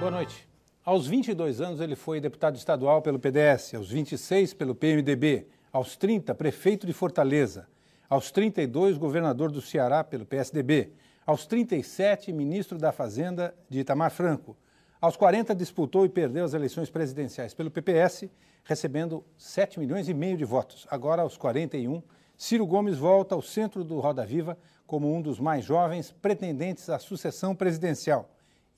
Boa 0.00 0.10
noite. 0.10 0.48
Aos 0.82 1.06
22 1.06 1.60
anos, 1.60 1.78
ele 1.78 1.94
foi 1.94 2.22
deputado 2.22 2.56
estadual 2.56 3.02
pelo 3.02 3.18
PDS, 3.18 3.74
aos 3.74 3.90
26 3.90 4.54
pelo 4.54 4.74
PMDB, 4.74 5.46
aos 5.70 5.94
30, 5.94 6.34
prefeito 6.34 6.86
de 6.86 6.94
Fortaleza, 6.94 7.68
aos 8.08 8.30
32, 8.30 8.96
governador 8.96 9.52
do 9.52 9.60
Ceará 9.60 10.02
pelo 10.02 10.24
PSDB, 10.24 10.94
aos 11.26 11.44
37, 11.44 12.32
ministro 12.32 12.78
da 12.78 12.92
Fazenda 12.92 13.54
de 13.68 13.80
Itamar 13.80 14.10
Franco, 14.10 14.56
aos 15.02 15.16
40, 15.16 15.54
disputou 15.54 16.06
e 16.06 16.08
perdeu 16.08 16.46
as 16.46 16.54
eleições 16.54 16.88
presidenciais 16.88 17.52
pelo 17.52 17.70
PPS, 17.70 18.30
recebendo 18.64 19.22
7 19.36 19.78
milhões 19.78 20.08
e 20.08 20.14
meio 20.14 20.38
de 20.38 20.46
votos. 20.46 20.86
Agora, 20.90 21.20
aos 21.20 21.36
41, 21.36 22.02
Ciro 22.38 22.66
Gomes 22.66 22.96
volta 22.96 23.34
ao 23.34 23.42
centro 23.42 23.84
do 23.84 24.00
Roda 24.00 24.24
Viva 24.24 24.56
como 24.86 25.14
um 25.14 25.20
dos 25.20 25.38
mais 25.38 25.62
jovens 25.62 26.10
pretendentes 26.10 26.88
à 26.88 26.98
sucessão 26.98 27.54
presidencial. 27.54 28.30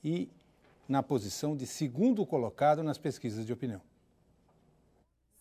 E 0.03 0.29
na 0.87 1.01
posição 1.01 1.55
de 1.55 1.65
segundo 1.65 2.25
colocado 2.25 2.83
nas 2.83 2.97
pesquisas 2.97 3.45
de 3.45 3.53
opinião. 3.53 3.81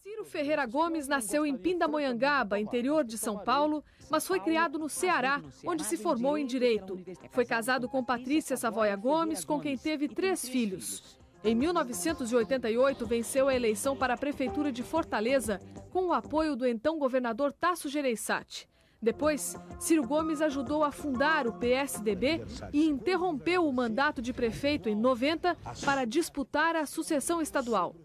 Ciro 0.03 0.25
Ferreira 0.25 0.67
Gomes 0.67 1.09
nasceu 1.09 1.45
em 1.45 1.57
Pindamonhangaba, 1.57 2.59
interior 2.59 3.05
de 3.05 3.19
São 3.19 3.39
Paulo, 3.39 3.85
mas 4.11 4.27
foi 4.27 4.41
criado 4.41 4.79
no 4.79 4.89
Ceará, 4.89 5.43
onde 5.65 5.85
se 5.85 5.97
formou 5.97 6.37
em 6.37 6.47
Direito. 6.47 6.99
Foi 7.31 7.45
casado 7.45 7.89
com 7.89 8.05
Patrícia 8.05 8.57
Savoia 8.57 8.97
Gomes, 8.97 9.45
com 9.45 9.61
quem 9.61 9.77
teve 9.77 10.09
três 10.09 10.49
filhos. 10.49 11.21
Em 11.45 11.57
1988, 11.57 13.05
venceu 13.05 13.49
a 13.49 13.55
eleição 13.55 13.97
para 13.97 14.15
a 14.15 14.19
Prefeitura 14.19 14.71
de 14.71 14.83
Fortaleza 14.83 15.61
com 15.91 16.07
o 16.07 16.13
apoio 16.13 16.55
do 16.55 16.67
então 16.67 16.99
governador 16.99 17.53
Tasso 17.53 17.89
Gereissati. 17.89 18.69
Depois, 19.03 19.56
Ciro 19.81 20.06
Gomes 20.06 20.41
ajudou 20.41 20.84
a 20.84 20.92
fundar 20.92 21.48
o 21.48 21.53
PSDB 21.55 22.45
e 22.72 22.86
interrompeu 22.86 23.67
o 23.67 23.72
mandato 23.72 24.22
de 24.22 24.33
prefeito 24.33 24.89
em 24.89 24.94
90 24.94 25.56
para 25.84 26.05
disputar 26.05 26.77
a 26.77 26.86
sucessão 26.86 27.42
estadual. 27.42 27.97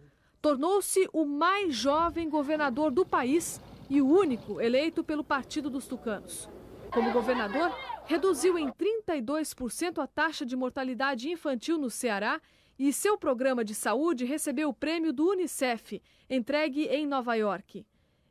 Tornou-se 0.41 1.07
o 1.13 1.23
mais 1.23 1.75
jovem 1.75 2.27
governador 2.27 2.89
do 2.89 3.05
país 3.05 3.61
e 3.87 4.01
o 4.01 4.09
único 4.09 4.59
eleito 4.59 5.03
pelo 5.03 5.23
Partido 5.23 5.69
dos 5.69 5.85
Tucanos. 5.85 6.49
Como 6.91 7.11
governador, 7.11 7.71
reduziu 8.05 8.57
em 8.57 8.69
32% 8.69 10.01
a 10.01 10.07
taxa 10.07 10.43
de 10.43 10.55
mortalidade 10.55 11.29
infantil 11.29 11.77
no 11.77 11.91
Ceará 11.91 12.41
e 12.79 12.91
seu 12.91 13.19
programa 13.19 13.63
de 13.63 13.75
saúde 13.75 14.25
recebeu 14.25 14.69
o 14.69 14.73
prêmio 14.73 15.13
do 15.13 15.29
Unicef, 15.29 16.01
entregue 16.27 16.85
em 16.85 17.05
Nova 17.05 17.35
York. 17.35 17.85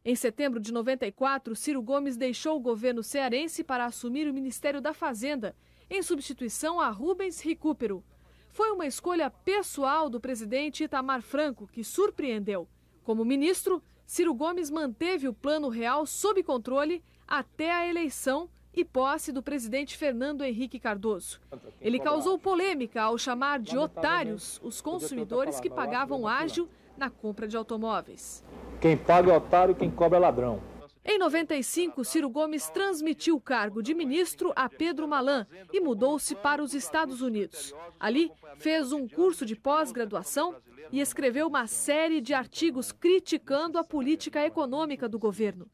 Em 0.08 0.14
setembro 0.14 0.60
de 0.60 0.72
94, 0.72 1.56
Ciro 1.56 1.82
Gomes 1.82 2.16
deixou 2.16 2.56
o 2.56 2.60
governo 2.60 3.02
cearense 3.02 3.64
para 3.64 3.86
assumir 3.86 4.28
o 4.28 4.32
Ministério 4.32 4.80
da 4.80 4.94
Fazenda, 4.94 5.56
em 5.90 6.00
substituição 6.00 6.80
a 6.80 6.90
Rubens 6.90 7.40
Recupero. 7.40 8.04
Foi 8.48 8.70
uma 8.70 8.86
escolha 8.86 9.28
pessoal 9.28 10.08
do 10.08 10.20
presidente 10.20 10.84
Itamar 10.84 11.22
Franco, 11.22 11.66
que 11.66 11.82
surpreendeu. 11.82 12.68
Como 13.02 13.24
ministro, 13.24 13.82
Ciro 14.06 14.32
Gomes 14.32 14.70
manteve 14.70 15.26
o 15.26 15.34
Plano 15.34 15.68
Real 15.68 16.06
sob 16.06 16.40
controle 16.44 17.02
até 17.26 17.72
a 17.72 17.88
eleição 17.88 18.48
e 18.72 18.84
posse 18.84 19.32
do 19.32 19.42
presidente 19.42 19.96
Fernando 19.96 20.44
Henrique 20.44 20.78
Cardoso. 20.78 21.40
Ele 21.80 21.98
causou 21.98 22.38
polêmica 22.38 23.02
ao 23.02 23.18
chamar 23.18 23.58
de 23.58 23.76
otários 23.76 24.60
os 24.62 24.80
consumidores 24.80 25.58
que 25.58 25.68
pagavam 25.68 26.28
ágil 26.28 26.68
na 26.96 27.10
compra 27.10 27.46
de 27.46 27.56
automóveis. 27.56 28.44
Quem 28.80 28.96
paga 28.96 29.32
é 29.32 29.36
otário, 29.36 29.74
quem 29.74 29.90
cobra 29.90 30.18
é 30.18 30.20
ladrão. 30.20 30.60
Em 31.08 31.18
95, 31.18 32.04
Ciro 32.04 32.28
Gomes 32.28 32.68
transmitiu 32.68 33.36
o 33.36 33.40
cargo 33.40 33.80
de 33.80 33.94
ministro 33.94 34.52
a 34.56 34.68
Pedro 34.68 35.06
Malan 35.06 35.46
e 35.72 35.80
mudou-se 35.80 36.34
para 36.34 36.60
os 36.60 36.74
Estados 36.74 37.22
Unidos. 37.22 37.72
Ali, 38.00 38.32
fez 38.58 38.92
um 38.92 39.06
curso 39.06 39.46
de 39.46 39.54
pós-graduação 39.54 40.56
e 40.90 41.00
escreveu 41.00 41.46
uma 41.46 41.68
série 41.68 42.20
de 42.20 42.34
artigos 42.34 42.90
criticando 42.90 43.78
a 43.78 43.84
política 43.84 44.44
econômica 44.44 45.08
do 45.08 45.16
governo. 45.16 45.68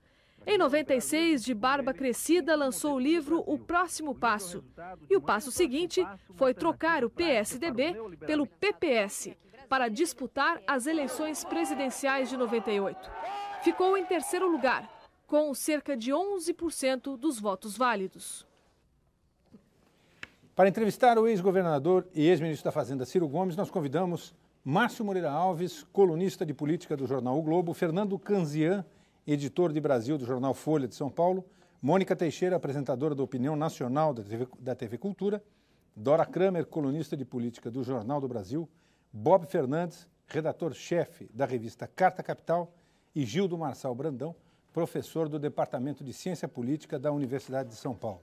Em 0.47 0.59
96, 0.59 1.45
de 1.45 1.55
barba 1.55 1.95
crescida, 1.95 2.57
lançou 2.57 2.97
o 2.97 3.01
livro 3.01 3.43
O 3.47 3.59
Próximo 3.59 4.15
Passo. 4.15 4.63
E 5.09 5.17
o 5.17 5.21
passo 5.21 5.51
seguinte 5.51 6.05
foi 6.35 6.53
trocar 6.53 7.05
o 7.05 7.11
PSDB 7.11 7.95
pelo 8.27 8.47
PPS, 8.47 9.37
para 9.73 9.89
disputar 9.89 10.61
as 10.67 10.87
eleições 10.87 11.45
presidenciais 11.45 12.29
de 12.29 12.37
98. 12.37 13.11
Ficou 13.63 13.97
em 13.97 14.05
terceiro 14.05 14.47
lugar, 14.47 14.87
com 15.27 15.55
cerca 15.55 15.97
de 15.97 16.13
11% 16.13 17.17
dos 17.17 17.41
votos 17.41 17.75
válidos. 17.75 18.47
Para 20.55 20.69
entrevistar 20.69 21.19
o 21.19 21.27
ex-governador 21.27 22.07
e 22.15 22.29
ex-ministro 22.29 22.67
da 22.67 22.71
Fazenda 22.71 23.07
Ciro 23.07 23.27
Gomes, 23.27 23.57
nós 23.57 23.71
convidamos 23.71 24.35
Márcio 24.63 25.07
Moreira 25.07 25.31
Alves, 25.31 25.85
colunista 25.85 26.45
de 26.45 26.53
política 26.53 26.95
do 26.95 27.07
jornal 27.07 27.39
O 27.39 27.43
Globo, 27.43 27.73
Fernando 27.73 28.19
Canzian, 28.19 28.85
editor 29.27 29.73
de 29.73 29.81
Brasil 29.81 30.19
do 30.19 30.27
jornal 30.27 30.53
Folha 30.53 30.87
de 30.87 30.95
São 30.95 31.09
Paulo, 31.09 31.47
Mônica 31.81 32.15
Teixeira, 32.15 32.57
apresentadora 32.57 33.15
da 33.15 33.23
Opinião 33.23 33.57
Nacional 33.57 34.13
da 34.13 34.23
TV, 34.23 34.49
da 34.59 34.75
TV 34.75 34.99
Cultura, 34.99 35.43
Dora 35.97 36.27
Kramer, 36.27 36.67
colunista 36.67 37.17
de 37.17 37.25
política 37.25 37.71
do 37.71 37.83
Jornal 37.83 38.21
do 38.21 38.29
Brasil, 38.29 38.69
Bob 39.13 39.47
Fernandes, 39.47 40.09
redator-chefe 40.27 41.29
da 41.35 41.45
revista 41.45 41.87
Carta 41.87 42.23
Capital, 42.23 42.73
e 43.15 43.25
Gildo 43.25 43.59
Marçal 43.59 43.95
Brandão, 43.95 44.35
professor 44.73 45.29
do 45.29 45.39
Departamento 45.39 46.03
de 46.03 46.13
Ciência 46.13 46.49
Política 46.49 46.99
da 46.99 47.13
Universidade 47.13 47.69
de 47.69 47.77
São 47.77 47.95
Paulo. 47.95 48.23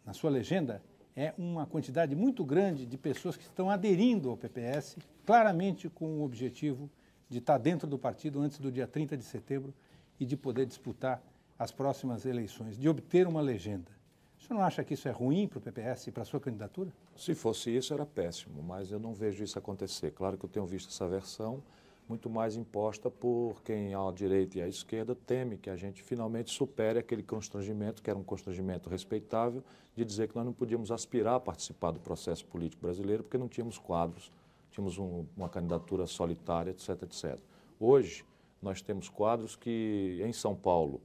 na 0.05 0.13
sua 0.13 0.31
legenda 0.31 0.83
é 1.17 1.35
uma 1.37 1.67
quantidade 1.67 2.15
muito 2.15 2.45
grande 2.45 2.87
de 2.87 2.97
pessoas 2.97 3.37
que 3.37 3.43
estão 3.43 3.69
aderindo 3.69 4.31
ao 4.31 4.37
PPS, 4.37 4.97
claramente 5.27 5.89
com 5.89 6.21
o 6.21 6.23
objetivo 6.23 6.89
de 7.29 7.39
estar 7.39 7.59
dentro 7.59 7.87
do 7.87 7.99
partido 7.99 8.41
antes 8.41 8.59
do 8.59 8.71
dia 8.71 8.87
30 8.87 9.17
de 9.17 9.25
setembro 9.25 9.75
e 10.19 10.25
de 10.25 10.37
poder 10.37 10.67
disputar 10.67 11.23
as 11.59 11.71
próximas 11.71 12.27
eleições, 12.27 12.79
de 12.79 12.89
obter 12.89 13.27
uma 13.27 13.41
legenda. 13.41 13.91
O 14.39 14.45
senhor 14.45 14.59
não 14.59 14.65
acha 14.65 14.83
que 14.83 14.95
isso 14.95 15.07
é 15.07 15.13
ruim 15.13 15.47
para 15.47 15.59
o 15.59 15.63
PPS 15.63 16.09
e 16.09 16.13
para 16.13 16.23
a 16.23 16.27
sua 16.27 16.41
candidatura? 16.41 16.93
Se 17.17 17.35
fosse 17.35 17.75
isso, 17.75 17.95
era 17.95 18.05
péssimo, 18.05 18.63
mas 18.63 18.91
eu 18.91 18.99
não 18.99 19.15
vejo 19.15 19.45
isso 19.45 19.59
acontecer. 19.59 20.11
Claro 20.13 20.37
que 20.37 20.45
eu 20.45 20.49
tenho 20.49 20.67
visto 20.67 20.89
essa 20.89 21.07
versão 21.07 21.63
muito 22.09 22.29
mais 22.29 22.57
imposta 22.57 23.11
por 23.11 23.63
quem 23.63 23.95
à 23.95 24.11
direita 24.11 24.59
e 24.59 24.63
à 24.63 24.69
esquerda 24.69 25.15
teme 25.15 25.57
que 25.57 25.71
a 25.71 25.77
gente 25.77 26.03
finalmente 26.03 26.51
supere 26.51 26.99
aquele 26.99 27.23
constrangimento, 27.23 28.03
que 28.03 28.11
era 28.11 28.19
um 28.19 28.25
constrangimento 28.25 28.89
respeitável, 28.89 29.63
de 29.95 30.05
dizer 30.05 30.29
que 30.29 30.37
nós 30.37 30.45
não 30.45 30.53
podíamos 30.53 30.91
aspirar 30.91 31.37
a 31.37 31.41
participar 31.41 31.91
do 31.91 32.01
processo 32.01 32.45
político 32.47 32.83
brasileiro 32.83 33.23
porque 33.23 33.39
não 33.39 33.49
tínhamos 33.49 33.79
quadros, 33.79 34.31
tínhamos 34.71 34.99
um, 34.99 35.25
uma 35.37 35.49
candidatura 35.49 36.07
solitária, 36.07 36.71
etc, 36.71 37.03
etc. 37.03 37.39
Hoje, 37.79 38.25
nós 38.61 38.81
temos 38.81 39.09
quadros 39.09 39.57
que, 39.57 40.21
em 40.23 40.33
São 40.33 40.55
Paulo, 40.55 41.01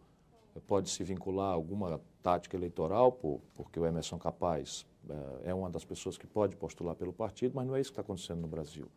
pode 0.68 0.90
se 0.90 1.04
vincular 1.04 1.52
a 1.52 1.54
alguma 1.54 2.02
tática 2.22 2.56
eleitoral, 2.56 3.12
por, 3.12 3.42
porque 3.56 3.80
o 3.80 3.86
Emerson 3.86 4.18
Capaz 4.18 4.86
é, 5.44 5.50
é 5.50 5.54
uma 5.54 5.70
das 5.70 5.86
pessoas 5.86 6.18
que 6.18 6.28
pode 6.28 6.56
postular 6.56 6.96
pelo 6.96 7.14
partido, 7.14 7.54
mas 7.56 7.68
não 7.68 7.76
é 7.76 7.82
isso 7.82 7.92
que 7.92 7.94
está 7.94 8.02
acontecendo 8.02 8.42
no 8.42 8.48
Brasil 8.48 8.88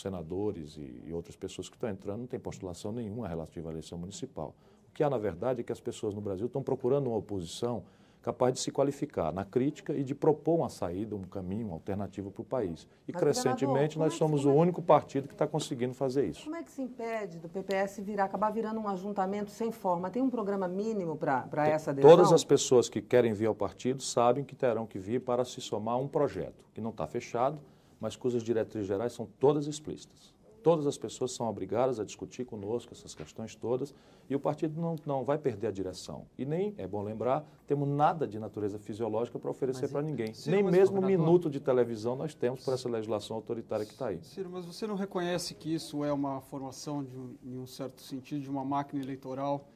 senadores 0.00 0.76
e, 0.76 1.02
e 1.06 1.12
outras 1.12 1.36
pessoas 1.36 1.68
que 1.68 1.76
estão 1.76 1.90
entrando 1.90 2.20
não 2.20 2.26
tem 2.26 2.40
postulação 2.40 2.92
nenhuma 2.92 3.28
relativa 3.28 3.68
à 3.68 3.72
eleição 3.72 3.98
municipal. 3.98 4.54
O 4.88 4.92
que 4.92 5.02
há, 5.02 5.10
na 5.10 5.18
verdade, 5.18 5.60
é 5.60 5.64
que 5.64 5.72
as 5.72 5.80
pessoas 5.80 6.14
no 6.14 6.20
Brasil 6.20 6.46
estão 6.46 6.62
procurando 6.62 7.08
uma 7.08 7.16
oposição 7.16 7.82
capaz 8.22 8.54
de 8.54 8.60
se 8.60 8.70
qualificar 8.70 9.32
na 9.32 9.44
crítica 9.44 9.92
e 9.92 10.04
de 10.04 10.14
propor 10.14 10.60
uma 10.60 10.68
saída, 10.68 11.16
um 11.16 11.22
caminho, 11.22 11.66
uma 11.66 11.74
alternativa 11.74 12.30
para 12.30 12.40
o 12.40 12.44
país. 12.44 12.86
E, 13.06 13.12
Mas, 13.12 13.20
crescentemente, 13.20 13.98
nós 13.98 14.14
é 14.14 14.16
somos 14.16 14.44
o 14.44 14.52
único 14.52 14.80
partido 14.80 15.26
que 15.26 15.34
está 15.34 15.46
conseguindo 15.46 15.92
fazer 15.92 16.26
isso. 16.26 16.44
Como 16.44 16.56
é 16.56 16.62
que 16.62 16.70
se 16.70 16.80
impede 16.80 17.38
do 17.38 17.48
PPS 17.48 18.00
virar, 18.00 18.24
acabar 18.24 18.50
virando 18.50 18.80
um 18.80 18.88
ajuntamento 18.88 19.50
sem 19.50 19.72
forma? 19.72 20.08
Tem 20.08 20.22
um 20.22 20.30
programa 20.30 20.68
mínimo 20.68 21.16
para 21.16 21.68
essa 21.68 21.90
adesão? 21.90 22.08
Todas 22.08 22.32
as 22.32 22.44
pessoas 22.44 22.88
que 22.88 23.02
querem 23.02 23.32
vir 23.32 23.46
ao 23.46 23.54
partido 23.54 24.02
sabem 24.02 24.44
que 24.44 24.54
terão 24.54 24.86
que 24.86 24.98
vir 24.98 25.20
para 25.20 25.44
se 25.44 25.60
somar 25.60 25.94
a 25.94 25.98
um 25.98 26.06
projeto, 26.06 26.64
que 26.72 26.80
não 26.80 26.90
está 26.90 27.06
fechado, 27.06 27.58
mas 28.02 28.16
cujas 28.16 28.42
diretrizes 28.42 28.88
gerais 28.88 29.12
são 29.12 29.28
todas 29.38 29.68
explícitas. 29.68 30.34
Todas 30.60 30.86
as 30.88 30.98
pessoas 30.98 31.32
são 31.32 31.48
obrigadas 31.48 32.00
a 32.00 32.04
discutir 32.04 32.44
conosco 32.44 32.92
essas 32.92 33.14
questões 33.14 33.54
todas 33.54 33.94
e 34.28 34.34
o 34.34 34.40
partido 34.40 34.80
não, 34.80 34.96
não 35.06 35.24
vai 35.24 35.38
perder 35.38 35.68
a 35.68 35.70
direção. 35.70 36.26
E 36.36 36.44
nem, 36.44 36.74
é 36.78 36.86
bom 36.86 37.02
lembrar, 37.02 37.44
temos 37.66 37.88
nada 37.88 38.26
de 38.26 38.40
natureza 38.40 38.78
fisiológica 38.78 39.38
para 39.38 39.50
oferecer 39.50 39.88
para 39.88 40.02
ninguém. 40.02 40.34
Ciro, 40.34 40.54
nem 40.54 40.64
mesmo 40.64 40.98
um 40.98 41.00
governador, 41.00 41.26
minuto 41.26 41.50
de 41.50 41.60
televisão 41.60 42.16
nós 42.16 42.34
temos 42.34 42.64
por 42.64 42.74
essa 42.74 42.88
legislação 42.88 43.36
autoritária 43.36 43.86
que 43.86 43.92
está 43.92 44.08
aí. 44.08 44.20
Ciro, 44.22 44.50
mas 44.50 44.64
você 44.64 44.84
não 44.84 44.96
reconhece 44.96 45.54
que 45.54 45.72
isso 45.72 46.04
é 46.04 46.12
uma 46.12 46.40
formação, 46.40 47.04
de 47.04 47.16
um, 47.16 47.34
em 47.44 47.58
um 47.58 47.66
certo 47.66 48.02
sentido, 48.02 48.42
de 48.42 48.50
uma 48.50 48.64
máquina 48.64 49.02
eleitoral? 49.02 49.68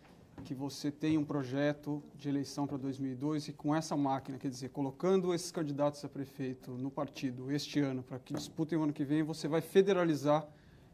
Que 0.45 0.55
você 0.55 0.91
tem 0.91 1.19
um 1.19 1.25
projeto 1.25 2.03
de 2.15 2.29
eleição 2.29 2.67
para 2.67 2.77
2002 2.77 3.49
e 3.49 3.53
com 3.53 3.75
essa 3.75 3.97
máquina, 3.97 4.39
quer 4.39 4.49
dizer, 4.49 4.69
colocando 4.69 5.35
esses 5.35 5.51
candidatos 5.51 6.05
a 6.05 6.09
prefeito 6.09 6.71
no 6.73 6.91
partido 6.91 7.51
este 7.51 7.81
ano, 7.81 8.03
para 8.03 8.19
que 8.19 8.33
disputem 8.33 8.79
o 8.79 8.83
ano 8.85 8.93
que 8.93 9.05
vem, 9.05 9.23
você 9.23 9.49
vai 9.49 9.61
federalizar 9.61 10.47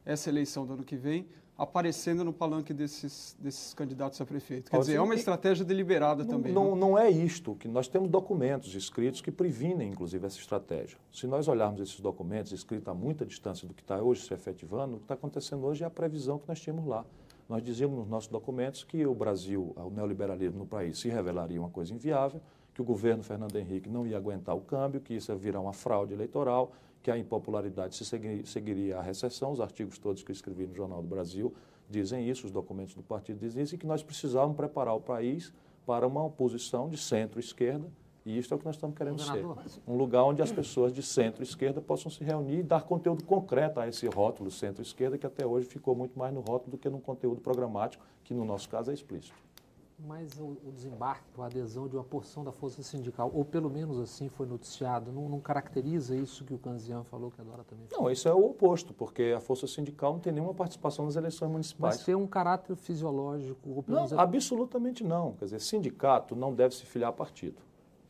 essa 0.05 0.29
eleição 0.31 0.67
do 0.67 0.73
ano 0.73 0.85
que 0.85 0.97
vem, 0.97 1.27
aparecendo 1.56 2.25
no 2.25 2.33
palanque 2.33 2.73
desses, 2.73 3.37
desses 3.39 3.75
candidatos 3.75 4.21
a 4.21 4.27
prefeito. 4.27 4.71
Quer 4.71 4.79
dizer, 4.81 4.94
é 4.94 5.00
uma 5.00 5.15
estratégia 5.15 5.65
deliberada 5.65 6.25
Não, 6.25 6.31
também. 6.31 6.53
não, 6.53 6.75
né? 6.75 6.81
não 6.81 6.99
é 6.99 7.11
isto, 7.11 7.55
que 7.55 7.69
nós 7.69 7.87
temos 7.89 8.09
documentos 8.09 8.75
escritos 8.75 9.21
que 9.21 9.31
previnem, 9.31 9.91
inclusive, 9.91 10.27
essa 10.27 10.39
estratégia. 10.39 10.99
Se 11.12 11.27
nós 11.27 11.47
olharmos 11.47 11.81
esses 11.81 12.00
documentos 12.00 12.53
escritos 12.53 12.89
a 12.89 12.94
muita 12.94 13.25
distância 13.25 13.69
do 13.69 13.75
que 13.75 13.83
está 13.83 14.03
hoje 14.03 14.25
se 14.25 14.35
efetivando, 14.35 14.97
o 14.97 14.99
que 14.99 15.05
está 15.05 15.15
acontecendo 15.15 15.65
hoje 15.65 15.85
é 15.85 15.87
a 15.87 15.91
previsão 15.91 16.39
que 16.39 16.49
nós 16.49 16.59
tínhamos 16.59 16.87
lá. 16.87 17.05
Nós 17.53 17.63
dizíamos 17.63 17.99
nos 17.99 18.09
nossos 18.09 18.31
documentos 18.31 18.83
que 18.83 19.05
o 19.07 19.15
Brasil, 19.15 19.75
o 19.77 19.91
neoliberalismo 19.91 20.61
no 20.61 20.67
país, 20.67 20.99
se 20.99 21.11
revelaria 21.11 21.61
uma 21.61 21.69
coisa 21.69 21.93
inviável, 21.93 22.41
que 22.73 22.81
o 22.81 22.85
governo 22.85 23.23
Fernando 23.23 23.55
Henrique 23.57 23.91
não 23.91 24.07
ia 24.07 24.17
aguentar 24.17 24.57
o 24.57 24.63
câmbio, 24.63 25.03
que 25.03 25.13
isso 25.13 25.31
ia 25.31 25.37
virar 25.37 25.61
uma 25.61 25.75
fraude 25.75 26.15
eleitoral, 26.15 26.73
que 27.03 27.11
a 27.11 27.19
impopularidade 27.19 27.95
se 27.95 28.07
segui- 28.07 28.47
seguiria 28.47 28.97
à 28.97 29.03
recessão. 29.03 29.53
Os 29.53 29.61
artigos 29.61 29.99
todos 29.99 30.23
que 30.23 30.31
eu 30.31 30.33
escrevi 30.33 30.67
no 30.67 30.75
Jornal 30.75 31.03
do 31.03 31.09
Brasil 31.09 31.53
dizem 31.91 32.27
isso, 32.27 32.47
os 32.47 32.51
documentos 32.51 32.95
do 32.95 33.03
partido 33.03 33.39
dizem 33.39 33.63
isso, 33.65 33.75
e 33.75 33.79
que 33.79 33.87
nós 33.87 34.03
precisávamos 34.03 34.57
preparar 34.57 34.95
o 34.95 35.01
país 35.03 35.53
para 35.85 36.07
uma 36.07 36.25
oposição 36.25 36.89
de 36.89 36.97
centro-esquerda, 36.97 37.87
e 38.25 38.39
isso 38.39 38.55
é 38.55 38.57
o 38.57 38.59
que 38.59 38.65
nós 38.65 38.77
estamos 38.77 38.97
querendo 38.97 39.21
ser. 39.21 39.45
Um 39.87 39.97
lugar 39.97 40.25
onde 40.25 40.43
as 40.43 40.53
pessoas 40.53 40.93
de 40.93 41.03
centro-esquerda 41.03 41.81
possam 41.81 42.11
se 42.11 42.23
reunir 42.23 42.61
e 42.61 42.63
dar 42.63 42.83
conteúdo 42.83 43.25
concreto 43.25 43.81
a 43.81 43.89
esse 43.89 44.07
rótulo 44.07 44.51
centro-esquerda, 44.51 45.19
que 45.19 45.27
até 45.27 45.45
hoje 45.45 45.67
ficou 45.67 45.95
muito 45.95 46.19
mais 46.19 46.33
no 46.33 46.41
rótulo 46.41 46.73
do 46.73 46.79
que 46.79 46.89
no 46.89 47.01
conteúdo 47.01 47.41
programático, 47.41 48.05
que 48.23 48.33
no 48.33 48.45
nosso 48.45 48.69
caso 48.69 48.91
é 48.91 48.95
explícito. 48.95 49.35
Mas 50.07 50.39
o, 50.41 50.57
o 50.65 50.73
desembarque, 50.73 51.25
a 51.39 51.47
adesão 51.47 51.87
de 51.87 51.95
uma 51.95 52.03
porção 52.03 52.43
da 52.43 52.51
força 52.51 52.83
sindical, 52.83 53.31
ou 53.33 53.45
pelo 53.45 53.71
menos 53.71 54.01
assim 54.01 54.29
foi 54.29 54.47
noticiado, 54.47 55.13
não, 55.13 55.29
não 55.29 55.39
caracteriza 55.39 56.17
isso 56.17 56.45
que 56.45 56.53
o 56.53 56.59
Canzian 56.59 57.05
falou, 57.05 57.31
que 57.31 57.41
a 57.41 57.45
Dora 57.45 57.63
também 57.63 57.87
falou? 57.87 58.05
Não, 58.05 58.11
isso 58.11 58.29
é 58.29 58.35
o 58.35 58.45
oposto, 58.47 58.93
porque 58.93 59.33
a 59.37 59.41
força 59.41 59.67
sindical 59.67 60.15
não 60.15 60.21
tem 60.21 60.33
nenhuma 60.33 60.55
participação 60.55 61.05
nas 61.05 61.15
eleições 61.15 61.51
municipais. 61.51 61.97
Mas 61.97 62.05
tem 62.05 62.17
um 62.17 62.27
caráter 62.27 62.75
fisiológico, 62.75 63.71
ou 63.71 63.85
Não, 63.87 63.97
menos... 64.03 64.13
absolutamente 64.13 65.05
não. 65.05 65.35
Quer 65.35 65.45
dizer, 65.45 65.61
sindicato 65.61 66.35
não 66.35 66.53
deve 66.53 66.75
se 66.75 66.85
filiar 66.85 67.11
a 67.11 67.13
partido. 67.13 67.63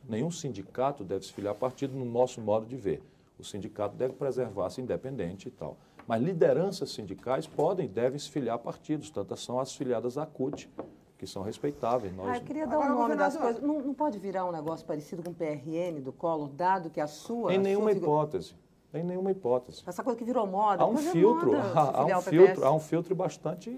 Nenhum 0.07 0.29
sindicato 0.31 1.03
deve 1.03 1.25
se 1.25 1.33
filiar 1.33 1.53
a 1.53 1.57
partido 1.57 1.95
no 1.97 2.05
nosso 2.05 2.41
modo 2.41 2.65
de 2.65 2.75
ver. 2.75 3.01
O 3.39 3.43
sindicato 3.43 3.95
deve 3.95 4.13
preservar-se 4.13 4.81
independente 4.81 5.47
e 5.47 5.51
tal. 5.51 5.77
Mas 6.07 6.21
lideranças 6.21 6.91
sindicais 6.91 7.47
podem 7.47 7.85
e 7.85 7.89
devem 7.89 8.19
se 8.19 8.29
filiar 8.29 8.55
a 8.55 8.59
partidos, 8.59 9.09
tantas 9.09 9.39
são 9.39 9.59
as 9.59 9.73
filiadas 9.73 10.17
à 10.17 10.25
CUT, 10.25 10.69
que 11.17 11.25
são 11.25 11.41
respeitáveis. 11.41 12.13
Nós, 12.13 12.27
Ah, 12.29 12.37
eu 12.37 12.41
queria 12.41 12.67
dar 12.67 12.77
o 12.77 12.81
Agora, 12.81 12.99
nome 12.99 13.15
das 13.15 13.37
coisas. 13.37 13.61
Não, 13.61 13.79
não 13.79 13.93
pode 13.93 14.19
virar 14.19 14.45
um 14.45 14.51
negócio 14.51 14.85
parecido 14.85 15.23
com 15.23 15.29
o 15.31 15.33
PRN 15.33 16.01
do 16.01 16.11
Collor, 16.11 16.49
dado 16.49 16.89
que 16.89 16.99
a 16.99 17.07
sua... 17.07 17.53
em 17.53 17.57
a 17.57 17.61
nenhuma 17.61 17.91
sua 17.91 17.97
hipótese. 17.99 18.55
Em 18.93 19.03
nenhuma 19.03 19.31
hipótese. 19.31 19.81
Essa 19.87 20.03
coisa 20.03 20.19
que 20.19 20.23
virou 20.23 20.45
moda. 20.45 20.83
Há 20.83 20.85
um 20.85 20.93
é 20.99 21.01
filtro, 21.01 21.51
moda, 21.51 21.71
há, 21.73 22.01
há 22.01 22.17
um 22.17 22.21
filtro, 22.21 22.63
há 22.65 22.71
um 22.71 22.79
filtro 22.79 23.15
bastante. 23.15 23.69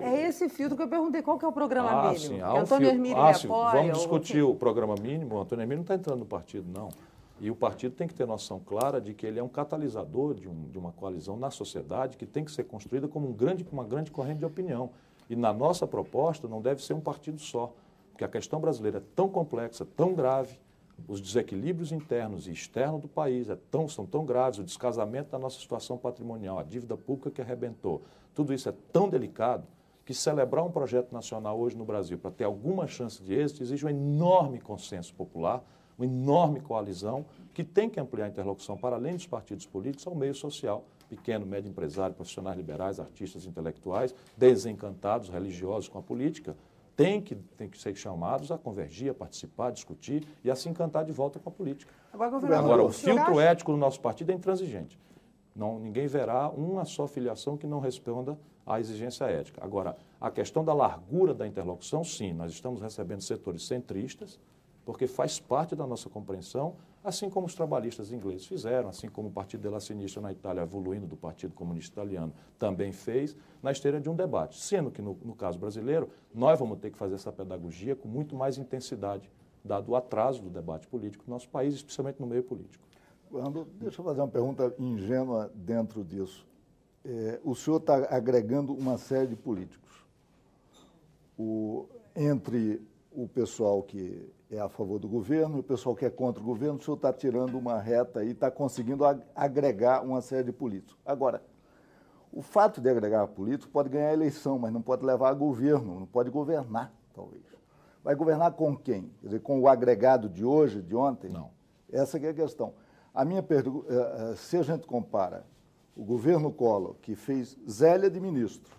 É 0.00 0.28
esse 0.28 0.48
filtro 0.48 0.76
que 0.76 0.82
eu 0.84 0.88
perguntei. 0.88 1.20
Qual 1.20 1.36
que 1.36 1.44
é 1.44 1.48
o 1.48 1.52
programa 1.52 1.90
Ah, 1.90 2.02
mínimo? 2.12 2.18
sim, 2.20 2.40
há 2.40 2.54
um 2.54 2.58
Antônio 2.58 2.90
filtro. 2.92 3.20
Ah, 3.20 3.34
sim, 3.34 3.46
apoia? 3.48 3.72
Vamos 3.72 3.88
ou- 3.88 3.94
discutir 3.94 4.42
o 4.42 4.54
programa 4.54 4.94
mínimo. 4.94 5.34
O 5.34 5.40
Antônio 5.40 5.62
Hermílio 5.64 5.78
não 5.78 5.82
está 5.82 5.96
entrando 5.96 6.20
no 6.20 6.26
partido, 6.26 6.64
não. 6.72 6.90
E 7.40 7.50
o 7.50 7.56
partido 7.56 7.96
tem 7.96 8.06
que 8.06 8.14
ter 8.14 8.24
noção 8.24 8.60
clara 8.60 9.00
de 9.00 9.12
que 9.14 9.26
ele 9.26 9.40
é 9.40 9.42
um 9.42 9.48
catalisador 9.48 10.32
de, 10.34 10.48
um- 10.48 10.68
de 10.70 10.78
uma 10.78 10.92
coalizão 10.92 11.36
na 11.36 11.50
sociedade 11.50 12.16
que 12.16 12.24
tem 12.24 12.44
que 12.44 12.52
ser 12.52 12.62
construída 12.62 13.08
como 13.08 13.28
um 13.28 13.32
grande, 13.32 13.66
uma 13.72 13.82
grande 13.82 14.12
corrente 14.12 14.38
de 14.38 14.44
opinião. 14.44 14.90
E 15.28 15.34
na 15.34 15.52
nossa 15.52 15.88
proposta 15.88 16.46
não 16.46 16.62
deve 16.62 16.84
ser 16.84 16.92
um 16.94 17.00
partido 17.00 17.40
só, 17.40 17.72
porque 18.12 18.22
a 18.22 18.28
questão 18.28 18.60
brasileira 18.60 18.98
é 18.98 19.02
tão 19.16 19.28
complexa, 19.28 19.84
tão 19.96 20.14
grave, 20.14 20.56
os 21.08 21.20
desequilíbrios 21.20 21.92
internos 21.92 22.46
e 22.46 22.52
externos 22.52 23.00
do 23.00 23.08
país 23.08 23.48
é 23.48 23.56
tão, 23.70 23.88
são 23.88 24.06
tão 24.06 24.24
graves, 24.24 24.58
o 24.58 24.64
descasamento 24.64 25.30
da 25.30 25.38
nossa 25.38 25.58
situação 25.58 25.98
patrimonial, 25.98 26.58
a 26.58 26.62
dívida 26.62 26.96
pública 26.96 27.30
que 27.30 27.40
arrebentou, 27.40 28.02
tudo 28.34 28.52
isso 28.52 28.68
é 28.68 28.74
tão 28.92 29.08
delicado 29.08 29.66
que 30.04 30.14
celebrar 30.14 30.64
um 30.64 30.70
projeto 30.70 31.12
nacional 31.12 31.58
hoje 31.58 31.76
no 31.76 31.84
Brasil 31.84 32.18
para 32.18 32.30
ter 32.30 32.44
alguma 32.44 32.86
chance 32.86 33.22
de 33.22 33.34
êxito 33.34 33.62
exige 33.62 33.86
um 33.86 33.88
enorme 33.88 34.60
consenso 34.60 35.14
popular, 35.14 35.62
uma 35.96 36.06
enorme 36.06 36.60
coalizão 36.60 37.24
que 37.54 37.62
tem 37.62 37.88
que 37.88 38.00
ampliar 38.00 38.26
a 38.26 38.28
interlocução 38.28 38.76
para 38.76 38.96
além 38.96 39.14
dos 39.14 39.26
partidos 39.26 39.66
políticos 39.66 40.06
ao 40.06 40.14
meio 40.14 40.34
social, 40.34 40.84
pequeno, 41.08 41.46
médio 41.46 41.68
empresário, 41.68 42.14
profissionais 42.14 42.56
liberais, 42.56 42.98
artistas 42.98 43.44
intelectuais, 43.46 44.14
desencantados, 44.36 45.28
religiosos 45.28 45.88
com 45.88 45.98
a 45.98 46.02
política, 46.02 46.56
tem 46.96 47.20
que, 47.20 47.34
tem 47.34 47.68
que 47.68 47.78
ser 47.78 47.94
chamados 47.94 48.50
a 48.52 48.58
convergir, 48.58 49.10
a 49.10 49.14
participar, 49.14 49.68
a 49.68 49.70
discutir 49.70 50.26
e 50.44 50.50
a 50.50 50.54
se 50.54 50.68
encantar 50.68 51.04
de 51.04 51.12
volta 51.12 51.38
com 51.38 51.48
a 51.48 51.52
política. 51.52 51.92
Agora, 52.12 52.36
Agora, 52.58 52.82
o 52.84 52.90
filtro 52.92 53.38
acha- 53.38 53.42
ético 53.50 53.72
do 53.72 53.78
nosso 53.78 54.00
partido 54.00 54.30
é 54.30 54.34
intransigente. 54.34 54.98
Não, 55.54 55.78
ninguém 55.78 56.06
verá 56.06 56.48
uma 56.50 56.84
só 56.84 57.06
filiação 57.06 57.56
que 57.56 57.66
não 57.66 57.78
responda 57.80 58.38
à 58.66 58.78
exigência 58.80 59.24
ética. 59.24 59.62
Agora, 59.64 59.96
a 60.20 60.30
questão 60.30 60.64
da 60.64 60.72
largura 60.72 61.34
da 61.34 61.46
interlocução, 61.46 62.02
sim, 62.04 62.32
nós 62.32 62.52
estamos 62.52 62.80
recebendo 62.80 63.20
setores 63.22 63.66
centristas, 63.66 64.38
porque 64.84 65.06
faz 65.06 65.38
parte 65.40 65.74
da 65.76 65.86
nossa 65.86 66.08
compreensão, 66.08 66.74
assim 67.04 67.28
como 67.28 67.46
os 67.46 67.54
trabalhistas 67.54 68.12
ingleses 68.12 68.46
fizeram, 68.46 68.88
assim 68.88 69.08
como 69.08 69.28
o 69.28 69.32
Partido 69.32 69.60
della 69.62 69.80
Sinistra 69.80 70.20
na 70.22 70.32
Itália, 70.32 70.62
evoluindo 70.62 71.06
do 71.06 71.16
Partido 71.16 71.54
Comunista 71.54 71.92
Italiano, 72.00 72.32
também 72.58 72.92
fez, 72.92 73.36
na 73.62 73.72
esteira 73.72 74.00
de 74.00 74.08
um 74.08 74.14
debate. 74.14 74.58
Sendo 74.58 74.90
que, 74.90 75.02
no, 75.02 75.16
no 75.24 75.34
caso 75.34 75.58
brasileiro, 75.58 76.08
nós 76.34 76.58
vamos 76.58 76.78
ter 76.78 76.90
que 76.90 76.98
fazer 76.98 77.14
essa 77.14 77.32
pedagogia 77.32 77.96
com 77.96 78.08
muito 78.08 78.36
mais 78.36 78.58
intensidade, 78.58 79.30
dado 79.64 79.90
o 79.90 79.96
atraso 79.96 80.42
do 80.42 80.50
debate 80.50 80.86
político 80.86 81.24
no 81.26 81.34
nosso 81.34 81.48
país, 81.48 81.74
especialmente 81.74 82.20
no 82.20 82.26
meio 82.26 82.42
político. 82.42 82.84
Governador, 83.30 83.66
deixa 83.80 84.00
eu 84.00 84.04
fazer 84.04 84.20
uma 84.20 84.28
pergunta 84.28 84.74
ingênua 84.78 85.50
dentro 85.54 86.04
disso. 86.04 86.46
É, 87.04 87.40
o 87.42 87.54
senhor 87.54 87.78
está 87.78 87.96
agregando 88.14 88.72
uma 88.72 88.98
série 88.98 89.26
de 89.28 89.36
políticos. 89.36 89.90
O- 91.38 91.86
entre 92.14 92.80
o 93.10 93.26
pessoal 93.26 93.82
que 93.82 94.30
é 94.52 94.60
a 94.60 94.68
favor 94.68 94.98
do 94.98 95.08
governo 95.08 95.56
e 95.56 95.60
o 95.60 95.62
pessoal 95.62 95.96
que 95.96 96.04
é 96.04 96.10
contra 96.10 96.42
o 96.42 96.44
governo, 96.44 96.78
o 96.78 96.82
senhor 96.82 96.96
está 96.96 97.10
tirando 97.12 97.56
uma 97.58 97.78
reta 97.80 98.22
e 98.22 98.32
está 98.32 98.50
conseguindo 98.50 99.04
ag- 99.04 99.24
agregar 99.34 100.04
uma 100.04 100.20
série 100.20 100.44
de 100.44 100.52
políticos. 100.52 100.94
Agora, 101.06 101.42
o 102.30 102.42
fato 102.42 102.80
de 102.80 102.88
agregar 102.88 103.26
políticos 103.28 103.72
pode 103.72 103.88
ganhar 103.88 104.10
a 104.10 104.12
eleição, 104.12 104.58
mas 104.58 104.70
não 104.70 104.82
pode 104.82 105.04
levar 105.06 105.30
a 105.30 105.34
governo, 105.34 106.00
não 106.00 106.06
pode 106.06 106.30
governar, 106.30 106.92
talvez. 107.14 107.42
Vai 108.04 108.14
governar 108.14 108.52
com 108.52 108.76
quem? 108.76 109.10
Quer 109.20 109.26
dizer, 109.26 109.40
com 109.40 109.58
o 109.58 109.68
agregado 109.68 110.28
de 110.28 110.44
hoje, 110.44 110.82
de 110.82 110.94
ontem? 110.94 111.30
Não. 111.30 111.50
Essa 111.90 112.20
que 112.20 112.26
é 112.26 112.30
a 112.30 112.34
questão. 112.34 112.74
A 113.14 113.24
minha 113.24 113.42
pergunta, 113.42 113.86
eh, 113.90 114.32
eh, 114.32 114.36
se 114.36 114.56
a 114.58 114.62
gente 114.62 114.86
compara 114.86 115.46
o 115.96 116.04
governo 116.04 116.52
Collor, 116.52 116.94
que 117.00 117.14
fez 117.14 117.56
Zélia 117.68 118.10
de 118.10 118.18
ministro, 118.18 118.74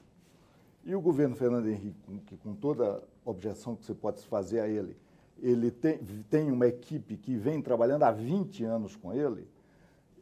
e 0.84 0.94
o 0.96 1.02
governo 1.02 1.36
Fernando 1.36 1.68
Henrique, 1.68 2.20
que 2.26 2.38
com 2.38 2.54
toda 2.54 3.02
objeção 3.24 3.76
que 3.76 3.86
você 3.86 3.94
pode 3.94 4.24
fazer 4.26 4.60
a 4.60 4.68
ele, 4.68 4.98
ele 5.44 5.70
tem, 5.70 6.00
tem 6.30 6.50
uma 6.50 6.66
equipe 6.66 7.18
que 7.18 7.36
vem 7.36 7.62
trabalhando 7.62 8.04
há 8.04 8.12
20 8.12 8.64
anos 8.64 8.96
com 8.96 9.14
ele, 9.14 9.46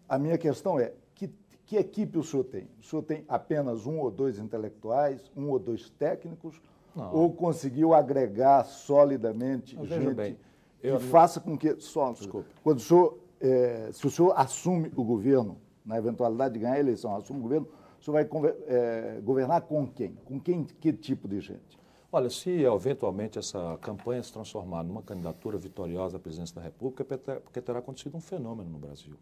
a 0.09 0.17
minha 0.17 0.35
questão 0.37 0.79
é, 0.79 0.91
que, 1.13 1.29
que 1.63 1.77
equipe 1.77 2.17
o 2.17 2.23
senhor 2.23 2.43
tem? 2.45 2.67
O 2.79 2.83
senhor 2.83 3.03
tem 3.03 3.23
apenas 3.27 3.85
um 3.85 3.99
ou 3.99 4.09
dois 4.09 4.39
intelectuais, 4.39 5.31
um 5.37 5.49
ou 5.49 5.59
dois 5.59 5.91
técnicos, 5.91 6.59
Não. 6.95 7.13
ou 7.13 7.31
conseguiu 7.31 7.93
agregar 7.93 8.65
solidamente 8.65 9.77
Mas 9.77 9.87
gente 9.89 10.13
bem, 10.15 10.37
que 10.79 10.87
eu- 10.87 10.99
faça 10.99 11.39
com 11.39 11.55
que... 11.55 11.79
Só, 11.79 12.11
Desculpe. 12.11 12.49
Quando 12.63 12.77
o 12.79 12.81
senhor, 12.81 13.19
eh, 13.39 13.89
se 13.93 14.07
o 14.07 14.09
senhor 14.09 14.33
assume 14.35 14.91
o 14.95 15.03
governo, 15.03 15.57
na 15.85 15.97
eventualidade 15.97 16.55
de 16.55 16.59
ganhar 16.61 16.73
a 16.73 16.79
eleição, 16.79 17.15
assume 17.15 17.39
o 17.39 17.43
governo, 17.43 17.67
o 17.99 18.03
senhor 18.03 18.13
vai 18.13 18.27
eh, 18.67 19.21
governar 19.23 19.61
com 19.61 19.85
quem? 19.87 20.17
Com 20.25 20.39
quem, 20.39 20.63
que 20.63 20.91
tipo 20.91 21.27
de 21.27 21.39
gente? 21.39 21.79
Olha, 22.13 22.29
se 22.29 22.49
eventualmente 22.49 23.39
essa 23.39 23.77
campanha 23.81 24.21
se 24.21 24.33
transformar 24.33 24.83
numa 24.83 25.01
candidatura 25.01 25.57
vitoriosa 25.57 26.17
à 26.17 26.19
presidência 26.19 26.53
da 26.53 26.61
República, 26.61 27.05
porque 27.05 27.61
terá 27.61 27.79
acontecido 27.79 28.17
um 28.17 28.19
fenômeno 28.19 28.69
no 28.69 28.77
Brasil. 28.77 29.15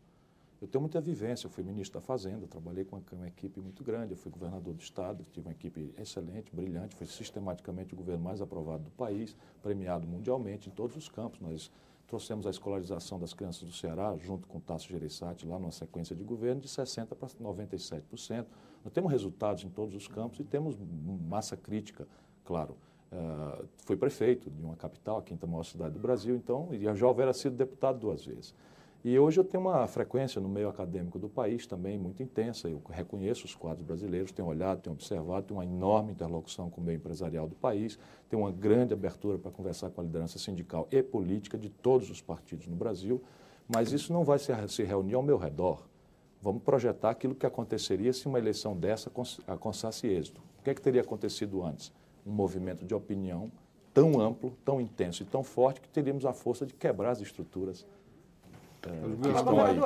Eu 0.60 0.67
tenho 0.67 0.81
muita 0.81 1.00
vivência, 1.00 1.46
eu 1.46 1.51
fui 1.51 1.63
ministro 1.63 2.00
da 2.00 2.05
Fazenda, 2.05 2.48
trabalhei 2.48 2.84
com 2.84 3.00
uma, 3.13 3.27
equipe 3.27 3.62
muito 3.62 3.84
grande, 3.84 4.13
eu 4.13 4.17
fui 4.17 4.31
governador 4.31 4.74
do 4.74 4.81
Estado, 4.81 5.24
tive 5.31 5.48
uma 5.48 5.51
equipe 5.51 5.93
excelente, 6.00 6.53
brilhante, 6.53 6.96
foi 6.96 7.05
sistematicamente 7.05 7.93
o 7.93 7.98
governo 7.98 8.24
mais 8.24 8.41
aprovado 8.41 8.86
do 8.86 8.91
país, 8.91 9.38
premiado 9.62 10.08
mundialmente 10.08 10.67
em 10.67 10.72
todos 10.72 10.98
os 10.98 11.08
campos. 11.08 11.39
Nós 11.39 11.72
trouxemos 12.08 12.48
a 12.48 12.50
escolarização 12.50 13.19
das 13.19 13.36
crianças 13.36 13.62
do 13.62 13.72
Ceará, 13.72 14.17
junto 14.17 14.48
com 14.48 14.58
o 14.58 14.62
Tasso 14.62 14.89
Gereissati, 14.89 15.46
lá 15.46 15.60
numa 15.60 15.72
sequência 15.72 16.15
de 16.15 16.24
governo, 16.24 16.60
de 16.60 16.67
60% 16.67 17.05
para 17.05 17.29
97%. 17.29 18.48
Nós 18.84 18.91
temos 18.91 19.12
resultados 19.12 19.63
em 19.63 19.69
todos 19.69 19.93
os 19.93 20.08
campos 20.08 20.39
e 20.39 20.43
temos 20.43 20.75
massa 21.27 21.55
crítica, 21.55 22.08
claro. 22.50 22.75
Uh, 23.12 23.68
foi 23.86 23.96
prefeito 23.96 24.50
de 24.50 24.63
uma 24.63 24.75
capital, 24.75 25.20
a 25.20 25.22
quinta 25.22 25.46
maior 25.46 25.63
cidade 25.63 25.94
do 25.94 26.00
Brasil, 26.00 26.36
então, 26.36 26.70
e 26.72 26.79
já 26.96 27.08
houvera 27.08 27.32
sido 27.32 27.56
deputado 27.56 28.00
duas 28.00 28.25
vezes. 28.25 28.56
E 29.03 29.18
hoje 29.20 29.39
eu 29.39 29.44
tenho 29.44 29.63
uma 29.63 29.86
frequência 29.86 30.41
no 30.41 30.50
meio 30.50 30.68
acadêmico 30.68 31.20
do 31.20 31.29
país 31.29 31.68
também 31.68 31.98
muito 31.98 32.24
intensa. 32.24 32.68
Eu 32.68 32.82
reconheço 32.89 33.46
os 33.46 33.53
quadros 33.53 33.86
brasileiros, 33.86 34.32
tenho 34.32 34.48
olhado, 34.48 34.82
tenho 34.82 34.96
observado, 34.96 35.46
tenho 35.46 35.60
uma 35.60 35.63
enorme 35.63 36.12
interlocução 36.12 36.72
com 36.72 36.82
o 36.82 36.84
meio 36.84 36.98
empresarial 36.98 37.48
do 37.48 37.56
país, 37.56 38.00
tenho 38.27 38.41
uma 38.41 38.51
grande 38.51 38.94
abertura 38.94 39.38
para 39.38 39.51
conversar 39.51 39.91
com 39.91 40.01
a 40.01 40.03
liderança 40.03 40.39
sindical 40.39 40.88
e 40.91 41.03
política 41.03 41.58
de 41.58 41.70
todos 41.70 42.10
os 42.10 42.20
partidos 42.20 42.68
no 42.68 42.75
Brasil, 42.75 43.22
mas 43.74 43.94
isso 43.94 44.12
não 44.12 44.24
vai 44.24 44.39
se, 44.39 44.51
se 44.68 44.84
reunir 44.84 45.13
ao 45.13 45.24
meu 45.24 45.38
redor. 45.38 45.88
Vamos 46.41 46.63
projetar 46.63 47.12
aquilo 47.12 47.36
que 47.36 47.46
aconteceria 47.46 48.12
se 48.12 48.27
uma 48.27 48.39
eleição 48.39 48.75
dessa 48.75 49.12
alcançasse 49.48 50.08
êxito. 50.08 50.41
O 50.60 50.63
que, 50.63 50.72
é 50.72 50.74
que 50.74 50.82
teria 50.82 51.01
acontecido 51.01 51.63
antes? 51.63 51.94
Um 52.25 52.31
movimento 52.31 52.85
de 52.85 52.93
opinião 52.93 53.51
tão 53.93 54.19
amplo, 54.19 54.55
tão 54.63 54.79
intenso 54.79 55.23
e 55.23 55.25
tão 55.25 55.43
forte 55.43 55.81
que 55.81 55.89
teríamos 55.89 56.25
a 56.25 56.33
força 56.33 56.65
de 56.65 56.73
quebrar 56.73 57.11
as 57.11 57.21
estruturas 57.21 57.85
é, 58.83 58.89
que 59.21 59.29
estão 59.29 59.65
aí. 59.65 59.77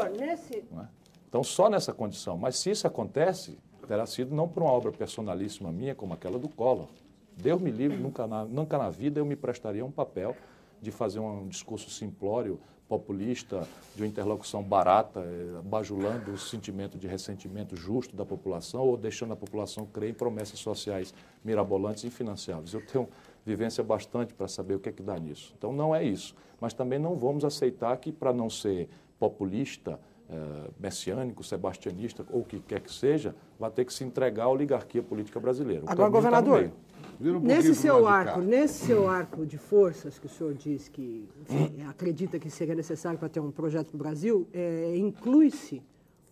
É? 0.80 0.88
Então, 1.28 1.44
só 1.44 1.70
nessa 1.70 1.94
condição. 1.94 2.38
Mas 2.38 2.58
se 2.58 2.70
isso 2.70 2.86
acontece, 2.86 3.58
terá 3.88 4.06
sido 4.06 4.36
não 4.36 4.48
por 4.48 4.64
uma 4.64 4.72
obra 4.72 4.92
personalíssima 4.92 5.72
minha, 5.72 5.96
como 5.96 6.14
aquela 6.14 6.38
do 6.38 6.48
Collor. 6.48 6.88
Deus 7.36 7.60
me 7.60 7.72
livre, 7.72 7.98
nunca 7.98 8.28
na, 8.28 8.46
nunca 8.46 8.78
na 8.78 8.90
vida 8.90 9.20
eu 9.20 9.26
me 9.26 9.36
prestaria 9.36 9.84
um 9.84 9.92
papel 9.92 10.36
de 10.80 10.92
fazer 10.92 11.20
um 11.20 11.48
discurso 11.48 11.90
simplório, 11.90 12.60
populista, 12.98 13.68
de 13.96 14.04
uma 14.04 14.08
interlocução 14.08 14.62
barata, 14.62 15.20
eh, 15.22 15.62
bajulando 15.64 16.32
o 16.32 16.38
sentimento 16.38 16.96
de 16.96 17.08
ressentimento 17.08 17.76
justo 17.76 18.16
da 18.16 18.24
população 18.24 18.82
ou 18.82 18.96
deixando 18.96 19.34
a 19.34 19.36
população 19.36 19.86
crer 19.88 20.12
em 20.12 20.14
promessas 20.14 20.60
sociais 20.60 21.12
mirabolantes 21.44 22.04
e 22.04 22.08
infinanciáveis. 22.08 22.74
Eu 22.74 22.86
tenho 22.86 23.10
vivência 23.44 23.84
bastante 23.84 24.34
para 24.34 24.48
saber 24.48 24.76
o 24.76 24.80
que 24.80 24.90
é 24.90 24.92
que 24.92 25.02
dá 25.02 25.18
nisso. 25.18 25.54
Então, 25.58 25.74
não 25.74 25.96
é 25.96 26.04
isso. 26.04 26.36
Mas 26.62 26.74
também 26.74 27.00
não 27.00 27.16
vamos 27.16 27.44
aceitar 27.44 27.98
que, 27.98 28.12
para 28.12 28.32
não 28.32 28.48
ser 28.48 28.88
populista, 29.18 30.00
é, 30.30 30.70
messiânico, 30.80 31.44
sebastianista 31.44 32.24
ou 32.32 32.42
o 32.42 32.46
que 32.46 32.60
quer 32.60 32.80
que 32.80 32.94
seja, 32.94 33.36
vai 33.60 33.72
ter 33.72 33.86
que 33.86 33.94
se 33.94 34.04
entregar 34.04 34.44
à 34.44 34.50
oligarquia 34.50 35.02
política 35.02 35.40
brasileira. 35.40 35.84
O 35.86 35.90
Agora, 35.90 36.10
tá 36.10 36.16
governador, 36.16 36.70
tá 36.70 36.93
um 37.22 37.40
nesse 37.40 37.76
seu 37.76 38.08
arco, 38.08 38.40
nesse 38.40 38.86
seu 38.86 39.08
arco 39.08 39.46
de 39.46 39.58
forças 39.58 40.20
que 40.20 40.26
o 40.26 40.30
senhor 40.30 40.54
diz 40.54 40.90
que 40.90 41.28
enfim, 41.42 41.84
acredita 41.88 42.40
que 42.40 42.50
seria 42.50 42.76
necessário 42.76 43.18
para 43.18 43.30
ter 43.30 43.40
um 43.40 43.52
projeto 43.52 43.92
no 43.94 44.00
Brasil, 44.00 44.48
é, 44.54 44.96
inclui-se 44.96 45.82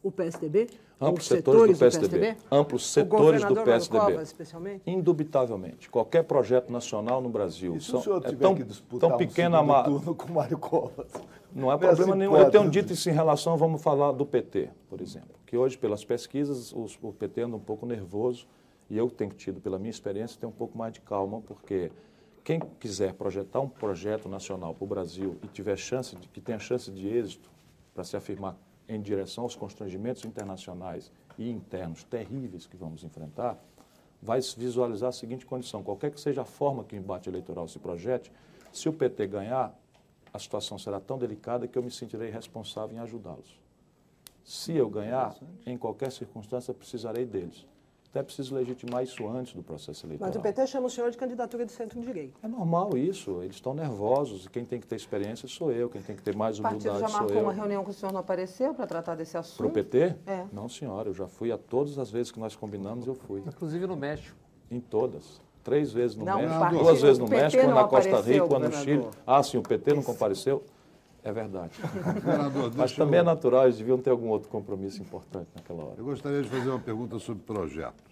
o 0.03 0.11
PSDB? 0.11 0.67
Amplos 0.99 1.25
setores, 1.25 1.77
setores 1.77 1.77
do, 1.77 1.79
PSDB. 1.79 2.07
do 2.07 2.19
PSDB. 2.19 2.55
Amplos 2.55 2.85
setores 2.85 3.43
do 3.43 3.55
PSDB. 3.55 4.05
Covas, 4.05 4.27
especialmente? 4.27 4.81
Indubitavelmente. 4.85 5.89
Qualquer 5.89 6.23
projeto 6.23 6.71
nacional 6.71 7.21
no 7.21 7.29
Brasil. 7.29 7.75
E 7.75 7.81
se 7.81 7.89
são, 7.89 7.99
o 7.99 8.03
senhor 8.03 8.21
é 8.23 8.31
tão, 8.33 8.53
que 8.53 8.63
disputar 8.63 9.09
tão 9.09 9.17
pequena 9.17 9.61
um 9.61 9.83
turno 9.83 10.13
com 10.13 10.31
Mário 10.31 10.59
Covas? 10.59 11.11
Não 11.53 11.71
há 11.71 11.77
problema 11.77 12.15
nenhum. 12.15 12.37
Eu 12.37 12.51
tenho 12.51 12.69
dito 12.69 12.93
isso 12.93 13.09
em 13.09 13.13
relação, 13.13 13.57
vamos 13.57 13.81
falar 13.81 14.11
do 14.11 14.25
PT, 14.25 14.69
por 14.89 15.01
exemplo. 15.01 15.29
Que 15.45 15.57
hoje, 15.57 15.75
pelas 15.75 16.05
pesquisas, 16.05 16.71
os, 16.71 16.97
o 17.01 17.11
PT 17.11 17.41
anda 17.41 17.55
um 17.55 17.59
pouco 17.59 17.85
nervoso. 17.85 18.47
E 18.91 18.97
eu 18.97 19.09
tenho 19.09 19.31
tido, 19.31 19.61
pela 19.61 19.79
minha 19.79 19.89
experiência, 19.89 20.37
ter 20.37 20.45
um 20.45 20.51
pouco 20.51 20.77
mais 20.77 20.91
de 20.91 20.99
calma, 20.99 21.39
porque 21.39 21.89
quem 22.43 22.59
quiser 22.77 23.13
projetar 23.13 23.61
um 23.61 23.69
projeto 23.69 24.27
nacional 24.27 24.75
para 24.75 24.83
o 24.83 24.87
Brasil 24.87 25.37
e 25.41 25.47
tiver 25.47 25.77
chance 25.77 26.13
de, 26.13 26.27
que 26.27 26.41
tenha 26.41 26.59
chance 26.59 26.91
de 26.91 27.07
êxito 27.07 27.49
para 27.93 28.03
se 28.03 28.17
afirmar 28.17 28.57
em 28.89 29.01
direção 29.01 29.45
aos 29.45 29.55
constrangimentos 29.55 30.25
internacionais 30.25 31.09
e 31.37 31.49
internos 31.49 32.03
terríveis 32.03 32.67
que 32.67 32.75
vamos 32.75 33.05
enfrentar, 33.05 33.57
vai 34.21 34.41
visualizar 34.57 35.07
a 35.07 35.13
seguinte 35.13 35.45
condição: 35.45 35.81
qualquer 35.81 36.11
que 36.11 36.19
seja 36.19 36.41
a 36.41 36.45
forma 36.45 36.83
que 36.83 36.93
o 36.93 36.99
embate 36.99 37.29
eleitoral 37.29 37.69
se 37.69 37.79
projete, 37.79 38.29
se 38.73 38.89
o 38.89 38.93
PT 38.93 39.25
ganhar, 39.25 39.73
a 40.33 40.37
situação 40.37 40.77
será 40.77 40.99
tão 40.99 41.17
delicada 41.17 41.65
que 41.65 41.77
eu 41.77 41.83
me 41.83 41.91
sentirei 41.91 42.29
responsável 42.29 42.97
em 42.97 42.99
ajudá-los. 42.99 43.57
Se 44.43 44.73
eu 44.73 44.89
ganhar, 44.89 45.33
em 45.65 45.77
qualquer 45.77 46.11
circunstância, 46.11 46.73
precisarei 46.73 47.25
deles. 47.25 47.70
Até 48.11 48.21
preciso 48.21 48.53
legitimar 48.53 49.03
isso 49.03 49.25
antes 49.25 49.53
do 49.53 49.63
processo 49.63 50.05
eleitoral. 50.05 50.29
Mas 50.29 50.35
o 50.35 50.41
PT 50.41 50.67
chama 50.67 50.87
o 50.87 50.89
senhor 50.89 51.09
de 51.11 51.17
candidatura 51.17 51.65
de 51.65 51.71
centro-direita. 51.71 52.37
É 52.43 52.47
normal 52.47 52.97
isso. 52.97 53.41
Eles 53.41 53.55
estão 53.55 53.73
nervosos. 53.73 54.49
Quem 54.49 54.65
tem 54.65 54.81
que 54.81 54.85
ter 54.85 54.97
experiência 54.97 55.47
sou 55.47 55.71
eu. 55.71 55.89
Quem 55.89 56.01
tem 56.01 56.17
que 56.17 56.21
ter 56.21 56.35
mais 56.35 56.59
humildade 56.59 56.83
sou 56.83 56.91
eu. 56.91 56.97
O 56.97 56.99
partido 56.99 57.13
já 57.13 57.19
marcou 57.19 57.41
uma 57.41 57.53
reunião 57.53 57.85
que 57.85 57.91
o 57.91 57.93
senhor 57.93 58.11
não 58.11 58.19
apareceu 58.19 58.73
para 58.73 58.85
tratar 58.85 59.15
desse 59.15 59.37
assunto? 59.37 59.55
Para 59.55 59.67
o 59.67 59.71
PT? 59.71 60.15
É. 60.27 60.45
Não, 60.51 60.67
senhora. 60.67 61.07
Eu 61.07 61.13
já 61.13 61.25
fui 61.25 61.53
a 61.53 61.57
todas 61.57 61.97
as 61.97 62.11
vezes 62.11 62.33
que 62.33 62.39
nós 62.39 62.53
combinamos, 62.53 63.07
eu 63.07 63.15
fui. 63.15 63.43
Inclusive 63.47 63.87
no 63.87 63.95
México. 63.95 64.35
Em 64.69 64.81
todas. 64.81 65.39
Três 65.63 65.93
vezes 65.93 66.17
no 66.17 66.25
não, 66.25 66.37
México, 66.37 66.59
partido, 66.59 66.83
duas 66.83 67.01
vezes 67.01 67.17
no 67.17 67.27
México, 67.29 67.63
uma 67.63 67.75
na 67.75 67.83
Costa 67.85 68.19
Rica, 68.19 68.45
uma 68.45 68.59
no 68.59 68.73
Chile. 68.73 69.07
Ah, 69.25 69.41
sim, 69.41 69.57
o 69.57 69.61
PT 69.61 69.93
não 69.93 70.03
compareceu. 70.03 70.63
É 71.23 71.31
verdade. 71.31 71.73
Mas 72.75 72.93
também 72.93 73.15
eu... 73.15 73.21
é 73.21 73.23
natural, 73.23 73.63
eles 73.65 73.77
deviam 73.77 73.97
ter 73.97 74.09
algum 74.09 74.29
outro 74.29 74.49
compromisso 74.49 75.01
importante 75.01 75.49
naquela 75.55 75.83
hora. 75.83 75.95
Eu 75.97 76.05
gostaria 76.05 76.41
de 76.41 76.49
fazer 76.49 76.69
uma 76.69 76.79
pergunta 76.79 77.19
sobre 77.19 77.43
projeto. 77.43 78.03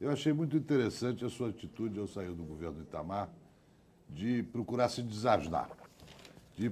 Eu 0.00 0.10
achei 0.10 0.32
muito 0.32 0.56
interessante 0.56 1.24
a 1.24 1.28
sua 1.28 1.48
atitude 1.48 1.98
ao 1.98 2.06
sair 2.06 2.32
do 2.32 2.42
governo 2.42 2.82
Itamar 2.82 3.30
de 4.08 4.42
procurar 4.42 4.88
se 4.88 5.02
desasnar, 5.02 5.70
de 6.54 6.66
ir 6.66 6.70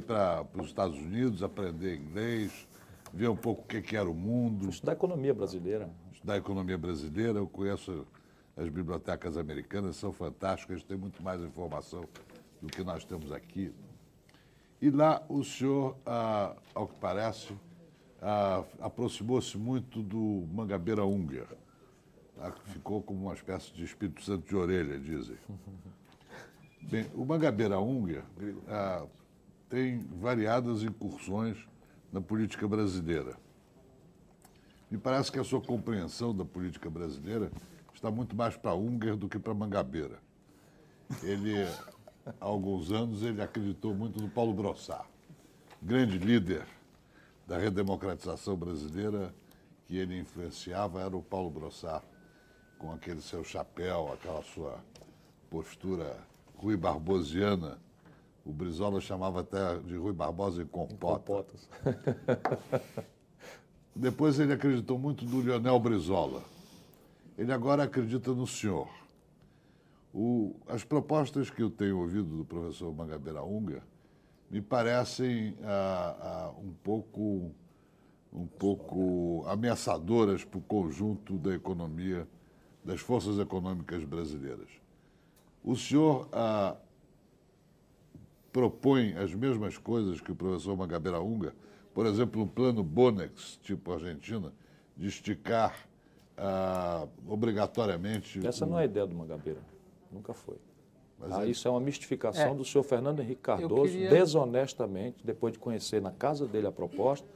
para 0.00 0.46
os 0.54 0.66
Estados 0.66 0.96
Unidos, 0.96 1.42
aprender 1.42 1.96
inglês, 1.96 2.66
ver 3.12 3.28
um 3.28 3.36
pouco 3.36 3.62
o 3.62 3.66
que, 3.66 3.82
que 3.82 3.96
era 3.96 4.08
o 4.08 4.14
mundo. 4.14 4.68
Estudar 4.68 4.92
economia 4.92 5.34
brasileira. 5.34 5.90
Estudar 6.12 6.34
a 6.34 6.38
economia 6.38 6.78
brasileira. 6.78 7.38
Eu 7.38 7.46
conheço 7.46 8.06
as 8.56 8.68
bibliotecas 8.68 9.36
americanas, 9.36 9.96
são 9.96 10.12
fantásticas, 10.12 10.82
têm 10.82 10.96
muito 10.96 11.22
mais 11.22 11.40
informação 11.42 12.04
do 12.60 12.68
que 12.68 12.82
nós 12.82 13.04
temos 13.04 13.32
aqui. 13.32 13.72
E 14.82 14.90
lá 14.90 15.22
o 15.28 15.42
senhor, 15.42 15.96
ah, 16.04 16.54
ao 16.74 16.86
que 16.86 16.98
parece, 16.98 17.56
ah, 18.20 18.64
aproximou-se 18.80 19.56
muito 19.56 20.02
do 20.02 20.46
Mangabeira 20.52 21.06
Unger 21.06 21.46
ficou 22.66 23.02
como 23.02 23.26
uma 23.26 23.34
espécie 23.34 23.72
de 23.72 23.84
Espírito 23.84 24.22
Santo 24.22 24.48
de 24.48 24.56
orelha, 24.56 24.98
dizem. 24.98 25.36
Bem, 26.82 27.06
o 27.14 27.24
Mangabeira 27.24 27.78
Unger 27.78 28.24
ah, 28.68 29.06
tem 29.68 30.00
variadas 30.20 30.82
incursões 30.82 31.56
na 32.12 32.20
política 32.20 32.66
brasileira. 32.66 33.36
Me 34.90 34.98
parece 34.98 35.30
que 35.30 35.38
a 35.38 35.44
sua 35.44 35.60
compreensão 35.60 36.34
da 36.34 36.44
política 36.44 36.90
brasileira 36.90 37.50
está 37.94 38.10
muito 38.10 38.34
mais 38.34 38.56
para 38.56 38.74
Unger 38.74 39.16
do 39.16 39.28
que 39.28 39.38
para 39.38 39.54
Mangabeira. 39.54 40.18
Ele, 41.22 41.54
há 42.26 42.44
alguns 42.44 42.90
anos, 42.92 43.22
ele 43.22 43.42
acreditou 43.42 43.94
muito 43.94 44.20
no 44.20 44.28
Paulo 44.28 44.52
Brossard, 44.52 45.08
grande 45.80 46.18
líder 46.18 46.66
da 47.46 47.58
redemocratização 47.58 48.56
brasileira 48.56 49.34
que 49.86 49.96
ele 49.96 50.18
influenciava 50.18 51.00
era 51.00 51.16
o 51.16 51.22
Paulo 51.22 51.50
Brossard 51.50 52.04
com 52.78 52.92
aquele 52.92 53.20
seu 53.20 53.44
chapéu, 53.44 54.12
aquela 54.12 54.42
sua 54.42 54.78
postura 55.50 56.16
Rui 56.56 56.76
Barbosiana. 56.76 57.78
O 58.44 58.52
Brizola 58.52 59.00
chamava 59.00 59.40
até 59.40 59.78
de 59.78 59.96
Rui 59.96 60.12
Barbosa 60.12 60.62
em 60.62 60.66
compota. 60.66 61.44
Depois 63.94 64.40
ele 64.40 64.52
acreditou 64.52 64.98
muito 64.98 65.24
no 65.24 65.40
Lionel 65.40 65.78
Brizola. 65.78 66.42
Ele 67.38 67.52
agora 67.52 67.84
acredita 67.84 68.32
no 68.32 68.46
senhor. 68.46 68.88
O, 70.14 70.54
as 70.66 70.84
propostas 70.84 71.48
que 71.48 71.62
eu 71.62 71.70
tenho 71.70 71.98
ouvido 71.98 72.36
do 72.36 72.44
professor 72.44 72.94
Mangabeira 72.94 73.42
Unga 73.42 73.82
me 74.50 74.60
parecem 74.60 75.56
ah, 75.62 76.16
ah, 76.20 76.60
um 76.62 76.72
pouco 76.82 77.50
um 78.32 78.46
pouco 78.46 79.44
ameaçadoras 79.46 80.42
para 80.42 80.58
o 80.58 80.62
conjunto 80.62 81.36
da 81.36 81.54
economia 81.54 82.26
das 82.82 83.00
forças 83.00 83.38
econômicas 83.38 84.04
brasileiras. 84.04 84.68
O 85.62 85.76
senhor 85.76 86.28
ah, 86.32 86.76
propõe 88.52 89.14
as 89.14 89.34
mesmas 89.34 89.78
coisas 89.78 90.20
que 90.20 90.32
o 90.32 90.34
professor 90.34 90.76
Magabeira 90.76 91.20
Unga, 91.20 91.54
por 91.94 92.06
exemplo, 92.06 92.42
um 92.42 92.48
plano 92.48 92.82
Bonex, 92.82 93.58
tipo 93.62 93.92
Argentina, 93.92 94.52
de 94.96 95.08
esticar 95.08 95.74
ah, 96.36 97.06
obrigatoriamente. 97.26 98.44
Essa 98.46 98.64
o... 98.64 98.68
não 98.68 98.78
é 98.78 98.82
a 98.82 98.84
ideia 98.86 99.06
do 99.06 99.14
Magabeira. 99.14 99.71
Nunca 100.12 100.34
foi. 100.34 100.56
Ah, 101.30 101.46
isso 101.46 101.68
é 101.68 101.70
uma 101.70 101.80
mistificação 101.80 102.52
é. 102.52 102.54
do 102.54 102.64
senhor 102.64 102.82
Fernando 102.82 103.20
Henrique 103.20 103.42
Cardoso, 103.42 103.92
queria... 103.92 104.10
desonestamente, 104.10 105.24
depois 105.24 105.52
de 105.52 105.58
conhecer 105.58 106.02
na 106.02 106.10
casa 106.10 106.46
dele 106.46 106.66
a 106.66 106.72
proposta, 106.72 107.26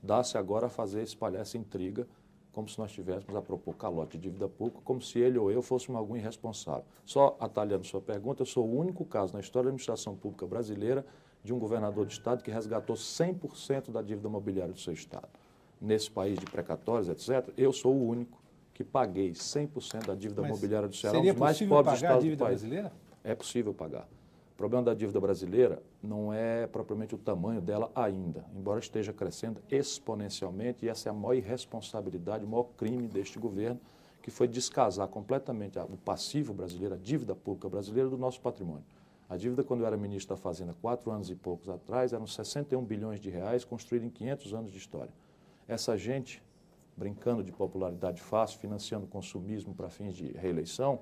dá-se 0.00 0.38
agora 0.38 0.66
a 0.66 0.70
fazer, 0.70 1.02
espalhar 1.02 1.42
essa 1.42 1.58
intriga, 1.58 2.06
como 2.52 2.68
se 2.68 2.78
nós 2.78 2.90
estivéssemos 2.90 3.34
a 3.34 3.40
propor 3.40 3.74
calote 3.76 4.18
de 4.18 4.24
dívida 4.24 4.48
pública, 4.48 4.80
como 4.84 5.00
se 5.00 5.18
ele 5.18 5.38
ou 5.38 5.50
eu 5.50 5.62
fôssemos 5.62 5.98
algum 5.98 6.16
irresponsável. 6.16 6.84
Só 7.04 7.36
atalhando 7.40 7.84
sua 7.84 8.00
pergunta, 8.00 8.42
eu 8.42 8.46
sou 8.46 8.66
o 8.66 8.78
único 8.78 9.04
caso 9.04 9.32
na 9.32 9.40
história 9.40 9.64
da 9.64 9.70
administração 9.70 10.14
pública 10.14 10.46
brasileira 10.46 11.04
de 11.42 11.52
um 11.52 11.58
governador 11.58 12.06
de 12.06 12.12
Estado 12.12 12.42
que 12.42 12.50
resgatou 12.50 12.94
100% 12.94 13.90
da 13.90 14.02
dívida 14.02 14.28
imobiliária 14.28 14.72
do 14.72 14.78
seu 14.78 14.92
Estado. 14.92 15.28
Nesse 15.80 16.10
país 16.10 16.38
de 16.38 16.44
precatórios, 16.44 17.08
etc., 17.08 17.52
eu 17.56 17.72
sou 17.72 17.92
o 17.92 18.08
único 18.08 18.41
que 18.82 18.90
paguei 18.90 19.30
100% 19.30 20.06
da 20.06 20.14
dívida 20.14 20.42
Mas 20.42 20.50
imobiliária 20.50 20.88
do 20.88 20.96
Ceará, 20.96 21.18
um 21.18 21.22
dos 21.22 21.36
mais 21.36 21.60
pobres 21.62 21.94
estados 21.94 22.24
do 22.24 22.36
país. 22.36 22.60
Brasileira? 22.60 22.92
É 23.22 23.34
possível 23.34 23.72
pagar. 23.72 24.08
O 24.52 24.56
problema 24.56 24.84
da 24.84 24.94
dívida 24.94 25.18
brasileira 25.20 25.82
não 26.02 26.32
é 26.32 26.66
propriamente 26.66 27.14
o 27.14 27.18
tamanho 27.18 27.60
dela 27.60 27.90
ainda, 27.94 28.44
embora 28.54 28.78
esteja 28.78 29.12
crescendo 29.12 29.60
exponencialmente, 29.70 30.84
e 30.84 30.88
essa 30.88 31.08
é 31.08 31.10
a 31.10 31.12
maior 31.12 31.34
irresponsabilidade, 31.34 32.44
o 32.44 32.48
maior 32.48 32.68
crime 32.76 33.08
deste 33.08 33.38
governo, 33.38 33.80
que 34.20 34.30
foi 34.30 34.46
descasar 34.46 35.08
completamente 35.08 35.78
o 35.78 35.96
passivo 35.96 36.52
brasileiro, 36.52 36.94
a 36.94 36.98
dívida 36.98 37.34
pública 37.34 37.68
brasileira, 37.68 38.08
do 38.08 38.18
nosso 38.18 38.40
patrimônio. 38.40 38.84
A 39.28 39.36
dívida, 39.36 39.64
quando 39.64 39.80
eu 39.80 39.86
era 39.86 39.96
ministro 39.96 40.36
da 40.36 40.40
Fazenda, 40.40 40.74
quatro 40.80 41.10
anos 41.10 41.30
e 41.30 41.34
poucos 41.34 41.68
atrás, 41.68 42.12
eram 42.12 42.26
61 42.26 42.84
bilhões 42.84 43.18
de 43.18 43.30
reais, 43.30 43.64
construídos 43.64 44.06
em 44.06 44.10
500 44.10 44.54
anos 44.54 44.70
de 44.70 44.78
história. 44.78 45.12
Essa 45.66 45.96
gente, 45.96 46.42
brincando 47.02 47.42
de 47.42 47.50
popularidade 47.50 48.22
fácil, 48.22 48.60
financiando 48.60 49.08
consumismo 49.08 49.74
para 49.74 49.90
fins 49.90 50.14
de 50.14 50.28
reeleição, 50.34 51.00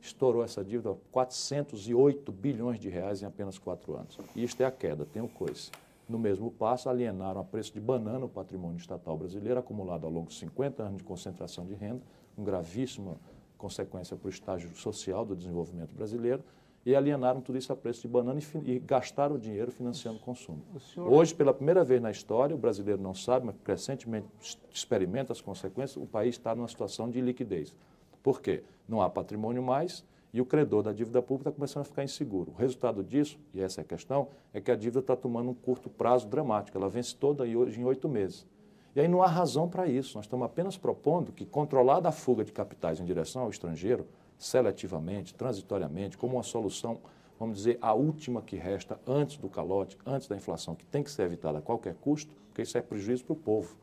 estourou 0.00 0.44
essa 0.44 0.64
dívida 0.64 0.96
408 1.10 2.30
bilhões 2.30 2.78
de 2.78 2.88
reais 2.88 3.20
em 3.20 3.26
apenas 3.26 3.58
quatro 3.58 3.96
anos. 3.96 4.16
E 4.36 4.44
isto 4.44 4.60
é 4.60 4.64
a 4.64 4.70
queda, 4.70 5.04
tem 5.04 5.20
o 5.20 5.26
coice. 5.28 5.72
No 6.08 6.20
mesmo 6.20 6.52
passo, 6.52 6.88
alienaram 6.88 7.40
a 7.40 7.44
preço 7.44 7.72
de 7.72 7.80
banana 7.80 8.26
o 8.26 8.28
patrimônio 8.28 8.78
estatal 8.78 9.18
brasileiro, 9.18 9.58
acumulado 9.58 10.06
ao 10.06 10.12
longo 10.12 10.28
de 10.28 10.34
50 10.34 10.84
anos 10.84 10.98
de 10.98 11.04
concentração 11.04 11.66
de 11.66 11.74
renda, 11.74 12.00
com 12.36 12.44
gravíssima 12.44 13.16
consequência 13.58 14.16
para 14.16 14.28
o 14.28 14.30
estágio 14.30 14.72
social 14.76 15.24
do 15.24 15.34
desenvolvimento 15.34 15.92
brasileiro, 15.92 16.44
e 16.84 16.94
alienaram 16.94 17.40
tudo 17.40 17.58
isso 17.58 17.72
a 17.72 17.76
preço 17.76 18.02
de 18.02 18.08
banana 18.08 18.40
e, 18.40 18.70
e 18.70 18.78
gastaram 18.78 19.36
o 19.36 19.38
dinheiro 19.38 19.70
financiando 19.70 20.18
o 20.18 20.20
consumo. 20.20 20.62
O 20.74 20.80
senhor... 20.80 21.12
Hoje, 21.12 21.34
pela 21.34 21.52
primeira 21.52 21.84
vez 21.84 22.00
na 22.00 22.10
história, 22.10 22.54
o 22.54 22.58
brasileiro 22.58 23.00
não 23.00 23.14
sabe, 23.14 23.46
mas 23.46 23.56
crescentemente 23.62 24.26
experimenta 24.72 25.32
as 25.32 25.40
consequências, 25.40 25.96
o 25.96 26.06
país 26.06 26.36
está 26.36 26.54
numa 26.54 26.68
situação 26.68 27.10
de 27.10 27.20
liquidez. 27.20 27.74
Por 28.22 28.40
quê? 28.40 28.62
Não 28.88 29.00
há 29.00 29.08
patrimônio 29.08 29.62
mais 29.62 30.04
e 30.32 30.40
o 30.40 30.46
credor 30.46 30.82
da 30.82 30.92
dívida 30.92 31.20
pública 31.20 31.50
está 31.50 31.56
começando 31.56 31.82
a 31.82 31.84
ficar 31.84 32.04
inseguro. 32.04 32.52
O 32.52 32.54
resultado 32.54 33.02
disso, 33.02 33.38
e 33.52 33.60
essa 33.60 33.80
é 33.80 33.82
a 33.82 33.84
questão, 33.84 34.28
é 34.54 34.60
que 34.60 34.70
a 34.70 34.76
dívida 34.76 35.00
está 35.00 35.16
tomando 35.16 35.50
um 35.50 35.54
curto 35.54 35.90
prazo 35.90 36.28
dramático. 36.28 36.76
Ela 36.78 36.88
vence 36.88 37.14
toda 37.16 37.44
hoje 37.44 37.80
em 37.80 37.84
oito 37.84 38.08
meses. 38.08 38.46
E 38.94 39.00
aí 39.00 39.08
não 39.08 39.22
há 39.22 39.26
razão 39.26 39.68
para 39.68 39.86
isso. 39.86 40.16
Nós 40.16 40.26
estamos 40.26 40.44
apenas 40.44 40.76
propondo 40.76 41.32
que, 41.32 41.44
controlada 41.44 42.08
a 42.08 42.12
fuga 42.12 42.44
de 42.44 42.52
capitais 42.52 43.00
em 43.00 43.04
direção 43.04 43.42
ao 43.42 43.50
estrangeiro, 43.50 44.06
seletivamente, 44.40 45.34
transitoriamente, 45.34 46.16
como 46.16 46.36
uma 46.36 46.42
solução, 46.42 46.98
vamos 47.38 47.58
dizer, 47.58 47.78
a 47.80 47.92
última 47.92 48.40
que 48.40 48.56
resta 48.56 48.98
antes 49.06 49.36
do 49.36 49.50
calote, 49.50 49.98
antes 50.04 50.26
da 50.26 50.34
inflação, 50.34 50.74
que 50.74 50.86
tem 50.86 51.02
que 51.02 51.10
ser 51.10 51.24
evitada 51.24 51.58
a 51.58 51.60
qualquer 51.60 51.94
custo, 51.94 52.32
porque 52.48 52.62
isso 52.62 52.76
é 52.78 52.80
prejuízo 52.80 53.22
para 53.22 53.34
o 53.34 53.36
povo, 53.36 53.76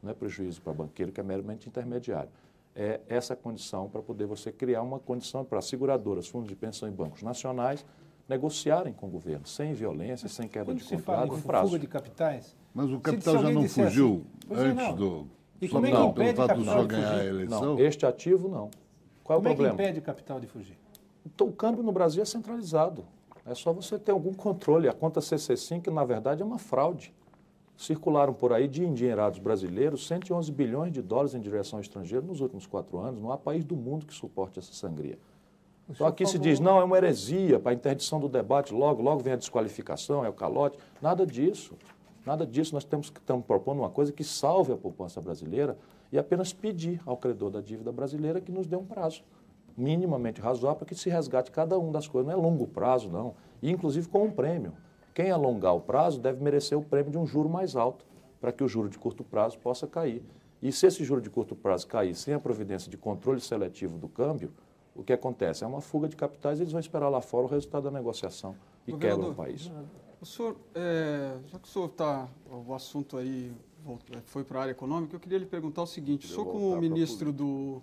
não 0.00 0.12
é 0.12 0.14
prejuízo 0.14 0.62
para 0.62 0.72
o 0.72 0.74
banqueiro, 0.76 1.10
que 1.10 1.20
é 1.20 1.24
meramente 1.24 1.68
intermediário. 1.68 2.30
É 2.74 3.00
essa 3.08 3.34
condição 3.34 3.88
para 3.88 4.00
poder 4.00 4.26
você 4.26 4.52
criar 4.52 4.82
uma 4.82 5.00
condição 5.00 5.44
para 5.44 5.60
seguradoras, 5.60 6.28
fundos 6.28 6.48
de 6.48 6.54
pensão 6.54 6.88
e 6.88 6.92
bancos 6.92 7.22
nacionais 7.22 7.84
negociarem 8.28 8.92
com 8.92 9.06
o 9.06 9.10
governo, 9.10 9.46
sem 9.46 9.74
violência, 9.74 10.28
sem 10.28 10.46
quebra 10.46 10.72
Quando 10.72 10.78
de 10.78 10.88
contrato, 10.88 11.28
com 11.28 11.40
prazo. 11.40 11.66
fuga 11.66 11.78
de 11.80 11.86
capitais. 11.88 12.56
Mas 12.72 12.92
o 12.92 13.00
capital 13.00 13.38
já 13.38 13.50
não 13.50 13.68
fugiu 13.68 14.24
assim, 14.50 14.60
antes 14.62 14.76
não. 14.76 14.94
do... 14.94 15.26
E 15.60 15.68
como 15.68 15.86
é 15.86 15.90
que 15.90 15.96
impede 15.96 16.34
pelo 16.34 16.46
fato 16.48 16.58
do 16.58 16.64
senhor 16.64 16.86
ganhar 16.86 17.18
a 17.18 17.24
eleição? 17.24 17.60
Não, 17.60 17.80
este 17.80 18.06
ativo 18.06 18.48
não. 18.48 18.70
Qual 19.26 19.40
Como 19.40 19.48
é 19.48 19.52
o 19.52 19.54
problema? 19.56 19.74
é 19.74 19.76
que 19.76 19.82
impede 19.82 19.98
o 19.98 20.02
capital 20.02 20.38
de 20.38 20.46
fugir? 20.46 20.78
Então, 21.26 21.48
o 21.48 21.52
câmbio 21.52 21.82
no 21.82 21.90
Brasil 21.90 22.22
é 22.22 22.24
centralizado. 22.24 23.04
É 23.44 23.54
só 23.54 23.72
você 23.72 23.98
ter 23.98 24.12
algum 24.12 24.32
controle. 24.32 24.88
A 24.88 24.92
conta 24.92 25.18
CC5, 25.18 25.88
na 25.88 26.04
verdade, 26.04 26.42
é 26.42 26.44
uma 26.44 26.58
fraude. 26.58 27.12
Circularam 27.76 28.32
por 28.32 28.52
aí 28.52 28.68
de 28.68 28.84
endinheirados 28.84 29.40
brasileiros 29.40 30.06
111 30.06 30.50
bilhões 30.52 30.92
de 30.92 31.02
dólares 31.02 31.34
em 31.34 31.40
direção 31.40 31.78
ao 31.78 31.80
estrangeiro 31.82 32.24
nos 32.24 32.40
últimos 32.40 32.66
quatro 32.66 32.98
anos. 32.98 33.20
Não 33.20 33.32
há 33.32 33.36
país 33.36 33.64
do 33.64 33.74
mundo 33.76 34.06
que 34.06 34.14
suporte 34.14 34.60
essa 34.60 34.72
sangria. 34.72 35.18
Então 35.88 36.06
aqui 36.06 36.24
se 36.24 36.38
diz, 36.38 36.58
não, 36.58 36.80
é 36.80 36.84
uma 36.84 36.96
heresia 36.96 37.58
para 37.58 37.72
a 37.72 37.74
interdição 37.74 38.18
do 38.18 38.28
debate, 38.28 38.72
logo, 38.72 39.02
logo 39.02 39.22
vem 39.22 39.34
a 39.34 39.36
desqualificação, 39.36 40.24
é 40.24 40.28
o 40.28 40.32
calote. 40.32 40.78
Nada 41.02 41.26
disso. 41.26 41.74
Nada 42.24 42.46
disso. 42.46 42.74
Nós 42.74 42.84
temos 42.84 43.10
que 43.10 43.18
estamos 43.20 43.44
propondo 43.44 43.80
uma 43.80 43.90
coisa 43.90 44.12
que 44.12 44.24
salve 44.24 44.72
a 44.72 44.76
poupança 44.76 45.20
brasileira 45.20 45.76
e 46.12 46.18
apenas 46.18 46.52
pedir 46.52 47.00
ao 47.04 47.16
credor 47.16 47.50
da 47.50 47.60
dívida 47.60 47.92
brasileira 47.92 48.40
que 48.40 48.52
nos 48.52 48.66
dê 48.66 48.76
um 48.76 48.84
prazo 48.84 49.22
minimamente 49.76 50.40
razoável 50.40 50.78
para 50.78 50.86
que 50.86 50.94
se 50.94 51.10
resgate 51.10 51.50
cada 51.50 51.78
uma 51.78 51.92
das 51.92 52.08
coisas. 52.08 52.32
Não 52.32 52.38
é 52.38 52.42
longo 52.42 52.66
prazo, 52.66 53.10
não. 53.10 53.34
E, 53.62 53.70
inclusive, 53.70 54.08
com 54.08 54.24
um 54.24 54.30
prêmio. 54.30 54.72
Quem 55.14 55.30
alongar 55.30 55.74
o 55.74 55.80
prazo 55.80 56.20
deve 56.20 56.42
merecer 56.42 56.78
o 56.78 56.82
prêmio 56.82 57.10
de 57.10 57.18
um 57.18 57.26
juro 57.26 57.48
mais 57.48 57.76
alto, 57.76 58.04
para 58.40 58.52
que 58.52 58.64
o 58.64 58.68
juro 58.68 58.88
de 58.88 58.98
curto 58.98 59.24
prazo 59.24 59.58
possa 59.58 59.86
cair. 59.86 60.22
E 60.62 60.72
se 60.72 60.86
esse 60.86 61.04
juro 61.04 61.20
de 61.20 61.30
curto 61.30 61.54
prazo 61.54 61.86
cair 61.86 62.14
sem 62.14 62.34
a 62.34 62.40
providência 62.40 62.90
de 62.90 62.96
controle 62.96 63.40
seletivo 63.40 63.98
do 63.98 64.08
câmbio, 64.08 64.52
o 64.94 65.02
que 65.02 65.12
acontece? 65.12 65.62
É 65.62 65.66
uma 65.66 65.80
fuga 65.80 66.08
de 66.08 66.16
capitais 66.16 66.58
e 66.58 66.62
eles 66.62 66.72
vão 66.72 66.80
esperar 66.80 67.08
lá 67.08 67.20
fora 67.20 67.46
o 67.46 67.48
resultado 67.48 67.84
da 67.84 67.90
negociação 67.90 68.56
e 68.86 68.92
quebram 68.94 69.30
o 69.30 69.34
país. 69.34 69.70
O 70.20 70.24
senhor, 70.24 70.56
é, 70.74 71.36
já 71.46 71.58
que 71.58 71.68
o 71.68 71.70
senhor 71.70 71.86
está, 71.86 72.26
o 72.50 72.72
assunto 72.72 73.18
aí 73.18 73.52
foi 74.24 74.44
para 74.44 74.58
a 74.58 74.62
área 74.62 74.72
econômica, 74.72 75.14
eu 75.14 75.20
queria 75.20 75.38
lhe 75.38 75.46
perguntar 75.46 75.82
o 75.82 75.86
seguinte: 75.86 76.26
o 76.26 76.28
senhor, 76.28 76.46
como 76.46 76.76
ministro 76.80 77.32
do, 77.32 77.82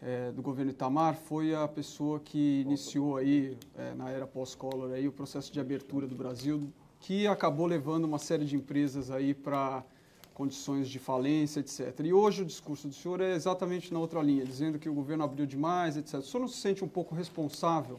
é, 0.00 0.32
do 0.32 0.42
governo 0.42 0.70
Itamar, 0.70 1.16
foi 1.16 1.54
a 1.54 1.66
pessoa 1.68 2.20
que 2.20 2.62
iniciou 2.62 3.16
aí, 3.16 3.56
é, 3.76 3.94
na 3.94 4.10
era 4.10 4.26
pós-Collor, 4.26 4.92
aí, 4.92 5.06
o 5.06 5.12
processo 5.12 5.52
de 5.52 5.60
abertura 5.60 6.06
do 6.06 6.14
Brasil, 6.14 6.72
que 7.00 7.26
acabou 7.26 7.66
levando 7.66 8.04
uma 8.04 8.18
série 8.18 8.44
de 8.44 8.56
empresas 8.56 9.10
aí 9.10 9.34
para 9.34 9.84
condições 10.32 10.88
de 10.88 10.98
falência, 10.98 11.60
etc. 11.60 12.00
E 12.04 12.12
hoje 12.12 12.42
o 12.42 12.44
discurso 12.44 12.88
do 12.88 12.94
senhor 12.94 13.20
é 13.20 13.34
exatamente 13.34 13.92
na 13.92 14.00
outra 14.00 14.20
linha, 14.20 14.44
dizendo 14.44 14.78
que 14.78 14.88
o 14.88 14.94
governo 14.94 15.22
abriu 15.22 15.46
demais, 15.46 15.96
etc. 15.96 16.14
O 16.14 16.22
senhor 16.22 16.40
não 16.40 16.48
se 16.48 16.56
sente 16.56 16.84
um 16.84 16.88
pouco 16.88 17.14
responsável 17.14 17.98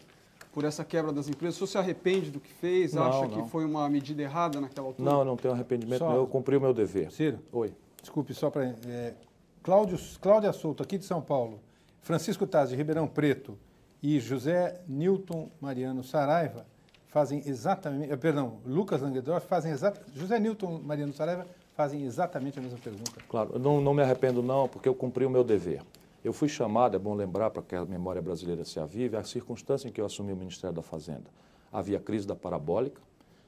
por 0.56 0.64
essa 0.64 0.86
quebra 0.86 1.12
das 1.12 1.28
empresas? 1.28 1.56
O 1.56 1.58
senhor 1.58 1.68
se 1.68 1.78
arrepende 1.78 2.32
do 2.32 2.40
que 2.40 2.52
fez? 2.54 2.94
Não, 2.94 3.04
acha 3.04 3.28
não. 3.28 3.44
que 3.44 3.50
foi 3.50 3.66
uma 3.66 3.90
medida 3.90 4.24
errada 4.24 4.62
naquela 4.62 4.88
altura? 4.88 5.12
Não, 5.12 5.26
não 5.26 5.36
tenho 5.36 5.54
arrependimento. 5.54 6.00
Só... 6.00 6.16
Eu 6.16 6.26
cumpri 6.26 6.56
o 6.56 6.62
meu 6.62 6.74
dever. 6.74 7.12
Ciro? 7.12 7.40
Oi. 7.52 7.74
Desculpe, 8.02 8.34
só 8.34 8.50
para... 8.50 8.74
É, 8.88 9.14
Cláudio, 9.62 10.00
Cláudia 10.22 10.54
Souto, 10.54 10.82
aqui 10.82 10.98
de 10.98 11.04
São 11.04 11.22
Paulo, 11.22 11.60
Francisco 12.02 12.48
Taz, 12.48 12.70
de 12.70 12.76
Ribeirão 12.78 13.06
Preto, 13.06 13.58
e 14.02 14.18
José 14.18 14.80
Newton 14.88 15.50
Mariano 15.60 16.04
Saraiva 16.06 16.66
fazem 17.08 17.44
exatamente... 17.46 18.14
Eh, 18.14 18.16
perdão, 18.16 18.60
Lucas 18.66 19.02
Languedorf 19.02 19.46
fazem 19.48 19.74
exatamente... 19.74 20.18
José 20.18 20.40
Newton 20.40 20.80
Mariano 20.86 21.12
Saraiva 21.12 21.46
fazem 21.74 22.06
exatamente 22.06 22.60
a 22.60 22.62
mesma 22.62 22.78
pergunta. 22.78 23.12
Claro, 23.28 23.60
não, 23.60 23.82
não 23.82 23.94
me 23.94 24.02
arrependo 24.02 24.42
não, 24.42 24.70
porque 24.70 24.88
eu 24.88 24.96
cumpri 24.96 25.26
o 25.26 25.30
meu 25.30 25.44
dever. 25.44 25.82
Eu 26.26 26.34
fui 26.34 26.50
chamado, 26.50 26.96
é 26.96 27.00
bom 27.00 27.14
lembrar 27.14 27.52
para 27.52 27.62
que 27.62 27.76
a 27.76 27.86
memória 27.86 28.20
brasileira 28.20 28.66
se 28.66 28.80
avive, 28.80 29.16
a 29.16 29.24
circunstância 29.24 29.88
em 29.88 29.92
que 29.92 30.02
eu 30.02 30.08
assumi 30.08 30.34
o 30.34 30.36
Ministério 30.36 30.76
da 30.76 30.82
Fazenda. 30.82 31.30
Havia 31.72 32.00
crise 32.00 32.26
da 32.26 32.36
parabólica, 32.36 33.00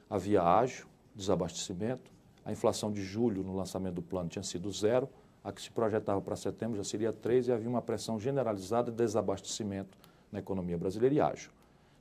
havia 0.08 0.40
ágio, 0.44 0.86
desabastecimento, 1.12 2.08
a 2.44 2.52
inflação 2.52 2.92
de 2.92 3.02
julho 3.02 3.42
no 3.42 3.56
lançamento 3.56 3.94
do 3.94 4.02
plano 4.02 4.28
tinha 4.28 4.44
sido 4.44 4.70
zero, 4.70 5.08
a 5.42 5.50
que 5.50 5.60
se 5.60 5.72
projetava 5.72 6.20
para 6.20 6.36
setembro 6.36 6.76
já 6.76 6.84
seria 6.84 7.12
3 7.12 7.48
e 7.48 7.52
havia 7.52 7.68
uma 7.68 7.82
pressão 7.82 8.16
generalizada 8.16 8.92
de 8.92 8.96
desabastecimento 8.96 9.98
na 10.30 10.38
economia 10.38 10.78
brasileira 10.78 11.12
e 11.16 11.20
ágio. 11.20 11.50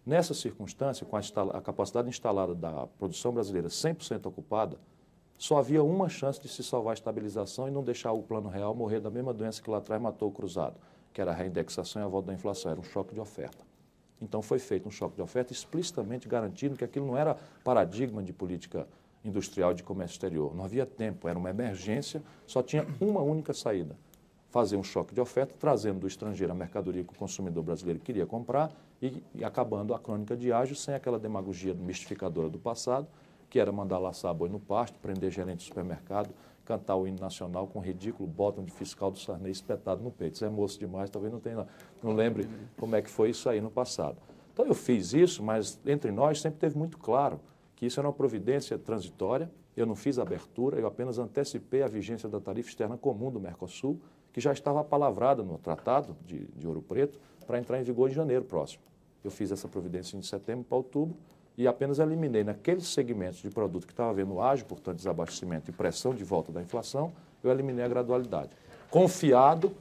Nessa 0.05 0.35
circunstância, 0.35 1.07
com 1.07 1.17
a, 1.17 1.21
a 1.57 1.59
capacidade 1.59 2.07
instalada 2.07 2.53
da 2.53 2.85
produção 2.99 3.33
brasileira 3.33 3.67
100% 3.67 4.27
ocupada, 4.27 4.77
só 5.37 5.57
havia 5.57 5.83
uma 5.83 6.09
chance 6.09 6.41
de 6.41 6.47
se 6.47 6.63
salvar 6.63 6.91
a 6.91 6.93
estabilização 6.95 7.67
e 7.67 7.71
não 7.71 7.83
deixar 7.83 8.11
o 8.11 8.23
plano 8.23 8.49
real 8.49 8.73
morrer 8.73 8.99
da 8.99 9.09
mesma 9.09 9.33
doença 9.33 9.61
que 9.61 9.69
lá 9.69 9.77
atrás 9.77 10.01
matou 10.01 10.29
o 10.29 10.31
cruzado, 10.31 10.75
que 11.13 11.21
era 11.21 11.31
a 11.31 11.33
reindexação 11.33 12.01
e 12.01 12.05
a 12.05 12.07
volta 12.07 12.27
da 12.27 12.33
inflação, 12.33 12.71
era 12.71 12.79
um 12.79 12.83
choque 12.83 13.13
de 13.13 13.19
oferta. 13.19 13.63
Então 14.19 14.41
foi 14.41 14.57
feito 14.57 14.87
um 14.87 14.91
choque 14.91 15.15
de 15.15 15.21
oferta 15.21 15.53
explicitamente 15.53 16.27
garantindo 16.27 16.75
que 16.75 16.83
aquilo 16.83 17.05
não 17.05 17.15
era 17.15 17.37
paradigma 17.63 18.23
de 18.23 18.33
política 18.33 18.87
industrial 19.23 19.73
de 19.73 19.83
comércio 19.83 20.15
exterior. 20.15 20.55
Não 20.55 20.63
havia 20.63 20.85
tempo, 20.85 21.27
era 21.27 21.37
uma 21.37 21.49
emergência, 21.49 22.21
só 22.45 22.63
tinha 22.63 22.87
uma 22.99 23.21
única 23.21 23.53
saída. 23.53 23.95
Fazer 24.49 24.77
um 24.77 24.83
choque 24.83 25.13
de 25.13 25.21
oferta, 25.21 25.53
trazendo 25.59 25.99
do 25.99 26.07
estrangeiro 26.07 26.51
a 26.51 26.55
mercadoria 26.55 27.03
que 27.03 27.13
o 27.13 27.15
consumidor 27.15 27.63
brasileiro 27.63 27.99
queria 27.99 28.25
comprar 28.25 28.71
e, 29.01 29.21
e 29.35 29.43
acabando 29.43 29.93
a 29.93 29.99
crônica 29.99 30.35
de 30.35 30.51
ágio 30.51 30.75
sem 30.75 30.95
aquela 30.95 31.19
demagogia 31.19 31.73
mistificadora 31.75 32.49
do 32.49 32.57
passado, 32.57 33.07
que 33.49 33.59
era 33.59 33.71
mandar 33.71 33.99
laçar 33.99 34.33
boi 34.33 34.49
no 34.49 34.59
pasto, 34.59 34.99
prender 34.99 35.31
gerente 35.31 35.59
de 35.59 35.65
supermercado, 35.65 36.33
cantar 36.65 36.97
o 36.97 37.07
hino 37.07 37.19
nacional 37.19 37.65
com 37.67 37.79
o 37.79 37.81
ridículo 37.81 38.27
botão 38.27 38.63
de 38.63 38.71
fiscal 38.71 39.09
do 39.09 39.17
Sarney 39.17 39.51
espetado 39.51 40.03
no 40.03 40.11
peito. 40.11 40.35
Isso 40.35 40.45
é 40.45 40.49
moço 40.49 40.77
demais, 40.77 41.09
talvez 41.09 41.31
não 41.31 41.39
tenha, 41.39 41.65
não 42.03 42.13
lembre 42.13 42.47
como 42.77 42.95
é 42.95 43.01
que 43.01 43.09
foi 43.09 43.29
isso 43.29 43.47
aí 43.49 43.61
no 43.61 43.71
passado. 43.71 44.17
Então 44.53 44.65
eu 44.65 44.73
fiz 44.73 45.13
isso, 45.13 45.41
mas 45.41 45.79
entre 45.85 46.11
nós 46.11 46.41
sempre 46.41 46.59
teve 46.59 46.77
muito 46.77 46.97
claro 46.97 47.39
que 47.75 47.85
isso 47.85 47.99
era 47.99 48.07
uma 48.07 48.13
providência 48.13 48.77
transitória. 48.77 49.49
Eu 49.77 49.85
não 49.85 49.95
fiz 49.95 50.19
abertura, 50.19 50.79
eu 50.79 50.87
apenas 50.87 51.19
antecipei 51.19 51.83
a 51.83 51.87
vigência 51.87 52.27
da 52.27 52.41
tarifa 52.41 52.67
externa 52.67 52.97
comum 52.97 53.31
do 53.31 53.39
Mercosul, 53.39 54.01
que 54.33 54.41
já 54.41 54.51
estava 54.51 54.83
palavrada 54.83 55.43
no 55.43 55.57
Tratado 55.57 56.17
de, 56.25 56.47
de 56.47 56.67
Ouro 56.67 56.81
Preto, 56.81 57.19
para 57.45 57.59
entrar 57.59 57.79
em 57.79 57.83
vigor 57.83 58.09
em 58.09 58.13
janeiro 58.13 58.43
próximo. 58.43 58.83
Eu 59.23 59.31
fiz 59.31 59.51
essa 59.51 59.67
providência 59.67 60.19
de 60.19 60.25
setembro 60.25 60.65
para 60.65 60.77
outubro 60.77 61.15
e 61.57 61.67
apenas 61.67 61.97
eliminei 61.97 62.43
naqueles 62.43 62.87
segmentos 62.87 63.41
de 63.41 63.49
produto 63.49 63.87
que 63.87 63.93
estava 63.93 64.11
havendo 64.11 64.39
ágio, 64.39 64.65
portanto, 64.65 64.97
desabastecimento 64.97 65.71
e 65.71 65.73
pressão 65.73 66.13
de 66.13 66.23
volta 66.23 66.51
da 66.51 66.61
inflação, 66.61 67.11
eu 67.43 67.49
eliminei 67.49 67.83
a 67.83 67.87
gradualidade. 67.87 68.51
Confiado 68.91 69.71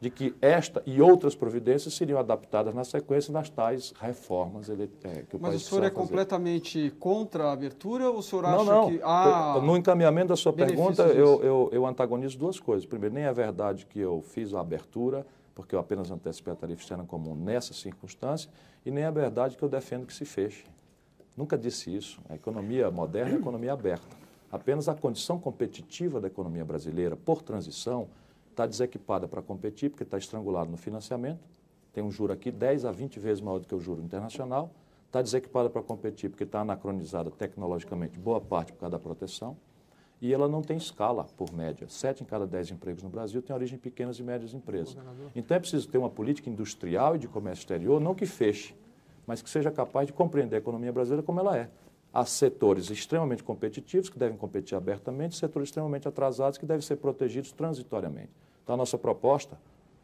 de 0.00 0.10
que 0.10 0.34
esta 0.42 0.82
e 0.84 1.00
outras 1.00 1.34
providências 1.34 1.94
seriam 1.94 2.18
adaptadas 2.18 2.74
na 2.74 2.84
sequência 2.84 3.32
nas 3.32 3.48
tais 3.48 3.94
reformas 3.98 4.68
é, 4.68 4.74
que 5.22 5.36
o 5.36 5.40
Mas 5.40 5.52
país 5.52 5.62
o 5.62 5.64
senhor 5.66 5.80
é 5.80 5.90
fazer. 5.90 5.96
completamente 5.96 6.90
contra 6.98 7.44
a 7.44 7.52
abertura 7.52 8.10
ou 8.10 8.18
o 8.18 8.22
senhor 8.22 8.44
acha 8.44 8.56
não, 8.56 8.64
não. 8.64 8.90
que... 8.90 9.00
Ah, 9.02 9.58
no 9.62 9.74
encaminhamento 9.78 10.28
da 10.28 10.36
sua 10.36 10.52
pergunta, 10.52 11.04
eu, 11.04 11.42
eu, 11.42 11.70
eu 11.72 11.86
antagonizo 11.86 12.38
duas 12.38 12.60
coisas. 12.60 12.84
Primeiro, 12.84 13.14
nem 13.14 13.24
é 13.24 13.32
verdade 13.32 13.86
que 13.86 13.98
eu 13.98 14.20
fiz 14.20 14.52
a 14.52 14.60
abertura, 14.60 15.26
porque 15.54 15.74
eu 15.74 15.78
apenas 15.78 16.10
antecipei 16.10 16.52
a 16.52 16.56
tarifa 16.56 16.82
externa 16.82 17.04
comum 17.04 17.34
nessa 17.34 17.72
circunstância, 17.72 18.50
e 18.84 18.90
nem 18.90 19.04
é 19.04 19.10
verdade 19.10 19.56
que 19.56 19.62
eu 19.62 19.70
defendo 19.70 20.04
que 20.04 20.12
se 20.12 20.26
feche. 20.26 20.64
Nunca 21.36 21.58
disse 21.58 21.94
isso. 21.94 22.20
A 22.28 22.34
economia 22.34 22.90
moderna 22.90 23.32
é 23.32 23.34
a 23.34 23.38
economia 23.38 23.72
aberta. 23.72 24.16
Apenas 24.50 24.88
a 24.88 24.94
condição 24.94 25.38
competitiva 25.38 26.20
da 26.20 26.28
economia 26.28 26.64
brasileira, 26.64 27.16
por 27.16 27.42
transição, 27.42 28.08
está 28.50 28.66
desequipada 28.66 29.26
para 29.26 29.42
competir, 29.42 29.90
porque 29.90 30.04
está 30.04 30.16
estrangulado 30.16 30.70
no 30.70 30.76
financiamento. 30.76 31.40
Tem 31.92 32.02
um 32.02 32.10
juro 32.10 32.32
aqui 32.32 32.52
10 32.52 32.84
a 32.84 32.92
20 32.92 33.18
vezes 33.18 33.40
maior 33.40 33.58
do 33.58 33.66
que 33.66 33.74
o 33.74 33.80
juro 33.80 34.00
internacional. 34.00 34.70
Está 35.06 35.20
desequipada 35.22 35.68
para 35.68 35.82
competir, 35.82 36.30
porque 36.30 36.44
está 36.44 36.60
anacronizada 36.60 37.30
tecnologicamente, 37.30 38.18
boa 38.18 38.40
parte 38.40 38.72
por 38.72 38.80
causa 38.80 38.92
da 38.92 38.98
proteção. 38.98 39.56
E 40.20 40.32
ela 40.32 40.48
não 40.48 40.62
tem 40.62 40.76
escala, 40.76 41.24
por 41.36 41.52
média. 41.52 41.88
Sete 41.88 42.22
em 42.22 42.26
cada 42.26 42.46
dez 42.46 42.70
empregos 42.70 43.02
no 43.02 43.10
Brasil 43.10 43.42
têm 43.42 43.54
origem 43.54 43.76
em 43.76 43.80
pequenas 43.80 44.18
e 44.18 44.22
médias 44.22 44.54
empresas. 44.54 44.96
Então 45.34 45.56
é 45.56 45.60
preciso 45.60 45.88
ter 45.88 45.98
uma 45.98 46.10
política 46.10 46.48
industrial 46.48 47.16
e 47.16 47.18
de 47.18 47.28
comércio 47.28 47.62
exterior, 47.62 48.00
não 48.00 48.14
que 48.14 48.24
feche, 48.24 48.74
mas 49.26 49.42
que 49.42 49.50
seja 49.50 49.70
capaz 49.70 50.06
de 50.06 50.12
compreender 50.12 50.56
a 50.56 50.58
economia 50.58 50.92
brasileira 50.92 51.22
como 51.22 51.40
ela 51.40 51.56
é. 51.56 51.68
Há 52.12 52.24
setores 52.24 52.90
extremamente 52.90 53.42
competitivos, 53.42 54.08
que 54.08 54.18
devem 54.18 54.36
competir 54.36 54.76
abertamente, 54.76 55.36
setores 55.36 55.68
extremamente 55.68 56.06
atrasados, 56.06 56.58
que 56.58 56.66
devem 56.66 56.82
ser 56.82 56.96
protegidos 56.96 57.50
transitoriamente. 57.52 58.30
Então, 58.62 58.74
a 58.74 58.78
nossa 58.78 58.96
proposta 58.96 59.58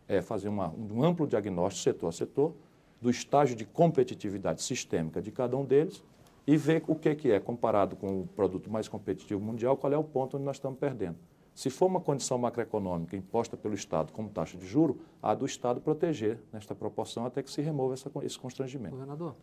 é 0.08 0.20
fazer 0.20 0.48
uma, 0.48 0.68
um 0.70 1.04
amplo 1.04 1.26
diagnóstico, 1.26 1.82
setor 1.82 2.08
a 2.08 2.12
setor, 2.12 2.52
do 3.00 3.10
estágio 3.10 3.56
de 3.56 3.64
competitividade 3.64 4.62
sistêmica 4.62 5.22
de 5.22 5.30
cada 5.30 5.56
um 5.56 5.64
deles 5.64 6.02
e 6.46 6.56
ver 6.56 6.82
o 6.88 6.94
que, 6.94 7.14
que 7.14 7.30
é, 7.30 7.38
comparado 7.38 7.96
com 7.96 8.22
o 8.22 8.26
produto 8.34 8.70
mais 8.70 8.88
competitivo 8.88 9.40
mundial, 9.40 9.76
qual 9.76 9.92
é 9.92 9.96
o 9.96 10.04
ponto 10.04 10.36
onde 10.36 10.44
nós 10.44 10.56
estamos 10.56 10.78
perdendo. 10.78 11.16
Se 11.60 11.68
for 11.68 11.84
uma 11.84 12.00
condição 12.00 12.38
macroeconômica 12.38 13.14
imposta 13.14 13.54
pelo 13.54 13.74
Estado 13.74 14.14
como 14.14 14.30
taxa 14.30 14.56
de 14.56 14.66
juro, 14.66 14.98
há 15.22 15.34
do 15.34 15.44
Estado 15.44 15.78
proteger 15.78 16.38
nesta 16.50 16.74
proporção 16.74 17.26
até 17.26 17.42
que 17.42 17.50
se 17.50 17.60
remova 17.60 17.92
essa, 17.92 18.10
esse 18.22 18.38
constrangimento. 18.38 18.92
Governador, 18.92 19.34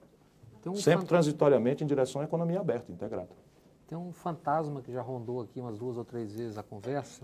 um 0.65 0.73
Sempre 0.73 1.01
fan- 1.01 1.05
transitoriamente 1.05 1.83
em 1.83 1.87
direção 1.87 2.19
à 2.19 2.23
economia 2.23 2.59
aberta, 2.59 2.91
integrada. 2.91 3.29
Tem 3.87 3.95
um 3.95 4.11
fantasma 4.11 4.81
que 4.81 4.91
já 4.91 4.99
rondou 4.99 5.41
aqui 5.41 5.61
umas 5.61 5.77
duas 5.77 5.95
ou 5.95 6.03
três 6.03 6.33
vezes 6.33 6.57
a 6.57 6.63
conversa, 6.63 7.23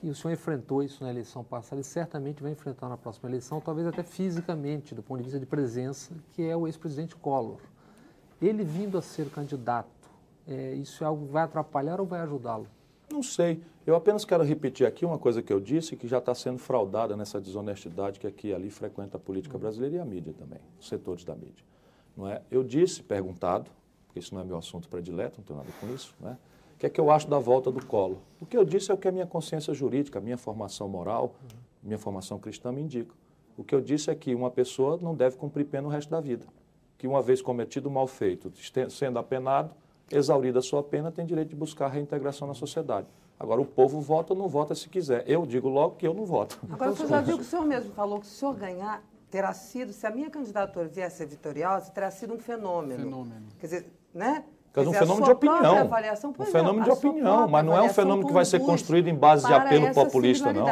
que 0.00 0.08
o 0.08 0.14
senhor 0.16 0.34
enfrentou 0.34 0.82
isso 0.82 1.04
na 1.04 1.10
eleição 1.10 1.44
passada 1.44 1.80
e 1.80 1.84
certamente 1.84 2.42
vai 2.42 2.50
enfrentar 2.50 2.88
na 2.88 2.96
próxima 2.96 3.30
eleição, 3.30 3.60
talvez 3.60 3.86
até 3.86 4.02
fisicamente, 4.02 4.96
do 4.96 5.02
ponto 5.02 5.18
de 5.18 5.22
vista 5.26 5.38
de 5.38 5.46
presença, 5.46 6.12
que 6.32 6.42
é 6.42 6.56
o 6.56 6.66
ex-presidente 6.66 7.14
Collor. 7.14 7.60
Ele 8.42 8.64
vindo 8.64 8.98
a 8.98 9.00
ser 9.00 9.30
candidato, 9.30 10.10
é, 10.44 10.74
isso 10.74 11.04
é 11.04 11.06
algo 11.06 11.24
que 11.24 11.32
vai 11.32 11.44
atrapalhar 11.44 12.00
ou 12.00 12.06
vai 12.06 12.18
ajudá-lo? 12.18 12.66
Não 13.10 13.22
sei. 13.22 13.60
Eu 13.86 13.96
apenas 13.96 14.24
quero 14.24 14.44
repetir 14.44 14.86
aqui 14.86 15.04
uma 15.04 15.18
coisa 15.18 15.42
que 15.42 15.52
eu 15.52 15.58
disse 15.58 15.96
que 15.96 16.06
já 16.06 16.18
está 16.18 16.34
sendo 16.34 16.58
fraudada 16.58 17.16
nessa 17.16 17.40
desonestidade 17.40 18.20
que 18.20 18.26
aqui 18.26 18.48
e 18.48 18.54
ali 18.54 18.70
frequenta 18.70 19.16
a 19.16 19.20
política 19.20 19.56
brasileira 19.56 19.96
e 19.96 19.98
a 19.98 20.04
mídia 20.04 20.34
também, 20.34 20.60
os 20.78 20.88
setores 20.88 21.24
da 21.24 21.34
mídia. 21.34 21.64
Não 22.16 22.28
é? 22.28 22.42
Eu 22.50 22.62
disse, 22.62 23.02
perguntado, 23.02 23.70
porque 24.06 24.18
isso 24.18 24.34
não 24.34 24.42
é 24.42 24.44
meu 24.44 24.58
assunto 24.58 24.88
predileto, 24.88 25.38
não 25.38 25.44
tenho 25.44 25.58
nada 25.58 25.70
com 25.80 25.88
isso, 25.94 26.14
né? 26.20 26.36
o 26.74 26.78
que 26.78 26.86
é 26.86 26.88
que 26.88 27.00
eu 27.00 27.10
acho 27.10 27.28
da 27.28 27.38
volta 27.38 27.72
do 27.72 27.84
colo. 27.84 28.20
O 28.40 28.46
que 28.46 28.56
eu 28.56 28.64
disse 28.64 28.90
é 28.90 28.94
o 28.94 28.96
que 28.96 29.08
a 29.08 29.12
minha 29.12 29.26
consciência 29.26 29.74
jurídica, 29.74 30.18
a 30.18 30.22
minha 30.22 30.36
formação 30.36 30.88
moral, 30.88 31.34
minha 31.82 31.98
formação 31.98 32.38
cristã 32.38 32.70
me 32.70 32.82
indica. 32.82 33.12
O 33.56 33.64
que 33.64 33.74
eu 33.74 33.80
disse 33.80 34.10
é 34.10 34.14
que 34.14 34.32
uma 34.32 34.50
pessoa 34.50 34.96
não 35.02 35.14
deve 35.14 35.36
cumprir 35.36 35.64
pena 35.64 35.88
o 35.88 35.90
resto 35.90 36.08
da 36.08 36.20
vida. 36.20 36.46
Que 36.96 37.08
uma 37.08 37.20
vez 37.20 37.42
cometido 37.42 37.88
um 37.88 37.92
mal 37.92 38.06
feito, 38.06 38.52
sendo 38.90 39.18
apenado, 39.18 39.74
exaurida 40.10 40.58
a 40.58 40.62
sua 40.62 40.82
pena, 40.82 41.10
tem 41.10 41.26
direito 41.26 41.50
de 41.50 41.56
buscar 41.56 41.86
a 41.86 41.88
reintegração 41.88 42.48
na 42.48 42.54
sociedade. 42.54 43.06
Agora, 43.38 43.60
o 43.60 43.64
povo 43.64 44.00
vota 44.00 44.32
ou 44.32 44.38
não 44.38 44.48
vota 44.48 44.74
se 44.74 44.88
quiser. 44.88 45.22
Eu 45.26 45.46
digo 45.46 45.68
logo 45.68 45.96
que 45.96 46.06
eu 46.06 46.12
não 46.12 46.26
voto. 46.26 46.58
Agora, 46.70 46.90
o 46.90 46.96
senhor 46.96 47.08
já 47.08 47.20
viu 47.20 47.36
que 47.36 47.42
o 47.42 47.46
senhor 47.46 47.64
mesmo 47.64 47.92
falou 47.92 48.18
que 48.20 48.26
se 48.26 48.34
o 48.34 48.36
senhor 48.36 48.54
ganhar, 48.54 49.02
terá 49.30 49.52
sido, 49.52 49.92
se 49.92 50.06
a 50.06 50.10
minha 50.10 50.28
candidatura 50.28 50.88
vier 50.88 51.06
a 51.06 51.10
ser 51.10 51.26
vitoriosa, 51.26 51.90
terá 51.92 52.10
sido 52.10 52.34
um 52.34 52.38
fenômeno. 52.38 53.04
Fenômeno. 53.04 53.46
Quer 53.58 53.66
dizer, 53.66 53.92
né? 54.12 54.44
Quer 54.84 54.90
dizer, 54.90 54.90
um 54.90 54.92
Quer 54.92 54.98
dizer, 54.98 54.98
a 54.98 55.06
fenômeno 55.06 55.20
de 55.20 55.26
sua 55.26 55.36
própria 55.36 55.52
opinião. 55.60 55.78
avaliação, 55.84 56.30
Um 56.30 56.32
pois 56.32 56.48
é, 56.48 56.52
fenômeno 56.52 56.84
de 56.84 56.90
opinião, 56.90 57.48
mas 57.48 57.64
não 57.66 57.76
é 57.76 57.82
um 57.82 57.88
fenômeno 57.88 58.26
que 58.28 58.32
vai 58.34 58.44
ser 58.44 58.60
construído 58.60 59.08
em 59.08 59.14
base 59.14 59.46
de 59.46 59.52
apelo 59.52 59.92
populista, 59.94 60.52
não. 60.52 60.66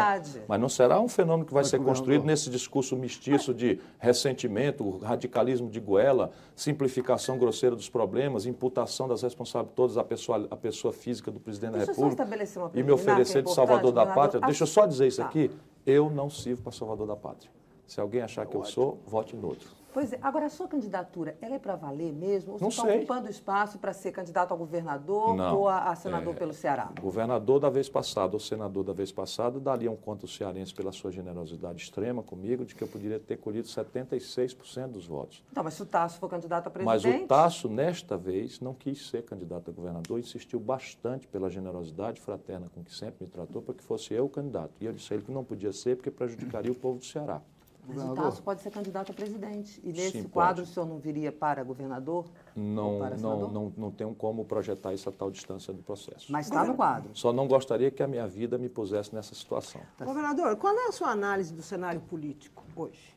Mas 0.49 0.61
não 0.61 0.69
será 0.69 1.01
um 1.01 1.09
fenômeno 1.09 1.45
que 1.47 1.53
vai 1.55 1.63
Mas, 1.63 1.71
ser 1.71 1.79
construído 1.81 2.25
nesse 2.25 2.51
discurso 2.51 2.97
mistiço 2.97 3.53
de 3.55 3.79
ressentimento, 3.99 4.99
radicalismo 4.99 5.69
de 5.71 5.81
goela, 5.81 6.31
simplificação 6.55 7.39
grosseira 7.39 7.77
dos 7.77 7.89
problemas, 7.89 8.47
imputação 8.47 9.07
das 9.09 9.23
responsabilidades 9.23 9.77
todas 9.77 9.97
à 9.99 10.05
pessoa, 10.05 10.47
à 10.51 10.57
pessoa 10.57 10.93
física 10.93 11.31
do 11.31 11.39
presidente 11.41 11.73
da 11.73 11.79
Deixa 11.79 11.95
só 11.95 12.01
República 12.03 12.23
estabelecer 12.23 12.63
uma 12.63 12.71
e 12.75 12.83
me 12.83 12.91
é 12.91 12.95
oferecer 12.95 13.43
de 13.43 13.51
importante, 13.51 13.55
salvador 13.55 13.93
da 13.93 14.07
pátria. 14.07 14.41
Deixa 14.41 14.63
eu 14.65 14.67
só 14.67 14.87
dizer 14.87 15.07
isso 15.07 15.21
Tá. 15.23 15.27
aqui. 15.29 15.51
Eu 15.85 16.11
não 16.11 16.29
sirvo 16.29 16.63
para 16.63 16.73
salvador 16.73 17.07
da 17.07 17.17
pátria. 17.17 17.51
Se 17.87 18.01
alguém 18.01 18.21
achar 18.21 18.45
que 18.47 18.57
eu 18.57 18.65
sou, 18.65 18.99
vote 19.07 19.37
no 19.37 19.47
outro. 19.49 19.69
Pois 19.97 20.13
é, 20.13 20.19
agora 20.21 20.45
a 20.45 20.51
sua 20.51 20.69
candidatura, 20.69 21.39
ela 21.41 21.55
é 21.55 21.59
para 21.59 21.75
valer 21.75 22.13
mesmo? 22.13 22.53
Ou 22.53 22.61
Não 22.61 22.71
você 22.71 22.83
está 22.83 22.95
ocupando 22.95 23.31
espaço 23.31 23.79
para 23.79 23.95
ser 23.95 24.13
candidato 24.13 24.53
a 24.53 24.57
governador 24.57 25.35
Não. 25.35 25.57
ou 25.57 25.69
a, 25.69 25.85
a 25.89 25.97
senador 25.97 26.35
É, 26.35 26.37
pelo 26.37 26.53
Ceará? 26.53 26.93
Governador 27.01 27.59
da 27.59 27.71
vez 27.71 27.89
passada, 27.89 28.35
ou 28.35 28.39
senador 28.39 28.85
da 28.85 28.93
vez 28.93 29.11
passada, 29.11 29.59
dariam 29.59 29.97
conta 29.97 30.25
aos 30.25 30.37
cearenses 30.37 30.71
pela 30.71 30.93
sua 30.93 31.11
generosidade 31.11 31.83
extrema 31.83 32.23
comigo 32.23 32.67
de 32.67 32.75
que 32.75 32.85
eu 32.85 32.89
poderia 32.89 33.19
ter 33.19 33.39
colhido 33.39 33.69
76% 33.69 34.89
dos 34.89 35.07
votos. 35.07 35.43
Então, 35.51 35.65
mas 35.65 35.73
se 35.73 35.83
o 35.83 35.87
Tasso 35.87 36.19
for 36.19 36.29
candidato 36.29 36.67
a 36.67 36.85
Mas 36.85 37.01
presidente... 37.01 37.25
o 37.25 37.29
Tasso, 37.29 37.67
nesta 37.67 38.19
vez, 38.19 38.61
não 38.61 38.75
quis 38.75 39.09
ser 39.09 39.23
candidato 39.23 39.71
a 39.71 39.73
governador, 39.73 40.19
insistiu 40.19 40.61
bastante 40.61 41.27
pela 41.27 41.49
generosidade 41.49 42.21
fraterna 42.21 42.69
com 42.75 42.85
que 42.85 42.95
sempre 42.95 43.25
me 43.25 43.31
tratou 43.31 43.63
para 43.63 43.73
que 43.73 43.83
fosse 43.83 44.13
eu 44.13 44.27
o 44.27 44.29
candidato. 44.29 44.73
E 44.79 44.85
eu 44.85 44.93
disse 44.93 45.15
a 45.15 45.17
ele 45.17 45.25
que 45.25 45.33
não 45.33 45.43
podia 45.43 45.73
ser 45.73 45.97
porque 45.97 46.11
prejudicaria 46.11 46.71
o 46.71 46.75
povo 46.75 46.99
do 46.99 47.05
Ceará. 47.07 47.41
Mas 47.89 47.97
o 47.97 48.01
Governador. 48.01 48.25
Tasso 48.31 48.43
pode 48.43 48.61
ser 48.63 48.71
candidato 48.71 49.13
a 49.13 49.15
presidente. 49.15 49.81
E 49.85 49.93
nesse 49.93 50.23
Sim, 50.23 50.25
quadro 50.25 50.57
pode. 50.63 50.71
o 50.71 50.75
senhor 50.75 50.87
não 50.87 50.99
viria 50.99 51.31
para 51.31 51.63
governador? 51.63 52.27
Não, 52.55 52.99
para 52.99 53.17
não, 53.17 53.49
não, 53.51 53.73
não 53.77 53.91
tenho 53.91 54.15
como 54.15 54.45
projetar 54.45 54.93
isso 54.93 55.09
a 55.09 55.13
tal 55.13 55.31
distância 55.31 55.73
do 55.73 55.83
processo. 55.83 56.31
Mas 56.31 56.47
está 56.47 56.65
no 56.65 56.75
quadro. 56.75 57.11
Só 57.15 57.33
não 57.33 57.47
gostaria 57.47 57.91
que 57.91 58.03
a 58.03 58.07
minha 58.09 58.27
vida 58.27 58.59
me 58.59 58.69
pusesse 58.69 59.15
nessa 59.15 59.35
situação. 59.35 59.81
Governador, 60.03 60.57
qual 60.57 60.75
é 60.77 60.89
a 60.89 60.93
sua 60.93 61.11
análise 61.11 61.55
do 61.55 61.63
cenário 61.63 62.01
político 62.01 62.65
hoje? 62.75 63.15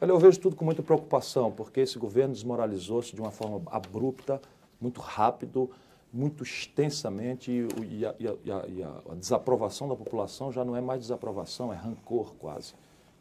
Olha, 0.00 0.10
eu 0.10 0.18
vejo 0.18 0.40
tudo 0.40 0.56
com 0.56 0.64
muita 0.64 0.82
preocupação, 0.82 1.52
porque 1.52 1.80
esse 1.80 1.98
governo 1.98 2.34
desmoralizou-se 2.34 3.14
de 3.14 3.20
uma 3.20 3.30
forma 3.30 3.62
abrupta, 3.70 4.40
muito 4.80 5.00
rápido, 5.00 5.70
muito 6.12 6.42
extensamente, 6.42 7.50
e, 7.50 7.68
e 8.00 8.04
a, 8.06 8.14
e 8.18 8.28
a- 8.28 8.36
e 8.44 8.52
a- 8.52 8.64
e 8.68 8.82
a 8.82 9.14
desaprovação 9.14 9.88
da 9.88 9.96
população 9.96 10.50
já 10.52 10.64
não 10.64 10.76
é 10.76 10.80
mais 10.80 11.00
desaprovação, 11.00 11.72
é 11.72 11.76
rancor 11.76 12.34
quase. 12.34 12.74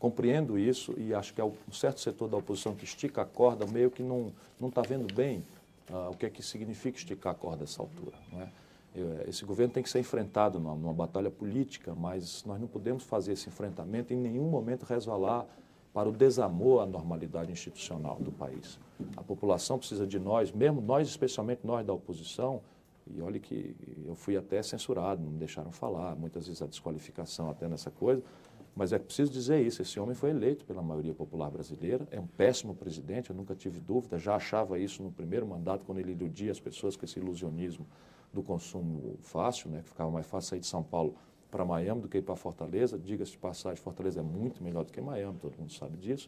Compreendo 0.07 0.59
isso 0.59 0.93
e 0.97 1.13
acho 1.13 1.33
que 1.33 1.39
é 1.39 1.45
um 1.45 1.53
certo 1.71 2.01
setor 2.01 2.27
da 2.27 2.35
oposição 2.35 2.75
que 2.75 2.83
estica 2.83 3.21
a 3.21 3.25
corda, 3.25 3.65
meio 3.65 3.89
que 3.89 4.03
não 4.03 4.33
está 4.61 4.81
vendo 4.81 5.07
bem 5.13 5.41
ah, 5.89 6.09
o 6.11 6.17
que 6.17 6.25
é 6.25 6.29
que 6.29 6.43
significa 6.43 6.97
esticar 6.97 7.31
a 7.31 7.35
corda 7.35 7.61
nessa 7.61 7.81
altura. 7.81 8.17
Não 8.29 8.41
é? 8.41 8.49
Eu- 8.93 9.21
Esse 9.29 9.45
governo 9.45 9.73
tem 9.73 9.81
que 9.81 9.89
ser 9.89 9.99
enfrentado 10.01 10.59
numa, 10.59 10.75
numa 10.75 10.93
batalha 10.93 11.31
política, 11.31 11.95
mas 11.95 12.43
nós 12.43 12.59
não 12.59 12.67
podemos 12.67 13.03
fazer 13.03 13.31
esse 13.31 13.47
enfrentamento 13.47 14.13
em 14.13 14.17
nenhum 14.17 14.43
momento 14.49 14.83
resvalar 14.83 15.45
para 15.93 16.09
o 16.09 16.11
desamor 16.11 16.81
à 16.83 16.85
normalidade 16.85 17.49
institucional 17.53 18.17
do 18.19 18.29
país. 18.29 18.77
A 19.15 19.23
população 19.23 19.77
precisa 19.79 20.05
de 20.05 20.19
nós, 20.19 20.51
mesmo 20.51 20.81
nós, 20.81 21.07
especialmente 21.07 21.61
nós 21.63 21.85
da 21.87 21.93
oposição, 21.93 22.59
e 23.07 23.21
olhe 23.21 23.39
que 23.39 23.73
eu 24.05 24.15
fui 24.15 24.35
até 24.35 24.61
censurado, 24.63 25.21
não 25.23 25.31
me 25.31 25.37
deixaram 25.37 25.71
falar, 25.71 26.13
muitas 26.15 26.47
vezes 26.47 26.61
a 26.61 26.65
desqualificação 26.65 27.49
até 27.49 27.69
nessa 27.69 27.89
coisa, 27.91 28.21
mas 28.75 28.91
é 28.91 28.97
preciso 28.97 29.31
dizer 29.31 29.61
isso, 29.65 29.81
esse 29.81 29.99
homem 29.99 30.15
foi 30.15 30.31
eleito 30.31 30.65
pela 30.65 30.81
maioria 30.81 31.13
popular 31.13 31.51
brasileira, 31.51 32.07
é 32.09 32.19
um 32.19 32.25
péssimo 32.25 32.73
presidente, 32.73 33.29
eu 33.29 33.35
nunca 33.35 33.55
tive 33.55 33.79
dúvida, 33.79 34.17
já 34.17 34.35
achava 34.35 34.79
isso 34.79 35.03
no 35.03 35.11
primeiro 35.11 35.45
mandato, 35.45 35.85
quando 35.85 35.99
ele 35.99 36.11
iludia 36.11 36.51
as 36.51 36.59
pessoas 36.59 36.95
com 36.95 37.05
esse 37.05 37.19
ilusionismo 37.19 37.85
do 38.33 38.41
consumo 38.41 39.17
fácil, 39.21 39.69
né, 39.69 39.81
que 39.83 39.89
ficava 39.89 40.09
mais 40.09 40.25
fácil 40.25 40.49
sair 40.49 40.59
de 40.59 40.65
São 40.65 40.81
Paulo 40.81 41.15
para 41.51 41.63
Miami 41.63 42.01
do 42.01 42.09
que 42.09 42.17
ir 42.17 42.23
para 42.23 42.35
Fortaleza. 42.35 42.97
Diga-se 42.97 43.33
de 43.33 43.37
passagem, 43.37 43.77
Fortaleza 43.77 44.21
é 44.21 44.23
muito 44.23 44.63
melhor 44.63 44.83
do 44.83 44.91
que 44.91 44.99
Miami, 44.99 45.37
todo 45.37 45.55
mundo 45.55 45.71
sabe 45.71 45.97
disso, 45.97 46.27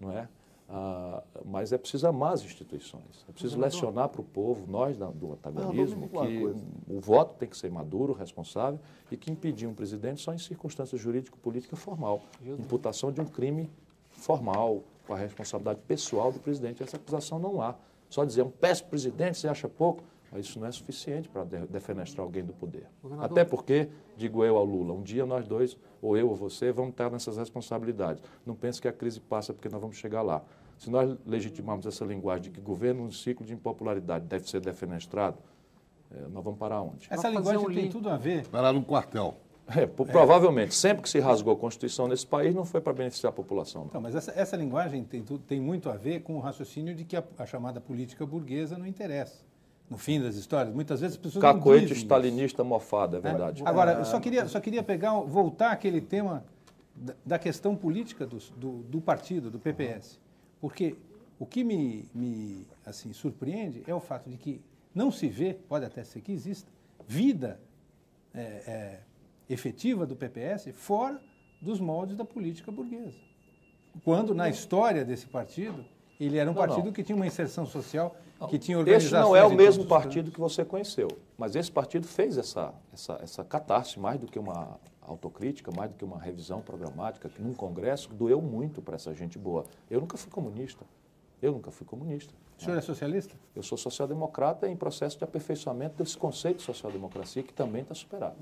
não 0.00 0.10
é? 0.10 0.26
Ah, 0.74 1.22
mas 1.44 1.70
é 1.70 1.76
preciso 1.76 2.06
amar 2.06 2.32
as 2.32 2.42
instituições. 2.42 3.26
É 3.28 3.32
preciso 3.32 3.60
lecionar 3.60 4.08
para 4.08 4.22
o 4.22 4.24
povo, 4.24 4.66
nós 4.66 4.96
do 4.96 5.32
antagonismo, 5.32 6.08
que 6.08 6.54
o 6.88 6.98
voto 6.98 7.34
tem 7.36 7.46
que 7.46 7.58
ser 7.58 7.70
maduro, 7.70 8.14
responsável 8.14 8.80
e 9.10 9.16
que 9.18 9.30
impedir 9.30 9.66
um 9.66 9.74
presidente 9.74 10.22
só 10.22 10.32
em 10.32 10.38
circunstâncias 10.38 10.98
jurídico-política 10.98 11.76
formal. 11.76 12.22
Imputação 12.42 13.12
de 13.12 13.20
um 13.20 13.26
crime 13.26 13.70
formal, 14.08 14.82
com 15.06 15.12
a 15.12 15.16
responsabilidade 15.16 15.80
pessoal 15.86 16.32
do 16.32 16.40
presidente. 16.40 16.82
Essa 16.82 16.96
acusação 16.96 17.38
não 17.38 17.60
há. 17.60 17.74
Só 18.08 18.24
dizer 18.24 18.42
um 18.42 18.50
péssimo 18.50 18.88
presidente, 18.88 19.38
você 19.38 19.48
acha 19.48 19.68
pouco, 19.68 20.02
mas 20.30 20.46
isso 20.46 20.58
não 20.58 20.66
é 20.66 20.72
suficiente 20.72 21.28
para 21.28 21.44
defenestrar 21.44 22.24
alguém 22.24 22.42
do 22.42 22.54
poder. 22.54 22.86
Governador. 23.02 23.30
Até 23.30 23.44
porque, 23.44 23.90
digo 24.16 24.42
eu 24.42 24.56
ao 24.56 24.64
Lula, 24.64 24.94
um 24.94 25.02
dia 25.02 25.26
nós 25.26 25.46
dois, 25.46 25.76
ou 26.00 26.16
eu 26.16 26.30
ou 26.30 26.34
você, 26.34 26.72
vamos 26.72 26.92
estar 26.92 27.10
nessas 27.10 27.36
responsabilidades. 27.36 28.22
Não 28.46 28.54
pense 28.54 28.80
que 28.80 28.88
a 28.88 28.92
crise 28.92 29.20
passa 29.20 29.52
porque 29.52 29.68
nós 29.68 29.80
vamos 29.80 29.96
chegar 29.96 30.22
lá. 30.22 30.42
Se 30.78 30.90
nós 30.90 31.16
legitimamos 31.26 31.86
essa 31.86 32.04
linguagem 32.04 32.44
de 32.44 32.50
que 32.50 32.60
governo, 32.60 33.04
um 33.04 33.10
ciclo 33.10 33.46
de 33.46 33.52
impopularidade 33.52 34.26
deve 34.26 34.48
ser 34.48 34.60
defenestrado, 34.60 35.38
é, 36.10 36.28
nós 36.28 36.44
vamos 36.44 36.58
parar 36.58 36.82
onde? 36.82 37.06
Essa 37.08 37.28
linguagem 37.28 37.66
um 37.66 37.72
tem 37.72 37.88
tudo 37.88 38.10
a 38.10 38.16
ver. 38.16 38.46
Parar 38.48 38.72
no 38.72 38.82
quartel. 38.82 39.36
É, 39.68 39.86
provavelmente, 39.86 40.74
sempre 40.74 41.02
que 41.02 41.08
se 41.08 41.20
rasgou 41.20 41.54
a 41.54 41.56
Constituição 41.56 42.08
nesse 42.08 42.26
país, 42.26 42.54
não 42.54 42.64
foi 42.64 42.80
para 42.80 42.92
beneficiar 42.92 43.30
a 43.30 43.32
população. 43.32 43.84
Não. 43.84 43.90
não 43.94 44.00
mas 44.00 44.14
essa, 44.14 44.32
essa 44.36 44.56
linguagem 44.56 45.04
tem, 45.04 45.22
tem, 45.22 45.60
muito 45.60 45.88
a 45.88 45.96
ver 45.96 46.22
com 46.22 46.36
o 46.36 46.40
raciocínio 46.40 46.94
de 46.94 47.04
que 47.04 47.16
a, 47.16 47.22
a, 47.38 47.46
chamada 47.46 47.80
política 47.80 48.26
burguesa 48.26 48.76
não 48.76 48.86
interessa. 48.86 49.44
No 49.88 49.96
fim 49.96 50.20
das 50.20 50.36
histórias, 50.36 50.74
muitas 50.74 51.00
vezes 51.00 51.16
as 51.16 51.22
pessoas 51.22 51.42
Cacoete 51.42 51.86
não 51.86 51.96
stalinista 51.96 52.64
mofado, 52.64 53.16
é 53.16 53.20
verdade. 53.20 53.62
É. 53.62 53.68
Agora, 53.68 53.92
eu 53.92 54.04
só 54.04 54.18
queria, 54.18 54.46
só 54.48 54.58
queria 54.58 54.82
pegar, 54.82 55.12
voltar 55.20 55.70
àquele 55.70 56.00
tema 56.00 56.44
da, 56.94 57.14
da 57.24 57.38
questão 57.38 57.76
política 57.76 58.26
do, 58.26 58.38
do, 58.56 58.82
do 58.82 59.00
partido, 59.00 59.50
do 59.50 59.58
PPS. 59.58 60.18
Porque 60.62 60.96
o 61.40 61.44
que 61.44 61.64
me, 61.64 62.08
me 62.14 62.64
assim, 62.86 63.12
surpreende 63.12 63.82
é 63.84 63.92
o 63.92 63.98
fato 63.98 64.30
de 64.30 64.36
que 64.36 64.62
não 64.94 65.10
se 65.10 65.26
vê, 65.26 65.54
pode 65.54 65.84
até 65.84 66.04
ser 66.04 66.20
que 66.20 66.30
exista, 66.30 66.70
vida 67.04 67.60
é, 68.32 68.40
é, 68.40 69.00
efetiva 69.50 70.06
do 70.06 70.14
PPS 70.14 70.70
fora 70.72 71.20
dos 71.60 71.80
moldes 71.80 72.16
da 72.16 72.24
política 72.24 72.70
burguesa. 72.70 73.18
Quando, 74.04 74.32
na 74.32 74.48
história 74.48 75.04
desse 75.04 75.26
partido, 75.26 75.84
ele 76.20 76.38
era 76.38 76.48
um 76.48 76.54
não, 76.54 76.60
partido 76.60 76.86
não. 76.86 76.92
que 76.92 77.02
tinha 77.02 77.16
uma 77.16 77.26
inserção 77.26 77.66
social. 77.66 78.16
Que 78.48 78.58
tinha 78.58 78.78
organização. 78.78 79.20
Esse 79.20 79.28
não 79.28 79.36
é 79.36 79.44
o 79.44 79.54
mesmo 79.54 79.86
partido 79.86 80.30
que 80.30 80.40
você 80.40 80.64
conheceu, 80.64 81.08
mas 81.36 81.56
esse 81.56 81.70
partido 81.70 82.06
fez 82.06 82.36
essa, 82.38 82.74
essa, 82.92 83.18
essa 83.22 83.44
catarse, 83.44 83.98
mais 83.98 84.18
do 84.18 84.26
que 84.26 84.38
uma 84.38 84.78
autocrítica, 85.00 85.70
mais 85.74 85.90
do 85.90 85.96
que 85.96 86.04
uma 86.04 86.18
revisão 86.18 86.60
programática, 86.60 87.28
que 87.28 87.42
num 87.42 87.54
congresso 87.54 88.08
doeu 88.12 88.40
muito 88.40 88.80
para 88.80 88.94
essa 88.94 89.12
gente 89.14 89.38
boa. 89.38 89.64
Eu 89.90 90.00
nunca 90.00 90.16
fui 90.16 90.30
comunista. 90.30 90.84
Eu 91.40 91.52
nunca 91.52 91.70
fui 91.70 91.84
comunista. 91.84 92.32
O 92.56 92.62
senhor 92.62 92.78
é 92.78 92.80
socialista? 92.80 93.34
Eu 93.56 93.62
sou 93.62 93.76
social-democrata 93.76 94.68
em 94.68 94.76
processo 94.76 95.18
de 95.18 95.24
aperfeiçoamento 95.24 95.96
desse 95.96 96.16
conceito 96.16 96.58
de 96.58 96.62
social-democracia 96.62 97.42
que 97.42 97.52
também 97.52 97.82
está 97.82 97.94
superado. 97.94 98.36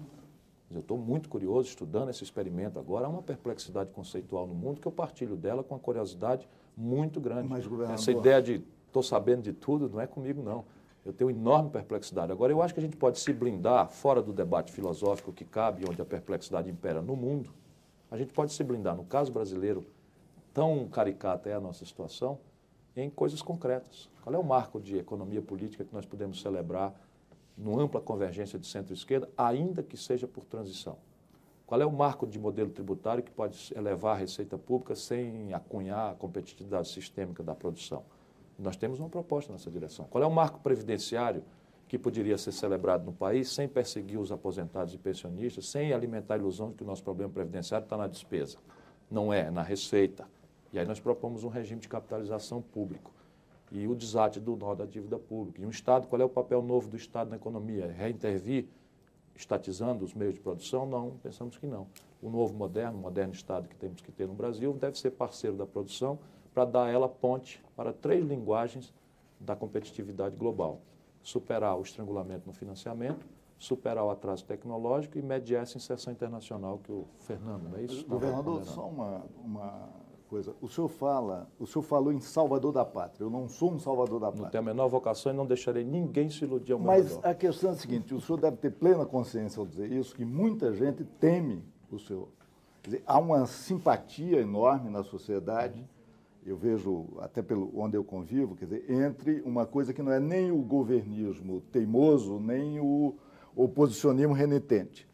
Eu 0.71 0.81
estou 0.81 0.99
muito 0.99 1.29
curioso 1.29 1.69
estudando 1.69 2.11
esse 2.11 2.23
experimento 2.23 2.79
agora. 2.79 3.07
Há 3.07 3.09
uma 3.09 3.23
perplexidade 3.23 3.91
conceitual 3.91 4.47
no 4.47 4.55
mundo 4.55 4.81
que 4.81 4.87
eu 4.87 4.93
partilho 4.93 5.35
dela 5.35 5.65
com 5.65 5.75
uma 5.75 5.81
curiosidade 5.81 6.47
muito 6.77 7.21
grande. 7.21 7.49
Mas, 7.49 7.65
Essa 7.91 8.13
ideia 8.13 8.41
de 8.41 8.63
estou 8.90 9.03
sabendo 9.03 9.42
de 9.42 9.53
tudo 9.53 9.88
não 9.88 10.00
é 10.00 10.07
comigo, 10.07 10.42
não. 10.42 10.64
Eu 11.05 11.12
tenho 11.12 11.31
enorme 11.31 11.70
perplexidade. 11.70 12.31
Agora, 12.31 12.53
eu 12.53 12.61
acho 12.61 12.74
que 12.74 12.81
a 12.81 12.83
gente 12.83 12.96
pode 12.96 13.18
se 13.18 13.33
blindar 13.33 13.88
fora 13.88 14.20
do 14.20 14.33
debate 14.33 14.70
filosófico 14.70 15.33
que 15.33 15.44
cabe, 15.44 15.85
onde 15.88 16.03
a 16.03 16.05
perplexidade 16.05 16.68
impera 16.68 17.00
no 17.00 17.16
mundo. 17.16 17.50
A 18.11 18.18
gente 18.18 18.33
pode 18.33 18.53
se 18.53 18.62
blindar. 18.62 18.94
No 18.94 19.05
caso 19.05 19.33
brasileiro, 19.33 19.87
tão 20.53 20.87
caricata 20.88 21.48
é 21.48 21.55
a 21.55 21.61
nossa 21.61 21.87
situação, 21.87 22.38
em 22.94 23.09
coisas 23.09 23.40
concretas. 23.40 24.11
Qual 24.22 24.35
é 24.35 24.38
o 24.38 24.44
marco 24.44 24.79
de 24.81 24.98
economia 24.98 25.40
política 25.40 25.85
que 25.85 25.94
nós 25.94 26.05
podemos 26.05 26.42
celebrar 26.42 26.92
numa 27.57 27.83
ampla 27.83 28.00
convergência 28.00 28.59
de 28.59 28.66
centro-esquerda, 28.66 29.31
ainda 29.38 29.83
que 29.83 29.96
seja 29.96 30.26
por 30.26 30.44
transição? 30.44 30.98
Qual 31.66 31.81
é 31.81 31.87
o 31.87 31.92
marco 31.92 32.26
de 32.26 32.38
modelo 32.38 32.68
tributário 32.68 33.22
que 33.22 33.31
pode 33.31 33.72
elevar 33.76 34.16
a 34.16 34.18
receita 34.18 34.59
pública 34.59 34.96
sem 34.96 35.55
acunhar 35.55 36.12
a 36.12 36.14
competitividade 36.14 36.88
sistêmica 36.88 37.44
da 37.44 37.55
produção? 37.55 38.05
Nós 38.61 38.77
temos 38.77 39.01
uma 39.01 39.09
proposta 39.09 39.53
nessa 39.53 39.70
direção. 39.70 40.07
Qual 40.11 40.23
é 40.23 40.27
o 40.27 40.31
marco 40.31 40.61
previdenciário 40.61 41.42
que 41.88 41.99
poderia 41.99 42.37
ser 42.37 42.53
celebrado 42.53 43.05
no 43.05 43.12
país 43.12 43.51
sem 43.51 43.66
perseguir 43.66 44.20
os 44.20 44.31
aposentados 44.31 44.94
e 44.94 44.99
pensionistas, 44.99 45.68
sem 45.68 45.92
alimentar 45.92 46.35
a 46.35 46.38
ilusão 46.38 46.68
de 46.70 46.77
que 46.77 46.83
o 46.83 46.87
nosso 46.87 47.03
problema 47.03 47.33
previdenciário 47.33 47.85
está 47.85 47.96
na 47.96 48.07
despesa? 48.07 48.59
Não 49.11 49.33
é, 49.33 49.46
é 49.46 49.51
na 49.51 49.62
receita. 49.62 50.29
E 50.73 50.79
aí 50.79 50.87
nós 50.87 51.01
propomos 51.01 51.42
um 51.42 51.49
regime 51.49 51.81
de 51.81 51.88
capitalização 51.88 52.61
público 52.61 53.11
e 53.73 53.88
o 53.88 53.94
desate 53.94 54.38
do 54.38 54.57
nó 54.57 54.75
da 54.75 54.85
dívida 54.85 55.18
pública. 55.18 55.62
E 55.62 55.66
um 55.66 55.70
Estado, 55.70 56.07
qual 56.07 56.20
é 56.20 56.25
o 56.25 56.29
papel 56.29 56.62
novo 56.62 56.88
do 56.88 56.96
Estado 56.96 57.31
na 57.31 57.37
economia? 57.37 57.90
Reintervir, 57.90 58.66
estatizando 59.35 60.05
os 60.05 60.12
meios 60.12 60.35
de 60.35 60.40
produção? 60.40 60.87
Não, 60.87 61.12
pensamos 61.23 61.57
que 61.57 61.66
não. 61.66 61.87
O 62.20 62.29
novo 62.29 62.55
moderno, 62.55 62.99
moderno 62.99 63.33
Estado 63.33 63.68
que 63.68 63.77
temos 63.77 64.03
que 64.03 64.12
ter 64.12 64.29
no 64.29 64.35
Brasil, 64.35 64.73
deve 64.75 64.99
ser 64.99 65.12
parceiro 65.12 65.57
da 65.57 65.66
produção 65.66 66.18
para 66.53 66.65
dar 66.65 66.91
ela 66.91 67.09
ponte 67.09 67.63
para 67.77 67.93
três 67.93 68.25
linguagens 68.25 68.93
da 69.39 69.57
competitividade 69.57 70.37
global. 70.37 70.81
Superar 71.23 71.79
o 71.79 71.83
estrangulamento 71.83 72.47
no 72.47 72.53
financiamento, 72.53 73.27
superar 73.59 74.05
o 74.05 74.11
atraso 74.11 74.45
tecnológico 74.45 75.19
e 75.19 75.23
mediar 75.23 75.63
essa 75.63 75.77
inserção 75.77 76.13
internacional 76.13 76.79
que 76.79 76.91
o 76.91 77.07
Fernando, 77.19 77.69
não 77.69 77.79
é 77.79 77.83
isso? 77.83 78.07
Governador, 78.07 78.65
só 78.65 78.89
uma, 78.89 79.23
uma 79.45 79.89
coisa. 80.31 80.55
O 80.63 80.69
senhor 80.69 80.89
fala, 80.89 81.51
o 81.59 81.67
senhor 81.67 81.83
falou 81.83 82.13
em 82.13 82.21
salvador 82.21 82.73
da 82.73 82.85
pátria. 82.85 83.25
Eu 83.25 83.31
não 83.31 83.49
sou 83.49 83.73
um 83.73 83.79
salvador 83.79 84.21
da 84.21 84.29
pátria. 84.29 84.45
Não 84.45 84.51
tenho 84.51 84.63
a 84.63 84.65
menor 84.65 84.89
vocação 84.89 85.33
e 85.33 85.37
não 85.37 85.45
deixarei 85.45 85.85
ninguém 85.85 86.31
se 86.31 86.45
iludir 86.45 86.73
ao 86.73 86.79
meu 86.79 86.87
Mas 86.87 87.19
a 87.23 87.35
questão 87.35 87.71
é 87.71 87.73
a 87.73 87.77
seguinte, 87.77 88.15
o 88.15 88.21
senhor 88.21 88.41
deve 88.41 88.57
ter 88.57 88.71
plena 88.71 89.05
consciência 89.05 89.61
ao 89.61 89.67
dizer 89.67 89.93
isso, 89.93 90.15
que 90.15 90.25
muita 90.25 90.73
gente 90.73 91.05
teme 91.05 91.65
o 91.91 91.99
senhor. 91.99 92.29
Dizer, 92.83 93.03
há 93.07 93.19
uma 93.19 93.45
simpatia 93.45 94.41
enorme 94.41 94.89
na 94.89 95.03
sociedade, 95.03 95.85
eu 96.44 96.57
vejo 96.57 97.07
até 97.18 97.42
pelo 97.42 97.70
onde 97.79 97.96
eu 97.96 98.05
convivo, 98.05 98.57
quer 98.57 98.64
dizer, 98.64 98.90
entre 98.90 99.42
uma 99.42 99.66
coisa 99.66 99.92
que 99.92 100.03
não 100.03 100.12
é 100.12 100.18
nem 100.18 100.50
o 100.50 100.62
governismo 100.62 101.61
teimoso, 101.72 102.40
nem 102.40 102.81
o 102.81 103.14
oposicionismo 103.55 104.33
renitente. 104.33 105.09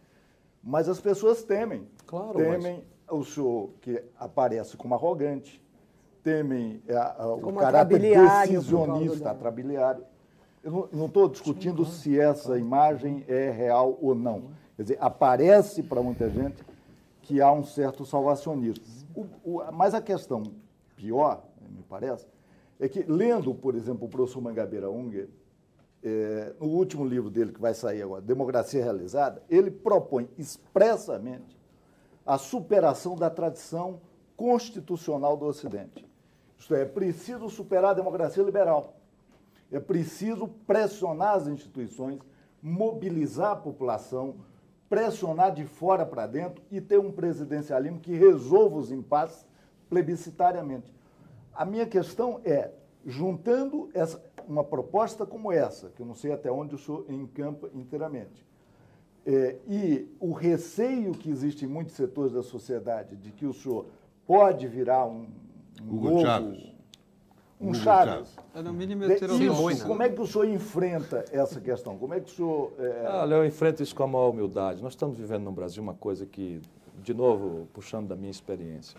Mas 0.62 0.88
as 0.88 1.00
pessoas 1.00 1.42
temem. 1.42 1.86
Claro, 2.06 2.38
temem 2.38 2.84
mas 3.08 3.18
o 3.18 3.24
senhor 3.24 3.70
que 3.80 4.02
aparece 4.18 4.76
como 4.76 4.94
arrogante, 4.94 5.62
temem 6.22 6.82
é, 6.86 6.98
o 7.24 7.38
como 7.38 7.58
caráter 7.58 8.00
decisionista, 8.00 9.30
atrabiliário. 9.30 10.04
Eu 10.62 10.88
não 10.92 11.06
estou 11.06 11.28
discutindo 11.28 11.84
Sim, 11.84 11.92
se 11.92 12.20
essa 12.20 12.58
imagem 12.58 13.24
é 13.28 13.50
real 13.50 13.96
ou 14.02 14.14
não. 14.14 14.50
Quer 14.76 14.82
dizer, 14.82 14.98
aparece 15.00 15.82
para 15.82 16.02
muita 16.02 16.28
gente 16.28 16.64
que 17.22 17.40
há 17.40 17.52
um 17.52 17.64
certo 17.64 18.04
salvacionismo. 18.04 18.84
O, 19.14 19.26
o, 19.44 19.72
mas 19.72 19.94
a 19.94 20.00
questão 20.00 20.42
pior, 20.96 21.44
me 21.70 21.82
parece, 21.82 22.26
é 22.80 22.88
que, 22.88 23.02
lendo, 23.02 23.54
por 23.54 23.74
exemplo, 23.74 24.06
o 24.06 24.08
professor 24.08 24.40
Mangabeira 24.40 24.90
Unger, 24.90 25.28
é, 26.02 26.54
no 26.60 26.66
último 26.66 27.04
livro 27.04 27.30
dele, 27.30 27.52
que 27.52 27.60
vai 27.60 27.74
sair 27.74 28.02
agora, 28.02 28.20
Democracia 28.20 28.82
Realizada, 28.82 29.42
ele 29.48 29.70
propõe 29.70 30.28
expressamente 30.36 31.56
a 32.24 32.38
superação 32.38 33.14
da 33.16 33.30
tradição 33.30 34.00
constitucional 34.36 35.36
do 35.36 35.46
Ocidente. 35.46 36.06
Isto 36.58 36.74
é, 36.74 36.82
é 36.82 36.84
preciso 36.84 37.48
superar 37.48 37.92
a 37.92 37.94
democracia 37.94 38.42
liberal. 38.42 38.94
É 39.70 39.78
preciso 39.78 40.48
pressionar 40.66 41.36
as 41.36 41.46
instituições, 41.46 42.20
mobilizar 42.62 43.52
a 43.52 43.56
população, 43.56 44.36
pressionar 44.88 45.54
de 45.54 45.64
fora 45.64 46.04
para 46.04 46.26
dentro 46.26 46.62
e 46.70 46.80
ter 46.80 46.98
um 46.98 47.12
presidencialismo 47.12 48.00
que 48.00 48.14
resolva 48.14 48.76
os 48.76 48.90
impasses 48.90 49.45
plebiscitariamente. 49.88 50.92
A 51.54 51.64
minha 51.64 51.86
questão 51.86 52.40
é, 52.44 52.70
juntando 53.04 53.88
essa, 53.94 54.22
uma 54.46 54.64
proposta 54.64 55.24
como 55.24 55.52
essa, 55.52 55.90
que 55.90 56.02
eu 56.02 56.06
não 56.06 56.14
sei 56.14 56.32
até 56.32 56.50
onde 56.50 56.74
o 56.74 56.78
senhor 56.78 57.06
encampa 57.08 57.70
inteiramente, 57.74 58.44
é, 59.24 59.56
e 59.66 60.08
o 60.20 60.32
receio 60.32 61.12
que 61.12 61.30
existe 61.30 61.64
em 61.64 61.68
muitos 61.68 61.94
setores 61.94 62.32
da 62.32 62.42
sociedade 62.42 63.16
de 63.16 63.32
que 63.32 63.44
o 63.44 63.52
senhor 63.52 63.86
pode 64.26 64.68
virar 64.68 65.06
um, 65.06 65.26
um 65.82 65.94
Hugo 65.94 66.10
novo, 66.10 66.20
Chaves. 66.20 66.72
um 67.60 67.68
Hugo 67.68 67.74
Chaves. 67.74 68.36
É 68.54 68.62
no 68.62 68.72
mínimo 68.72 69.04
isso, 69.04 69.86
como 69.86 70.02
é 70.02 70.08
que 70.08 70.20
o 70.20 70.26
senhor 70.26 70.46
enfrenta 70.48 71.24
essa 71.32 71.60
questão? 71.60 71.98
Como 71.98 72.14
é 72.14 72.20
que 72.20 72.30
o 72.30 72.34
senhor... 72.34 72.72
É... 72.78 73.04
Olha, 73.08 73.34
eu 73.36 73.46
enfrento 73.46 73.82
isso 73.82 73.94
com 73.94 74.04
a 74.04 74.06
maior 74.06 74.30
humildade. 74.30 74.80
Nós 74.82 74.92
estamos 74.92 75.16
vivendo 75.16 75.42
no 75.42 75.52
Brasil 75.52 75.82
uma 75.82 75.94
coisa 75.94 76.24
que, 76.24 76.60
de 77.02 77.12
novo, 77.12 77.66
puxando 77.72 78.06
da 78.06 78.14
minha 78.14 78.30
experiência, 78.30 78.96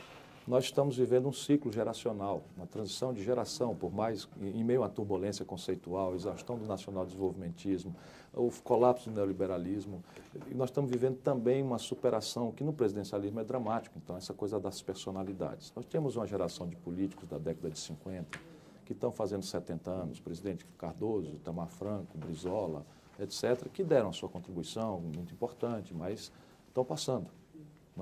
nós 0.47 0.63
estamos 0.63 0.95
vivendo 0.95 1.27
um 1.27 1.33
ciclo 1.33 1.71
geracional, 1.71 2.43
uma 2.55 2.65
transição 2.65 3.13
de 3.13 3.21
geração, 3.21 3.75
por 3.75 3.93
mais 3.93 4.29
em 4.39 4.63
meio 4.63 4.81
à 4.81 4.87
turbulência 4.87 5.43
conceitual, 5.43 6.15
exaustão 6.15 6.57
do 6.57 6.65
nacional 6.65 7.05
desenvolvimentismo, 7.05 7.93
o 8.33 8.49
colapso 8.63 9.09
do 9.09 9.15
neoliberalismo, 9.15 10.01
e 10.49 10.55
nós 10.55 10.69
estamos 10.69 10.89
vivendo 10.89 11.17
também 11.17 11.61
uma 11.61 11.77
superação 11.77 12.51
que 12.53 12.63
no 12.63 12.71
presidencialismo 12.71 13.41
é 13.41 13.43
dramático, 13.43 13.99
então 14.01 14.15
essa 14.15 14.33
coisa 14.33 14.57
das 14.57 14.81
personalidades. 14.81 15.73
Nós 15.75 15.85
temos 15.85 16.15
uma 16.15 16.25
geração 16.25 16.65
de 16.65 16.77
políticos 16.77 17.27
da 17.27 17.37
década 17.37 17.69
de 17.69 17.79
50 17.79 18.39
que 18.85 18.93
estão 18.93 19.11
fazendo 19.11 19.43
70 19.43 19.91
anos, 19.91 20.17
presidente 20.17 20.65
Cardoso, 20.77 21.35
Itamar 21.35 21.67
Franco, 21.67 22.17
Brizola, 22.17 22.85
etc., 23.19 23.67
que 23.73 23.83
deram 23.83 24.09
a 24.09 24.13
sua 24.13 24.29
contribuição 24.29 25.01
muito 25.01 25.33
importante, 25.33 25.93
mas 25.93 26.31
estão 26.69 26.85
passando. 26.85 27.36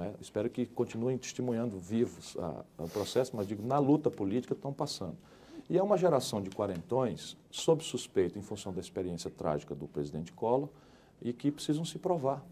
É? 0.02 0.14
Espero 0.20 0.50
que 0.50 0.66
continuem 0.66 1.18
testemunhando 1.18 1.78
vivos 1.80 2.36
o 2.78 2.88
processo, 2.90 3.36
mas 3.36 3.48
digo, 3.48 3.66
na 3.66 3.80
luta 3.80 4.12
política 4.12 4.54
estão 4.54 4.74
passando. 4.74 5.16
E 5.70 5.78
é 5.78 5.82
uma 5.82 5.98
geração 5.98 6.42
de 6.42 6.50
quarentões, 6.50 7.38
sob 7.50 7.84
suspeito 7.84 8.38
em 8.38 8.42
função 8.42 8.74
da 8.74 8.80
experiência 8.80 9.32
trágica 9.32 9.74
do 9.74 9.88
presidente 9.88 10.32
Collor, 10.32 10.70
e 11.22 11.34
que 11.34 11.52
precisam 11.52 11.86
se 11.86 11.98
provar. 11.98 12.46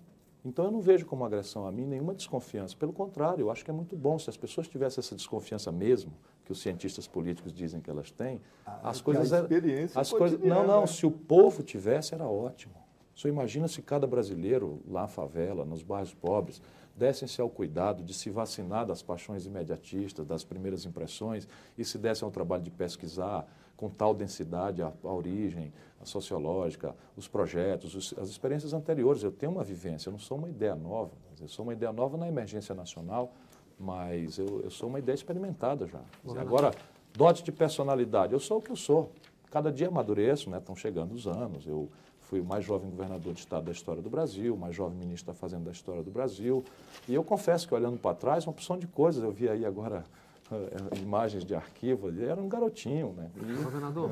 Então 0.46 0.66
eu 0.66 0.72
não 0.72 0.82
vejo 0.82 1.06
como 1.06 1.24
agressão 1.24 1.66
a 1.66 1.72
mim 1.72 1.86
nenhuma 1.86 2.14
desconfiança. 2.14 2.76
Pelo 2.76 2.92
contrário, 2.92 3.44
eu 3.44 3.52
acho 3.52 3.64
que 3.64 3.72
é 3.72 3.74
muito 3.74 3.96
bom 3.96 4.20
se 4.20 4.30
as 4.30 4.36
pessoas 4.36 4.68
tivessem 4.68 5.00
essa 5.02 5.16
desconfiança 5.16 5.72
mesmo, 5.72 6.12
que 6.44 6.52
os 6.52 6.62
cientistas 6.62 7.08
políticos 7.08 7.54
dizem 7.54 7.80
que 7.80 7.90
elas 7.90 8.12
têm, 8.12 8.42
ah, 8.66 8.80
as 8.84 9.00
coisas 9.00 9.32
a 9.32 9.42
experiência 9.42 10.00
as 10.02 10.12
coisas 10.12 10.40
Não, 10.42 10.68
não, 10.68 10.82
né? 10.82 10.88
se 10.88 11.06
o 11.06 11.12
povo 11.12 11.64
tivesse 11.64 12.14
era 12.14 12.28
ótimo. 12.28 12.74
Você 13.16 13.30
imagina 13.30 13.68
se 13.68 13.82
cada 13.82 14.08
brasileiro 14.08 14.82
lá 14.88 15.04
na 15.04 15.08
favela, 15.08 15.64
nos 15.64 15.84
bairros 15.84 16.14
pobres, 16.14 16.62
dessem-se 16.96 17.42
ao 17.42 17.50
cuidado 17.50 18.04
de 18.04 18.14
se 18.14 18.30
vacinar 18.30 18.86
das 18.86 19.02
paixões 19.02 19.46
imediatistas, 19.46 20.26
das 20.26 20.44
primeiras 20.44 20.86
impressões, 20.86 21.48
e 21.78 21.84
se 21.84 21.98
dessem 21.98 22.26
ao 22.26 22.32
trabalho 22.32 22.64
de 22.64 22.72
pesquisar 22.72 23.48
com 23.76 23.90
tal 23.90 24.14
densidade 24.14 24.82
a, 24.82 24.94
a 25.04 25.14
origem 25.14 25.74
a 26.00 26.06
sociológica, 26.06 26.96
os 27.18 27.28
projetos, 27.28 27.96
os, 27.96 28.14
as 28.18 28.30
experiências 28.30 28.74
anteriores. 28.74 29.24
Eu 29.24 29.32
tenho 29.32 29.52
uma 29.52 29.64
vivência, 29.64 30.10
eu 30.10 30.12
não 30.12 30.20
sou 30.20 30.38
uma 30.38 30.50
ideia 30.50 30.76
nova. 30.76 31.12
Eu 31.40 31.48
sou 31.48 31.64
uma 31.64 31.74
ideia 31.74 31.92
nova 31.92 32.18
na 32.18 32.28
emergência 32.28 32.76
nacional, 32.76 33.34
mas 33.80 34.38
eu, 34.38 34.62
eu 34.62 34.70
sou 34.70 34.90
uma 34.90 35.00
ideia 35.00 35.16
experimentada 35.16 35.88
já. 35.88 36.02
Dizer, 36.24 36.40
agora, 36.40 36.72
dote 37.14 37.44
de 37.44 37.52
personalidade, 37.52 38.34
eu 38.34 38.40
sou 38.40 38.60
o 38.60 38.62
que 38.62 38.72
eu 38.72 38.76
sou. 38.76 39.12
Cada 39.50 39.72
dia 39.72 39.88
amadureço, 39.88 40.50
né? 40.50 40.58
estão 40.58 40.76
chegando 40.76 41.14
os 41.14 41.28
anos. 41.28 41.66
Eu 41.66 41.90
fui 42.24 42.40
o 42.40 42.46
mais 42.46 42.66
jovem 42.66 42.90
governador 42.90 43.34
de 43.34 43.40
estado 43.40 43.66
da 43.66 43.72
história 43.72 44.02
do 44.02 44.10
Brasil, 44.10 44.56
o 44.56 44.58
mais 44.58 44.76
jovem 44.76 44.98
ministro 44.98 45.34
da 45.34 45.34
Fazenda 45.34 45.66
da 45.66 45.72
história 45.72 46.04
do 46.04 46.12
Brasil. 46.12 46.64
E 47.08 47.14
eu 47.14 47.24
confesso 47.24 47.68
que, 47.68 47.74
olhando 47.74 47.98
para 47.98 48.16
trás, 48.16 48.46
uma 48.46 48.52
opção 48.52 48.78
de 48.78 48.88
coisas. 48.88 49.24
Eu 49.24 49.32
vi 49.32 49.50
aí 49.50 49.66
agora 49.66 50.04
uh, 50.52 50.98
imagens 50.98 51.46
de 51.46 51.56
arquivo, 51.56 52.10
era 52.22 52.42
um 52.42 52.48
garotinho. 52.48 53.14
Né? 53.14 53.30
E, 53.36 53.64
governador. 53.64 54.12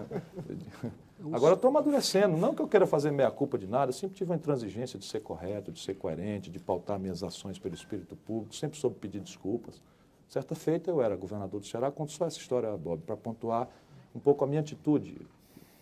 Uh, 1.19 1.34
agora 1.34 1.56
estou 1.56 1.69
amadurecendo. 1.69 2.38
Não 2.38 2.54
que 2.54 2.62
eu 2.62 2.67
queira 2.67 2.86
fazer 2.86 3.12
meia-culpa 3.12 3.58
de 3.58 3.67
nada, 3.67 3.89
eu 3.89 3.93
sempre 3.93 4.15
tive 4.15 4.32
uma 4.32 4.36
intransigência 4.36 5.00
de 5.00 5.06
ser 5.06 5.21
correto, 5.21 5.71
de 5.71 5.80
ser 5.80 5.95
coerente, 5.95 6.50
de 6.50 6.60
pautar 6.60 7.00
minhas 7.00 7.24
ações 7.24 7.58
pelo 7.58 7.76
espírito 7.76 8.15
público, 8.15 8.56
sempre 8.56 8.78
soube 8.78 8.97
pedir 8.97 9.19
desculpas. 9.19 9.82
Certa 10.28 10.56
feita, 10.56 10.89
eu 10.89 11.02
era 11.02 11.15
governador 11.15 11.60
do 11.60 11.65
Ceará, 11.65 11.91
conto 11.91 12.12
só 12.13 12.26
essa 12.26 12.38
história, 12.38 12.71
Bob, 12.78 13.02
para 13.02 13.17
pontuar 13.17 13.67
um 14.15 14.19
pouco 14.19 14.43
a 14.43 14.47
minha 14.47 14.62
atitude. 14.62 15.17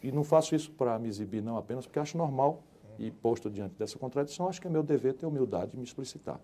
E 0.01 0.11
não 0.11 0.23
faço 0.23 0.55
isso 0.55 0.71
para 0.71 0.97
me 0.97 1.07
exibir, 1.07 1.41
não 1.41 1.57
apenas 1.57 1.85
porque 1.85 1.99
acho 1.99 2.17
normal 2.17 2.63
e 2.97 3.11
posto 3.11 3.49
diante 3.49 3.75
dessa 3.75 3.97
contradição, 3.97 4.47
acho 4.47 4.59
que 4.59 4.67
é 4.67 4.69
meu 4.69 4.83
dever 4.83 5.13
ter 5.13 5.25
humildade 5.25 5.71
de 5.71 5.77
me 5.77 5.83
explicitar. 5.83 6.39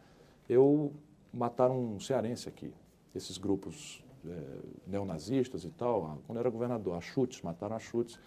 Eu 0.47 0.93
mataram 1.33 1.77
um 1.77 1.99
cearense 1.99 2.47
aqui, 2.47 2.73
esses 3.13 3.37
grupos 3.37 4.03
é, 4.25 4.59
neonazistas 4.87 5.65
e 5.65 5.69
tal, 5.69 6.19
quando 6.25 6.37
eu 6.37 6.41
era 6.41 6.49
governador, 6.49 6.95
a 6.95 7.01
chutes, 7.01 7.41
mataram 7.41 7.75
a 7.75 7.79
chutes. 7.79 8.17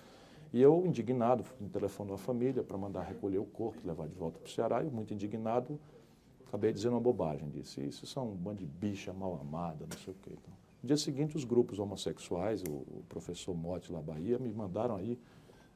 E 0.52 0.62
eu, 0.62 0.84
indignado, 0.86 1.44
telefonou 1.72 2.14
a 2.14 2.18
família 2.18 2.62
para 2.62 2.78
mandar 2.78 3.02
recolher 3.02 3.38
o 3.38 3.44
corpo, 3.44 3.86
levar 3.86 4.08
de 4.08 4.14
volta 4.14 4.38
para 4.38 4.46
o 4.46 4.50
Ceará, 4.50 4.82
e 4.82 4.90
muito 4.90 5.12
indignado, 5.12 5.78
acabei 6.46 6.72
dizendo 6.72 6.92
uma 6.94 7.00
bobagem, 7.00 7.50
disse, 7.50 7.86
isso 7.86 8.06
são 8.06 8.30
um 8.30 8.34
bando 8.34 8.58
de 8.58 8.66
bicha 8.66 9.12
mal 9.12 9.38
amada, 9.38 9.86
não 9.90 9.98
sei 9.98 10.14
o 10.14 10.16
quê. 10.22 10.30
Então, 10.32 10.54
no 10.82 10.86
dia 10.86 10.96
seguinte, 10.96 11.36
os 11.36 11.44
grupos 11.44 11.78
homossexuais, 11.78 12.62
o, 12.62 13.02
professor 13.08 13.54
Mote 13.54 13.92
lá 13.92 14.00
Bahia, 14.00 14.38
me 14.38 14.52
mandaram 14.52 14.96
aí 14.96 15.18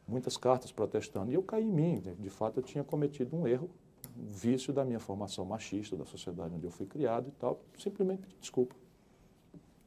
muitas 0.07 0.37
cartas 0.37 0.71
protestando. 0.71 1.31
E 1.31 1.35
eu 1.35 1.43
caí 1.43 1.65
em 1.65 1.73
mim. 1.73 2.03
De 2.19 2.31
fato, 2.31 2.61
eu 2.61 2.62
tinha 2.62 2.85
cometido 2.85 3.37
um 3.37 3.47
erro, 3.47 3.69
um 4.17 4.27
vício 4.27 4.73
da 4.73 4.85
minha 4.85 5.01
formação 5.01 5.45
machista, 5.45 5.97
da 5.97 6.05
sociedade 6.05 6.55
onde 6.55 6.65
eu 6.65 6.71
fui 6.71 6.87
criado 6.87 7.29
e 7.29 7.33
tal. 7.33 7.61
Simplesmente 7.79 8.23
pedi 8.23 8.37
desculpa. 8.41 8.77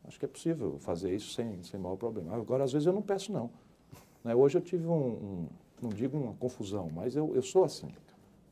Acho 0.04 0.20
que 0.20 0.26
é 0.26 0.28
possível 0.28 0.78
fazer 0.80 1.16
isso 1.16 1.34
sem, 1.34 1.64
sem 1.64 1.80
maior 1.80 1.96
problema. 1.96 2.36
Agora, 2.36 2.64
às 2.64 2.74
vezes, 2.74 2.86
eu 2.86 2.94
não 2.94 3.02
peço, 3.02 3.32
não. 3.32 3.50
Né? 4.24 4.36
Hoje 4.36 4.58
eu 4.58 4.62
tive 4.62 4.86
um, 4.86 4.94
um, 4.94 5.48
não 5.82 5.90
digo 5.90 6.18
uma 6.18 6.34
confusão, 6.34 6.90
mas 6.94 7.16
eu, 7.16 7.34
eu 7.34 7.42
sou 7.42 7.64
assim. 7.64 7.88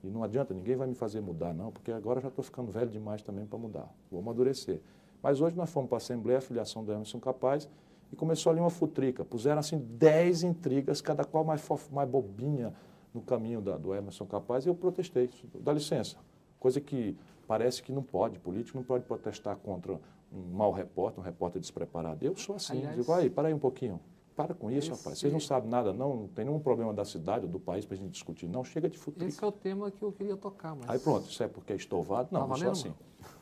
E 0.04 0.08
não 0.08 0.24
adianta, 0.24 0.54
ninguém 0.54 0.76
vai 0.76 0.88
me 0.88 0.96
fazer 0.96 1.22
mudar, 1.22 1.54
não, 1.54 1.72
porque 1.72 1.92
agora 1.92 2.20
já 2.20 2.28
estou 2.28 2.44
ficando 2.44 2.72
velho 2.72 2.90
demais 2.90 3.22
também 3.22 3.46
para 3.46 3.58
mudar. 3.58 3.94
Vou 4.12 4.20
amadurecer. 4.20 4.82
Mas 5.24 5.40
hoje 5.40 5.56
nós 5.56 5.70
fomos 5.70 5.88
para 5.88 5.96
a 5.96 5.98
Assembleia, 5.98 6.40
a 6.40 6.42
filiação 6.42 6.84
do 6.84 6.92
Emerson 6.92 7.20
Capaz, 7.20 7.70
e 8.12 8.16
começou 8.16 8.52
ali 8.52 8.60
uma 8.60 8.70
futrica. 8.70 9.24
Puseram 9.24 9.60
assim 9.60 9.80
dez 9.80 10.44
intrigas, 10.44 11.02
cada 11.02 11.24
qual 11.24 11.46
mais, 11.46 11.66
mais 11.90 12.10
bobinha 12.10 12.74
no 13.14 13.22
caminho 13.22 13.62
da, 13.62 13.78
do 13.78 13.96
Emerson 13.96 14.26
Capaz, 14.26 14.66
e 14.66 14.70
eu 14.70 14.76
protestei. 14.76 15.30
Dá 15.62 15.72
licença. 15.72 16.18
Coisa 16.60 16.82
que 16.82 17.18
parece 17.48 17.82
que 17.82 17.94
não 17.94 18.04
pode, 18.04 18.38
político 18.38 18.78
não 18.78 18.84
pode 18.84 19.06
protestar 19.06 19.56
contra 19.56 19.94
um 20.32 20.56
mau 20.56 20.72
repórter, 20.72 21.22
um 21.22 21.24
repórter 21.24 21.62
despreparado. 21.62 22.26
Eu 22.26 22.36
sou 22.36 22.56
assim. 22.56 22.80
Aliás, 22.80 22.98
Digo, 22.98 23.14
aí, 23.14 23.30
para 23.30 23.48
aí 23.48 23.54
um 23.54 23.60
pouquinho. 23.60 24.00
Para 24.36 24.54
com 24.54 24.72
isso, 24.72 24.92
esse... 24.92 25.00
rapaz. 25.00 25.20
Vocês 25.20 25.32
não 25.32 25.40
sabem 25.40 25.70
nada, 25.70 25.94
não. 25.94 26.16
Não 26.16 26.28
tem 26.28 26.44
nenhum 26.44 26.60
problema 26.60 26.92
da 26.92 27.06
cidade 27.06 27.46
ou 27.46 27.52
do 27.52 27.60
país 27.60 27.86
para 27.86 27.96
a 27.96 27.98
gente 27.98 28.12
discutir. 28.12 28.48
Não, 28.48 28.64
chega 28.64 28.90
de 28.90 28.98
futuro. 28.98 29.26
Esse 29.28 29.44
é 29.44 29.48
o 29.48 29.52
tema 29.52 29.92
que 29.92 30.02
eu 30.02 30.12
queria 30.12 30.36
tocar. 30.36 30.76
Mas... 30.76 30.90
Aí 30.90 30.98
pronto, 30.98 31.30
isso 31.30 31.44
é 31.44 31.48
porque 31.48 31.72
é 31.72 31.76
estovado? 31.76 32.30
Não, 32.32 32.42
tá 32.42 32.48
não 32.48 32.58
sou 32.58 32.72
assim. 32.72 32.94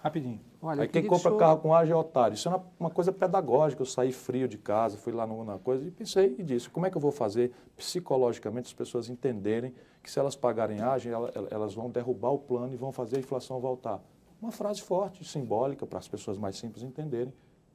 Rapidinho. 0.04 0.40
Olha, 0.62 0.84
Aí 0.84 0.88
quem 0.88 1.04
compra 1.04 1.30
senhor... 1.30 1.38
carro 1.38 1.60
com 1.60 1.74
ágio 1.74 1.94
é 1.94 1.96
otário. 1.96 2.36
Isso 2.36 2.48
é 2.48 2.52
uma, 2.52 2.64
uma, 2.80 2.90
coisa 2.90 3.12
pedagógica. 3.12 3.82
Eu 3.82 3.86
saí 3.86 4.12
frio 4.12 4.48
de 4.48 4.58
casa, 4.58 4.98
fui 4.98 5.14
lá 5.14 5.26
numa 5.26 5.58
coisa 5.60 5.86
e 5.86 5.92
pensei 5.92 6.36
e 6.38 6.44
disse, 6.44 6.70
como 6.70 6.86
é 6.86 6.90
que 6.90 6.98
eu 6.98 7.02
vou 7.02 7.12
fazer 7.12 7.52
psicologicamente 7.76 8.68
as 8.68 8.74
pessoas 8.74 9.10
entenderem 9.10 9.74
que 10.02 10.10
se 10.10 10.20
elas 10.20 10.36
pagarem 10.36 10.82
ágio, 10.82 11.14
elas, 11.14 11.32
elas 11.52 11.74
vão 11.74 11.90
derrubar 11.90 12.32
o 12.32 12.40
plano 12.40 12.74
e 12.74 12.78
vão 12.78 12.92
fazer 12.92 13.18
a 13.18 13.20
inflação 13.20 13.60
voltar. 13.60 14.02
Uma 14.42 14.52
frase 14.52 14.82
forte, 14.82 15.24
simbólica, 15.24 15.86
para 15.86 16.00
as 16.00 16.08
pessoas 16.08 16.38
mais 16.38 16.58
simples 16.58 16.84
entenderem 16.84 17.34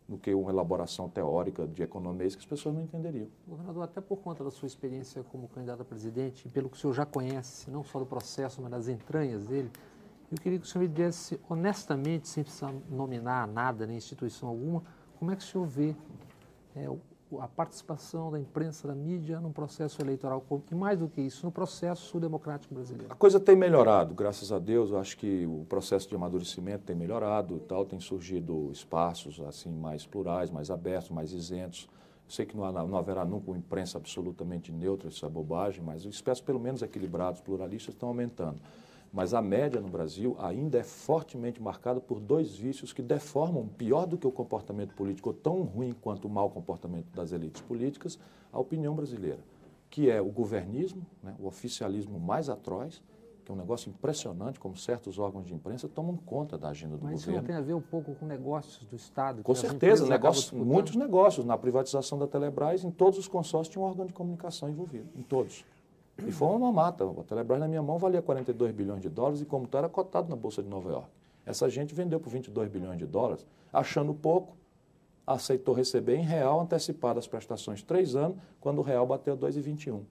do 0.08 0.16
que 0.16 0.32
uma 0.32 0.50
elaboração 0.50 1.08
teórica 1.08 1.66
de 1.66 1.82
economia 1.82 2.28
que 2.28 2.36
as 2.36 2.46
pessoas 2.46 2.74
não 2.74 2.82
entenderiam. 2.82 3.28
Governador, 3.46 3.84
até 3.84 4.00
por 4.00 4.18
conta 4.18 4.44
da 4.44 4.50
sua 4.50 4.66
experiência 4.66 5.22
como 5.24 5.48
candidato 5.48 5.82
a 5.82 5.84
presidente, 5.84 6.46
e 6.46 6.48
pelo 6.48 6.68
que 6.68 6.76
o 6.76 6.80
senhor 6.80 6.92
já 6.92 7.04
conhece, 7.04 7.70
não 7.70 7.82
só 7.82 7.98
do 7.98 8.06
processo, 8.06 8.62
mas 8.62 8.70
das 8.70 8.88
entranhas 8.88 9.44
dele, 9.44 9.70
eu 10.30 10.38
queria 10.38 10.58
que 10.58 10.64
o 10.64 10.68
senhor 10.68 10.82
me 10.82 10.88
dissesse 10.88 11.40
honestamente, 11.48 12.28
sem 12.28 12.42
precisar 12.42 12.72
nominar 12.90 13.46
nada, 13.46 13.86
nem 13.86 13.96
instituição 13.96 14.48
alguma, 14.48 14.82
como 15.18 15.30
é 15.30 15.36
que 15.36 15.42
o 15.42 15.46
senhor 15.46 15.66
vê 15.66 15.94
é, 16.74 16.88
a 17.40 17.48
participação 17.48 18.30
da 18.30 18.38
imprensa, 18.38 18.86
da 18.86 18.94
mídia 18.94 19.40
no 19.40 19.50
processo 19.50 20.00
eleitoral 20.00 20.44
e 20.70 20.74
mais 20.74 20.98
do 20.98 21.08
que 21.08 21.20
isso, 21.20 21.44
no 21.44 21.52
processo 21.52 22.20
democrático 22.20 22.74
brasileiro? 22.74 23.12
A 23.12 23.16
coisa 23.16 23.40
tem 23.40 23.56
melhorado, 23.56 24.14
graças 24.14 24.52
a 24.52 24.58
Deus. 24.58 24.90
Eu 24.90 24.98
acho 24.98 25.16
que 25.16 25.46
o 25.46 25.64
processo 25.68 26.08
de 26.08 26.14
amadurecimento 26.14 26.84
tem 26.84 26.94
melhorado, 26.94 27.58
tal, 27.60 27.84
tem 27.84 27.98
surgido 27.98 28.70
espaços 28.72 29.40
assim 29.40 29.70
mais 29.70 30.06
plurais, 30.06 30.50
mais 30.50 30.70
abertos, 30.70 31.10
mais 31.10 31.32
isentos. 31.32 31.88
Sei 32.28 32.44
que 32.44 32.56
não, 32.56 32.70
não 32.72 32.98
haverá 32.98 33.24
nunca 33.24 33.50
uma 33.50 33.58
imprensa 33.58 33.98
absolutamente 33.98 34.72
neutra, 34.72 35.08
isso 35.08 35.24
é 35.24 35.28
bobagem, 35.28 35.82
mas 35.82 36.04
os 36.04 36.16
espaços 36.16 36.42
pelo 36.42 36.58
menos 36.58 36.82
equilibrados, 36.82 37.40
pluralistas, 37.40 37.94
estão 37.94 38.08
aumentando. 38.08 38.60
Mas 39.16 39.32
a 39.32 39.40
média 39.40 39.80
no 39.80 39.88
Brasil 39.88 40.36
ainda 40.38 40.76
é 40.76 40.82
fortemente 40.82 41.58
marcada 41.58 41.98
por 41.98 42.20
dois 42.20 42.54
vícios 42.54 42.92
que 42.92 43.00
deformam, 43.00 43.66
pior 43.66 44.06
do 44.06 44.18
que 44.18 44.26
o 44.26 44.30
comportamento 44.30 44.94
político, 44.94 45.30
ou 45.30 45.34
tão 45.34 45.62
ruim 45.62 45.94
quanto 46.02 46.28
o 46.28 46.30
mau 46.30 46.50
comportamento 46.50 47.06
das 47.14 47.32
elites 47.32 47.62
políticas, 47.62 48.18
a 48.52 48.60
opinião 48.60 48.94
brasileira, 48.94 49.38
que 49.88 50.10
é 50.10 50.20
o 50.20 50.26
governismo, 50.26 51.00
né, 51.22 51.34
o 51.40 51.46
oficialismo 51.46 52.20
mais 52.20 52.50
atroz, 52.50 53.02
que 53.42 53.50
é 53.50 53.54
um 53.54 53.56
negócio 53.56 53.88
impressionante, 53.88 54.60
como 54.60 54.76
certos 54.76 55.18
órgãos 55.18 55.46
de 55.46 55.54
imprensa 55.54 55.88
tomam 55.88 56.14
conta 56.18 56.58
da 56.58 56.68
agenda 56.68 56.98
do 56.98 57.04
Mas 57.04 57.12
governo. 57.12 57.12
Mas 57.14 57.22
isso 57.22 57.36
não 57.36 57.42
tem 57.42 57.56
a 57.56 57.60
ver 57.62 57.72
um 57.72 57.80
pouco 57.80 58.14
com 58.16 58.26
negócios 58.26 58.84
do 58.84 58.96
Estado? 58.96 59.42
Com 59.42 59.54
certeza, 59.54 60.06
negócios, 60.06 60.52
muitos 60.52 60.94
negócios. 60.94 61.46
Na 61.46 61.56
privatização 61.56 62.18
da 62.18 62.26
Telebrás, 62.26 62.84
em 62.84 62.90
todos 62.90 63.18
os 63.18 63.26
consórcios 63.26 63.72
tinha 63.72 63.82
um 63.82 63.88
órgão 63.88 64.04
de 64.04 64.12
comunicação 64.12 64.68
envolvido, 64.68 65.08
em 65.16 65.22
todos. 65.22 65.64
E 66.24 66.32
foi 66.32 66.48
uma 66.48 66.72
mata. 66.72 67.04
A 67.04 67.24
Telebrás 67.24 67.60
na 67.60 67.68
minha 67.68 67.82
mão 67.82 67.98
valia 67.98 68.22
42 68.22 68.72
bilhões 68.72 69.02
de 69.02 69.08
dólares 69.08 69.40
e 69.40 69.44
como 69.44 69.66
tal 69.66 69.80
era 69.80 69.88
cotado 69.88 70.28
na 70.28 70.36
Bolsa 70.36 70.62
de 70.62 70.68
Nova 70.68 70.90
York. 70.90 71.08
Essa 71.44 71.68
gente 71.68 71.94
vendeu 71.94 72.18
por 72.18 72.30
22 72.30 72.68
bilhões 72.68 72.98
de 72.98 73.06
dólares, 73.06 73.46
achando 73.72 74.12
pouco, 74.12 74.56
aceitou 75.26 75.74
receber 75.74 76.16
em 76.16 76.24
real 76.24 76.60
antecipado 76.60 77.18
as 77.18 77.26
prestações 77.26 77.82
três 77.82 78.16
anos, 78.16 78.36
quando 78.60 78.78
o 78.78 78.82
real 78.82 79.06
bateu 79.06 79.36
2,21. 79.36 80.02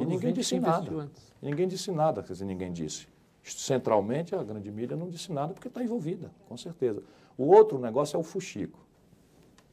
E 0.00 0.04
ninguém 0.04 0.32
disse 0.32 0.58
nada. 0.58 1.10
E 1.40 1.46
ninguém 1.46 1.68
disse 1.68 1.90
nada, 1.90 2.22
quer 2.22 2.32
dizer, 2.32 2.44
ninguém 2.44 2.72
disse. 2.72 3.06
Centralmente, 3.42 4.34
a 4.34 4.42
grande 4.42 4.70
mídia 4.70 4.96
não 4.96 5.08
disse 5.08 5.30
nada 5.32 5.52
porque 5.52 5.68
está 5.68 5.82
envolvida, 5.82 6.30
com 6.48 6.56
certeza. 6.56 7.02
O 7.36 7.44
outro 7.44 7.78
negócio 7.78 8.16
é 8.16 8.20
o 8.20 8.22
fuxico. 8.22 8.78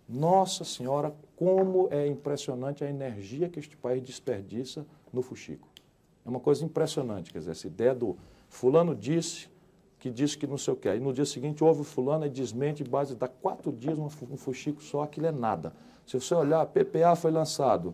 Nossa 0.08 0.66
Senhora, 0.66 1.14
como 1.38 1.88
é 1.90 2.06
impressionante 2.06 2.84
a 2.84 2.90
energia 2.90 3.48
que 3.48 3.60
este 3.60 3.78
país 3.78 4.04
desperdiça 4.04 4.86
no 5.12 5.22
fuxico. 5.22 5.71
É 6.26 6.30
uma 6.30 6.40
coisa 6.40 6.64
impressionante, 6.64 7.32
quer 7.32 7.40
dizer, 7.40 7.52
essa 7.52 7.68
ideia 7.68 7.96
do 7.96 8.18
fulano 8.48 8.96
disse 8.96 9.50
que 10.02 10.10
disse 10.10 10.36
que 10.36 10.48
não 10.48 10.58
sei 10.58 10.74
o 10.74 10.78
que. 10.78 10.90
Aí 10.90 11.00
no 11.00 11.14
dia 11.14 11.26
seguinte 11.26 11.64
houve 11.64 11.82
o 11.82 11.84
fulano 11.84 12.26
e 12.26 12.30
desmente, 12.30 12.84
base 12.84 13.16
dá 13.16 13.28
quatro 13.28 13.72
dias 13.72 14.00
um 14.00 14.10
fuxico 14.10 14.82
só, 14.82 15.04
aquilo 15.04 15.28
é 15.28 15.32
nada. 15.32 15.74
Se 16.08 16.20
você 16.20 16.34
olhar, 16.34 16.66
PPA 16.66 17.16
foi 17.16 17.30
lançado, 17.30 17.94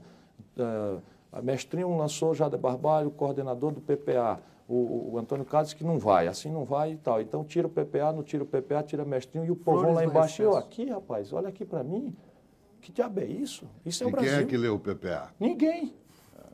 uh, 0.58 1.02
a 1.32 1.42
Mestrinho 1.42 1.96
lançou 1.98 2.34
Jada 2.34 2.58
Barbalho, 2.58 3.12
coordenador 3.12 3.72
do 3.72 3.82
PPA. 3.82 4.40
O, 4.68 5.14
o, 5.14 5.18
Antônio 5.18 5.46
Carlos 5.46 5.74
que 5.74 5.84
não 5.84 5.98
vai, 5.98 6.28
assim 6.28 6.52
não 6.52 6.66
vai 6.66 6.94
e 6.94 6.98
tal. 6.98 7.22
Então 7.22 7.44
tira 7.44 7.68
o 7.68 7.70
PPA, 7.70 8.12
não 8.14 8.24
tira 8.24 8.44
o 8.44 8.46
PPA, 8.46 8.84
tira 8.84 9.06
Mestrinho 9.06 9.46
e 9.46 9.52
o 9.52 9.56
povão 9.56 9.94
lá 9.94 10.04
embaixo. 10.04 10.42
Eu 10.42 10.58
aqui, 10.58 10.90
rapaz, 10.90 11.32
olha 11.32 11.48
aqui 11.50 11.66
para 11.66 11.84
mim. 11.84 12.16
Que 12.82 12.92
diabo 12.92 13.20
é 13.20 13.26
isso? 13.26 13.66
Isso 13.86 14.04
é 14.04 14.08
e 14.08 14.10
o 14.10 14.12
Brasil. 14.12 14.32
quem 14.32 14.42
é 14.42 14.46
que 14.46 14.58
leu 14.58 14.76
o 14.76 14.80
PPA? 14.80 15.34
Ninguém. 15.40 15.94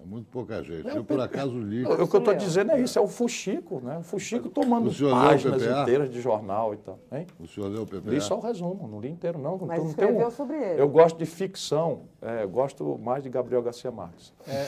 Muito 0.06 0.28
pouca 0.30 0.64
gente. 0.64 0.88
É 0.88 0.98
eu, 0.98 1.04
por 1.04 1.20
acaso, 1.20 1.58
li. 1.58 1.86
O 1.86 2.08
que 2.08 2.16
eu 2.16 2.20
estou 2.20 2.34
dizendo 2.34 2.72
é 2.72 2.82
isso, 2.82 2.98
é 2.98 3.02
o 3.02 3.08
fuxico, 3.08 3.80
né? 3.82 3.98
O 4.00 4.04
fuxico 4.04 4.50
tomando 4.50 4.92
páginas 5.10 5.64
inteiras 5.64 6.10
de 6.10 6.22
jornal 6.22 6.74
e 6.74 6.78
tal. 6.78 7.00
Hein? 7.12 7.28
O 7.40 7.48
senhor 7.48 7.70
leu 7.70 7.84
o 7.84 7.86
PPA? 7.86 8.10
Li 8.10 8.22
só 8.22 8.38
o 8.38 8.42
resumo, 8.42 8.88
não 8.88 9.00
li 9.00 9.10
inteiro, 9.10 9.40
não. 9.40 9.58
Mas 9.58 9.80
não 9.80 9.90
escreveu 9.90 10.28
um... 10.28 10.32
sobre 10.32 10.58
ele. 10.58 10.82
Eu 10.82 10.90
gosto 10.90 11.18
de 11.18 11.26
ficção, 11.26 12.02
é, 12.22 12.46
gosto 12.46 12.98
mais 12.98 13.24
de 13.24 13.30
Gabriel 13.30 13.62
Garcia 13.62 13.92
Marques. 13.92 14.34
É, 14.48 14.68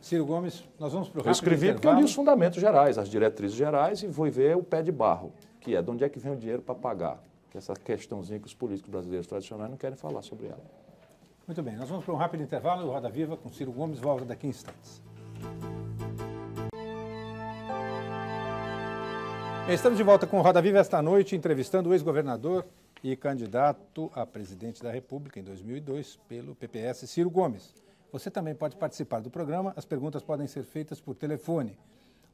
Ciro 0.00 0.26
Gomes, 0.26 0.64
nós 0.78 0.92
vamos 0.92 1.08
para 1.08 1.22
o 1.22 1.26
Eu 1.26 1.32
escrevi 1.32 1.72
porque 1.72 1.86
eu 1.86 1.94
li 1.94 2.04
os 2.04 2.14
fundamentos 2.14 2.60
gerais, 2.60 2.98
as 2.98 3.08
diretrizes 3.08 3.56
gerais, 3.56 4.02
e 4.02 4.06
vou 4.06 4.30
ver 4.30 4.56
o 4.56 4.62
pé 4.62 4.82
de 4.82 4.90
barro, 4.90 5.32
que 5.60 5.76
é 5.76 5.82
de 5.82 5.90
onde 5.90 6.04
é 6.04 6.08
que 6.08 6.18
vem 6.18 6.32
o 6.32 6.36
dinheiro 6.36 6.62
para 6.62 6.74
pagar. 6.74 7.22
Que 7.50 7.56
é 7.56 7.58
essa 7.58 7.74
questãozinha 7.74 8.40
que 8.40 8.46
os 8.46 8.54
políticos 8.54 8.90
brasileiros 8.90 9.26
tradicionais 9.26 9.70
não 9.70 9.76
querem 9.76 9.96
falar 9.96 10.22
sobre 10.22 10.46
ela. 10.46 10.83
Muito 11.46 11.62
bem, 11.62 11.76
nós 11.76 11.90
vamos 11.90 12.06
para 12.06 12.14
um 12.14 12.16
rápido 12.16 12.42
intervalo 12.42 12.80
e 12.80 12.84
o 12.86 12.90
Roda 12.90 13.10
Viva 13.10 13.36
com 13.36 13.50
Ciro 13.50 13.70
Gomes 13.70 13.98
volta 13.98 14.24
daqui 14.24 14.46
a 14.46 14.48
instantes. 14.48 15.02
Estamos 19.68 19.98
de 19.98 20.02
volta 20.02 20.26
com 20.26 20.38
o 20.38 20.42
Roda 20.42 20.62
Viva 20.62 20.78
esta 20.78 21.02
noite, 21.02 21.36
entrevistando 21.36 21.90
o 21.90 21.92
ex-governador 21.92 22.64
e 23.02 23.14
candidato 23.14 24.10
a 24.14 24.24
presidente 24.24 24.82
da 24.82 24.90
República 24.90 25.38
em 25.38 25.42
2002 25.42 26.16
pelo 26.26 26.54
PPS, 26.54 27.06
Ciro 27.10 27.28
Gomes. 27.28 27.74
Você 28.10 28.30
também 28.30 28.54
pode 28.54 28.76
participar 28.76 29.20
do 29.20 29.30
programa, 29.30 29.74
as 29.76 29.84
perguntas 29.84 30.22
podem 30.22 30.46
ser 30.46 30.64
feitas 30.64 30.98
por 30.98 31.14
telefone. 31.14 31.76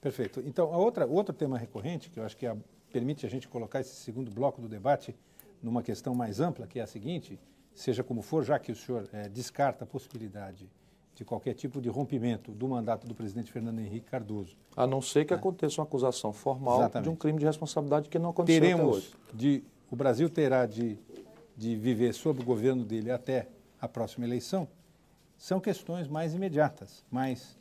Perfeito. 0.00 0.42
Então, 0.46 0.72
a 0.72 0.78
outra, 0.78 1.06
outro 1.06 1.34
tema 1.34 1.58
recorrente, 1.58 2.10
que 2.10 2.18
eu 2.18 2.24
acho 2.24 2.36
que 2.36 2.46
a, 2.46 2.56
permite 2.92 3.26
a 3.26 3.28
gente 3.28 3.48
colocar 3.48 3.80
esse 3.80 3.94
segundo 3.96 4.30
bloco 4.30 4.60
do 4.60 4.68
debate 4.68 5.14
numa 5.62 5.82
questão 5.82 6.14
mais 6.14 6.40
ampla, 6.40 6.66
que 6.66 6.78
é 6.78 6.82
a 6.82 6.86
seguinte, 6.86 7.38
seja 7.74 8.02
como 8.02 8.22
for, 8.22 8.42
já 8.42 8.58
que 8.58 8.72
o 8.72 8.76
senhor 8.76 9.08
é, 9.12 9.28
descarta 9.28 9.84
a 9.84 9.86
possibilidade 9.86 10.68
de 11.14 11.24
qualquer 11.24 11.52
tipo 11.52 11.82
de 11.82 11.88
rompimento 11.90 12.50
do 12.52 12.66
mandato 12.66 13.06
do 13.06 13.14
presidente 13.14 13.52
Fernando 13.52 13.78
Henrique 13.78 14.06
Cardoso. 14.10 14.56
A 14.74 14.86
não 14.86 15.02
ser 15.02 15.26
que 15.26 15.34
é. 15.34 15.36
aconteça 15.36 15.80
uma 15.80 15.84
acusação 15.86 16.32
formal 16.32 16.78
Exatamente. 16.78 17.04
de 17.04 17.10
um 17.10 17.16
crime 17.16 17.38
de 17.38 17.44
responsabilidade 17.44 18.08
que 18.08 18.18
não 18.18 18.30
aconteceu 18.30 18.60
Teremos 18.60 18.96
hoje. 18.96 19.12
De, 19.34 19.62
o 19.90 19.96
Brasil 19.96 20.30
terá 20.30 20.64
de, 20.64 20.98
de 21.54 21.76
viver 21.76 22.14
sob 22.14 22.40
o 22.40 22.44
governo 22.44 22.84
dele 22.84 23.10
até 23.10 23.48
a 23.78 23.86
próxima 23.86 24.24
eleição. 24.24 24.66
São 25.36 25.60
questões 25.60 26.08
mais 26.08 26.34
imediatas, 26.34 27.04
mais 27.10 27.58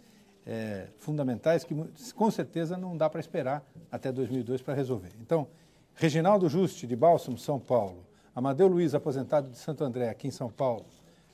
é, 0.49 0.87
fundamentais, 0.97 1.63
que 1.63 1.75
com 2.15 2.31
certeza 2.31 2.75
não 2.75 2.97
dá 2.97 3.07
para 3.07 3.19
esperar 3.19 3.63
até 3.91 4.11
2002 4.11 4.63
para 4.63 4.73
resolver. 4.73 5.11
Então, 5.21 5.47
Reginaldo 5.93 6.49
Juste, 6.49 6.87
de 6.87 6.95
Bálsamo, 6.95 7.37
São 7.37 7.59
Paulo. 7.59 8.03
Amadeu 8.35 8.67
Luiz, 8.67 8.95
aposentado 8.95 9.47
de 9.51 9.57
Santo 9.59 9.83
André, 9.83 10.09
aqui 10.09 10.27
em 10.27 10.31
São 10.31 10.49
Paulo. 10.49 10.85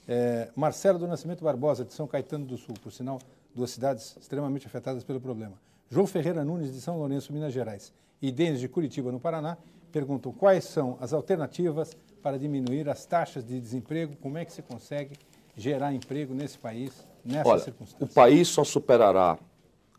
É, 0.05 0.49
Marcelo 0.53 0.99
do 0.99 1.07
Nascimento 1.07 1.45
Barbosa, 1.45 1.85
de 1.85 1.93
São 1.93 2.05
Caetano 2.05 2.45
do 2.45 2.57
Sul, 2.57 2.75
por 2.83 2.91
sinal, 2.91 3.19
duas 3.55 3.71
cidades 3.71 4.17
extremamente 4.19 4.67
afetadas 4.67 5.01
pelo 5.01 5.21
problema. 5.21 5.53
João 5.89 6.05
Ferreira 6.05 6.43
Nunes, 6.43 6.73
de 6.73 6.81
São 6.81 6.97
Lourenço, 6.97 7.31
Minas 7.31 7.53
Gerais, 7.53 7.93
e 8.21 8.33
Denis 8.33 8.59
de 8.59 8.67
Curitiba, 8.67 9.13
no 9.13 9.19
Paraná, 9.19 9.57
perguntam 9.93 10.33
quais 10.33 10.65
são 10.65 10.97
as 10.99 11.13
alternativas 11.13 11.95
para 12.21 12.37
diminuir 12.37 12.89
as 12.89 13.05
taxas 13.05 13.45
de 13.45 13.61
desemprego, 13.61 14.17
como 14.17 14.37
é 14.37 14.43
que 14.43 14.51
se 14.51 14.61
consegue 14.61 15.15
gerar 15.55 15.93
emprego 15.93 16.33
nesse 16.33 16.57
país, 16.57 17.07
nessas 17.25 17.51
Olha, 17.51 17.63
circunstâncias. 17.63 18.09
O 18.09 18.13
país 18.13 18.47
só 18.47 18.63
superará 18.63 19.37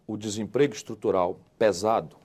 o 0.07 0.17
desemprego 0.17 0.75
estrutural 0.75 1.39
pesado 1.59 2.17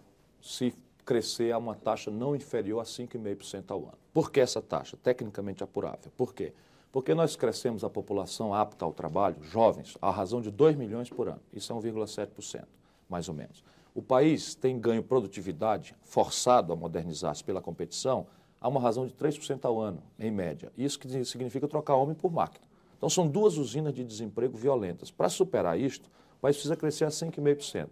se 0.42 0.74
crescer 1.04 1.52
a 1.52 1.58
uma 1.58 1.76
taxa 1.76 2.12
não 2.12 2.36
inferior 2.36 2.80
a 2.80 2.84
5,5% 2.84 3.72
ao 3.72 3.80
ano. 3.80 3.98
Por 4.14 4.32
que 4.32 4.40
essa 4.40 4.62
taxa? 4.62 4.98
Tecnicamente 5.02 5.64
apurável. 5.64 6.12
Por 6.16 6.34
quê? 6.34 6.54
Porque 6.92 7.16
nós 7.16 7.36
crescemos 7.36 7.84
a 7.84 7.90
população 7.90 8.54
apta 8.54 8.86
ao 8.86 8.94
trabalho, 8.94 9.42
jovens, 9.42 9.98
à 10.02 10.12
razão 10.12 10.42
de 10.42 10.52
2 10.52 10.76
milhões 10.76 11.10
por 11.10 11.28
ano. 11.28 11.42
Isso 11.54 11.72
é 11.72 11.76
1,7%, 11.76 12.66
mais 13.10 13.30
ou 13.30 13.34
menos. 13.34 13.64
O 13.96 14.02
país 14.02 14.56
tem 14.56 14.80
ganho 14.80 15.02
produtividade, 15.02 15.96
forçado 16.04 16.72
a 16.72 16.76
modernizar-se 16.76 17.44
pela 17.44 17.62
competição, 17.62 18.28
a 18.60 18.68
uma 18.68 18.80
razão 18.80 19.08
de 19.08 19.14
3% 19.14 19.66
ao 19.66 19.80
ano, 19.80 20.04
em 20.20 20.30
média. 20.30 20.72
Isso 20.78 21.00
que 21.00 21.26
significa 21.26 21.68
trocar 21.68 21.96
homem 21.96 22.16
por 22.16 22.32
máquina. 22.32 22.66
Então, 23.02 23.10
são 23.10 23.28
duas 23.28 23.58
usinas 23.58 23.96
de 23.96 24.04
desemprego 24.04 24.56
violentas. 24.56 25.10
Para 25.10 25.28
superar 25.28 25.80
isto, 25.80 26.06
o 26.38 26.40
país 26.40 26.56
precisa 26.56 26.76
crescer 26.76 27.06
a 27.06 27.08
5,5%. 27.08 27.88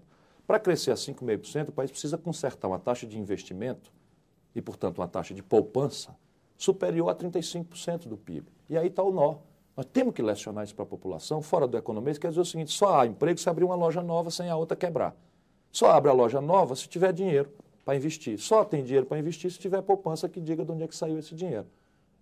Para 0.45 0.60
crescer 0.60 0.91
a 0.91 0.93
5,5%, 0.93 1.70
o 1.70 1.72
país 1.72 1.89
precisa 1.89 2.16
consertar 2.16 2.68
uma 2.68 2.78
taxa 2.78 3.07
de 3.07 3.18
investimento 3.18 3.91
e, 4.53 4.62
portanto, 4.62 4.99
uma 4.99 5.07
taxa 5.07 5.34
de 5.34 5.41
poupança 5.41 6.16
superior 6.55 7.10
a 7.10 7.16
35% 7.16 8.07
do 8.07 8.18
PIB. 8.18 8.51
E 8.70 8.78
aí 8.78 8.86
está 8.86 9.01
o 9.01 9.12
nó. 9.12 9.38
Nós 9.76 9.88
temos 9.88 10.14
que 10.14 10.22
lecionar 10.22 10.64
isso 10.64 10.76
para 10.76 10.84
a 10.84 10.88
população, 10.88 11.41
fora 11.41 11.68
do 11.68 11.76
economês, 11.76 12.20
quer 12.20 12.30
dizer 12.30 12.41
o 12.41 12.45
seguinte, 12.45 12.70
só 12.70 12.99
há 12.99 13.07
emprego 13.07 13.39
se 13.39 13.49
abrir 13.49 13.64
uma 13.64 13.76
loja 13.76 14.03
nova 14.03 14.30
sem 14.30 14.47
a 14.47 14.55
outra 14.55 14.78
quebrar. 14.78 15.16
Só 15.72 15.89
abre 15.89 16.12
a 16.12 16.14
loja 16.14 16.39
nova 16.39 16.76
se 16.76 16.88
tiver 16.88 17.14
dinheiro 17.14 17.49
para 17.84 17.95
investir. 17.95 18.38
Só 18.38 18.64
tem 18.64 18.84
dinheiro 18.84 19.07
para 19.07 19.18
investir 19.18 19.49
se 19.49 19.57
tiver 19.57 19.82
poupança 19.82 20.30
que 20.30 20.39
diga 20.39 20.64
de 20.64 20.72
onde 20.72 20.84
é 20.84 20.88
que 20.88 20.95
saiu 20.95 21.18
esse 21.18 21.34
dinheiro. 21.34 21.66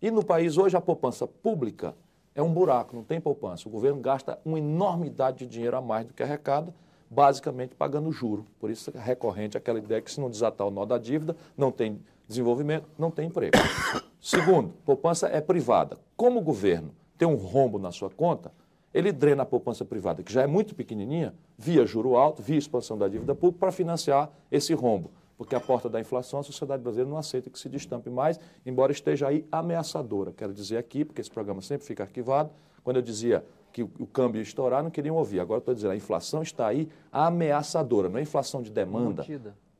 E 0.01 0.09
no 0.09 0.23
país 0.23 0.57
hoje 0.57 0.77
a 0.77 0.81
poupança 0.81 1.27
pública 1.27 1.93
é 2.37 2.41
um 2.43 2.53
buraco, 2.53 2.95
não 2.95 3.03
tem 3.03 3.19
poupança. 3.19 3.67
O 3.67 3.71
governo 3.71 3.99
gasta 3.99 4.39
uma 4.45 4.59
enormidade 4.59 5.39
de 5.39 5.47
dinheiro 5.47 5.75
a 5.75 5.81
mais 5.81 6.05
do 6.05 6.13
que 6.13 6.21
arrecada, 6.21 6.71
basicamente 7.09 7.73
pagando 7.73 8.11
juro. 8.11 8.45
Por 8.59 8.69
isso 8.69 8.91
é 8.95 8.99
recorrente 8.99 9.57
aquela 9.57 9.79
ideia 9.79 9.99
que 9.99 10.11
se 10.11 10.21
não 10.21 10.29
desatar 10.29 10.67
o 10.67 10.69
nó 10.69 10.85
da 10.85 10.99
dívida, 10.99 11.35
não 11.57 11.71
tem 11.71 11.99
desenvolvimento, 12.27 12.87
não 12.95 13.09
tem 13.09 13.27
emprego. 13.27 13.57
Segundo, 14.21 14.71
poupança 14.85 15.27
é 15.27 15.41
privada. 15.41 15.97
Como 16.15 16.39
o 16.39 16.43
governo 16.43 16.91
tem 17.17 17.27
um 17.27 17.35
rombo 17.35 17.79
na 17.79 17.91
sua 17.91 18.11
conta, 18.11 18.51
ele 18.93 19.11
drena 19.11 19.41
a 19.41 19.45
poupança 19.45 19.83
privada, 19.83 20.21
que 20.21 20.31
já 20.31 20.43
é 20.43 20.47
muito 20.47 20.75
pequenininha, 20.75 21.33
via 21.57 21.87
juro 21.87 22.15
alto, 22.15 22.43
via 22.43 22.57
expansão 22.57 22.99
da 22.99 23.07
dívida 23.07 23.33
pública, 23.33 23.61
para 23.61 23.71
financiar 23.71 24.29
esse 24.51 24.75
rombo. 24.75 25.09
Porque 25.37 25.55
a 25.55 25.59
porta 25.59 25.87
da 25.87 25.99
inflação, 25.99 26.39
a 26.39 26.43
sociedade 26.43 26.81
brasileira 26.81 27.09
não 27.09 27.17
aceita 27.17 27.49
que 27.49 27.59
se 27.59 27.69
destampe 27.69 28.09
mais, 28.09 28.39
embora 28.65 28.91
esteja 28.91 29.27
aí 29.27 29.45
ameaçadora. 29.51 30.33
Quero 30.35 30.53
dizer 30.53 30.77
aqui, 30.77 31.05
porque 31.05 31.21
esse 31.21 31.29
programa 31.29 31.61
sempre 31.61 31.85
fica 31.85 32.03
arquivado, 32.03 32.49
quando 32.83 32.97
eu 32.97 33.03
dizia 33.03 33.45
que 33.71 33.83
o, 33.83 34.07
câmbio 34.07 34.39
ia 34.39 34.43
estourar, 34.43 34.81
não 34.81 34.89
queriam 34.89 35.15
ouvir. 35.15 35.39
Agora 35.39 35.59
estou 35.59 35.75
dizendo, 35.75 35.91
a 35.91 35.95
inflação 35.95 36.41
está 36.41 36.65
aí 36.65 36.89
ameaçadora, 37.11 38.09
não 38.09 38.17
é 38.17 38.23
inflação 38.23 38.63
de 38.63 38.71
demanda. 38.71 39.23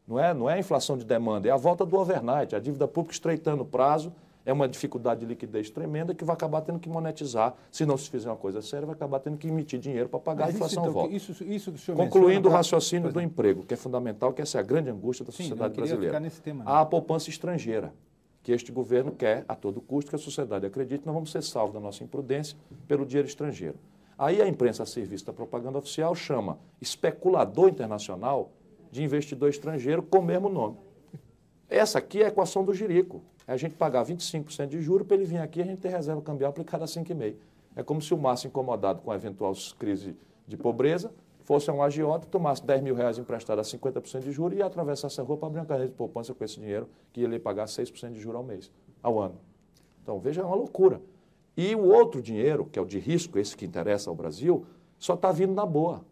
Não 0.08 0.20
é, 0.20 0.34
não 0.34 0.49
é 0.49 0.60
inflação 0.60 0.97
de 0.97 1.03
demanda, 1.03 1.49
é 1.49 1.51
a 1.51 1.58
volta 1.58 1.86
do 1.86 1.97
overnight, 1.97 2.55
a 2.55 2.60
dívida 2.60 2.88
pública 2.88 3.14
estreitando 3.14 3.64
o 3.64 3.66
prazo, 3.66 4.14
é 4.48 4.54
uma 4.54 4.66
dificuldade 4.66 5.20
de 5.20 5.26
liquidez 5.26 5.70
tremenda 5.70 6.16
que 6.16 6.24
vai 6.24 6.34
acabar 6.34 6.62
tendo 6.62 6.80
que 6.80 6.88
monetizar. 6.88 7.54
Se 7.70 7.86
não 7.86 7.98
se 7.98 8.10
fizer 8.10 8.30
uma 8.30 8.38
coisa 8.38 8.62
séria, 8.62 8.86
vai 8.86 8.95
acabar 8.95 9.20
tendo 9.20 9.38
que 9.38 9.50
emitir 9.50 9.78
dinheiro 9.78 10.08
para 10.08 10.22
pagar 10.22 10.45
Mas 10.45 10.56
a 10.56 10.56
inflação 10.56 10.84
então, 10.84 10.93
volta. 10.93 11.14
Isso, 11.14 11.43
isso 11.43 11.93
Concluindo 11.93 12.48
o 12.48 12.52
raciocínio 12.52 13.12
do 13.12 13.20
emprego, 13.20 13.66
que 13.66 13.74
é 13.74 13.78
fundamental, 13.78 14.32
que 14.32 14.41
essa 14.41 14.58
é 14.58 14.62
a 14.62 14.64
grande 14.64 14.89
angústia 14.89 15.26
da 15.26 15.34
Sim, 15.34 15.43
sociedade 15.43 15.74
brasileira. 15.76 16.32
Tema, 16.41 16.64
né? 16.64 16.72
a 16.72 16.86
poupança 16.86 17.30
estrangeira, 17.30 17.93
que 18.41 18.54
este 18.54 18.72
governo 18.72 19.12
quer 19.12 19.43
a 19.50 19.54
todo 19.54 19.82
custo 19.82 20.10
que 20.10 20.16
a 20.16 20.20
sociedade 20.20 20.66
acredite, 20.66 21.06
nós 21.06 21.14
vamos 21.14 21.30
ser 21.30 21.43
salvos 21.43 21.74
da 21.74 21.82
nossa 21.82 22.02
imprudência 22.06 22.58
pelo 22.88 23.06
dinheiro 23.06 23.28
estrangeiro. 23.28 23.76
Aí 24.18 24.41
a 24.41 24.48
imprensa 24.48 24.84
a 24.84 24.86
serviço 24.86 25.26
da 25.26 25.34
propaganda 25.34 25.78
oficial 25.78 26.16
chama 26.16 26.58
especulador 26.80 27.68
internacional 27.68 28.54
de 28.89 29.04
investidor 29.04 29.50
estrangeiro 29.50 30.02
com 30.02 30.20
o 30.20 30.24
mesmo 30.24 30.48
nome. 30.48 30.78
Essa 31.70 31.99
aqui 31.99 32.22
é 32.22 32.26
a 32.26 32.28
equação 32.30 32.63
do 32.63 32.74
jirico. 32.74 33.22
É 33.45 33.53
a 33.53 33.57
gente 33.57 33.76
pagar 33.76 34.05
25% 34.05 34.68
de 34.68 34.82
juros 34.82 35.07
para 35.07 35.15
ele 35.15 35.26
vir 35.26 35.39
aqui 35.39 35.59
e 35.59 35.63
a 35.63 35.65
gente 35.65 35.80
ter 35.80 35.89
reserva 35.89 36.22
cambial 36.22 36.49
aplicada 36.49 36.84
a 36.84 36.88
5,5%. 36.88 37.36
É 37.76 37.84
como 37.84 38.01
se 38.01 38.13
o 38.13 38.18
Márcio, 38.18 38.47
incomodado 38.47 39.01
com 39.01 39.11
a 39.11 39.15
eventual 39.15 39.53
crise 39.78 40.15
de 40.47 40.57
pobreza, 40.57 41.13
fosse 41.43 41.70
um 41.70 41.82
agiota, 41.82 42.28
tomasse 42.28 42.65
10 42.65 42.82
mil 42.82 42.95
reais 42.95 43.18
emprestado 43.18 43.59
a 43.59 43.61
50% 43.61 44.20
de 44.20 44.32
juros 44.32 44.57
e 44.57 44.61
atravessasse 44.61 45.22
a 45.22 45.24
rua 45.24 45.38
para 45.38 45.47
abrir 45.47 45.59
uma 45.59 45.65
carreira 45.65 45.89
de 45.89 45.95
poupança 45.95 46.34
com 46.34 46.43
esse 46.43 46.59
dinheiro, 46.59 46.89
que 47.13 47.22
ele 47.22 47.36
ia 47.36 47.39
pagar 47.39 47.65
6% 47.65 48.11
de 48.11 48.20
juros 48.20 48.38
ao 48.38 48.43
mês, 48.43 48.72
ao 49.01 49.20
ano. 49.20 49.39
Então, 50.01 50.20
veja, 50.20 50.41
é 50.41 50.43
uma 50.43 50.55
loucura. 50.55 50.99
E 51.55 51.74
o 51.76 51.86
outro 51.86 52.22
dinheiro, 52.22 52.65
que 52.65 52.78
é 52.78 52.82
o 52.82 52.86
de 52.86 52.99
risco, 52.99 53.39
esse 53.39 53.55
que 53.55 53.65
interessa 53.65 54.09
ao 54.09 54.15
Brasil, 54.15 54.65
só 54.97 55.13
está 55.13 55.32
vindo 55.32 55.53
na 55.53 55.65
boa. 55.65 56.03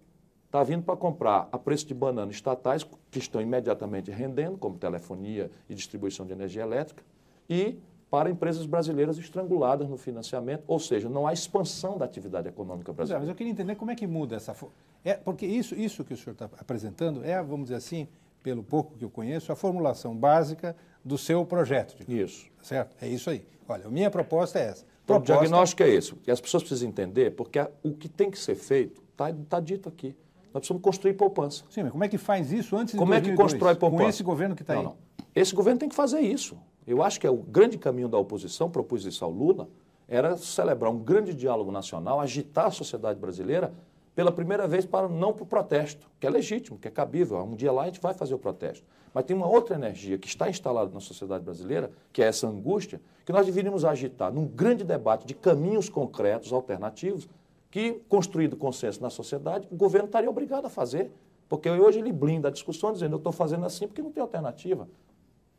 Está 0.56 0.64
vindo 0.64 0.84
para 0.84 0.96
comprar 0.96 1.50
a 1.52 1.60
preço 1.60 1.86
de 1.86 1.94
bananas 1.94 2.36
estatais, 2.36 2.88
que 3.12 3.20
estão 3.20 3.42
imediatamente 3.42 4.10
rendendo, 4.10 4.58
como 4.58 4.78
telefonia 4.78 5.52
e 5.70 5.76
distribuição 5.76 6.26
de 6.26 6.32
energia 6.32 6.62
elétrica, 6.62 7.04
e 7.50 7.78
para 8.10 8.30
empresas 8.30 8.66
brasileiras 8.66 9.18
estranguladas 9.18 9.90
no 9.90 9.98
financiamento, 9.98 10.64
ou 10.66 10.80
seja, 10.80 11.10
não 11.10 11.28
há 11.28 11.34
expansão 11.34 11.98
da 11.98 12.06
atividade 12.06 12.48
econômica 12.48 12.94
brasileira. 12.94 13.20
mas 13.20 13.28
eu 13.28 13.36
queria 13.36 13.52
entender 13.52 13.76
como 13.76 13.92
é 13.92 13.96
que 13.96 14.08
muda 14.08 14.38
essa. 14.38 14.56
É, 15.04 15.16
porque 15.16 15.46
isso, 15.46 15.76
isso 15.76 16.06
que 16.06 16.14
o 16.14 16.18
senhor 16.18 16.32
está 16.32 16.46
apresentando 16.46 17.22
é, 17.26 17.36
vamos 17.44 17.66
dizer 17.66 17.76
assim, 17.76 18.08
pelo 18.42 18.64
pouco 18.64 18.98
que 18.98 19.04
eu 19.04 19.10
conheço, 19.10 19.52
a 19.52 19.58
formulação 19.58 20.16
básica 20.16 20.74
do 21.04 21.18
seu 21.18 21.46
projeto. 21.46 21.98
Isso. 22.10 22.46
Certo? 22.62 22.96
É 23.02 23.10
isso 23.10 23.30
aí. 23.30 23.46
Olha, 23.68 23.88
a 23.88 23.92
minha 23.92 24.10
proposta 24.10 24.58
é 24.58 24.68
essa. 24.68 24.86
Então, 25.04 25.18
proposta... 25.18 25.34
O 25.34 25.38
diagnóstico 25.40 25.84
é 25.84 25.90
esse. 25.90 26.16
E 26.26 26.32
as 26.32 26.40
pessoas 26.40 26.64
precisam 26.64 26.88
entender, 26.88 27.32
porque 27.32 27.60
o 27.84 27.92
que 27.92 28.08
tem 28.08 28.32
que 28.32 28.40
ser 28.40 28.56
feito 28.56 29.04
está 29.12 29.34
tá 29.50 29.60
dito 29.60 29.90
aqui. 29.90 30.16
Nós 30.56 30.62
precisamos 30.62 30.82
construir 30.82 31.16
poupança. 31.16 31.66
Sim, 31.70 31.84
mas 31.84 31.92
como 31.92 32.06
é 32.06 32.08
que 32.08 32.18
faz 32.18 32.50
isso 32.54 32.78
antes 32.78 32.94
de 32.94 32.98
Como 32.98 33.12
2002? 33.12 33.28
é 33.28 33.36
que 33.36 33.54
constrói 33.54 33.76
poupança? 33.76 34.04
Com 34.04 34.10
esse 34.10 34.24
governo 34.24 34.56
que 34.56 34.62
está 34.62 34.76
aí. 34.76 34.84
Não. 34.84 34.96
Esse 35.36 35.54
governo 35.54 35.78
tem 35.82 35.90
que 35.90 35.96
fazer 35.96 36.22
isso. 36.22 36.58
Eu 36.88 37.04
acho 37.04 37.20
que 37.20 37.28
é 37.28 37.30
o 37.30 37.36
grande 37.36 37.78
caminho 37.78 38.08
da 38.08 38.18
oposição, 38.18 38.70
propus 38.70 39.06
isso 39.06 39.26
ao 39.26 39.32
Lula, 39.32 39.68
era 40.08 40.38
celebrar 40.38 40.90
um 40.94 40.98
grande 40.98 41.34
diálogo 41.34 41.74
nacional, 41.74 42.22
agitar 42.22 42.68
a 42.68 42.72
sociedade 42.72 43.20
brasileira 43.20 43.74
pela 44.16 44.32
primeira 44.32 44.66
vez 44.66 44.86
para 44.86 45.10
não 45.10 45.34
para 45.34 45.44
o 45.44 45.46
protesto, 45.46 46.10
que 46.22 46.26
é 46.26 46.30
legítimo, 46.30 46.80
que 46.80 46.88
é 46.88 46.92
cabível. 46.92 47.38
Um 47.44 47.54
dia 47.54 47.74
lá 47.74 47.82
a 47.82 47.86
gente 47.88 48.00
vai 48.00 48.14
fazer 48.14 48.34
o 48.34 48.40
protesto. 48.40 48.86
Mas 49.14 49.26
tem 49.26 49.36
uma 49.36 49.48
outra 49.48 49.76
energia 49.76 50.18
que 50.18 50.28
está 50.28 50.50
instalada 50.50 50.90
na 50.94 51.02
sociedade 51.02 51.44
brasileira, 51.44 51.92
que 52.14 52.24
é 52.24 52.28
essa 52.28 52.48
angústia, 52.48 53.02
que 53.26 53.34
nós 53.34 53.46
deveríamos 53.46 53.84
agitar 53.84 54.32
num 54.32 54.46
grande 54.46 54.86
debate 54.86 55.28
de 55.28 55.34
caminhos 55.34 55.90
concretos, 55.90 56.54
alternativos, 56.54 57.28
que, 57.76 58.02
construído 58.08 58.56
consenso 58.56 59.02
na 59.02 59.10
sociedade, 59.10 59.68
o 59.70 59.76
governo 59.76 60.06
estaria 60.06 60.30
obrigado 60.30 60.66
a 60.66 60.70
fazer. 60.70 61.12
Porque 61.50 61.70
hoje 61.70 62.00
ele 62.00 62.14
blinda 62.14 62.48
a 62.48 62.52
discussão 62.52 62.94
dizendo 62.94 63.16
eu 63.16 63.18
estou 63.18 63.34
fazendo 63.34 63.66
assim 63.66 63.86
porque 63.86 64.02
não 64.02 64.14
tem 64.14 64.22
alternativa. 64.22 64.88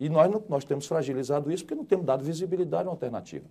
E 0.00 0.08
nós, 0.08 0.30
não, 0.30 0.42
nós 0.48 0.64
temos 0.64 0.86
fragilizado 0.86 1.52
isso 1.52 1.62
porque 1.62 1.74
não 1.74 1.84
temos 1.84 2.06
dado 2.06 2.24
visibilidade 2.24 2.84
a 2.84 2.86
uma 2.86 2.92
alternativa. 2.92 3.44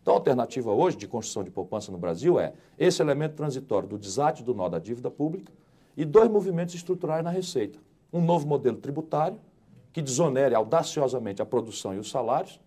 Então, 0.00 0.14
a 0.14 0.18
alternativa 0.18 0.70
hoje 0.70 0.96
de 0.98 1.08
construção 1.08 1.42
de 1.42 1.50
poupança 1.50 1.90
no 1.90 1.98
Brasil 1.98 2.38
é 2.38 2.52
esse 2.78 3.02
elemento 3.02 3.34
transitório 3.34 3.88
do 3.88 3.98
desate 3.98 4.44
do 4.44 4.54
nó 4.54 4.68
da 4.68 4.78
dívida 4.78 5.10
pública 5.10 5.52
e 5.96 6.04
dois 6.04 6.30
movimentos 6.30 6.76
estruturais 6.76 7.24
na 7.24 7.30
Receita. 7.30 7.80
Um 8.12 8.20
novo 8.20 8.46
modelo 8.46 8.76
tributário, 8.76 9.36
que 9.92 10.00
desonere 10.00 10.54
audaciosamente 10.54 11.42
a 11.42 11.44
produção 11.44 11.92
e 11.92 11.98
os 11.98 12.08
salários, 12.08 12.60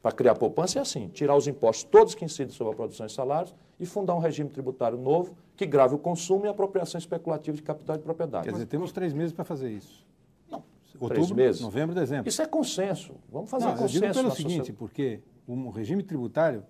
para 0.00 0.12
criar 0.12 0.36
poupança 0.36 0.78
é 0.78 0.82
assim, 0.82 1.08
tirar 1.08 1.36
os 1.36 1.46
impostos 1.46 1.84
todos 1.84 2.14
que 2.14 2.24
incidem 2.24 2.54
sobre 2.54 2.72
a 2.72 2.76
produção 2.76 3.04
e 3.04 3.10
salários 3.10 3.54
e 3.82 3.86
fundar 3.86 4.14
um 4.14 4.20
regime 4.20 4.48
tributário 4.48 4.96
novo 4.96 5.34
que 5.56 5.66
grave 5.66 5.96
o 5.96 5.98
consumo 5.98 6.44
e 6.46 6.48
a 6.48 6.52
apropriação 6.52 6.98
especulativa 6.98 7.56
de 7.56 7.62
capital 7.62 7.96
de 7.96 8.04
propriedade. 8.04 8.44
Quer 8.44 8.52
dizer, 8.52 8.66
temos 8.66 8.92
três 8.92 9.12
meses 9.12 9.32
para 9.32 9.44
fazer 9.44 9.72
isso. 9.72 10.06
Não, 10.48 10.62
Outubro, 10.94 11.08
três 11.08 11.30
meses. 11.32 11.60
Novembro, 11.60 11.92
dezembro. 11.92 12.28
Isso 12.28 12.40
é 12.40 12.46
consenso. 12.46 13.14
Vamos 13.30 13.50
fazer 13.50 13.64
Não, 13.66 13.72
consenso. 13.72 13.96
Eu 13.96 14.00
digo 14.12 14.14
pelo 14.14 14.30
seguinte, 14.30 14.50
sociedade. 14.58 14.72
porque 14.74 15.20
o 15.48 15.70
regime 15.70 16.04
tributário 16.04 16.64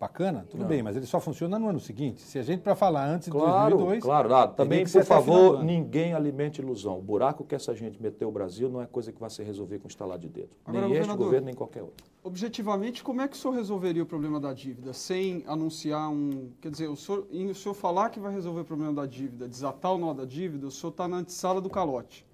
Bacana, 0.00 0.46
tudo 0.48 0.60
não. 0.60 0.68
bem, 0.68 0.80
mas 0.80 0.96
ele 0.96 1.06
só 1.06 1.18
funciona 1.18 1.58
no 1.58 1.68
ano 1.68 1.80
seguinte. 1.80 2.20
Se 2.20 2.38
a 2.38 2.42
gente, 2.42 2.60
para 2.60 2.76
falar 2.76 3.08
antes 3.08 3.28
claro, 3.28 3.76
de 3.76 3.82
2002... 3.82 4.02
Claro, 4.04 4.28
claro. 4.28 4.52
Também, 4.52 4.86
por 4.86 5.04
favor, 5.04 5.64
ninguém 5.64 6.14
alimente 6.14 6.60
ilusão. 6.60 6.98
O 6.98 7.02
buraco 7.02 7.44
que 7.44 7.52
essa 7.52 7.74
gente 7.74 8.00
meteu 8.00 8.28
o 8.28 8.32
Brasil 8.32 8.68
não 8.68 8.80
é 8.80 8.86
coisa 8.86 9.12
que 9.12 9.18
vai 9.18 9.28
se 9.28 9.42
resolver 9.42 9.80
com 9.80 9.88
estalar 9.88 10.16
de 10.16 10.28
dedo. 10.28 10.50
Agora, 10.64 10.86
nem 10.86 10.98
este 10.98 11.16
governo, 11.16 11.46
nem 11.46 11.54
qualquer 11.54 11.82
outro. 11.82 12.06
Objetivamente, 12.22 13.02
como 13.02 13.22
é 13.22 13.26
que 13.26 13.36
o 13.36 13.38
senhor 13.38 13.54
resolveria 13.54 14.02
o 14.02 14.06
problema 14.06 14.38
da 14.38 14.52
dívida? 14.52 14.92
Sem 14.92 15.42
anunciar 15.48 16.08
um... 16.10 16.52
Quer 16.60 16.70
dizer, 16.70 16.88
o 16.88 16.94
senhor, 16.94 17.26
em 17.32 17.50
o 17.50 17.54
senhor 17.54 17.74
falar 17.74 18.10
que 18.10 18.20
vai 18.20 18.32
resolver 18.32 18.60
o 18.60 18.64
problema 18.64 18.92
da 18.92 19.06
dívida, 19.06 19.48
desatar 19.48 19.94
o 19.94 19.98
nó 19.98 20.14
da 20.14 20.24
dívida, 20.24 20.68
o 20.68 20.70
senhor 20.70 20.90
está 20.90 21.08
na 21.08 21.16
antessala 21.16 21.60
do 21.60 21.68
calote. 21.68 22.24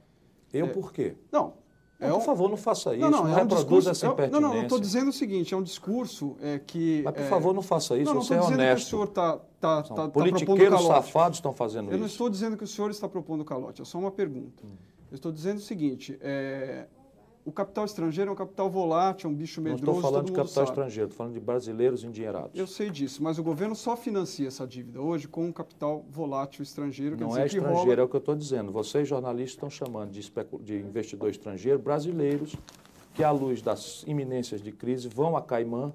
Eu 0.53 0.67
é, 0.67 0.69
por 0.69 0.93
quê? 0.93 1.17
Não, 1.33 1.55
é 2.01 2.11
por 2.11 2.23
favor, 2.23 2.51
não 2.51 2.57
faça 2.57 2.93
isso. 2.95 3.01
Não, 3.01 3.11
não, 3.11 3.25
não 3.25 3.39
é 3.39 3.43
um 3.43 3.47
discurso, 3.47 3.89
essa 3.89 4.07
impertinência. 4.07 4.41
Não, 4.41 4.49
não, 4.49 4.57
eu 4.57 4.63
estou 4.63 4.81
dizendo 4.81 5.09
o 5.09 5.13
seguinte, 5.13 5.55
é 5.55 5.57
um 5.57 5.63
discurso 5.63 6.37
é, 6.41 6.59
que... 6.59 7.03
Mas, 7.05 7.15
por 7.15 7.23
é, 7.23 7.27
favor, 7.27 7.55
não 7.55 7.63
faça 7.63 7.97
isso, 7.97 8.07
não, 8.07 8.15
não 8.15 8.23
você 8.23 8.35
é 8.35 8.41
honesto. 8.41 8.57
Não 8.57 8.75
estou 8.75 8.75
dizendo 8.75 8.77
que 8.77 8.83
o 8.83 8.89
senhor 8.89 9.05
está 9.05 9.37
tá, 9.61 9.83
tá, 9.83 9.95
tá 9.95 10.09
Politiqueiros 10.09 10.83
safados 10.87 11.39
estão 11.39 11.53
fazendo 11.53 11.85
eu 11.85 11.89
isso. 11.89 11.95
Eu 11.95 11.99
não 12.01 12.07
estou 12.07 12.31
dizendo 12.31 12.57
que 12.57 12.65
o 12.65 12.67
senhor 12.67 12.91
está 12.91 13.09
propondo 13.09 13.45
calote, 13.45 13.81
é 13.81 13.85
só 13.85 13.99
uma 13.99 14.11
pergunta. 14.11 14.63
Hum. 14.65 14.77
Eu 15.11 15.15
estou 15.15 15.31
dizendo 15.31 15.59
o 15.59 15.63
seguinte, 15.63 16.19
é, 16.21 16.87
o 17.45 17.53
capital 17.53 17.85
estrangeiro 17.85 18.31
é 18.31 18.33
um 18.33 18.37
capital 18.37 18.71
volátil, 18.71 19.29
é 19.29 19.33
um 19.33 19.37
bicho 19.37 19.61
medroso. 19.61 19.85
Não 19.85 19.95
estou 19.95 20.11
falando 20.11 20.27
de 20.27 20.33
capital 20.33 20.65
estrangeiro, 20.65 21.09
estou 21.09 21.19
falando 21.19 21.35
de 21.35 21.41
brasileiros 21.41 22.03
endinheirados. 22.03 22.51
Eu 22.55 22.67
sei 22.67 22.89
disso, 22.91 23.23
mas 23.23 23.39
o 23.39 23.43
governo 23.43 23.77
só 23.77 23.97
financia 23.97 24.49
essa 24.49 24.67
dívida 24.67 25.01
hoje 25.01 25.29
com 25.29 25.45
um 25.45 25.53
capital 25.53 26.05
volátil 26.09 26.63
estrangeiro. 26.63 27.17
Não 27.17 27.37
é 27.37 27.47
estrangeiro, 27.47 27.75
rola... 27.75 27.95
é 27.95 28.03
o 28.03 28.09
que 28.09 28.17
eu 28.17 28.19
estou 28.19 28.35
dizendo. 28.35 28.73
Vocês, 28.73 29.07
jornalistas, 29.07 29.53
estão 29.53 29.69
chamando 29.69 30.11
de, 30.11 30.21
especul... 30.21 30.59
de 30.59 30.77
investidor 30.77 31.29
estrangeiro 31.29 31.79
brasileiros 31.79 32.57
que, 33.13 33.23
à 33.23 33.31
luz 33.31 33.61
das 33.61 34.05
iminências 34.07 34.63
de 34.63 34.73
crise, 34.73 35.09
vão 35.09 35.37
a 35.37 35.43
Caimã 35.43 35.93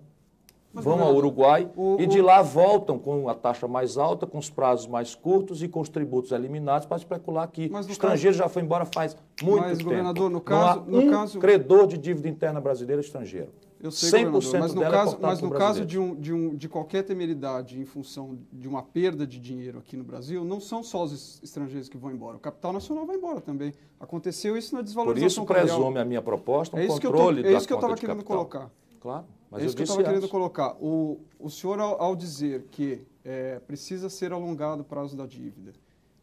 mas, 0.74 0.86
vão 0.86 1.02
ao 1.02 1.16
Uruguai 1.16 1.70
o, 1.76 1.98
e 2.00 2.06
de 2.06 2.22
lá 2.22 2.42
voltam 2.42 3.00
com 3.00 3.28
a 3.28 3.34
taxa 3.34 3.68
mais 3.68 3.98
alta, 3.98 4.28
com 4.28 4.38
os 4.38 4.50
prazos 4.50 4.88
mais 4.88 5.16
curtos 5.16 5.64
e 5.64 5.68
com 5.68 5.82
os 5.82 5.90
tributos 5.90 6.32
eliminados 6.32 6.86
para 6.86 6.98
especular 6.98 7.44
aqui. 7.44 7.72
o 7.74 7.80
estrangeiro 7.80 8.38
caso, 8.38 8.44
já 8.44 8.50
foi 8.50 8.62
embora 8.62 8.86
faz 8.86 9.18
muito 9.42 9.62
mas, 9.62 9.78
tempo. 9.78 9.90
governador, 9.90 10.30
no 10.30 10.42
caso, 10.42 10.84
Não 10.88 11.00
há 11.00 11.02
no 11.02 11.08
um 11.08 11.12
caso, 11.12 11.40
credor 11.40 11.88
de 11.88 11.98
dívida 11.98 12.28
interna 12.28 12.62
brasileira 12.62 13.02
estrangeiro. 13.02 13.50
Eu 13.82 13.92
sei, 13.92 14.26
100% 14.26 14.60
mas 14.60 14.74
no 14.74 14.84
é 14.84 14.90
caso, 14.90 15.16
é 15.16 15.20
mas 15.22 15.42
no 15.42 15.50
caso 15.52 15.86
de, 15.86 15.98
um, 15.98 16.14
de, 16.14 16.34
um, 16.34 16.54
de 16.54 16.68
qualquer 16.68 17.02
temeridade 17.02 17.80
em 17.80 17.86
função 17.86 18.38
de 18.52 18.68
uma 18.68 18.84
perda 18.84 19.26
de 19.26 19.40
dinheiro 19.40 19.80
aqui 19.80 19.96
no 19.96 20.04
Brasil, 20.04 20.44
não 20.44 20.60
são 20.60 20.84
só 20.84 21.06
os 21.06 21.42
estrangeiros 21.42 21.88
que 21.88 21.98
vão 21.98 22.12
embora. 22.12 22.36
O 22.36 22.40
capital 22.42 22.74
nacional 22.74 23.06
vai 23.06 23.16
embora 23.16 23.40
também. 23.40 23.74
Aconteceu 23.98 24.58
isso 24.58 24.76
na 24.76 24.82
desvalorização 24.82 25.46
Por 25.46 25.56
isso 25.56 25.66
presume 25.66 25.98
a 25.98 26.04
minha 26.04 26.22
proposta 26.22 26.76
um 26.76 26.80
é 26.80 26.88
controle 26.88 27.42
tô, 27.42 27.48
É 27.50 27.54
isso 27.54 27.66
que 27.66 27.72
eu 27.72 27.78
estava 27.78 27.96
querendo 27.96 28.18
capital. 28.18 28.38
colocar. 28.38 28.72
Claro. 29.00 29.26
Mas 29.50 29.64
é 29.64 29.66
isso 29.66 29.76
que 29.76 29.82
eu 29.82 29.86
estava 29.86 30.04
querendo 30.04 30.30
colocar. 30.30 30.76
O, 30.80 31.20
o 31.40 31.50
senhor, 31.50 31.80
ao, 31.80 32.02
ao 32.02 32.16
dizer 32.16 32.68
que 32.72 33.02
é, 33.24 33.60
precisa 33.60 34.10
ser 34.10 34.32
alongado 34.32 34.82
o 34.82 34.86
prazo 34.86 35.18
da 35.18 35.26
dívida. 35.26 35.74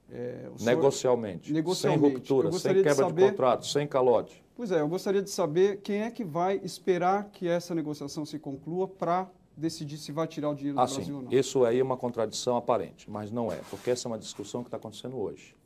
É, 0.09 0.49
negocialmente, 0.61 1.53
negocialmente, 1.53 2.05
sem 2.05 2.15
ruptura, 2.15 2.53
sem 2.53 2.75
quebra 2.75 2.93
de, 2.93 2.97
saber, 2.97 3.25
de 3.25 3.31
contrato, 3.31 3.67
sem 3.67 3.89
calote. 3.89 4.45
Pois 4.55 4.71
é, 4.71 4.81
eu 4.81 4.89
gostaria 4.89 5.21
de 5.21 5.31
saber 5.31 5.81
quem 5.83 6.03
é 6.03 6.11
que 6.13 6.23
vai 6.23 6.61
esperar 6.63 7.29
que 7.31 7.49
essa 7.49 7.75
negociação 7.75 8.25
se 8.25 8.39
conclua 8.39 8.87
para 8.87 9.29
decidir 9.57 9.99
se 9.99 10.13
vai 10.13 10.29
tirar 10.29 10.51
o 10.51 10.55
dinheiro 10.55 10.79
ah, 10.79 10.85
do 10.85 10.95
Brasil 10.95 11.05
sim. 11.05 11.13
ou 11.13 11.23
não. 11.23 11.33
Isso 11.33 11.65
aí 11.65 11.81
é 11.81 11.83
uma 11.83 11.97
contradição 11.97 12.57
aparente, 12.57 13.11
mas 13.11 13.33
não 13.33 13.51
é, 13.51 13.61
porque 13.69 13.91
essa 13.91 14.07
é 14.07 14.09
uma 14.09 14.19
discussão 14.19 14.63
que 14.63 14.69
está 14.69 14.77
acontecendo 14.77 15.19
hoje. 15.19 15.57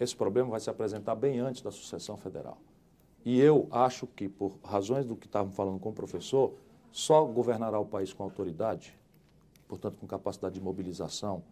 Esse 0.00 0.16
problema 0.16 0.50
vai 0.50 0.58
se 0.58 0.68
apresentar 0.68 1.14
bem 1.14 1.38
antes 1.38 1.62
da 1.62 1.70
sucessão 1.70 2.16
federal. 2.16 2.58
E 3.24 3.40
eu 3.40 3.68
acho 3.70 4.08
que, 4.08 4.28
por 4.28 4.58
razões 4.64 5.06
do 5.06 5.14
que 5.14 5.26
estávamos 5.26 5.54
falando 5.54 5.78
com 5.78 5.90
o 5.90 5.92
professor, 5.92 6.54
só 6.92 7.24
governará 7.24 7.78
o 7.80 7.86
país 7.86 8.12
com 8.12 8.22
autoridade, 8.22 8.94
portanto, 9.66 9.96
com 9.96 10.06
capacidade 10.06 10.54
de 10.54 10.60
mobilização, 10.60 11.42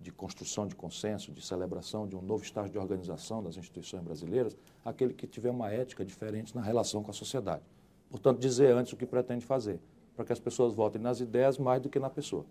de 0.00 0.10
construção 0.10 0.66
de 0.66 0.74
consenso, 0.74 1.30
de 1.30 1.40
celebração 1.40 2.08
de 2.08 2.16
um 2.16 2.20
novo 2.22 2.42
estágio 2.42 2.72
de 2.72 2.78
organização 2.78 3.42
das 3.42 3.56
instituições 3.56 4.02
brasileiras, 4.02 4.56
aquele 4.84 5.14
que 5.14 5.26
tiver 5.26 5.50
uma 5.50 5.70
ética 5.70 6.04
diferente 6.04 6.54
na 6.54 6.62
relação 6.62 7.02
com 7.02 7.10
a 7.10 7.14
sociedade. 7.14 7.62
Portanto, 8.10 8.38
dizer 8.38 8.74
antes 8.74 8.92
o 8.92 8.96
que 8.96 9.06
pretende 9.06 9.44
fazer, 9.44 9.78
para 10.16 10.24
que 10.24 10.32
as 10.32 10.40
pessoas 10.40 10.74
votem 10.74 11.00
nas 11.00 11.20
ideias 11.20 11.58
mais 11.58 11.80
do 11.80 11.88
que 11.88 11.98
na 11.98 12.10
pessoa. 12.10 12.44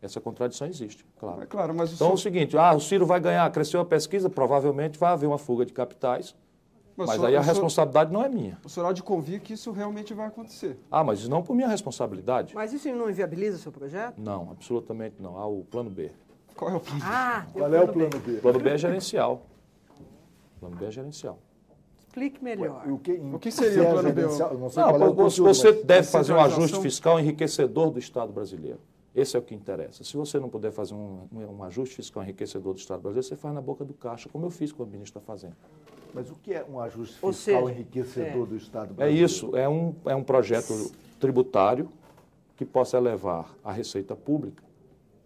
Essa 0.00 0.20
contradição 0.20 0.68
existe, 0.68 1.04
claro. 1.18 1.42
É 1.42 1.46
claro 1.46 1.74
mas 1.74 1.92
então 1.92 2.06
senhor... 2.06 2.10
é 2.10 2.14
o 2.14 2.18
seguinte, 2.18 2.56
ah, 2.56 2.74
o 2.74 2.80
Ciro 2.80 3.04
vai 3.04 3.18
ganhar, 3.18 3.50
cresceu 3.50 3.80
a 3.80 3.84
pesquisa, 3.84 4.30
provavelmente 4.30 4.96
vai 4.96 5.12
haver 5.12 5.26
uma 5.26 5.38
fuga 5.38 5.66
de 5.66 5.72
capitais, 5.72 6.36
mas, 6.98 7.06
mas 7.10 7.24
aí 7.24 7.36
a 7.36 7.40
responsabilidade 7.40 8.12
não 8.12 8.24
é 8.24 8.28
minha. 8.28 8.58
O 8.64 8.68
senhor 8.68 8.88
há 8.88 8.92
de 8.92 9.04
convir 9.04 9.40
que 9.40 9.52
isso 9.52 9.70
realmente 9.70 10.12
vai 10.12 10.26
acontecer. 10.26 10.76
Ah, 10.90 11.04
mas 11.04 11.28
não 11.28 11.44
por 11.44 11.54
minha 11.54 11.68
responsabilidade. 11.68 12.56
Mas 12.56 12.72
isso 12.72 12.92
não 12.92 13.08
inviabiliza 13.08 13.56
o 13.56 13.60
seu 13.60 13.70
projeto? 13.70 14.18
Não, 14.18 14.50
absolutamente 14.50 15.14
não. 15.20 15.38
Há 15.38 15.46
o 15.46 15.62
plano 15.62 15.88
B. 15.88 16.10
Qual 16.56 16.72
é 16.72 16.74
o 16.74 16.80
plano 16.80 17.00
ah, 17.04 17.46
B? 17.46 17.60
Qual 17.60 17.72
é 17.72 17.80
o 17.80 17.88
plano 17.88 18.18
B? 18.18 18.32
O 18.32 18.40
plano 18.40 18.58
B 18.58 18.70
é 18.70 18.78
gerencial. 18.78 19.46
O 20.56 20.60
plano 20.60 20.74
B 20.74 20.86
é 20.86 20.90
gerencial. 20.90 21.38
Explique 22.08 22.42
melhor. 22.42 22.82
O 22.88 22.98
que, 22.98 23.12
o 23.12 23.38
que 23.38 23.52
seria 23.52 23.84
o 23.84 23.92
plano 23.92 24.12
B? 24.12 24.22
Não 24.22 24.30
sei 24.70 24.82
não, 24.82 24.90
é 24.90 25.12
você, 25.12 25.40
você 25.40 25.72
deve 25.72 26.08
fazer 26.08 26.32
um 26.32 26.40
ajuste 26.40 26.80
fiscal 26.80 27.20
enriquecedor 27.20 27.92
do 27.92 28.00
Estado 28.00 28.32
brasileiro. 28.32 28.80
Esse 29.14 29.36
é 29.36 29.38
o 29.38 29.42
que 29.42 29.54
interessa. 29.54 30.02
Se 30.02 30.16
você 30.16 30.40
não 30.40 30.48
puder 30.48 30.72
fazer 30.72 30.94
um, 30.94 31.28
um 31.32 31.62
ajuste 31.62 31.94
fiscal 31.94 32.24
enriquecedor 32.24 32.74
do 32.74 32.80
Estado 32.80 33.02
brasileiro, 33.02 33.28
você 33.28 33.36
faz 33.36 33.54
na 33.54 33.60
boca 33.60 33.84
do 33.84 33.94
caixa, 33.94 34.28
como 34.28 34.46
eu 34.46 34.50
fiz 34.50 34.72
com 34.72 34.82
o 34.82 34.86
ministro 34.86 35.20
está 35.20 35.20
fazendo. 35.20 35.54
Mas 36.14 36.30
o 36.30 36.34
que 36.34 36.52
é 36.52 36.64
um 36.64 36.80
ajuste 36.80 37.14
fiscal 37.14 37.32
seja, 37.32 37.72
enriquecedor 37.72 38.44
é. 38.44 38.46
do 38.46 38.56
Estado 38.56 38.92
é 38.92 38.94
brasileiro? 38.94 39.22
É 39.22 39.24
isso, 39.24 39.56
é 39.56 39.68
um, 39.68 39.94
é 40.04 40.14
um 40.14 40.22
projeto 40.22 40.92
tributário 41.18 41.88
que 42.56 42.64
possa 42.64 42.96
elevar 42.96 43.54
a 43.62 43.70
receita 43.70 44.16
pública, 44.16 44.62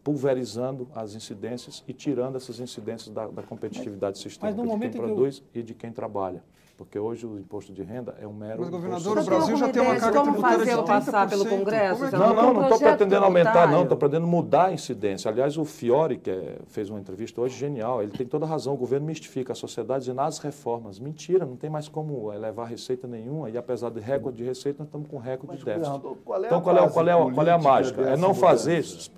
pulverizando 0.04 0.88
as 0.94 1.14
incidências 1.14 1.82
e 1.86 1.92
tirando 1.92 2.36
essas 2.36 2.60
incidências 2.60 3.14
da, 3.14 3.26
da 3.26 3.42
competitividade 3.42 4.18
sistêmica 4.18 4.62
de 4.62 4.78
quem 4.78 4.90
produz 4.90 5.42
eu... 5.54 5.60
e 5.60 5.62
de 5.62 5.74
quem 5.74 5.92
trabalha. 5.92 6.42
Porque 6.76 6.98
hoje 6.98 7.26
o 7.26 7.38
imposto 7.38 7.72
de 7.72 7.82
renda 7.82 8.16
é 8.18 8.26
um 8.26 8.32
mero. 8.32 8.60
Mas, 8.60 8.70
governador, 8.70 9.18
o 9.18 9.24
Brasil 9.24 9.56
já 9.56 9.68
tem 9.68 9.82
uma 9.82 9.96
carga 9.96 10.22
tributária 10.22 10.64
de 10.64 10.70
30%. 10.72 10.84
passar 10.84 11.28
pelo 11.28 11.46
Congresso? 11.46 12.04
É 12.06 12.10
não, 12.10 12.34
não, 12.34 12.54
não 12.54 12.62
estou 12.62 12.78
pretendendo 12.78 13.24
aumentar, 13.24 13.70
não. 13.70 13.82
Estou 13.82 13.96
pretendendo 13.96 14.26
mudar 14.26 14.66
a 14.66 14.72
incidência. 14.72 15.30
Aliás, 15.30 15.56
o 15.56 15.64
Fiore, 15.64 16.18
que 16.18 16.30
é, 16.30 16.58
fez 16.66 16.90
uma 16.90 16.98
entrevista 16.98 17.40
hoje 17.40 17.56
genial, 17.56 18.02
ele 18.02 18.12
tem 18.12 18.26
toda 18.26 18.46
a 18.46 18.48
razão. 18.48 18.74
O 18.74 18.76
governo 18.76 19.06
mistifica 19.06 19.52
a 19.52 19.54
sociedade 19.54 20.00
dizendo 20.00 20.20
as 20.20 20.38
reformas. 20.38 20.98
Mentira, 20.98 21.44
não 21.44 21.56
tem 21.56 21.70
mais 21.70 21.88
como 21.88 22.32
elevar 22.32 22.66
receita 22.66 23.06
nenhuma. 23.06 23.50
E 23.50 23.56
apesar 23.56 23.90
de 23.90 24.00
recorde 24.00 24.38
de 24.38 24.44
receita, 24.44 24.78
nós 24.80 24.88
estamos 24.88 25.08
com 25.08 25.18
recorde 25.18 25.58
de 25.58 25.64
déficit. 25.64 26.00
Qual 26.24 26.42
é 26.42 26.46
então, 26.46 26.60
qual 26.60 26.76
é, 26.76 26.88
qual, 26.88 27.08
é, 27.08 27.34
qual 27.34 27.46
é 27.46 27.52
a 27.52 27.58
mágica? 27.58 28.02
É 28.02 28.16
não 28.16 28.34
fazer 28.34 28.78
isso. 28.78 29.10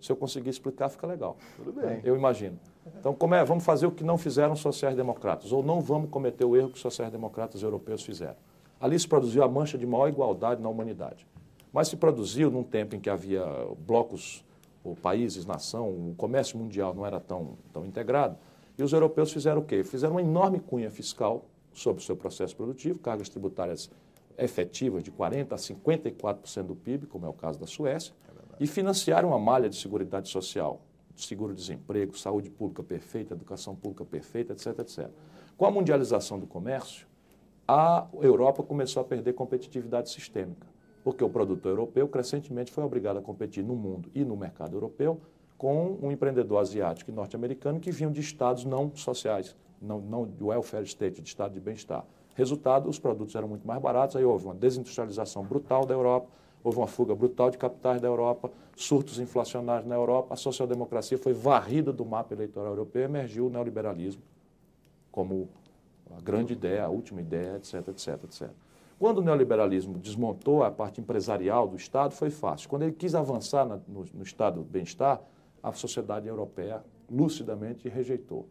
Se 0.00 0.12
eu 0.12 0.16
conseguir 0.16 0.50
explicar, 0.50 0.88
fica 0.88 1.06
legal. 1.06 1.36
Tudo 1.56 1.72
bem. 1.72 2.00
Eu 2.04 2.14
imagino. 2.16 2.58
Então, 2.98 3.14
como 3.14 3.34
é? 3.34 3.44
Vamos 3.44 3.64
fazer 3.64 3.86
o 3.86 3.90
que 3.90 4.04
não 4.04 4.18
fizeram 4.18 4.52
os 4.52 4.60
sociais-democratas, 4.60 5.52
ou 5.52 5.62
não 5.62 5.80
vamos 5.80 6.10
cometer 6.10 6.44
o 6.44 6.56
erro 6.56 6.68
que 6.68 6.76
os 6.76 6.80
sociais-democratas 6.80 7.62
europeus 7.62 8.02
fizeram. 8.02 8.36
Ali 8.80 8.98
se 8.98 9.08
produziu 9.08 9.42
a 9.42 9.48
mancha 9.48 9.76
de 9.76 9.86
maior 9.86 10.08
igualdade 10.08 10.62
na 10.62 10.68
humanidade. 10.68 11.26
Mas 11.72 11.88
se 11.88 11.96
produziu 11.96 12.50
num 12.50 12.62
tempo 12.62 12.94
em 12.94 13.00
que 13.00 13.10
havia 13.10 13.44
blocos, 13.86 14.44
ou 14.84 14.94
países, 14.94 15.44
nação, 15.44 15.88
o 15.88 16.14
comércio 16.16 16.58
mundial 16.58 16.94
não 16.94 17.04
era 17.04 17.20
tão, 17.20 17.58
tão 17.72 17.84
integrado, 17.84 18.36
e 18.78 18.82
os 18.82 18.92
europeus 18.92 19.32
fizeram 19.32 19.60
o 19.60 19.64
quê? 19.64 19.82
Fizeram 19.82 20.14
uma 20.14 20.22
enorme 20.22 20.60
cunha 20.60 20.90
fiscal 20.90 21.44
sobre 21.72 22.02
o 22.02 22.04
seu 22.04 22.16
processo 22.16 22.56
produtivo, 22.56 22.98
cargas 22.98 23.28
tributárias 23.28 23.90
efetivas 24.38 25.02
de 25.02 25.10
40% 25.10 25.52
a 25.52 25.56
54% 25.56 26.62
do 26.62 26.76
PIB, 26.76 27.06
como 27.06 27.26
é 27.26 27.28
o 27.28 27.32
caso 27.32 27.58
da 27.58 27.66
Suécia, 27.66 28.14
é 28.28 28.62
e 28.62 28.66
financiaram 28.66 29.30
uma 29.30 29.38
malha 29.38 29.68
de 29.68 29.76
seguridade 29.76 30.28
social 30.28 30.80
seguro-desemprego, 31.24 32.18
saúde 32.18 32.50
pública 32.50 32.82
perfeita, 32.82 33.34
educação 33.34 33.74
pública 33.74 34.04
perfeita, 34.04 34.52
etc, 34.52 34.78
etc. 34.78 35.10
Com 35.56 35.66
a 35.66 35.70
mundialização 35.70 36.38
do 36.38 36.46
comércio, 36.46 37.06
a 37.66 38.06
Europa 38.20 38.62
começou 38.62 39.02
a 39.02 39.04
perder 39.04 39.34
competitividade 39.34 40.10
sistêmica, 40.10 40.66
porque 41.04 41.22
o 41.22 41.28
produtor 41.28 41.72
europeu 41.72 42.08
crescentemente 42.08 42.72
foi 42.72 42.82
obrigado 42.82 43.18
a 43.18 43.22
competir 43.22 43.62
no 43.62 43.74
mundo 43.74 44.10
e 44.14 44.24
no 44.24 44.36
mercado 44.36 44.74
europeu 44.74 45.20
com 45.58 45.98
um 46.00 46.12
empreendedor 46.12 46.60
asiático 46.60 47.10
e 47.10 47.14
norte-americano 47.14 47.80
que 47.80 47.90
vinham 47.90 48.12
de 48.12 48.20
estados 48.20 48.64
não 48.64 48.94
sociais, 48.94 49.56
não, 49.82 50.00
não 50.00 50.26
de 50.26 50.42
welfare 50.42 50.84
state, 50.84 51.20
de 51.20 51.28
estado 51.28 51.52
de 51.52 51.60
bem-estar. 51.60 52.06
Resultado, 52.34 52.88
os 52.88 53.00
produtos 53.00 53.34
eram 53.34 53.48
muito 53.48 53.66
mais 53.66 53.82
baratos, 53.82 54.14
aí 54.14 54.24
houve 54.24 54.44
uma 54.44 54.54
desindustrialização 54.54 55.44
brutal 55.44 55.84
da 55.84 55.92
Europa, 55.92 56.28
houve 56.62 56.78
uma 56.78 56.86
fuga 56.86 57.14
brutal 57.14 57.50
de 57.50 57.58
capitais 57.58 58.00
da 58.00 58.08
Europa, 58.08 58.50
surtos 58.76 59.18
inflacionários 59.18 59.86
na 59.86 59.94
Europa, 59.94 60.34
a 60.34 60.36
social-democracia 60.36 61.18
foi 61.18 61.32
varrida 61.32 61.92
do 61.92 62.04
mapa 62.04 62.34
eleitoral 62.34 62.68
europeu 62.68 63.02
emergiu 63.02 63.46
o 63.46 63.50
neoliberalismo 63.50 64.22
como 65.10 65.48
a 66.16 66.20
grande 66.20 66.52
ideia, 66.52 66.84
a 66.84 66.88
última 66.88 67.20
ideia, 67.20 67.56
etc, 67.56 67.88
etc, 67.88 68.24
etc. 68.24 68.50
Quando 68.98 69.18
o 69.18 69.22
neoliberalismo 69.22 69.98
desmontou 69.98 70.62
a 70.62 70.70
parte 70.70 71.00
empresarial 71.00 71.68
do 71.68 71.76
Estado, 71.76 72.12
foi 72.12 72.30
fácil. 72.30 72.68
Quando 72.68 72.82
ele 72.82 72.92
quis 72.92 73.14
avançar 73.14 73.64
na, 73.64 73.78
no, 73.86 74.04
no 74.12 74.22
Estado 74.22 74.62
do 74.62 74.64
bem-estar, 74.64 75.20
a 75.62 75.72
sociedade 75.72 76.26
europeia 76.26 76.82
lucidamente 77.10 77.88
rejeitou. 77.88 78.46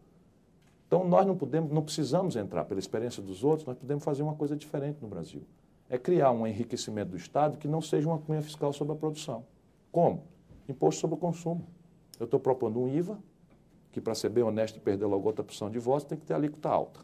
Então, 0.86 1.06
nós 1.06 1.26
não 1.26 1.36
podemos, 1.36 1.70
não 1.70 1.82
precisamos 1.82 2.34
entrar 2.34 2.64
pela 2.64 2.80
experiência 2.80 3.22
dos 3.22 3.44
outros, 3.44 3.66
nós 3.66 3.76
podemos 3.76 4.02
fazer 4.02 4.22
uma 4.22 4.34
coisa 4.34 4.56
diferente 4.56 4.98
no 5.02 5.08
Brasil 5.08 5.42
é 5.88 5.98
criar 5.98 6.30
um 6.30 6.46
enriquecimento 6.46 7.10
do 7.10 7.16
Estado 7.16 7.56
que 7.56 7.66
não 7.66 7.80
seja 7.80 8.08
uma 8.08 8.18
cunha 8.18 8.42
fiscal 8.42 8.72
sobre 8.72 8.92
a 8.92 8.96
produção. 8.96 9.44
Como? 9.90 10.22
Imposto 10.68 11.00
sobre 11.00 11.16
o 11.16 11.18
consumo. 11.18 11.66
Eu 12.20 12.24
estou 12.24 12.38
propondo 12.38 12.80
um 12.80 12.88
IVA, 12.88 13.18
que 13.90 14.00
para 14.00 14.14
ser 14.14 14.28
bem 14.28 14.44
honesto 14.44 14.76
e 14.76 14.80
perder 14.80 15.06
logo 15.06 15.26
outra 15.26 15.42
opção 15.42 15.70
de 15.70 15.78
voto, 15.78 16.06
tem 16.06 16.18
que 16.18 16.26
ter 16.26 16.34
alíquota 16.34 16.68
alta. 16.68 17.00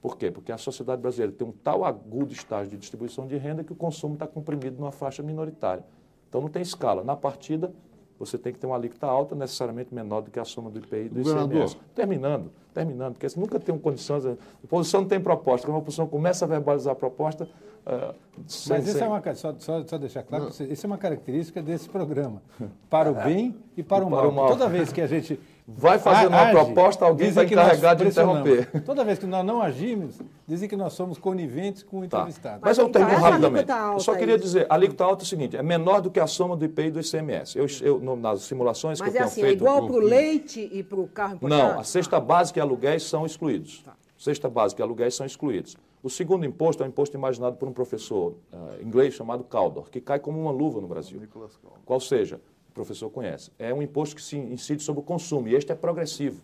Por 0.00 0.16
quê? 0.16 0.30
Porque 0.30 0.52
a 0.52 0.58
sociedade 0.58 1.00
brasileira 1.00 1.32
tem 1.32 1.46
um 1.46 1.52
tal 1.52 1.84
agudo 1.84 2.32
estágio 2.32 2.70
de 2.70 2.76
distribuição 2.76 3.26
de 3.26 3.36
renda 3.36 3.64
que 3.64 3.72
o 3.72 3.76
consumo 3.76 4.14
está 4.14 4.26
comprimido 4.26 4.78
numa 4.78 4.92
faixa 4.92 5.22
minoritária. 5.22 5.84
Então 6.28 6.40
não 6.40 6.48
tem 6.48 6.62
escala. 6.62 7.02
Na 7.02 7.16
partida, 7.16 7.72
você 8.18 8.38
tem 8.38 8.52
que 8.52 8.58
ter 8.58 8.66
uma 8.66 8.76
alíquota 8.76 9.06
alta, 9.06 9.34
necessariamente 9.34 9.94
menor 9.94 10.20
do 10.20 10.30
que 10.30 10.38
a 10.38 10.44
soma 10.44 10.70
do 10.70 10.78
IPI 10.78 11.06
e 11.06 11.08
do 11.08 11.20
ICMS. 11.20 11.76
Terminando, 11.94 12.50
terminando, 12.72 13.14
porque 13.14 13.40
nunca 13.40 13.58
tem 13.58 13.76
condições. 13.78 14.26
A 14.26 14.36
oposição 14.62 15.02
não 15.02 15.08
tem 15.08 15.20
proposta. 15.20 15.66
Quando 15.66 15.76
a 15.76 15.80
oposição 15.80 16.06
começa 16.06 16.44
a 16.44 16.48
verbalizar 16.48 16.92
a 16.92 16.96
proposta, 16.96 17.48
Uh, 17.86 18.14
Mas 18.68 18.88
isso 18.88 19.04
é 19.04 19.06
uma 19.06 19.22
só, 19.34 19.54
só, 19.58 19.84
só 19.86 19.98
deixar 19.98 20.22
claro, 20.22 20.46
que 20.46 20.64
isso 20.64 20.86
é 20.86 20.88
uma 20.88 20.96
característica 20.96 21.62
desse 21.62 21.86
programa. 21.86 22.42
Para 22.88 23.10
o 23.10 23.14
bem 23.14 23.54
e 23.76 23.82
para 23.82 24.04
o, 24.04 24.08
para 24.08 24.22
mal. 24.22 24.28
o 24.30 24.32
mal. 24.32 24.48
Toda 24.48 24.68
vez 24.68 24.90
que 24.90 25.02
a 25.02 25.06
gente 25.06 25.38
vai 25.68 25.98
fazer 25.98 26.28
uma 26.28 26.50
proposta, 26.50 27.04
alguém 27.04 27.30
vai 27.30 27.44
encarregar 27.44 27.94
de 27.94 28.06
interromper. 28.06 28.82
Toda 28.84 29.04
vez 29.04 29.18
que 29.18 29.26
nós 29.26 29.44
não 29.44 29.60
agimos, 29.60 30.18
dizem 30.46 30.66
que 30.66 30.76
nós 30.76 30.94
somos 30.94 31.18
coniventes 31.18 31.82
com 31.82 31.98
o 31.98 32.08
tá. 32.08 32.18
entrevistado. 32.18 32.60
Mas 32.62 32.78
eu 32.78 32.88
termino 32.88 33.18
rapidamente. 33.18 33.70
Eu 33.70 34.00
só 34.00 34.14
queria 34.14 34.38
dizer, 34.38 34.66
a 34.70 34.74
alíquota 34.74 35.04
alta 35.04 35.22
é 35.22 35.24
o 35.24 35.28
seguinte, 35.28 35.56
é 35.56 35.62
menor 35.62 36.00
do 36.00 36.10
que 36.10 36.20
a 36.20 36.26
soma 36.26 36.56
do 36.56 36.64
IPI 36.64 36.86
e 36.86 36.90
do 36.90 37.00
ICMS. 37.00 37.58
Eu, 37.58 37.66
eu, 37.82 38.16
nas 38.16 38.42
simulações 38.42 38.98
Mas 38.98 39.10
que 39.10 39.16
eu 39.16 39.20
é 39.20 39.24
tenho 39.24 39.26
assim, 39.26 39.40
feito... 39.42 39.62
Mas 39.62 39.72
é 39.72 39.76
igual 39.76 39.86
para 39.86 39.96
o 39.96 40.00
leite 40.00 40.70
e 40.72 40.82
para 40.82 41.00
o 41.00 41.06
carro 41.06 41.34
importado? 41.34 41.62
Não, 41.62 41.78
a 41.78 41.84
cesta 41.84 42.18
básica 42.18 42.58
e 42.58 42.62
aluguéis 42.62 43.02
são 43.02 43.26
excluídos. 43.26 43.82
Tá. 43.84 43.92
Cesta 44.16 44.48
básica 44.48 44.80
e 44.80 44.82
aluguéis 44.82 45.14
são 45.14 45.26
excluídos. 45.26 45.76
O 46.04 46.10
segundo 46.10 46.44
imposto 46.44 46.82
é 46.82 46.86
um 46.86 46.90
imposto 46.90 47.16
imaginado 47.16 47.56
por 47.56 47.66
um 47.66 47.72
professor 47.72 48.34
uh, 48.52 48.82
inglês 48.82 49.14
chamado 49.14 49.42
Caldor, 49.42 49.88
que 49.88 50.02
cai 50.02 50.18
como 50.18 50.38
uma 50.38 50.50
luva 50.50 50.78
no 50.78 50.86
Brasil. 50.86 51.18
Qual 51.82 51.98
seja, 51.98 52.42
o 52.68 52.72
professor 52.74 53.08
conhece. 53.08 53.50
É 53.58 53.72
um 53.72 53.80
imposto 53.80 54.14
que 54.14 54.20
se 54.20 54.36
incide 54.36 54.82
sobre 54.82 55.00
o 55.00 55.02
consumo, 55.02 55.48
e 55.48 55.54
este 55.54 55.72
é 55.72 55.74
progressivo. 55.74 56.42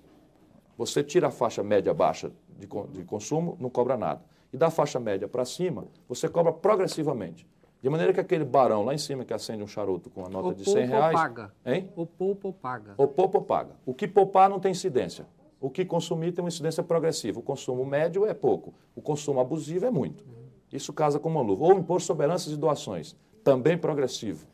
Você 0.78 1.04
tira 1.04 1.28
a 1.28 1.30
faixa 1.30 1.62
média 1.62 1.92
baixa 1.92 2.32
de, 2.58 2.66
de 2.66 3.04
consumo, 3.04 3.58
não 3.60 3.68
cobra 3.68 3.98
nada. 3.98 4.22
E 4.50 4.56
da 4.56 4.70
faixa 4.70 4.98
média 4.98 5.28
para 5.28 5.44
cima, 5.44 5.84
você 6.08 6.26
cobra 6.26 6.54
progressivamente. 6.54 7.46
De 7.82 7.90
maneira 7.90 8.14
que 8.14 8.20
aquele 8.20 8.46
barão 8.46 8.82
lá 8.82 8.94
em 8.94 8.98
cima 8.98 9.26
que 9.26 9.34
acende 9.34 9.62
um 9.62 9.66
charuto 9.66 10.08
com 10.08 10.24
a 10.24 10.30
nota 10.30 10.48
o 10.48 10.54
de 10.54 10.64
100 10.64 10.86
reais. 10.86 11.12
paga. 11.12 11.52
Hein? 11.66 11.86
O 11.94 12.06
poupa 12.06 12.50
paga. 12.50 12.94
O 12.96 13.06
poupa 13.06 13.42
paga. 13.42 13.76
O 13.84 13.92
que 13.92 14.08
poupar 14.08 14.48
não 14.48 14.58
tem 14.58 14.70
incidência. 14.72 15.26
O 15.60 15.68
que 15.68 15.84
consumir 15.84 16.32
tem 16.32 16.42
uma 16.42 16.48
incidência 16.48 16.82
progressiva. 16.82 17.38
O 17.38 17.42
consumo 17.42 17.84
médio 17.84 18.24
é 18.24 18.32
pouco, 18.32 18.72
o 18.96 19.02
consumo 19.02 19.40
abusivo 19.40 19.84
é 19.84 19.90
muito. 19.90 20.24
Isso 20.72 20.92
casa 20.92 21.18
com 21.18 21.28
uma 21.28 21.42
luva. 21.42 21.64
Ou 21.64 21.74
o 21.74 21.78
imposto 21.78 22.06
sobre 22.06 22.24
heranças 22.24 22.52
e 22.52 22.56
doações, 22.56 23.14
também 23.44 23.76
progressivo. 23.76 24.46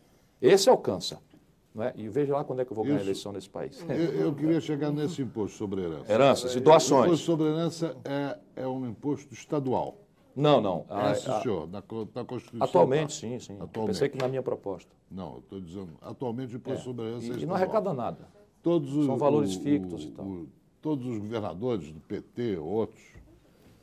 Esse 0.42 0.68
alcança. 0.68 1.20
Não 1.72 1.84
é? 1.84 1.92
E 1.94 2.08
veja 2.08 2.32
lá 2.34 2.42
quando 2.42 2.60
é 2.60 2.64
que 2.64 2.72
eu 2.72 2.74
vou 2.74 2.84
ganhar 2.84 2.98
a 2.98 3.02
eleição 3.02 3.32
nesse 3.32 3.50
país. 3.50 3.84
Eu, 3.88 3.96
eu, 3.96 4.34
queria 4.34 4.60
chegar 4.60 4.90
nesse 4.90 5.22
imposto 5.22 5.58
sobre 5.58 5.82
herança. 5.82 6.12
Heranças 6.12 6.56
e 6.56 6.60
doações. 6.60 7.02
O 7.02 7.06
imposto 7.06 7.26
sobre 7.26 7.46
herança 7.46 7.96
é, 8.04 8.38
é 8.62 8.66
um 8.66 8.88
imposto 8.88 9.32
estadual. 9.32 9.98
Não, 10.34 10.60
não. 10.60 10.86
É, 10.88 11.14
sim, 11.14 11.30
senhor, 11.42 11.68
na, 11.68 11.82
na 12.14 12.24
Constituição. 12.24 12.66
Atualmente, 12.66 13.14
tá. 13.14 13.20
sim, 13.20 13.38
sim. 13.38 13.56
Atualmente. 13.60 13.94
Pensei 13.94 14.08
que 14.08 14.18
na 14.18 14.26
minha 14.26 14.42
proposta. 14.42 14.90
Não, 15.10 15.34
eu 15.34 15.38
estou 15.38 15.60
dizendo, 15.60 15.90
atualmente 16.00 16.54
o 16.54 16.56
imposto 16.56 16.80
é. 16.80 16.84
sobre 16.84 17.04
herança 17.06 17.26
e, 17.26 17.30
é 17.30 17.38
E 17.42 17.46
não 17.46 17.54
arrecada 17.54 17.92
nada. 17.92 18.28
Todos 18.62 19.06
São 19.06 19.16
valores 19.16 19.54
fictos 19.54 20.04
e 20.04 20.10
tal 20.10 20.26
todos 20.86 21.04
os 21.04 21.18
governadores 21.18 21.90
do 21.90 21.98
PT, 21.98 22.58
outros, 22.58 23.02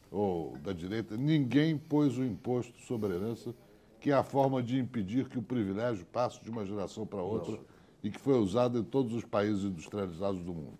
ou 0.09 0.55
da 0.59 0.71
direita, 0.71 1.17
ninguém 1.17 1.77
pôs 1.77 2.17
o 2.17 2.23
imposto 2.23 2.79
sobre 2.83 3.13
herança, 3.13 3.53
que 3.99 4.09
é 4.09 4.13
a 4.13 4.23
forma 4.23 4.63
de 4.63 4.79
impedir 4.79 5.27
que 5.27 5.37
o 5.37 5.41
privilégio 5.41 6.05
passe 6.05 6.41
de 6.41 6.49
uma 6.49 6.65
geração 6.65 7.05
para 7.05 7.21
outra 7.21 7.59
e 8.01 8.09
que 8.09 8.17
foi 8.17 8.39
usado 8.39 8.79
em 8.79 8.83
todos 8.85 9.13
os 9.13 9.25
países 9.25 9.65
industrializados 9.65 10.41
do 10.45 10.53
mundo. 10.53 10.79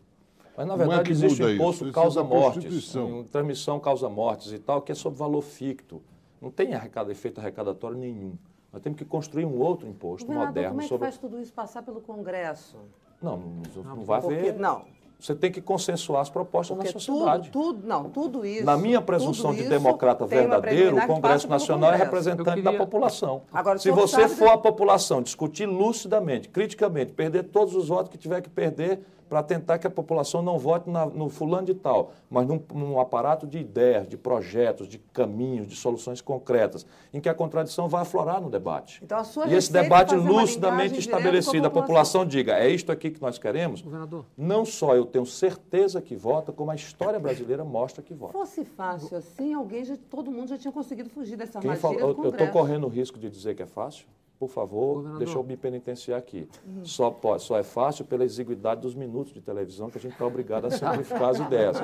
Mas, 0.56 0.66
na 0.66 0.78
verdade, 0.78 1.10
é 1.10 1.12
existe 1.12 1.44
o 1.44 1.50
imposto 1.50 1.92
causa-mortes, 1.92 2.96
transmissão 3.30 3.78
causa-mortes 3.82 4.54
e 4.54 4.60
tal, 4.60 4.82
que 4.82 4.94
é 4.94 4.96
sobre 4.96 5.20
valor 5.20 5.42
ficto. 5.42 6.02
Não 6.42 6.50
tem 6.50 6.74
arrecada, 6.74 7.12
efeito 7.12 7.42
arrecadatório 7.42 7.98
nenhum. 7.98 8.38
Nós 8.72 8.82
temos 8.82 8.98
que 8.98 9.04
construir 9.04 9.44
um 9.44 9.60
outro 9.60 9.90
imposto 9.90 10.32
moderno. 10.32 10.70
como 10.70 10.80
é 10.80 10.84
que 10.84 10.90
sobre... 10.90 11.06
faz 11.06 11.18
tudo 11.18 11.42
isso 11.42 11.52
passar 11.54 11.84
pelo 11.84 12.00
Congresso? 12.00 12.78
Não, 13.22 13.36
não, 13.38 13.62
não, 13.84 13.96
não 13.98 14.06
vai 14.06 14.20
haver. 14.20 14.58
Não, 14.58 14.86
você 15.24 15.34
tem 15.34 15.50
que 15.50 15.62
consensuar 15.62 16.22
as 16.22 16.30
propostas 16.30 16.76
Porque 16.76 16.94
na 16.94 17.00
sociedade. 17.00 17.50
Tudo, 17.50 17.76
tudo, 17.76 17.88
não, 17.88 18.10
tudo 18.10 18.46
isso. 18.46 18.66
Na 18.66 18.76
minha 18.76 19.00
presunção 19.00 19.56
de 19.56 19.64
democrata 19.64 20.26
verdadeiro, 20.26 20.98
o 20.98 21.08
Congresso 21.08 21.48
Nacional 21.48 21.92
Congresso. 21.92 22.02
é 22.02 22.06
representante 22.06 22.62
queria... 22.62 22.64
da 22.64 22.78
população. 22.78 23.44
Agora, 23.54 23.80
Se 23.80 23.90
você 23.90 24.28
for 24.28 24.50
a 24.50 24.58
população 24.58 25.22
discutir 25.22 25.66
lucidamente, 25.66 26.50
criticamente, 26.50 27.14
perder 27.14 27.44
todos 27.44 27.74
os 27.74 27.88
votos 27.88 28.12
que 28.12 28.18
tiver 28.18 28.42
que 28.42 28.50
perder, 28.50 29.00
para 29.34 29.42
tentar 29.42 29.80
que 29.80 29.88
a 29.88 29.90
população 29.90 30.44
não 30.44 30.60
vote 30.60 30.88
na, 30.88 31.08
no 31.08 31.28
fulano 31.28 31.66
de 31.66 31.74
tal, 31.74 32.12
mas 32.30 32.46
num, 32.46 32.62
num, 32.72 33.00
aparato 33.00 33.48
de 33.48 33.58
ideias, 33.58 34.08
de 34.08 34.16
projetos, 34.16 34.88
de 34.88 35.00
caminhos, 35.00 35.66
de 35.66 35.76
soluções 35.76 36.22
concretas, 36.22 36.86
em 37.12 37.20
que 37.20 37.28
a 37.28 37.34
contradição 37.34 37.90
vai 37.90 38.04
aflorar 38.04 38.40
no 38.40 38.48
debate. 38.48 39.02
Então, 39.04 39.18
a 39.18 39.24
sua 39.24 39.48
e 39.48 39.56
esse 39.56 39.74
debate 39.74 40.14
lucidamente 40.14 41.00
estabelecido, 41.00 41.66
a 41.66 41.72
população. 41.72 41.82
a 41.82 41.82
população 41.82 42.26
diga, 42.28 42.60
é 42.60 42.70
isto 42.70 42.92
aqui 42.92 43.10
que 43.10 43.20
nós 43.20 43.40
queremos, 43.40 43.82
Governador. 43.82 44.24
não 44.38 44.64
só 44.66 44.96
eu 44.96 45.04
tenho 45.04 45.26
certeza 45.26 46.00
que 46.00 46.16
vota, 46.16 46.52
como 46.52 46.70
a 46.70 46.76
história 46.76 47.20
brasileira 47.20 47.66
mostra 47.66 48.04
que 48.04 48.14
vota. 48.14 48.34
Fosse 48.34 48.64
fácil 48.64 49.18
assim, 49.18 49.52
alguém 49.52 49.84
já, 49.84 49.98
todo 50.12 50.30
mundo 50.30 50.50
já 50.50 50.60
tinha 50.60 50.72
conseguido 50.72 51.10
fugir 51.10 51.38
dessa 51.38 51.58
armadilha 51.58 52.00
Eu 52.00 52.30
estou 52.30 52.48
correndo 52.50 52.86
o 52.86 52.88
risco 52.88 53.18
de 53.18 53.32
dizer 53.32 53.56
que 53.56 53.64
é 53.64 53.68
fácil? 53.68 54.06
Por 54.40 54.50
favor, 54.50 54.96
Governador. 54.96 55.20
deixa 55.20 55.38
eu 55.38 55.44
me 55.44 55.56
penitenciar 55.56 56.20
aqui. 56.20 56.50
Uhum. 56.66 56.84
Só, 56.84 57.10
pode, 57.10 57.44
só 57.44 57.58
é 57.58 57.64
fácil 57.64 58.04
pela 58.06 58.26
exiguidade 58.26 58.82
dos 58.82 58.94
minutos 58.94 59.34
de 59.34 59.42
televisão 59.42 59.90
que 59.90 59.98
a 59.98 60.02
gente 60.02 60.14
está 60.14 60.26
obrigado 60.26 60.66
a 60.66 60.72
simplificar 60.72 61.30
as 61.30 61.40
ideias. 61.40 61.78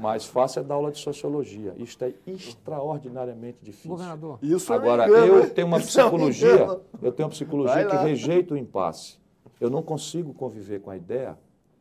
Mais 0.00 0.24
fácil 0.24 0.60
é 0.60 0.62
dar 0.64 0.74
aula 0.76 0.90
de 0.90 0.98
sociologia. 0.98 1.74
Isto 1.76 2.04
é 2.04 2.14
extraordinariamente 2.26 3.58
difícil. 3.62 3.90
Governador. 3.90 4.38
Isso 4.40 4.72
Agora, 4.72 5.08
eu 5.08 5.50
tenho 5.50 5.66
uma 5.66 5.78
psicologia, 5.78 6.80
eu 7.02 7.12
tenho 7.12 7.26
uma 7.26 7.32
psicologia 7.32 7.86
que 7.86 7.96
rejeita 7.96 8.54
o 8.54 8.56
impasse. 8.56 9.18
Eu 9.60 9.68
não 9.68 9.82
consigo 9.82 10.32
conviver 10.32 10.80
com 10.80 10.90
a 10.90 10.96
ideia 10.96 11.38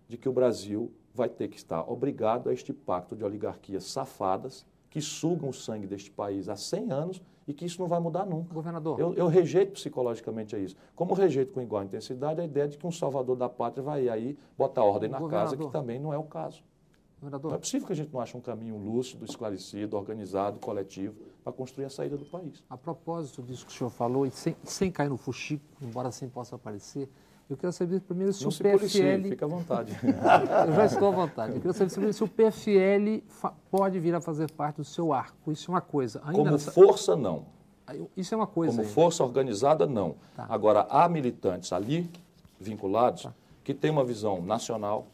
de 0.09 0.17
que 0.17 0.27
o 0.27 0.31
Brasil 0.31 0.91
vai 1.13 1.29
ter 1.29 1.47
que 1.47 1.57
estar 1.57 1.81
obrigado 1.89 2.49
a 2.49 2.53
este 2.53 2.73
pacto 2.73 3.15
de 3.15 3.23
oligarquias 3.23 3.85
safadas 3.85 4.65
que 4.89 5.01
sugam 5.01 5.49
o 5.49 5.53
sangue 5.53 5.87
deste 5.87 6.11
país 6.11 6.49
há 6.49 6.55
100 6.55 6.91
anos 6.91 7.21
e 7.47 7.53
que 7.53 7.65
isso 7.65 7.79
não 7.79 7.87
vai 7.87 7.99
mudar 7.99 8.25
nunca. 8.25 8.53
Governador. 8.53 8.99
Eu, 8.99 9.13
eu 9.13 9.27
rejeito 9.27 9.71
psicologicamente 9.71 10.55
a 10.55 10.59
isso. 10.59 10.75
Como 10.95 11.13
rejeito 11.13 11.53
com 11.53 11.61
igual 11.61 11.83
intensidade 11.83 12.41
a 12.41 12.43
ideia 12.43 12.67
de 12.67 12.77
que 12.77 12.85
um 12.85 12.91
salvador 12.91 13.37
da 13.37 13.47
pátria 13.47 13.81
vai 13.81 14.09
aí 14.09 14.37
botar 14.57 14.83
ordem 14.83 15.09
na 15.09 15.25
casa, 15.29 15.55
que 15.55 15.69
também 15.69 15.99
não 15.99 16.13
é 16.13 16.17
o 16.17 16.23
caso. 16.23 16.61
Governador. 17.19 17.51
Não 17.51 17.55
é 17.55 17.59
possível 17.59 17.87
que 17.87 17.93
a 17.93 17.95
gente 17.95 18.13
não 18.13 18.19
ache 18.19 18.37
um 18.37 18.41
caminho 18.41 18.77
lúcido, 18.77 19.25
esclarecido, 19.25 19.97
organizado, 19.97 20.59
coletivo, 20.59 21.15
para 21.43 21.51
construir 21.51 21.85
a 21.85 21.89
saída 21.89 22.15
do 22.15 22.25
país. 22.25 22.63
A 22.69 22.77
propósito 22.77 23.41
disso 23.41 23.65
que 23.65 23.71
o 23.71 23.75
senhor 23.75 23.89
falou, 23.89 24.25
e 24.25 24.31
sem, 24.31 24.55
sem 24.63 24.91
cair 24.91 25.09
no 25.09 25.17
fuxico, 25.17 25.63
embora 25.81 26.09
assim 26.09 26.29
possa 26.29 26.55
aparecer, 26.55 27.09
eu 27.49 27.55
quero 27.55 27.71
saber 27.71 28.01
primeiro 28.01 28.33
se 28.33 28.41
não 28.41 28.49
o 28.49 28.51
se 28.51 28.61
PFL. 28.61 28.77
Policie, 28.77 29.29
fica 29.29 29.45
à 29.45 29.47
vontade. 29.47 29.97
eu 30.67 30.73
já 30.73 30.85
estou 30.85 31.07
à 31.07 31.11
vontade. 31.11 31.55
Eu 31.55 31.61
quero 31.61 31.73
saber 31.73 31.91
primeiro 31.91 32.13
se 32.13 32.23
o 32.23 32.27
PFL 32.27 33.51
pode 33.71 33.99
vir 33.99 34.13
a 34.13 34.19
fazer 34.19 34.51
parte 34.51 34.77
do 34.77 34.83
seu 34.83 35.13
arco. 35.13 35.51
Isso 35.51 35.71
é 35.71 35.73
uma 35.73 35.81
coisa. 35.81 36.21
Ainda 36.25 36.37
Como 36.37 36.51
nessa... 36.51 36.71
força, 36.71 37.15
não. 37.15 37.45
Isso 38.17 38.33
é 38.33 38.37
uma 38.37 38.47
coisa. 38.47 38.75
Como 38.75 38.89
força 38.89 39.23
organizada, 39.23 39.85
não. 39.87 40.15
Tá. 40.35 40.45
Agora, 40.49 40.87
há 40.89 41.07
militantes 41.07 41.71
ali, 41.71 42.09
vinculados, 42.59 43.23
tá. 43.23 43.33
que 43.63 43.73
têm 43.73 43.91
uma 43.91 44.03
visão 44.03 44.41
nacional, 44.41 45.07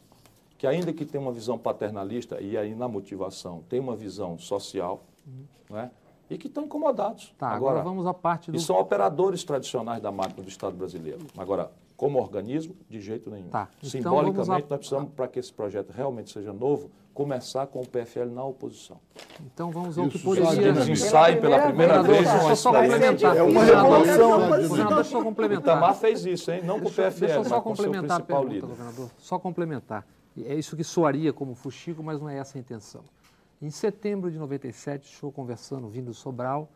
que 0.58 0.66
ainda 0.66 0.92
que 0.92 1.04
tenham 1.04 1.26
uma 1.26 1.32
visão 1.32 1.56
paternalista, 1.56 2.40
e 2.40 2.56
aí 2.56 2.74
na 2.74 2.88
motivação 2.88 3.62
tem 3.68 3.78
uma 3.78 3.94
visão 3.94 4.36
social, 4.38 5.04
uhum. 5.24 5.44
né? 5.76 5.90
e 6.28 6.38
que 6.38 6.48
estão 6.48 6.64
incomodados. 6.64 7.32
Tá, 7.38 7.48
agora, 7.48 7.80
agora, 7.80 7.84
vamos 7.84 8.06
à 8.06 8.14
parte 8.14 8.50
do... 8.50 8.56
E 8.56 8.60
são 8.60 8.76
operadores 8.76 9.44
tradicionais 9.44 10.02
da 10.02 10.10
máquina 10.10 10.42
do 10.42 10.48
Estado 10.48 10.76
brasileiro. 10.76 11.26
Agora, 11.36 11.70
como 11.96 12.18
organismo, 12.18 12.76
de 12.88 13.00
jeito 13.00 13.30
nenhum. 13.30 13.48
Tá, 13.48 13.68
então 13.78 13.90
Simbolicamente, 13.90 14.66
a... 14.66 14.70
nós 14.70 14.78
precisamos, 14.78 15.10
para 15.14 15.28
que 15.28 15.38
esse 15.38 15.52
projeto 15.52 15.90
realmente 15.90 16.32
seja 16.32 16.52
novo, 16.52 16.90
começar 17.14 17.66
com 17.68 17.80
o 17.80 17.86
PFL 17.86 18.26
na 18.26 18.44
oposição. 18.44 18.98
Então 19.46 19.70
vamos 19.70 19.96
ao 19.96 20.08
que 20.08 20.18
poderia... 20.18 20.68
Eles 20.68 20.88
ensaiem 20.88 21.40
pela 21.40 21.60
primeira 21.60 22.02
vez 22.02 22.28
uma 22.28 22.52
experiência... 22.52 23.28
É 23.28 23.42
uma 23.42 23.64
revolução. 23.64 24.30
Governador, 24.68 24.94
deixa 24.96 25.16
eu 25.16 25.22
complementar. 25.22 25.74
O 25.74 25.78
Itamar 25.78 25.94
fez 25.94 26.26
isso, 26.26 26.50
hein? 26.50 26.62
Não 26.64 26.80
com 26.80 26.88
o 26.88 26.90
PFL, 26.90 27.20
deixa 27.20 27.36
eu 27.36 27.44
só 27.44 27.60
complementar 27.60 28.20
a 28.20 28.24
pergunta, 28.24 28.48
líder. 28.48 28.66
governador. 28.66 29.10
Só 29.18 29.38
complementar. 29.38 30.04
É 30.44 30.54
isso 30.56 30.76
que 30.76 30.82
soaria 30.82 31.32
como 31.32 31.54
fuxico, 31.54 32.02
mas 32.02 32.20
não 32.20 32.28
é 32.28 32.38
essa 32.38 32.58
a 32.58 32.60
intenção. 32.60 33.04
Em 33.62 33.70
setembro 33.70 34.30
de 34.30 34.36
97, 34.36 35.12
estou 35.12 35.30
conversando, 35.30 35.88
vindo 35.88 36.06
do 36.06 36.14
Sobral, 36.14 36.68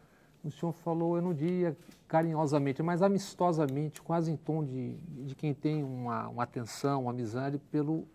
o 0.49 0.53
senhor 0.53 0.72
falou, 0.72 1.16
eu 1.16 1.22
não 1.22 1.34
diria 1.34 1.76
carinhosamente, 2.07 2.82
mas 2.82 3.03
amistosamente, 3.03 4.01
quase 4.01 4.30
em 4.32 4.36
tom 4.36 4.64
de, 4.64 4.96
de 4.96 5.34
quem 5.34 5.53
tem 5.53 5.82
uma, 5.84 6.28
uma 6.28 6.42
atenção, 6.42 7.03
uma 7.03 7.11
amizade 7.11 7.59
pelo 7.70 8.07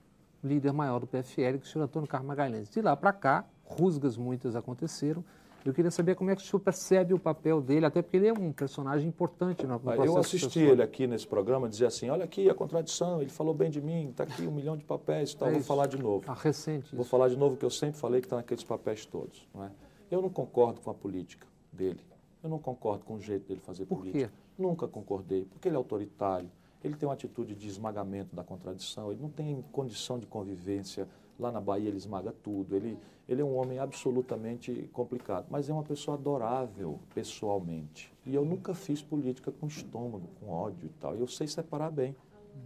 líder 0.43 0.73
maior 0.73 0.99
do 0.99 1.07
PFL, 1.07 1.34
que 1.36 1.41
é 1.41 1.55
o 1.55 1.65
senhor 1.65 1.86
Antônio 1.86 2.07
Carlos 2.07 2.27
Magalhães. 2.27 2.69
De 2.69 2.81
lá 2.81 2.95
para 2.95 3.13
cá, 3.13 3.45
rusgas 3.63 4.17
muitas 4.17 4.55
aconteceram. 4.55 5.23
Eu 5.65 5.73
queria 5.73 5.91
saber 5.91 6.15
como 6.15 6.29
é 6.29 6.36
que 6.36 6.41
o 6.41 6.45
senhor 6.45 6.59
percebe 6.59 7.13
o 7.13 7.19
papel 7.19 7.61
dele, 7.61 7.86
até 7.86 8.01
porque 8.01 8.17
ele 8.17 8.27
é 8.27 8.34
um 8.34 8.51
personagem 8.51 9.07
importante 9.07 9.65
no 9.65 9.79
processo 9.79 10.05
Eu 10.05 10.17
assisti 10.17 10.59
ele 10.59 10.84
aqui 10.84 11.07
nesse 11.07 11.25
programa 11.25 11.69
dizer 11.69 11.86
assim, 11.86 12.09
olha 12.09 12.25
aqui 12.25 12.49
a 12.49 12.53
contradição, 12.53 13.21
ele 13.21 13.29
falou 13.29 13.53
bem 13.53 13.69
de 13.69 13.79
mim, 13.79 14.09
está 14.09 14.25
aqui 14.25 14.45
um 14.45 14.51
milhão 14.51 14.75
de 14.75 14.84
papéis 14.84 15.31
e 15.31 15.38
tal, 15.38 15.47
é 15.47 15.53
vou 15.53 15.61
falar 15.61 15.88
de 15.88 15.97
novo. 15.97 16.25
Ah, 16.27 16.34
recente 16.34 16.93
Vou 16.93 17.05
falar 17.05 17.29
de 17.29 17.38
novo 17.38 17.55
o 17.55 17.57
que 17.57 17.63
eu 17.63 17.69
sempre 17.69 17.97
falei 17.97 18.19
que 18.19 18.25
está 18.25 18.36
naqueles 18.36 18.63
papéis 18.63 19.05
todos. 19.05 19.47
Não 19.53 19.63
é? 19.63 19.71
Eu 20.11 20.21
não 20.21 20.29
concordo 20.29 20.81
com 20.81 20.89
a 20.89 20.93
política 20.93 21.47
dele. 21.71 22.01
Eu 22.43 22.49
não 22.49 22.59
concordo 22.59 23.05
com 23.05 23.15
o 23.15 23.19
jeito 23.19 23.47
dele 23.47 23.61
fazer 23.61 23.85
Por 23.85 23.99
política. 23.99 24.27
Quê? 24.27 24.33
Nunca 24.57 24.85
concordei, 24.87 25.45
porque 25.45 25.69
ele 25.69 25.75
é 25.75 25.77
autoritário, 25.77 26.51
ele 26.83 26.95
tem 26.95 27.07
uma 27.07 27.13
atitude 27.13 27.55
de 27.55 27.67
esmagamento 27.67 28.35
da 28.35 28.43
contradição, 28.43 29.11
ele 29.11 29.21
não 29.21 29.29
tem 29.29 29.63
condição 29.71 30.19
de 30.19 30.27
convivência. 30.27 31.07
Lá 31.39 31.51
na 31.51 31.61
Bahia 31.61 31.87
ele 31.87 31.97
esmaga 31.97 32.31
tudo, 32.43 32.75
ele, 32.75 32.97
ele 33.27 33.41
é 33.41 33.45
um 33.45 33.55
homem 33.55 33.79
absolutamente 33.79 34.89
complicado, 34.91 35.47
mas 35.49 35.69
é 35.69 35.73
uma 35.73 35.81
pessoa 35.81 36.15
adorável 36.15 36.99
pessoalmente. 37.15 38.13
E 38.25 38.35
eu 38.35 38.45
nunca 38.45 38.75
fiz 38.75 39.01
política 39.01 39.51
com 39.51 39.65
estômago, 39.65 40.27
com 40.39 40.51
ódio 40.51 40.85
e 40.85 40.89
tal. 40.99 41.15
Eu 41.15 41.25
sei 41.25 41.47
separar 41.47 41.89
bem. 41.89 42.15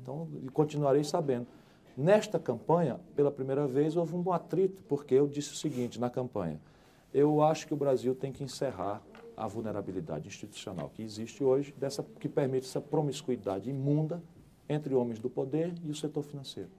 Então, 0.02 0.28
continuarei 0.52 1.04
sabendo. 1.04 1.48
Nesta 1.96 2.38
campanha, 2.38 3.00
pela 3.16 3.32
primeira 3.32 3.66
vez, 3.66 3.96
houve 3.96 4.16
um 4.16 4.32
atrito, 4.34 4.84
porque 4.90 5.16
eu 5.16 5.28
disse 5.28 5.54
o 5.54 5.56
seguinte 5.56 6.00
na 6.00 6.10
campanha: 6.10 6.60
eu 7.14 7.42
acho 7.42 7.66
que 7.66 7.74
o 7.74 7.78
Brasil 7.78 8.14
tem 8.14 8.32
que 8.32 8.44
encerrar 8.44 9.02
a 9.38 9.48
vulnerabilidade 9.48 10.28
institucional 10.28 10.90
que 10.90 11.04
existe 11.04 11.44
hoje, 11.44 11.74
dessa, 11.78 12.04
que 12.20 12.28
permite 12.28 12.66
essa 12.66 12.82
promiscuidade 12.82 13.70
imunda 13.70 14.22
entre 14.68 14.96
homens 14.96 15.20
do 15.20 15.30
poder 15.30 15.74
e 15.86 15.92
o 15.92 15.96
setor 15.96 16.24
financeiro. 16.24 16.72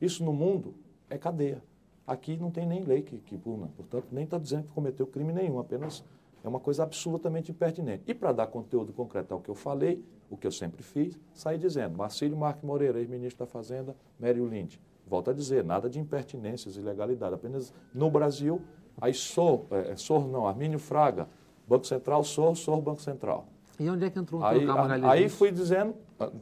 Isso 0.00 0.24
no 0.24 0.32
mundo 0.32 0.74
é 1.08 1.16
cadeia. 1.16 1.62
Aqui 2.04 2.36
não 2.36 2.50
tem 2.50 2.66
nem 2.66 2.82
lei 2.82 3.02
que, 3.02 3.18
que 3.18 3.38
puna, 3.38 3.68
portanto, 3.76 4.08
nem 4.10 4.24
está 4.24 4.36
dizendo 4.36 4.64
que 4.64 4.72
cometeu 4.74 5.06
crime 5.06 5.32
nenhum, 5.32 5.60
apenas 5.60 6.04
é 6.42 6.48
uma 6.48 6.58
coisa 6.58 6.82
absolutamente 6.82 7.52
impertinente. 7.52 8.02
E 8.08 8.12
para 8.12 8.32
dar 8.32 8.48
conteúdo 8.48 8.92
concreto 8.92 9.32
ao 9.32 9.40
que 9.40 9.48
eu 9.48 9.54
falei, 9.54 10.04
o 10.28 10.36
que 10.36 10.44
eu 10.44 10.50
sempre 10.50 10.82
fiz, 10.82 11.16
saí 11.32 11.56
dizendo, 11.56 11.96
Marcílio 11.96 12.36
Marques 12.36 12.64
Moreira, 12.64 12.98
ex-ministro 12.98 13.46
da 13.46 13.46
Fazenda, 13.46 13.94
Mério 14.18 14.44
Linde. 14.44 14.80
Volto 15.06 15.30
a 15.30 15.32
dizer, 15.32 15.62
nada 15.62 15.88
de 15.88 16.00
impertinências, 16.00 16.76
ilegalidade, 16.76 17.34
apenas 17.34 17.72
no 17.94 18.10
Brasil, 18.10 18.60
aí 19.00 19.14
sou, 19.14 19.68
é, 19.70 19.94
sou 19.94 20.26
não, 20.26 20.48
Armínio 20.48 20.80
Fraga, 20.80 21.28
Banco 21.72 21.86
Central, 21.86 22.22
sou, 22.22 22.54
sou 22.54 22.82
Banco 22.82 23.00
Central. 23.00 23.46
E 23.80 23.88
onde 23.88 24.04
é 24.04 24.10
que 24.10 24.18
entrou 24.18 24.42
o 24.42 24.44
aí, 24.44 24.66
Carlos 24.66 24.76
Magalhães? 24.76 25.10
Aí 25.10 25.28
fui 25.30 25.50
dizendo, 25.50 25.94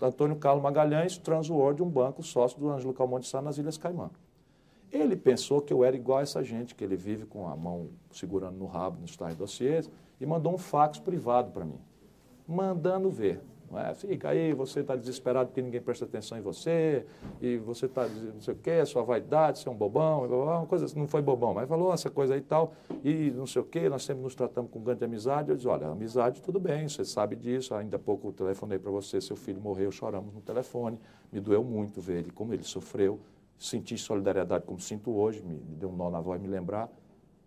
Antônio 0.03 0.35
Carlos 0.35 0.61
Magalhães, 0.61 1.17
Transworld, 1.19 1.81
um 1.85 1.89
banco 1.89 2.21
sócio 2.21 2.59
do 2.59 2.69
Ângelo 2.69 2.93
Calmonte 2.93 3.29
Sá 3.29 3.41
nas 3.41 3.57
Ilhas 3.57 3.79
Caimã. 3.79 4.11
Ele 4.91 5.15
pensou 5.15 5.61
que 5.61 5.73
eu 5.73 5.85
era 5.85 5.95
igual 5.95 6.19
a 6.19 6.23
essa 6.23 6.43
gente, 6.43 6.75
que 6.75 6.83
ele 6.83 6.97
vive 6.97 7.27
com 7.27 7.47
a 7.47 7.55
mão 7.55 7.91
segurando 8.11 8.57
no 8.57 8.67
rabo 8.67 9.01
nos 9.01 9.17
tais 9.17 9.37
dossiês, 9.37 9.89
e 10.21 10.27
mandou 10.27 10.53
um 10.53 10.59
fax 10.59 10.99
privado 10.99 11.53
para 11.53 11.65
mim, 11.65 11.79
mandando 12.47 13.09
ver. 13.09 13.41
Não 13.71 13.79
é? 13.79 13.95
Fica 13.95 14.31
aí, 14.31 14.53
você 14.53 14.81
está 14.81 14.97
desesperado 14.97 15.49
porque 15.51 15.63
ninguém 15.63 15.81
presta 15.81 16.05
atenção 16.05 16.37
em 16.37 16.41
você, 16.41 17.07
e 17.41 17.57
você 17.59 17.87
está 17.87 18.09
não 18.09 18.41
sei 18.41 18.55
o 18.55 18.57
quê, 18.57 18.85
sua 18.85 19.03
vaidade, 19.05 19.61
você 19.61 19.69
é 19.69 19.73
um 19.73 19.77
bobão, 19.77 20.25
uma 20.27 20.67
coisa 20.67 20.87
assim, 20.87 20.99
não 20.99 21.07
foi 21.07 21.23
bobão, 21.23 21.55
mas 21.55 21.69
falou 21.69 21.93
essa 21.95 22.11
coisa 22.11 22.35
aí 22.35 22.41
e 22.41 22.43
tal, 22.43 22.73
e 23.05 23.31
não 23.31 23.47
sei 23.47 23.63
o 23.63 23.65
quê, 23.65 23.89
nós 23.89 24.03
sempre 24.03 24.25
nos 24.25 24.35
tratamos 24.35 24.73
com 24.73 24.81
grande 24.81 25.05
amizade. 25.05 25.51
Eu 25.51 25.57
disse, 25.57 25.69
olha, 25.69 25.87
amizade 25.87 26.43
tudo 26.43 26.59
bem, 26.59 26.89
você 26.89 27.05
sabe 27.05 27.37
disso, 27.37 27.73
ainda 27.75 27.97
há 27.97 28.01
pouco 28.01 28.29
eu 28.29 28.33
telefonei 28.33 28.79
para 28.79 28.91
você, 28.91 29.21
seu 29.21 29.37
filho 29.37 29.61
morreu, 29.61 29.93
choramos 29.93 30.35
no 30.35 30.41
telefone, 30.41 30.99
me 31.33 31.39
doeu 31.41 31.63
muito 31.63 32.01
ver 32.01 32.19
ele, 32.19 32.31
como 32.33 32.53
ele 32.53 32.65
sofreu, 32.65 33.21
senti 33.57 33.97
solidariedade 33.97 34.65
como 34.65 34.81
sinto 34.81 35.13
hoje, 35.13 35.43
me, 35.43 35.55
me 35.55 35.77
deu 35.77 35.91
um 35.91 35.97
nó 35.97 36.11
na 36.11 36.21
voz 36.21 36.41
me 36.41 36.49
lembrar. 36.49 36.91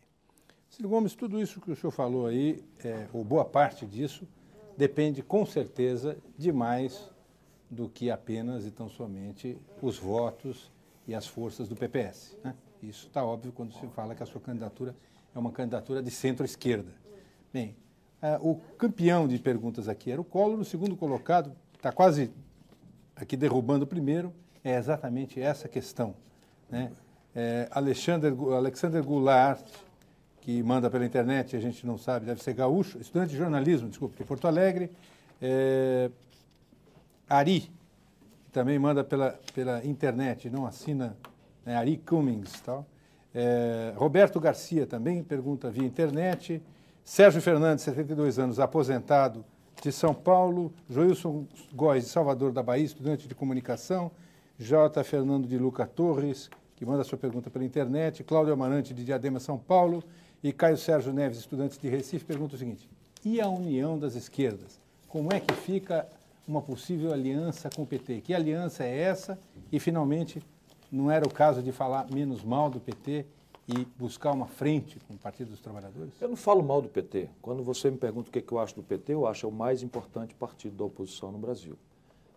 Ciro 0.70 0.90
Gomes, 0.90 1.14
tudo 1.14 1.40
isso 1.40 1.62
que 1.62 1.72
o 1.72 1.76
senhor 1.76 1.92
falou 1.92 2.26
aí, 2.26 2.64
é, 2.84 3.06
ou 3.14 3.24
boa 3.24 3.46
parte 3.46 3.86
disso, 3.86 4.28
depende 4.76 5.22
com 5.22 5.46
certeza 5.46 6.18
de 6.36 6.52
mais 6.52 7.14
do 7.74 7.90
que 7.90 8.10
apenas 8.10 8.66
e 8.66 8.72
tão 8.72 8.90
somente 8.90 9.58
os 9.82 9.98
votos 9.98 10.72
e 11.08 11.14
as 11.14 11.28
forças 11.28 11.68
do 11.68 11.76
PPS. 11.76 12.38
Né? 12.44 12.56
Isso 12.82 13.08
está 13.08 13.26
óbvio 13.26 13.52
quando 13.52 13.74
se 13.74 13.86
fala 13.88 14.16
que 14.16 14.24
a 14.24 14.26
sua 14.26 14.40
candidatura 14.40 14.96
é 15.36 15.40
uma 15.40 15.52
candidatura 15.52 16.02
de 16.02 16.12
centro-esquerda. 16.12 16.92
Bem, 17.52 17.76
uh, 18.22 18.50
o 18.50 18.56
campeão 18.78 19.28
de 19.28 19.38
perguntas 19.40 19.88
aqui 19.90 20.12
era 20.12 20.22
o 20.22 20.24
Collor, 20.24 20.60
o 20.60 20.66
segundo 20.66 20.96
colocado 20.96 21.52
está 21.76 21.92
quase 21.92 22.32
aqui 23.16 23.36
derrubando 23.36 23.84
o 23.86 23.88
primeiro, 23.88 24.34
é 24.64 24.76
exatamente 24.76 25.42
essa 25.42 25.68
questão. 25.68 26.16
Né? 26.70 26.92
É, 27.36 27.68
Alexander, 27.72 28.34
Alexander 28.54 29.04
Goulart 29.04 29.66
que 30.44 30.62
manda 30.62 30.90
pela 30.90 31.06
internet, 31.06 31.56
a 31.56 31.60
gente 31.60 31.88
não 31.88 31.98
sabe, 31.98 32.26
deve 32.26 32.44
ser 32.44 32.54
gaúcho, 32.54 33.00
estudante 33.00 33.32
de 33.32 33.38
jornalismo, 33.38 33.88
desculpe, 33.88 34.18
de 34.18 34.26
Porto 34.26 34.46
Alegre. 34.46 34.92
É, 35.42 36.12
Ari, 37.30 37.72
que 38.46 38.52
também 38.52 38.78
manda 38.78 39.04
pela, 39.04 39.40
pela 39.54 39.84
internet, 39.86 40.50
não 40.50 40.66
assina, 40.66 41.18
né, 41.66 41.76
Ari 41.76 41.98
Cummings 41.98 42.62
tal. 42.62 42.86
É, 43.34 43.94
Roberto 43.96 44.40
Garcia 44.40 44.86
também 44.86 45.24
pergunta 45.24 45.70
via 45.72 45.84
internet. 45.84 46.62
Sérgio 47.04 47.42
Fernandes, 47.42 47.84
72 47.84 48.38
anos, 48.38 48.60
aposentado 48.60 49.44
de 49.82 49.92
São 49.92 50.14
Paulo. 50.14 50.72
Joilson 50.90 51.46
Góes, 51.74 52.04
de 52.04 52.10
Salvador 52.10 52.52
da 52.52 52.62
Bahia, 52.62 52.86
estudante 52.86 53.28
de 53.28 53.34
comunicação. 53.34 54.12
J. 54.58 55.04
Fernando 55.04 55.48
de 55.48 55.58
Luca 55.58 55.86
Torres, 55.86 56.50
que 56.76 56.86
manda 56.86 57.04
sua 57.04 57.18
pergunta 57.18 57.50
pela 57.50 57.66
internet. 57.66 58.24
Cláudio 58.24 58.54
Amarante, 58.54 58.94
de 58.94 59.04
Diadema, 59.04 59.40
São 59.40 59.58
Paulo. 59.58 60.04
E 60.44 60.52
Caio 60.52 60.78
Sérgio 60.78 61.12
Neves, 61.12 61.40
estudante 61.40 61.80
de 61.80 61.90
Recife, 61.90 62.24
pergunta 62.26 62.56
o 62.56 62.58
seguinte: 62.58 62.88
e 63.26 63.42
a 63.42 63.48
união 63.48 63.98
das 63.98 64.16
esquerdas? 64.16 64.80
Como 65.08 65.34
é 65.34 65.40
que 65.40 65.54
fica 65.54 66.08
uma 66.48 66.62
possível 66.62 67.14
aliança 67.14 67.70
com 67.70 67.84
o 67.84 67.86
PT? 67.86 68.22
Que 68.22 68.34
aliança 68.34 68.84
é 68.84 68.98
essa? 68.98 69.40
E, 69.72 69.80
finalmente, 69.80 70.42
não 70.92 71.10
era 71.10 71.26
o 71.26 71.32
caso 71.32 71.62
de 71.62 71.72
falar 71.72 72.08
menos 72.12 72.44
mal 72.44 72.70
do 72.70 72.80
PT 72.80 73.26
e 73.68 73.86
buscar 73.98 74.32
uma 74.32 74.48
frente 74.48 75.00
com 75.08 75.14
o 75.14 75.18
Partido 75.18 75.50
dos 75.50 75.62
Trabalhadores? 75.62 76.22
Eu 76.22 76.30
não 76.30 76.36
falo 76.36 76.62
mal 76.62 76.82
do 76.82 76.90
PT. 76.90 77.30
Quando 77.42 77.64
você 77.64 77.90
me 77.90 77.98
pergunta 77.98 78.30
o 78.30 78.32
que, 78.32 78.44
eu 78.52 78.60
acho 78.60 78.76
do 78.76 78.84
PT, 78.84 79.14
eu 79.14 79.26
acho 79.26 79.46
é 79.46 79.50
o 79.50 79.52
mais 79.52 79.82
importante 79.82 80.34
partido 80.36 80.76
da 80.76 80.84
oposição 80.84 81.32
no 81.32 81.38
Brasil. 81.38 81.78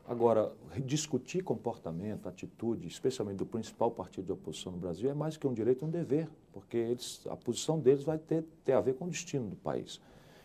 Agora, 0.09 0.53
discutir 0.85 1.43
comportamento, 1.43 2.29
atitude, 2.29 2.87
especialmente 2.87 3.39
do 3.39 3.47
principal 3.47 3.91
partido 3.91 4.27
de 4.27 4.33
oposição 4.33 4.71
no 4.71 4.79
Brasil, 4.79 5.11
é 5.11 5.15
mais 5.15 5.37
que 5.37 5.49
um 5.49 5.53
direito, 5.53 5.85
é 5.85 5.89
um 5.89 5.91
dever, 5.91 6.29
porque 6.53 6.77
eles, 6.77 7.27
a 7.29 7.37
posição 7.37 7.81
deles 7.81 8.05
vai 8.05 8.17
ter, 8.17 8.45
ter 8.65 8.73
a 8.73 8.81
ver 8.81 8.95
com 8.95 9.07
o 9.07 9.11
destino 9.11 9.49
do 9.49 9.57
país. 9.57 10.01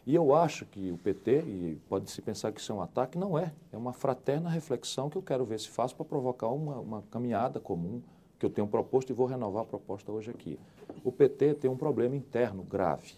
E 0.06 0.16
eu 0.16 0.34
acho 0.34 0.66
que 0.66 0.92
o 0.92 0.98
PT, 0.98 1.42
e 1.42 1.82
pode-se 1.88 2.22
pensar 2.22 2.52
que 2.52 2.60
isso 2.60 2.72
é 2.72 2.76
um 2.76 2.82
ataque, 2.82 3.18
não 3.18 3.38
é. 3.38 3.54
É 3.72 3.78
uma 3.78 3.94
fraterna 3.94 4.50
reflexão 4.50 5.10
que 5.10 5.18
eu 5.18 5.22
quero 5.22 5.46
ver 5.46 5.60
se 5.60 5.70
faço 5.70 5.96
para 5.96 6.06
provocar 6.06 6.48
uma, 6.48 6.80
uma 6.80 7.02
caminhada 7.12 7.60
comum 7.60 8.02
que 8.40 8.46
eu 8.46 8.50
tenho 8.50 8.68
proposto 8.68 9.12
e 9.12 9.14
vou 9.14 9.28
renovar 9.28 9.62
a 9.62 9.66
proposta 9.66 10.12
hoje 10.12 10.32
aqui. 10.32 10.60
O 11.04 11.12
PT 11.12 11.56
tem 11.56 11.70
um 11.70 11.78
problema 11.78 12.16
interno 12.16 12.64
grave. 12.64 13.14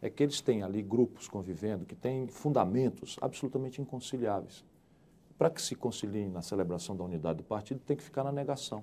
É 0.00 0.08
que 0.08 0.22
eles 0.22 0.40
têm 0.40 0.62
ali 0.62 0.80
grupos 0.80 1.26
convivendo 1.26 1.84
que 1.84 1.96
têm 1.96 2.28
fundamentos 2.28 3.16
absolutamente 3.20 3.82
inconciliáveis 3.82 4.64
para 5.38 5.48
que 5.48 5.62
se 5.62 5.76
concilie 5.76 6.28
na 6.28 6.42
celebração 6.42 6.96
da 6.96 7.04
unidade 7.04 7.38
do 7.38 7.44
partido, 7.44 7.80
tem 7.86 7.96
que 7.96 8.02
ficar 8.02 8.24
na 8.24 8.32
negação. 8.32 8.82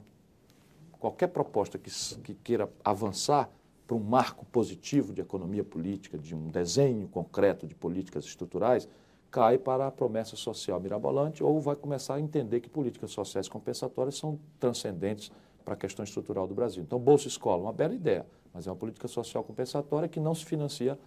Qualquer 0.97 1.27
proposta 1.27 1.77
que, 1.77 1.91
que 2.23 2.33
queira 2.33 2.71
avançar 2.83 3.49
para 3.87 3.95
um 3.95 3.99
marco 3.99 4.45
positivo 4.45 5.13
de 5.13 5.21
economia 5.21 5.63
política, 5.63 6.17
de 6.17 6.35
um 6.35 6.49
desenho 6.49 7.07
concreto 7.07 7.67
de 7.67 7.75
políticas 7.75 8.25
estruturais, 8.25 8.87
cai 9.29 9.57
para 9.57 9.87
a 9.87 9.91
promessa 9.91 10.35
social 10.35 10.79
mirabolante 10.79 11.43
ou 11.43 11.59
vai 11.59 11.75
começar 11.75 12.15
a 12.15 12.19
entender 12.19 12.61
que 12.61 12.69
políticas 12.69 13.11
sociais 13.11 13.47
compensatórias 13.47 14.17
são 14.17 14.39
transcendentes 14.59 15.31
para 15.63 15.73
a 15.73 15.77
questão 15.77 16.03
estrutural 16.03 16.47
do 16.47 16.53
Brasil. 16.53 16.83
Então, 16.83 16.99
Bolsa 16.99 17.27
Escola, 17.27 17.63
uma 17.63 17.73
bela 17.73 17.93
ideia, 17.93 18.25
mas 18.53 18.65
é 18.65 18.69
uma 18.69 18.77
política 18.77 19.07
social 19.07 19.43
compensatória 19.43 20.07
que 20.07 20.19
não 20.19 20.33
se 20.33 20.45
financia 20.45 20.97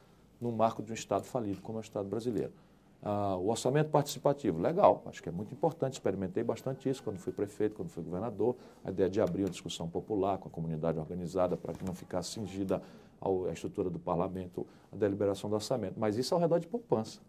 no 0.40 0.52
marco 0.52 0.82
de 0.82 0.90
um 0.92 0.94
Estado 0.94 1.24
falido 1.24 1.60
como 1.62 1.78
é 1.78 1.80
o 1.80 1.82
Estado 1.82 2.08
brasileiro. 2.08 2.52
Ah, 3.02 3.36
o 3.36 3.48
orçamento 3.48 3.90
participativo, 3.90 4.60
legal, 4.60 5.02
acho 5.06 5.22
que 5.22 5.28
é 5.28 5.32
muito 5.32 5.54
importante, 5.54 5.94
experimentei 5.94 6.42
bastante 6.42 6.88
isso 6.88 7.02
quando 7.02 7.18
fui 7.18 7.32
prefeito, 7.32 7.76
quando 7.76 7.88
fui 7.88 8.02
governador, 8.02 8.56
a 8.84 8.90
ideia 8.90 9.08
de 9.08 9.20
abrir 9.20 9.44
uma 9.44 9.50
discussão 9.50 9.88
popular 9.88 10.38
com 10.38 10.48
a 10.48 10.50
comunidade 10.50 10.98
organizada 10.98 11.56
para 11.56 11.72
que 11.72 11.84
não 11.84 11.94
ficasse 11.94 12.30
cingida 12.30 12.82
à 13.20 13.52
estrutura 13.52 13.88
do 13.88 14.00
parlamento, 14.00 14.66
a 14.92 14.96
deliberação 14.96 15.48
do 15.48 15.54
orçamento. 15.54 15.94
Mas 15.96 16.16
isso 16.16 16.34
ao 16.34 16.40
redor 16.40 16.58
de 16.58 16.66
poupança. 16.66 17.20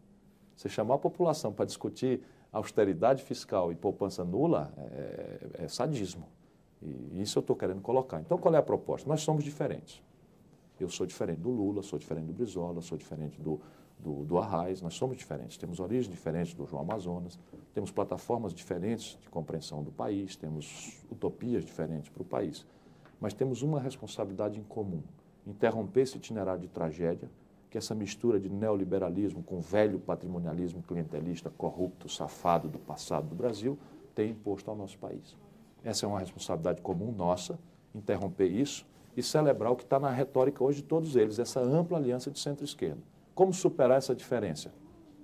Você 0.56 0.68
chamar 0.68 0.96
a 0.96 0.98
população 0.98 1.54
para 1.54 1.66
discutir 1.66 2.22
austeridade 2.52 3.24
fiscal 3.24 3.72
e 3.72 3.76
poupança 3.76 4.26
nula 4.26 4.74
é, 4.78 5.66
é 5.66 5.68
sadismo. 5.68 6.28
E 6.82 7.22
isso 7.22 7.38
eu 7.38 7.42
estou 7.42 7.56
querendo 7.56 7.82
colocar. 7.82 8.20
Então, 8.22 8.38
qual 8.38 8.54
é 8.56 8.58
a 8.58 8.64
proposta? 8.64 9.08
Nós 9.08 9.22
somos 9.22 9.44
diferentes. 9.44 10.02
Eu 10.80 10.90
sou 10.90 11.06
diferente 11.06 11.40
do 11.40 11.50
Lula, 11.50 11.84
sou 11.84 12.00
diferente 12.00 12.26
do 12.26 12.34
Brizola, 12.34 12.82
sou 12.82 12.98
diferente 12.98 13.40
do, 13.42 13.60
do, 14.00 14.24
do 14.24 14.38
Arraiz, 14.38 14.82
nós 14.82 14.94
somos 14.94 15.18
diferentes, 15.18 15.58
temos 15.58 15.80
origens 15.80 16.10
diferentes 16.10 16.54
do 16.54 16.66
João 16.66 16.84
Amazonas, 16.84 17.38
temos 17.74 17.92
plataformas 17.92 18.54
diferentes 18.54 19.18
de 19.22 19.30
compreensão 19.30 19.84
do 19.84 19.92
país, 19.92 20.36
temos 20.36 21.04
utopias 21.12 21.66
diferentes 21.66 22.10
para 22.10 22.22
o 22.22 22.26
país, 22.26 22.66
mas 23.20 23.34
temos 23.34 23.62
uma 23.62 23.80
responsabilidade 23.80 24.58
em 24.58 24.64
comum, 24.64 25.04
interromper 25.46 26.02
esse 26.02 26.18
itinerário 26.18 26.62
de 26.62 26.70
tragédia, 26.70 27.30
que 27.70 27.78
essa 27.78 27.94
mistura 27.94 28.40
de 28.40 28.50
neoliberalismo 28.50 29.44
com 29.44 29.60
velho 29.60 30.00
patrimonialismo 30.00 30.82
clientelista, 30.82 31.52
corrupto, 31.52 32.10
safado 32.10 32.68
do 32.68 32.80
passado 32.80 33.28
do 33.28 33.36
Brasil, 33.36 33.78
tem 34.16 34.32
imposto 34.32 34.72
ao 34.72 34.78
nosso 34.78 34.98
país. 34.98 35.36
Essa 35.84 36.06
é 36.06 36.10
uma 36.10 36.20
responsabilidade 36.20 36.82
comum 36.82 37.12
nossa, 37.12 37.60
interromper 37.94 38.48
isso 38.48 38.88
e 39.16 39.22
celebrar 39.22 39.72
o 39.72 39.76
que 39.76 39.84
está 39.84 40.00
na 40.00 40.10
retórica 40.10 40.64
hoje 40.64 40.82
de 40.82 40.88
todos 40.88 41.16
eles, 41.16 41.38
essa 41.38 41.60
ampla 41.60 41.98
aliança 41.98 42.32
de 42.32 42.40
centro-esquerda. 42.40 43.02
Como 43.40 43.54
superar 43.54 43.98
essa 43.98 44.14
diferença? 44.14 44.70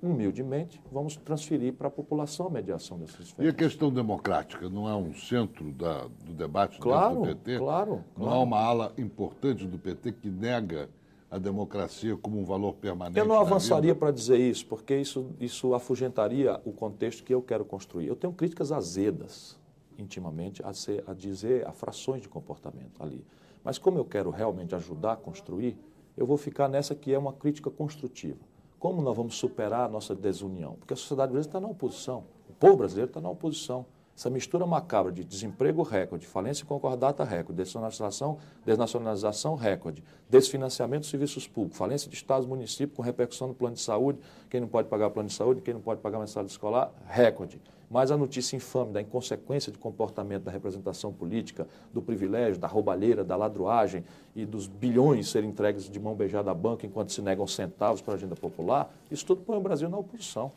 Humildemente, 0.01 0.81
vamos 0.89 1.17
transferir 1.17 1.73
para 1.73 1.89
a 1.89 1.91
população 1.91 2.47
a 2.47 2.49
mediação 2.49 2.97
dessas 2.97 3.27
diferenças. 3.27 3.45
E 3.45 3.49
a 3.49 3.53
questão 3.53 3.91
democrática 3.91 4.69
não 4.69 4.87
é 4.87 4.95
um 4.95 5.13
centro 5.13 5.73
da, 5.73 6.07
do 6.23 6.33
debate 6.33 6.79
claro, 6.79 7.15
do 7.15 7.21
PT? 7.23 7.57
Claro, 7.57 8.05
Não 8.15 8.23
claro. 8.23 8.39
há 8.39 8.41
uma 8.41 8.57
ala 8.57 8.93
importante 8.97 9.67
do 9.67 9.77
PT 9.77 10.13
que 10.13 10.29
nega 10.29 10.89
a 11.29 11.37
democracia 11.37 12.15
como 12.15 12.39
um 12.39 12.45
valor 12.45 12.75
permanente. 12.75 13.19
Eu 13.19 13.25
não 13.25 13.37
avançaria 13.37 13.93
para 13.93 14.11
dizer 14.11 14.39
isso, 14.39 14.65
porque 14.65 14.95
isso, 14.95 15.31
isso 15.37 15.73
afugentaria 15.73 16.61
o 16.63 16.71
contexto 16.71 17.21
que 17.21 17.33
eu 17.33 17.41
quero 17.41 17.65
construir. 17.65 18.07
Eu 18.07 18.15
tenho 18.15 18.31
críticas 18.31 18.71
azedas, 18.71 19.59
intimamente, 19.97 20.63
a, 20.63 20.73
ser, 20.73 21.03
a 21.05 21.13
dizer 21.13 21.67
a 21.67 21.73
frações 21.73 22.21
de 22.21 22.29
comportamento 22.29 23.03
ali. 23.03 23.25
Mas 23.61 23.77
como 23.77 23.97
eu 23.97 24.05
quero 24.05 24.29
realmente 24.29 24.73
ajudar 24.73 25.11
a 25.11 25.17
construir, 25.17 25.77
eu 26.17 26.25
vou 26.25 26.37
ficar 26.37 26.67
nessa 26.67 26.95
que 26.95 27.13
é 27.13 27.17
uma 27.17 27.33
crítica 27.33 27.69
construtiva. 27.69 28.39
Como 28.79 29.01
nós 29.01 29.15
vamos 29.15 29.35
superar 29.35 29.85
a 29.85 29.89
nossa 29.89 30.13
desunião? 30.13 30.75
Porque 30.75 30.93
a 30.93 30.97
sociedade 30.97 31.31
brasileira 31.31 31.49
está 31.49 31.59
na 31.59 31.67
oposição, 31.67 32.25
o 32.49 32.53
povo 32.53 32.77
brasileiro 32.77 33.09
está 33.09 33.21
na 33.21 33.29
oposição. 33.29 33.85
Essa 34.17 34.29
mistura 34.29 34.65
macabra 34.65 35.11
de 35.11 35.25
desemprego 35.25 35.83
recorde, 35.83 36.25
falência 36.25 36.65
concordata 36.65 37.21
recorde, 37.25 37.57
desnacionalização, 37.61 38.37
desnacionalização 38.65 39.55
recorde, 39.55 40.01
desfinanciamento 40.29 41.01
dos 41.01 41.09
serviços 41.09 41.49
públicos, 41.49 41.77
falência 41.77 42.09
de 42.09 42.15
estados 42.15 42.45
e 42.45 42.49
municípios 42.49 42.95
com 42.95 43.03
repercussão 43.03 43.49
no 43.49 43.53
plano 43.53 43.75
de 43.75 43.81
saúde, 43.81 44.19
quem 44.49 44.61
não 44.61 44.69
pode 44.69 44.87
pagar 44.87 45.09
plano 45.09 45.27
de 45.27 45.35
saúde, 45.35 45.59
quem 45.59 45.73
não 45.73 45.81
pode 45.81 45.99
pagar 45.99 46.17
mensalidade 46.17 46.53
escolar, 46.53 46.93
recorde. 47.07 47.59
Mas 47.89 48.11
a 48.11 48.17
notícia 48.17 48.55
infame 48.55 48.93
da 48.93 49.01
inconsequência 49.01 49.71
de 49.71 49.77
comportamento 49.77 50.43
da 50.43 50.51
representação 50.51 51.13
política, 51.13 51.67
do 51.93 52.01
privilégio, 52.01 52.59
da 52.59 52.67
roubalheira, 52.67 53.23
da 53.23 53.35
ladruagem 53.35 54.03
e 54.35 54.45
dos 54.45 54.67
bilhões 54.67 55.29
serem 55.29 55.49
entregues 55.49 55.89
de 55.89 55.99
mão 55.99 56.15
beijada 56.15 56.49
à 56.49 56.53
banca 56.53 56.85
enquanto 56.85 57.11
se 57.11 57.21
negam 57.21 57.45
centavos 57.45 58.01
para 58.01 58.13
a 58.13 58.17
agenda 58.17 58.35
popular, 58.35 58.93
isso 59.11 59.25
tudo 59.25 59.41
põe 59.41 59.57
o 59.57 59.61
Brasil 59.61 59.89
na 59.89 59.97
oposição. 59.97 60.51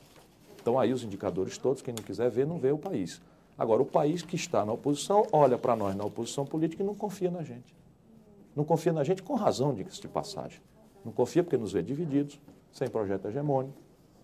Então 0.60 0.78
aí 0.78 0.92
os 0.92 1.04
indicadores 1.04 1.58
todos, 1.58 1.82
quem 1.82 1.94
não 1.94 2.02
quiser 2.02 2.30
ver, 2.30 2.46
não 2.46 2.58
vê 2.58 2.72
o 2.72 2.78
país. 2.78 3.20
Agora, 3.58 3.82
o 3.82 3.86
país 3.86 4.22
que 4.22 4.36
está 4.36 4.64
na 4.64 4.72
oposição 4.72 5.26
olha 5.32 5.58
para 5.58 5.74
nós 5.74 5.96
na 5.96 6.04
oposição 6.04 6.46
política 6.46 6.82
e 6.82 6.86
não 6.86 6.94
confia 6.94 7.30
na 7.30 7.42
gente. 7.42 7.74
Não 8.54 8.64
confia 8.64 8.92
na 8.92 9.02
gente 9.02 9.22
com 9.22 9.34
razão, 9.34 9.74
diga-se 9.74 10.00
de 10.00 10.08
passagem. 10.08 10.60
Não 11.04 11.12
confia 11.12 11.42
porque 11.42 11.56
nos 11.56 11.72
vê 11.72 11.82
divididos, 11.82 12.40
sem 12.70 12.88
projeto 12.88 13.26
hegemônico, 13.26 13.76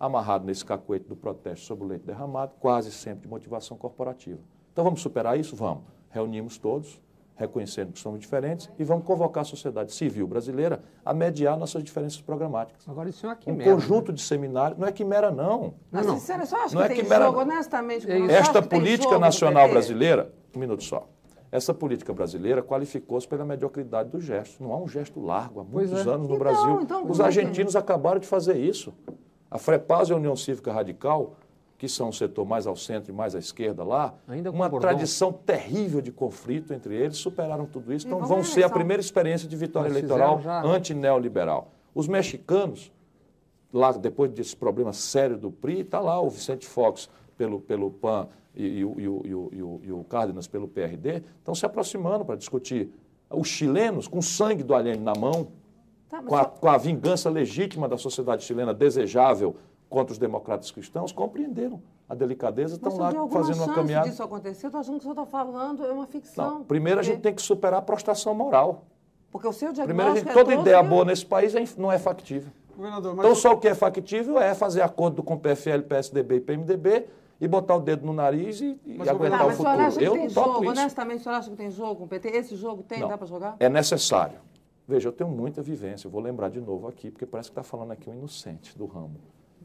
amarrado 0.05 0.45
nesse 0.45 0.63
cacuete 0.63 1.05
do 1.07 1.15
protesto 1.15 1.65
sobre 1.65 1.85
o 1.85 1.87
leite 1.87 2.05
derramado, 2.05 2.53
quase 2.59 2.91
sempre 2.91 3.23
de 3.23 3.27
motivação 3.27 3.77
corporativa. 3.77 4.39
Então 4.71 4.83
vamos 4.83 5.01
superar 5.01 5.39
isso? 5.39 5.55
Vamos. 5.55 5.83
Reunimos 6.09 6.57
todos, 6.57 7.01
reconhecendo 7.35 7.91
que 7.91 7.99
somos 7.99 8.19
diferentes 8.19 8.69
e 8.79 8.83
vamos 8.83 9.05
convocar 9.05 9.41
a 9.41 9.45
sociedade 9.45 9.93
civil 9.93 10.27
brasileira 10.27 10.81
a 11.03 11.13
mediar 11.13 11.57
nossas 11.57 11.83
diferenças 11.83 12.21
programáticas. 12.21 12.87
Agora, 12.87 13.09
isso 13.09 13.25
é 13.25 13.29
uma 13.29 13.35
quimera. 13.35 13.69
Um 13.69 13.73
conjunto 13.75 14.11
né? 14.11 14.15
de 14.15 14.21
seminários. 14.21 14.79
Não 14.79 14.87
é 14.87 14.91
quimera, 14.91 15.31
não. 15.31 15.73
Mas, 15.91 16.05
não, 16.05 16.15
sincero, 16.15 16.45
só 16.45 16.63
acho 16.63 16.75
não 16.75 16.81
que 16.81 16.91
é 16.91 16.95
tem 16.95 17.03
quimera, 17.03 17.25
jogo, 17.25 17.39
honestamente. 17.39 18.09
É 18.09 18.31
Esta 18.31 18.61
política 18.61 19.19
nacional 19.19 19.69
brasileira, 19.69 20.33
um 20.55 20.59
minuto 20.59 20.83
só. 20.83 21.07
Essa 21.51 21.73
política 21.73 22.13
brasileira 22.13 22.61
qualificou-se 22.61 23.27
pela 23.27 23.45
mediocridade 23.45 24.09
do 24.09 24.19
gesto. 24.19 24.61
Não 24.61 24.73
há 24.73 24.77
um 24.77 24.87
gesto 24.87 25.21
largo 25.21 25.61
há 25.61 25.63
muitos 25.63 26.05
é. 26.05 26.09
anos 26.09 26.27
no 26.27 26.35
então, 26.35 26.37
Brasil. 26.37 26.81
Então, 26.81 27.09
Os 27.09 27.21
argentinos 27.21 27.75
acabaram 27.75 28.19
de 28.19 28.27
fazer 28.27 28.57
isso. 28.57 28.93
A 29.55 29.57
FREPAS 29.57 30.09
e 30.09 30.13
a 30.13 30.15
União 30.17 30.35
Cívica 30.35 30.71
Radical 30.73 31.35
que 31.77 31.89
são 31.89 32.09
o 32.09 32.13
setor 32.13 32.45
mais 32.45 32.65
ao 32.65 32.75
centro 32.75 33.11
e 33.11 33.15
mais 33.15 33.35
à 33.35 33.39
esquerda 33.39 33.83
lá, 33.83 34.13
Ainda 34.27 34.49
uma 34.49 34.69
tradição 34.79 35.31
terrível 35.31 36.01
de 36.01 36.11
conflito 36.11 36.73
entre 36.73 36.95
eles, 36.95 37.17
superaram 37.17 37.65
tudo 37.65 37.93
isso, 37.93 38.07
então 38.07 38.21
vão 38.21 38.43
ser 38.43 38.63
a 38.63 38.69
primeira 38.69 39.01
experiência 39.01 39.47
de 39.47 39.55
vitória 39.57 39.89
eleitoral 39.89 40.41
anti-neoliberal. 40.63 41.73
Os 41.93 42.07
mexicanos, 42.07 42.91
lá 43.73 43.91
depois 43.91 44.31
desse 44.31 44.55
problema 44.55 44.93
sério 44.93 45.37
do 45.37 45.51
PRI, 45.51 45.81
está 45.81 45.99
lá 45.99 46.19
o 46.19 46.29
Vicente 46.29 46.65
Fox 46.65 47.09
pelo, 47.37 47.59
pelo 47.59 47.91
PAN 47.91 48.29
e, 48.55 48.63
e, 48.63 48.81
e, 48.81 49.59
e 49.83 49.91
o 49.91 50.05
Cárdenas 50.09 50.47
pelo 50.47 50.69
PRD, 50.69 51.23
estão 51.39 51.53
se 51.53 51.65
aproximando 51.65 52.23
para 52.23 52.37
discutir. 52.37 52.89
Os 53.29 53.49
chilenos, 53.49 54.07
com 54.07 54.21
sangue 54.21 54.63
do 54.63 54.73
alheio 54.73 54.99
na 55.01 55.13
mão, 55.13 55.49
tá, 56.09 56.21
com, 56.21 56.35
a, 56.35 56.45
com 56.45 56.69
a 56.69 56.77
vingança 56.77 57.29
legítima 57.29 57.87
da 57.87 57.97
sociedade 57.97 58.43
chilena 58.43 58.73
desejável 58.73 59.55
contra 59.89 60.11
os 60.13 60.17
democratas 60.17 60.71
cristãos 60.71 61.11
compreenderam 61.11 61.81
a 62.07 62.13
delicadeza, 62.13 62.75
estão 62.75 62.97
lá 62.97 63.11
fazendo 63.29 63.63
uma 63.63 63.73
caminhada. 63.73 64.09
disso 64.09 64.21
acontecer, 64.21 64.67
estou 64.67 64.79
achando 64.79 64.95
que 64.95 64.99
o 64.99 65.01
senhor 65.01 65.13
está 65.13 65.25
falando 65.25 65.85
é 65.85 65.91
uma 65.91 66.05
ficção. 66.05 66.59
Não, 66.59 66.63
primeiro 66.63 66.99
porque... 66.99 67.11
a 67.11 67.13
gente 67.13 67.23
tem 67.23 67.33
que 67.33 67.41
superar 67.41 67.79
a 67.79 67.81
prostração 67.81 68.33
moral. 68.33 68.83
Porque 69.31 69.47
o 69.47 69.53
seu 69.53 69.73
diagnóstico 69.73 69.87
Primeiro, 69.87 70.11
a 70.11 70.15
gente, 70.15 70.29
é 70.29 70.33
toda 70.33 70.53
ideia 70.53 70.83
boa 70.83 71.03
nesse 71.03 71.25
país 71.25 71.55
é 71.55 71.63
não 71.77 71.91
é 71.91 71.97
factível. 71.97 72.51
Então, 72.77 73.35
só 73.35 73.53
o 73.53 73.57
que 73.57 73.67
é 73.67 73.75
factível 73.75 74.39
é 74.39 74.53
fazer 74.53 74.81
acordo 74.81 75.23
com 75.23 75.35
o 75.35 75.39
PFL, 75.39 75.81
PSDB 75.87 76.35
e 76.35 76.39
PMDB 76.41 77.05
e 77.39 77.47
botar 77.47 77.75
o 77.75 77.79
dedo 77.79 78.05
no 78.05 78.13
nariz 78.13 78.61
e, 78.61 78.79
e 78.85 79.09
aguentar 79.09 79.39
não, 79.39 79.47
o 79.47 79.51
futuro. 79.51 79.77
Mas 79.77 79.97
Eu 79.97 80.15
não 80.15 80.27
topo 80.27 80.53
jogo, 80.53 80.63
isso. 80.63 80.71
Honestamente, 80.71 81.19
o 81.19 81.23
senhor 81.23 81.35
acha 81.35 81.49
que 81.49 81.55
tem 81.55 81.71
jogo 81.71 81.95
com 81.95 82.03
o 82.05 82.07
PT? 82.07 82.29
Esse 82.29 82.55
jogo 82.55 82.83
tem? 82.83 82.99
Não, 82.99 83.07
dá 83.07 83.17
para 83.17 83.27
jogar? 83.27 83.55
É 83.59 83.69
necessário. 83.69 84.37
Veja, 84.87 85.09
eu 85.09 85.13
tenho 85.13 85.29
muita 85.29 85.61
vivência, 85.61 86.07
eu 86.07 86.11
vou 86.11 86.21
lembrar 86.21 86.49
de 86.49 86.61
novo 86.61 86.87
aqui, 86.87 87.09
porque 87.09 87.25
parece 87.25 87.49
que 87.49 87.53
está 87.53 87.63
falando 87.63 87.91
aqui 87.91 88.09
um 88.09 88.13
inocente 88.13 88.77
do 88.77 88.85
ramo. 88.85 89.15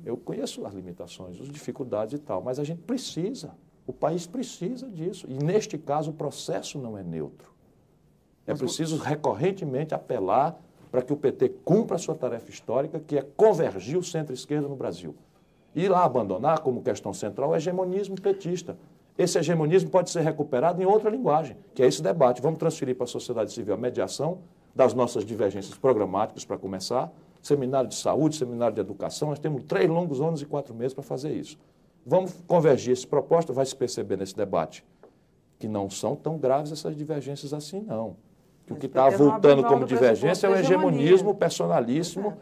Eu 0.05 0.17
conheço 0.17 0.65
as 0.65 0.73
limitações, 0.73 1.39
as 1.39 1.49
dificuldades 1.49 2.15
e 2.15 2.19
tal, 2.19 2.43
mas 2.43 2.59
a 2.59 2.65
gente 2.65 2.81
precisa, 2.81 3.55
o 3.87 3.93
país 3.93 4.27
precisa 4.27 4.89
disso. 4.89 5.27
E 5.29 5.35
neste 5.35 5.77
caso 5.77 6.11
o 6.11 6.15
processo 6.15 6.79
não 6.79 6.97
é 6.97 7.03
neutro. 7.03 7.53
É 8.47 8.55
preciso 8.55 8.97
recorrentemente 8.97 9.95
apelar 9.95 10.59
para 10.91 11.03
que 11.03 11.13
o 11.13 11.17
PT 11.17 11.51
cumpra 11.65 11.97
a 11.97 11.99
sua 11.99 12.15
tarefa 12.15 12.51
histórica, 12.51 12.99
que 12.99 13.19
é 13.19 13.23
convergir 13.23 13.99
o 13.99 14.03
centro-esquerda 14.03 14.67
no 14.67 14.75
Brasil. 14.75 15.15
E 15.75 15.87
lá 15.87 16.03
abandonar 16.05 16.61
como 16.61 16.83
questão 16.83 17.13
central 17.13 17.51
o 17.51 17.57
hegemonismo 17.57 18.21
petista. 18.21 18.77
Esse 19.17 19.39
hegemonismo 19.39 19.91
pode 19.91 20.11
ser 20.11 20.23
recuperado 20.23 20.83
em 20.83 20.87
outra 20.87 21.11
linguagem, 21.11 21.57
que 21.75 21.83
é 21.83 21.87
esse 21.87 22.03
debate. 22.03 22.41
Vamos 22.41 22.59
transferir 22.59 22.97
para 22.97 23.05
a 23.05 23.07
sociedade 23.07 23.53
civil 23.53 23.75
a 23.75 23.77
mediação 23.77 24.39
das 24.81 24.95
nossas 24.95 25.27
divergências 25.27 25.77
programáticas, 25.77 26.43
para 26.43 26.57
começar, 26.57 27.13
seminário 27.43 27.87
de 27.87 27.95
saúde, 27.95 28.37
seminário 28.37 28.75
de 28.75 28.81
educação. 28.81 29.29
Nós 29.29 29.39
temos 29.39 29.63
três 29.65 29.87
longos 29.91 30.23
anos 30.23 30.41
e 30.41 30.47
quatro 30.47 30.75
meses 30.75 30.95
para 30.95 31.03
fazer 31.03 31.35
isso. 31.35 31.59
Vamos 32.07 32.33
convergir 32.47 32.95
essa 32.95 33.07
proposta, 33.07 33.53
vai 33.53 33.67
se 33.67 33.77
perceber 33.77 34.17
nesse 34.17 34.35
debate 34.35 34.83
que 35.59 35.69
não 35.69 35.91
são 35.91 36.17
tão 36.17 36.39
graves 36.39 36.73
essas 36.73 36.97
divergências 36.97 37.53
assim, 37.53 37.83
não. 37.83 38.17
Que 38.67 38.73
o 38.73 38.77
que 38.77 38.87
está 38.87 39.11
voltando 39.11 39.63
como 39.65 39.85
divergência 39.85 40.47
é 40.47 40.51
o 40.51 40.57
hegemonismo 40.57 41.35
personalíssimo 41.35 42.39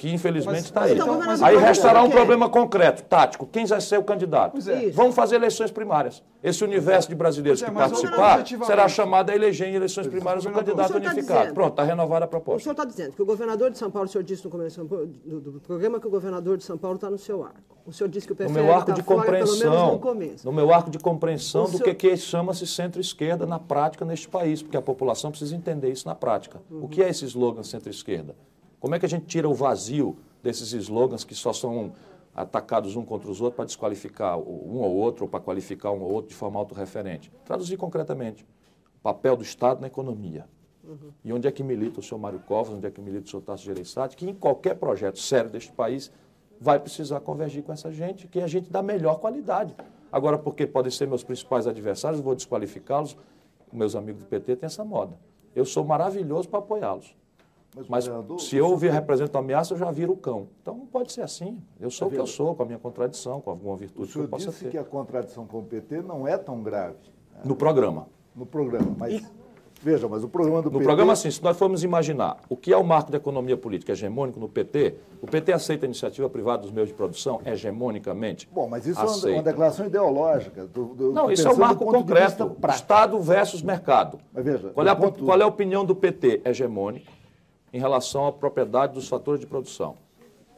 que 0.00 0.10
infelizmente 0.10 0.64
está 0.64 0.84
aí. 0.84 0.94
Então, 0.94 1.20
aí 1.44 1.58
restará 1.58 2.02
um 2.02 2.08
problema 2.08 2.48
concreto, 2.48 3.02
tático. 3.02 3.46
Quem 3.46 3.66
vai 3.66 3.82
ser 3.82 3.98
o 3.98 4.02
candidato? 4.02 4.56
É. 4.66 4.88
Vamos 4.92 5.14
fazer 5.14 5.36
eleições 5.36 5.70
primárias. 5.70 6.22
Esse 6.42 6.64
universo 6.64 7.06
de 7.06 7.14
brasileiros 7.14 7.62
é, 7.62 7.66
que 7.66 7.72
participar 7.72 8.42
será 8.64 8.88
chamado 8.88 9.28
a 9.28 9.34
eleger 9.34 9.68
em 9.68 9.74
eleições 9.74 10.06
primárias 10.06 10.46
um 10.46 10.52
candidato 10.52 10.92
tá 10.92 10.96
unificado. 10.96 11.48
Tá 11.48 11.52
Pronto, 11.52 11.72
está 11.72 11.82
renovada 11.82 12.24
a 12.24 12.28
proposta. 12.28 12.60
O 12.60 12.62
senhor 12.62 12.72
está 12.72 12.86
dizendo 12.86 13.12
que 13.12 13.20
o 13.20 13.26
governador 13.26 13.70
de 13.70 13.76
São 13.76 13.90
Paulo, 13.90 14.08
o 14.08 14.10
senhor 14.10 14.24
disse 14.24 14.42
no 14.42 14.50
começo 14.50 14.82
do, 14.82 15.06
do 15.06 15.60
programa 15.60 16.00
que 16.00 16.06
o 16.06 16.10
governador 16.10 16.56
de 16.56 16.64
São 16.64 16.78
Paulo 16.78 16.94
está 16.94 17.10
no 17.10 17.18
seu 17.18 17.44
arco. 17.44 17.76
O 17.84 17.92
senhor 17.92 18.08
disse 18.08 18.26
que 18.26 18.32
o 18.32 18.36
PFL 18.36 18.48
no 18.48 18.54
meu 18.54 18.72
arco 18.72 18.86
tá 18.86 18.92
de 18.94 19.02
fora, 19.02 19.20
compreensão, 19.20 20.00
no, 20.00 20.36
no 20.44 20.52
meu 20.52 20.72
arco 20.72 20.90
de 20.90 20.98
compreensão 20.98 21.64
o 21.64 21.66
do 21.66 21.76
senhor... 21.76 21.94
que, 21.94 22.08
que 22.08 22.16
chama-se 22.16 22.66
centro-esquerda 22.66 23.44
na 23.44 23.58
prática 23.58 24.06
neste 24.06 24.28
país, 24.28 24.62
porque 24.62 24.78
a 24.78 24.82
população 24.82 25.30
precisa 25.30 25.54
entender 25.54 25.90
isso 25.90 26.08
na 26.08 26.14
prática. 26.14 26.62
Uhum. 26.70 26.84
O 26.84 26.88
que 26.88 27.02
é 27.02 27.10
esse 27.10 27.26
slogan 27.26 27.62
centro-esquerda? 27.62 28.34
Como 28.80 28.94
é 28.94 28.98
que 28.98 29.04
a 29.04 29.08
gente 29.08 29.26
tira 29.26 29.48
o 29.48 29.52
vazio 29.54 30.16
desses 30.42 30.72
slogans 30.72 31.22
que 31.22 31.34
só 31.34 31.52
são 31.52 31.92
atacados 32.34 32.96
um 32.96 33.04
contra 33.04 33.30
os 33.30 33.40
outros 33.40 33.56
para 33.56 33.64
desqualificar 33.66 34.38
um 34.38 34.78
ou 34.78 34.94
outro 34.96 35.24
ou 35.24 35.28
para 35.28 35.38
qualificar 35.38 35.90
um 35.90 36.00
ou 36.00 36.10
outro 36.10 36.30
de 36.30 36.34
forma 36.34 36.58
autorreferente? 36.58 37.30
Traduzir 37.44 37.76
concretamente, 37.76 38.42
o 38.98 39.02
papel 39.02 39.36
do 39.36 39.42
Estado 39.42 39.82
na 39.82 39.86
economia. 39.86 40.46
Uhum. 40.82 41.12
E 41.22 41.32
onde 41.32 41.46
é 41.46 41.52
que 41.52 41.62
milita 41.62 42.00
o 42.00 42.02
senhor 42.02 42.18
Mário 42.18 42.40
Covas, 42.40 42.72
onde 42.72 42.86
é 42.86 42.90
que 42.90 43.02
milita 43.02 43.26
o 43.26 43.28
senhor 43.28 43.42
Tasso 43.42 43.64
Gereissati, 43.64 44.16
que 44.16 44.28
em 44.28 44.34
qualquer 44.34 44.74
projeto 44.76 45.18
sério 45.18 45.50
deste 45.50 45.70
país 45.70 46.10
vai 46.58 46.80
precisar 46.80 47.20
convergir 47.20 47.62
com 47.62 47.72
essa 47.72 47.92
gente, 47.92 48.26
que 48.26 48.40
é 48.40 48.44
a 48.44 48.46
gente 48.46 48.70
da 48.70 48.82
melhor 48.82 49.18
qualidade. 49.20 49.74
Agora, 50.10 50.38
porque 50.38 50.66
podem 50.66 50.90
ser 50.90 51.06
meus 51.06 51.22
principais 51.22 51.66
adversários, 51.66 52.20
vou 52.20 52.34
desqualificá-los, 52.34 53.16
meus 53.72 53.94
amigos 53.94 54.22
do 54.22 54.28
PT 54.28 54.56
têm 54.56 54.66
essa 54.66 54.84
moda. 54.84 55.18
Eu 55.54 55.64
sou 55.64 55.84
maravilhoso 55.84 56.48
para 56.48 56.58
apoiá-los. 56.58 57.14
Mas, 57.76 57.88
Mas 57.88 58.10
se 58.42 58.56
eu 58.56 58.66
ouvir 58.66 58.90
representa 58.90 59.38
uma 59.38 59.44
ameaça, 59.44 59.74
eu 59.74 59.78
já 59.78 59.90
viro 59.90 60.12
o 60.12 60.16
cão. 60.16 60.48
Então 60.60 60.76
não 60.76 60.86
pode 60.86 61.12
ser 61.12 61.22
assim. 61.22 61.58
Eu 61.78 61.90
sou 61.90 62.08
o 62.08 62.10
que 62.10 62.18
eu 62.18 62.26
sou, 62.26 62.54
com 62.54 62.62
a 62.62 62.66
minha 62.66 62.78
contradição, 62.78 63.40
com 63.40 63.50
alguma 63.50 63.76
virtude 63.76 64.12
que 64.12 64.18
eu 64.18 64.28
possa 64.28 64.46
ter. 64.46 64.50
Disse 64.50 64.68
que 64.68 64.78
a 64.78 64.84
contradição 64.84 65.46
com 65.46 65.58
o 65.58 65.62
PT 65.62 66.02
não 66.02 66.26
é 66.26 66.36
tão 66.36 66.62
grave. 66.62 66.96
Né? 67.32 67.42
No 67.44 67.54
programa. 67.54 68.08
No 68.34 68.44
programa, 68.44 68.94
mas... 68.98 69.14
E... 69.14 69.40
Veja, 69.82 70.06
mas 70.06 70.22
o 70.22 70.28
programa 70.28 70.60
do 70.60 70.66
no 70.66 70.72
PT... 70.72 70.80
No 70.80 70.84
programa, 70.84 71.16
sim, 71.16 71.30
se 71.30 71.42
nós 71.42 71.56
formos 71.56 71.82
imaginar 71.82 72.36
o 72.50 72.56
que 72.56 72.70
é 72.70 72.76
o 72.76 72.84
marco 72.84 73.10
da 73.10 73.16
economia 73.16 73.56
política 73.56 73.92
hegemônico 73.92 74.38
no 74.38 74.46
PT, 74.46 74.96
o 75.22 75.26
PT 75.26 75.52
aceita 75.54 75.86
a 75.86 75.88
iniciativa 75.88 76.28
privada 76.28 76.62
dos 76.62 76.70
meios 76.70 76.90
de 76.90 76.94
produção 76.94 77.40
hegemonicamente? 77.46 78.46
Bom, 78.52 78.68
mas 78.68 78.86
isso 78.86 79.00
aceita. 79.00 79.30
é 79.30 79.32
uma 79.34 79.42
declaração 79.42 79.86
ideológica. 79.86 80.66
Do, 80.66 80.84
do, 80.94 81.12
Não, 81.12 81.30
isso 81.30 81.48
é 81.48 81.50
o 81.50 81.58
marco 81.58 81.86
concreto. 81.86 82.54
Estado 82.68 83.18
versus 83.20 83.62
mercado. 83.62 84.18
Mas 84.34 84.44
veja, 84.44 84.68
qual 84.68 84.86
é, 84.86 84.90
a, 84.90 84.96
ponto... 84.96 85.24
qual 85.24 85.40
é 85.40 85.44
a 85.44 85.46
opinião 85.46 85.82
do 85.82 85.96
PT 85.96 86.42
hegemônico? 86.44 87.19
Em 87.72 87.78
relação 87.78 88.26
à 88.26 88.32
propriedade 88.32 88.94
dos 88.94 89.08
fatores 89.08 89.40
de 89.40 89.46
produção. 89.46 89.96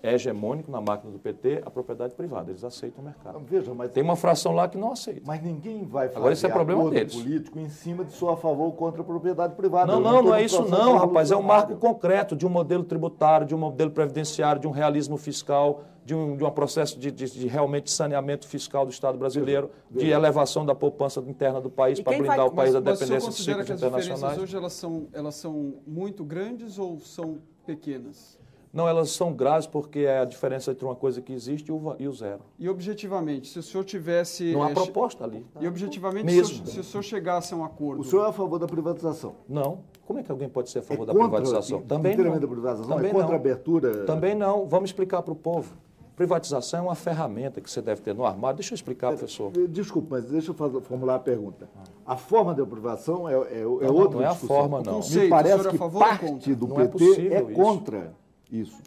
É 0.02 0.14
hegemônico 0.14 0.70
na 0.70 0.80
máquina 0.80 1.12
do 1.12 1.18
PT 1.18 1.62
a 1.64 1.70
propriedade 1.70 2.14
privada. 2.14 2.50
Eles 2.50 2.64
aceitam 2.64 3.02
o 3.02 3.04
mercado. 3.04 3.38
Veja, 3.46 3.72
mas 3.72 3.92
tem 3.92 4.02
uma 4.02 4.16
fração 4.16 4.52
lá 4.52 4.66
que 4.66 4.76
não 4.76 4.92
aceita. 4.92 5.22
Mas 5.24 5.40
ninguém 5.42 5.84
vai 5.84 6.08
fazer 6.08 6.18
Agora, 6.18 6.32
isso 6.32 6.46
é 6.46 6.50
problema 6.50 6.90
deles. 6.90 7.14
político 7.14 7.58
em 7.58 7.68
cima 7.68 8.04
de 8.04 8.12
sou 8.12 8.30
a 8.30 8.36
favor 8.36 8.64
ou 8.64 8.72
contra 8.72 9.00
a 9.00 9.04
propriedade 9.04 9.54
privada. 9.54 9.92
Não, 9.92 10.00
não, 10.00 10.22
não 10.22 10.34
é 10.34 10.42
isso 10.42 10.68
não, 10.68 10.96
rapaz. 10.96 11.30
É 11.30 11.36
um 11.36 11.42
marco 11.42 11.76
concreto 11.76 12.34
de 12.34 12.44
um 12.44 12.50
modelo 12.50 12.82
tributário, 12.82 13.46
de 13.46 13.54
um 13.54 13.58
modelo 13.58 13.92
previdenciário, 13.92 14.60
de 14.60 14.66
um 14.66 14.72
realismo 14.72 15.16
fiscal, 15.16 15.84
de 16.04 16.16
um, 16.16 16.36
de 16.36 16.44
um 16.44 16.50
processo 16.50 16.98
de, 16.98 17.12
de, 17.12 17.30
de 17.30 17.46
realmente 17.46 17.88
saneamento 17.88 18.48
fiscal 18.48 18.84
do 18.84 18.90
Estado 18.90 19.16
brasileiro, 19.16 19.70
de 19.88 20.10
elevação 20.10 20.66
da 20.66 20.74
poupança 20.74 21.20
interna 21.20 21.60
do 21.60 21.70
país 21.70 22.00
para 22.00 22.16
blindar 22.16 22.36
vai... 22.38 22.46
o 22.46 22.50
país 22.50 22.74
mas, 22.74 22.82
da 22.82 22.92
dependência 22.92 23.30
de 23.30 23.36
ciclos 23.36 23.70
internacionais. 23.70 24.38
hoje 24.38 24.56
elas 24.56 24.72
são, 24.72 25.06
elas 25.12 25.36
são 25.36 25.74
muito 25.86 26.24
grandes 26.24 26.76
ou 26.76 26.98
são 26.98 27.38
pequenas? 27.64 28.41
Não, 28.72 28.88
elas 28.88 29.10
são 29.10 29.34
graves 29.34 29.66
porque 29.66 30.00
é 30.00 30.20
a 30.20 30.24
diferença 30.24 30.70
entre 30.70 30.84
uma 30.84 30.96
coisa 30.96 31.20
que 31.20 31.32
existe 31.32 31.68
e 31.68 31.72
o, 31.72 31.94
e 31.98 32.08
o 32.08 32.12
zero. 32.12 32.40
E 32.58 32.68
objetivamente, 32.68 33.48
se 33.48 33.58
o 33.58 33.62
senhor 33.62 33.84
tivesse... 33.84 34.52
Não 34.52 34.62
há 34.62 34.70
é, 34.70 34.74
proposta 34.74 35.24
ali. 35.24 35.44
E 35.60 35.68
objetivamente, 35.68 36.24
Mesmo. 36.24 36.56
Se, 36.56 36.62
o, 36.62 36.66
se 36.66 36.80
o 36.80 36.84
senhor 36.84 37.02
chegasse 37.02 37.52
a 37.52 37.56
um 37.56 37.64
acordo... 37.64 38.00
O 38.00 38.04
senhor 38.04 38.24
é 38.24 38.28
a 38.30 38.32
favor 38.32 38.58
da 38.58 38.66
privatização? 38.66 39.34
Não. 39.46 39.80
Como 40.06 40.18
é 40.18 40.22
que 40.22 40.32
alguém 40.32 40.48
pode 40.48 40.70
ser 40.70 40.78
a 40.78 40.82
favor 40.82 41.02
é 41.02 41.06
da 41.06 41.12
privatização? 41.12 41.82
Também 41.82 42.16
não. 42.16 42.38
da 42.38 42.48
privatização? 42.48 42.96
Também 42.96 43.10
é 43.10 43.12
contra 43.12 43.28
não. 43.28 43.34
a 43.34 43.36
abertura? 43.36 44.04
Também 44.04 44.34
não. 44.34 44.66
Vamos 44.66 44.88
explicar 44.88 45.22
para 45.22 45.32
o 45.32 45.36
povo. 45.36 45.74
Privatização 46.16 46.80
é 46.80 46.82
uma 46.82 46.94
ferramenta 46.94 47.60
que 47.60 47.70
você 47.70 47.80
deve 47.80 48.00
ter 48.00 48.14
no 48.14 48.24
armário. 48.24 48.56
Deixa 48.56 48.72
eu 48.72 48.76
explicar, 48.76 49.08
professor. 49.08 49.50
Desculpa, 49.68 50.16
mas 50.16 50.24
deixa 50.26 50.50
eu 50.50 50.54
fazer, 50.54 50.80
formular 50.82 51.16
a 51.16 51.18
pergunta. 51.18 51.68
A 52.06 52.16
forma 52.16 52.54
de 52.54 52.64
privatização 52.64 53.28
é, 53.28 53.34
é, 53.34 53.60
é 53.60 53.64
não, 53.64 53.94
outra 53.94 54.18
Não 54.18 54.22
é 54.22 54.26
a 54.26 54.34
forma, 54.34 54.82
não. 54.82 55.00
Me 55.00 55.28
parece 55.28 55.68
que 55.68 55.78
parte 55.78 56.54
do 56.54 56.68
PT 56.68 57.28
é, 57.28 57.34
é 57.34 57.42
contra 57.42 57.98
isso. 57.98 58.22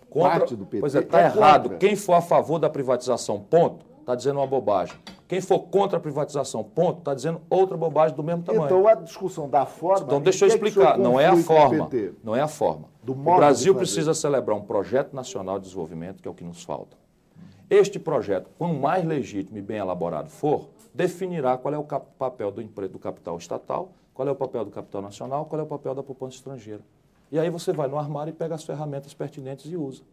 Contra, 0.09 0.39
Parte 0.39 0.55
do 0.55 0.66
PT. 0.66 0.80
Pois 0.80 0.95
é, 0.95 0.99
está 0.99 1.22
é 1.22 1.26
errado. 1.26 1.63
Contra. 1.63 1.78
Quem 1.80 1.95
for 1.95 2.13
a 2.13 2.22
favor 2.22 2.59
da 2.59 2.70
privatização, 2.70 3.39
ponto, 3.39 3.86
está 3.99 4.13
dizendo 4.13 4.39
uma 4.39 4.45
bobagem. 4.45 4.95
Quem 5.28 5.41
for 5.41 5.59
contra 5.59 5.97
a 5.97 5.99
privatização, 5.99 6.63
ponto, 6.63 6.99
está 6.99 7.16
dizendo 7.16 7.41
outra 7.49 7.76
bobagem 7.76 8.16
do 8.16 8.22
mesmo 8.22 8.43
tamanho. 8.43 8.66
Então 8.66 8.88
a 8.88 8.93
discussão 8.93 9.49
da 9.49 9.66
forma. 9.66 10.05
Então 10.05 10.22
deixa 10.22 10.45
eu 10.45 10.49
explicar. 10.49 10.99
Não 10.99 11.20
é 11.20 11.26
a 11.26 11.36
forma. 11.36 11.89
Não 12.24 12.36
é 12.36 12.41
a 12.41 12.47
forma. 12.47 12.86
o 13.07 13.13
Brasil 13.13 13.74
precisa 13.74 14.13
celebrar 14.13 14.55
um 14.55 14.61
projeto 14.61 15.13
nacional 15.13 15.57
de 15.57 15.66
desenvolvimento, 15.66 16.22
que 16.22 16.28
é 16.28 16.32
o 16.32 16.36
que 16.36 16.43
nos 16.43 16.63
falta. 16.63 16.95
Este 17.68 17.97
projeto, 17.97 18.47
quanto 18.59 18.80
mais 18.80 19.03
legítimo 19.03 19.57
e 19.57 19.61
bem 19.61 19.78
elaborado 19.78 20.30
for, 20.30 20.70
definirá 20.93 21.57
qual 21.57 21.74
é 21.74 21.78
o 21.78 21.84
papel 21.84 22.51
do, 22.51 22.63
do 22.63 22.99
capital 22.99 23.38
estatal, 23.38 23.89
qual 24.13 24.28
é 24.28 24.32
o 24.32 24.36
papel 24.36 24.63
do 24.63 24.70
capital 24.70 25.01
nacional, 25.01 25.45
qual 25.45 25.59
é 25.59 25.63
o 25.63 25.68
papel 25.68 25.95
da 25.95 26.03
poupança 26.03 26.36
estrangeira. 26.36 26.82
E 27.32 27.39
aí 27.39 27.49
você 27.49 27.73
vai 27.73 27.88
no 27.88 27.97
armário 27.97 28.32
e 28.32 28.34
pega 28.34 28.55
as 28.55 28.63
ferramentas 28.63 29.13
pertinentes 29.13 29.71
e 29.71 29.76
usa. 29.76 30.03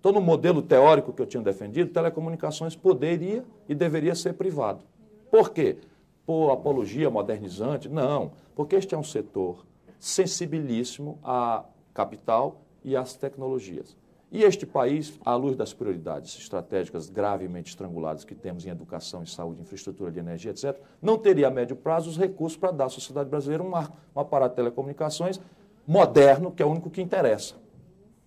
Então, 0.00 0.10
no 0.10 0.20
modelo 0.20 0.60
teórico 0.62 1.12
que 1.12 1.22
eu 1.22 1.26
tinha 1.26 1.42
defendido, 1.42 1.92
telecomunicações 1.92 2.74
poderia 2.74 3.44
e 3.68 3.74
deveria 3.74 4.14
ser 4.14 4.32
privado. 4.34 4.84
Por 5.30 5.50
quê? 5.50 5.78
Por 6.26 6.50
apologia 6.50 7.08
modernizante? 7.08 7.88
Não, 7.88 8.32
porque 8.54 8.74
este 8.74 8.94
é 8.94 8.98
um 8.98 9.04
setor 9.04 9.64
sensibilíssimo 9.98 11.18
à 11.22 11.64
capital 11.94 12.62
e 12.84 12.96
às 12.96 13.14
tecnologias. 13.14 13.96
E 14.32 14.42
este 14.42 14.64
país, 14.64 15.20
à 15.24 15.36
luz 15.36 15.54
das 15.54 15.74
prioridades 15.74 16.36
estratégicas 16.38 17.10
gravemente 17.10 17.68
estranguladas 17.68 18.24
que 18.24 18.34
temos 18.34 18.64
em 18.64 18.70
educação, 18.70 19.22
em 19.22 19.26
saúde, 19.26 19.60
infraestrutura 19.60 20.10
de 20.10 20.18
energia, 20.18 20.50
etc., 20.50 20.80
não 21.02 21.18
teria 21.18 21.48
a 21.48 21.50
médio 21.50 21.76
prazo 21.76 22.08
os 22.08 22.16
recursos 22.16 22.56
para 22.56 22.72
dar 22.72 22.86
à 22.86 22.88
sociedade 22.88 23.28
brasileira 23.28 23.62
um, 23.62 23.70
um 23.70 24.20
aparato 24.20 24.54
de 24.54 24.56
telecomunicações 24.56 25.38
moderno, 25.86 26.50
que 26.50 26.62
é 26.62 26.66
o 26.66 26.70
único 26.70 26.90
que 26.90 27.02
interessa. 27.02 27.54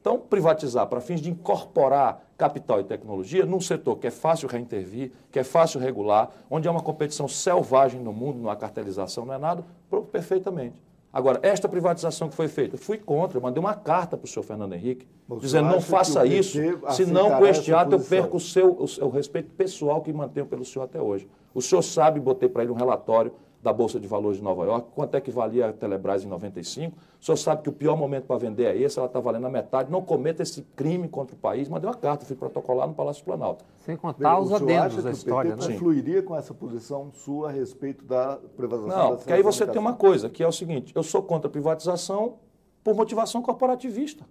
Então, 0.02 0.20
privatizar 0.20 0.86
para 0.86 1.02
fins 1.02 1.20
de 1.20 1.32
incorporar 1.32 2.24
capital 2.38 2.80
e 2.80 2.84
tecnologia 2.84 3.46
num 3.46 3.60
setor 3.60 3.98
que 3.98 4.06
é 4.06 4.12
fácil 4.12 4.48
reintervir, 4.48 5.12
que 5.32 5.40
é 5.40 5.44
fácil 5.44 5.80
regular, 5.80 6.30
onde 6.50 6.68
há 6.68 6.72
uma 6.72 6.82
competição 6.82 7.28
selvagem 7.28 8.00
no 8.00 8.14
mundo, 8.14 8.38
não 8.38 8.50
há 8.50 8.56
cartelização, 8.56 9.26
não 9.26 9.34
é 9.34 9.38
nada, 9.38 9.66
perfeitamente. 10.12 10.76
Agora, 11.12 11.40
esta 11.42 11.70
privatização 11.70 12.28
que 12.28 12.36
foi 12.36 12.50
feita, 12.50 12.76
eu 12.76 12.78
fui 12.78 12.98
contra, 12.98 13.38
eu 13.38 13.42
mandei 13.42 13.60
uma 13.60 13.74
carta 13.74 14.18
para 14.18 14.26
o 14.26 14.28
senhor 14.28 14.44
Fernando 14.44 14.74
Henrique, 14.74 15.08
Você 15.30 15.42
dizendo 15.42 15.70
não 15.70 15.80
faça 15.80 16.26
isso, 16.26 16.60
senão 16.92 17.38
com 17.38 17.48
este 17.48 17.74
ato 17.74 17.96
eu 17.96 18.00
perco 18.02 18.36
o, 18.36 18.40
seu, 18.40 18.74
o, 18.74 19.06
o 19.06 19.10
respeito 19.10 19.50
pessoal 19.54 20.02
que 20.02 20.12
mantenho 20.12 20.46
pelo 20.46 20.66
senhor 20.66 20.84
até 20.84 21.02
hoje. 21.02 21.26
O 21.54 21.62
senhor 21.62 21.82
sabe, 21.82 22.20
botei 22.20 22.50
para 22.50 22.64
ele 22.64 22.72
um 22.72 22.76
relatório 22.76 23.32
da 23.66 23.74
Bolsa 23.74 24.00
de 24.00 24.08
Valores 24.08 24.38
de 24.38 24.44
Nova 24.44 24.64
York, 24.64 24.90
quanto 24.94 25.16
é 25.16 25.20
que 25.20 25.32
valia 25.32 25.70
a 25.70 25.74
Telebrás 25.74 26.24
em 26.24 26.28
95. 26.28 26.96
O 27.20 27.26
senhor 27.26 27.36
sabe 27.36 27.64
que 27.64 27.70
o 27.70 27.72
pior 27.72 27.98
momento 27.98 28.26
para 28.26 28.38
vender 28.38 28.66
é 28.66 28.78
esse, 28.78 29.00
ela 29.00 29.08
está 29.08 29.20
valendo 29.20 29.48
a 29.48 29.50
metade. 29.50 29.92
Não 29.92 30.04
cometa 30.04 30.44
esse 30.44 30.62
crime 30.76 31.10
contra 31.10 31.36
o 31.36 31.40
país. 31.40 31.68
Mandei 31.68 31.90
uma 31.90 31.96
carta, 31.96 32.28
fui 32.28 32.36
protocolar 32.36 32.88
no 32.88 32.94
Palácio 32.94 33.26
Planalto. 33.26 33.66
Sem 33.84 33.98
contar 33.98 34.40
os 34.40 34.54
adendos 34.54 35.04
da 35.04 35.10
história, 35.10 35.56
né? 35.56 35.78
fluiria 35.80 36.22
com 36.22 36.36
essa 36.36 36.54
posição 36.54 37.12
sua 37.12 37.50
a 37.50 37.52
respeito 37.52 38.06
da 38.06 38.38
privatização 38.56 39.10
Não, 39.10 39.18
porque 39.18 39.34
aí 39.34 39.42
você 39.42 39.66
tem 39.66 39.82
uma 39.82 39.94
coisa, 39.94 40.30
que 40.30 40.44
é 40.44 40.48
o 40.48 40.52
seguinte, 40.52 40.94
eu 40.96 41.02
sou 41.02 41.24
contra 41.24 41.48
a 41.48 41.52
privatização 41.52 42.36
por 42.84 42.94
motivação 42.94 43.42
corporativista. 43.42 44.24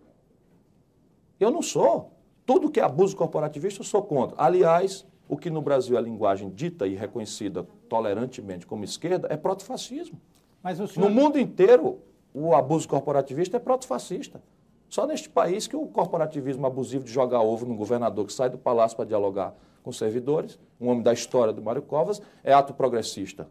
Eu 1.41 1.51
não 1.51 1.61
sou. 1.61 2.13
Tudo 2.47 2.71
que 2.71 2.79
é 2.79 2.85
abuso 2.85 3.17
corporativista 3.17 3.81
eu 3.81 3.85
sou 3.85 4.01
contra. 4.01 4.37
Aliás, 4.41 5.05
o 5.29 5.37
que 5.37 5.51
no 5.51 5.63
Brasil 5.63 5.97
é 5.97 5.99
a 5.99 6.03
linguagem 6.03 6.51
dita 6.51 6.87
e 6.87 6.95
reconhecida 6.95 7.67
tolerantemente 7.89 8.67
como 8.67 8.85
esquerda 8.85 9.29
é 9.31 9.37
protofascismo. 9.37 10.21
Mas 10.63 10.79
senhor... 10.87 11.09
No 11.09 11.15
mundo 11.15 11.39
inteiro, 11.39 11.99
o 12.33 12.55
abuso 12.55 12.89
corporativista 12.89 13.57
é 13.57 13.61
protofascista. 13.61 14.43
Só 14.89 15.07
neste 15.07 15.29
país 15.29 15.67
que 15.67 15.77
o 15.77 15.87
corporativismo 15.87 16.67
abusivo 16.67 17.05
de 17.05 17.13
jogar 17.13 17.41
ovo 17.41 17.67
no 17.67 17.75
governador 17.75 18.27
que 18.27 18.33
sai 18.33 18.49
do 18.49 18.59
palácio 18.59 18.97
para 18.97 19.07
dialogar 19.07 19.55
com 19.83 19.91
os 19.91 19.99
servidores, 19.99 20.59
um 20.81 20.89
homem 20.89 21.03
da 21.03 21.13
história 21.13 21.53
do 21.53 21.61
Mário 21.61 21.83
Covas, 21.83 22.23
é 22.43 22.53
ato 22.53 22.73
progressista. 22.73 23.49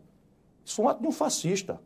Isso 0.65 0.81
é 0.81 0.85
um 0.85 0.89
ato 0.89 1.01
de 1.01 1.07
um 1.07 1.11
fascista. 1.11 1.79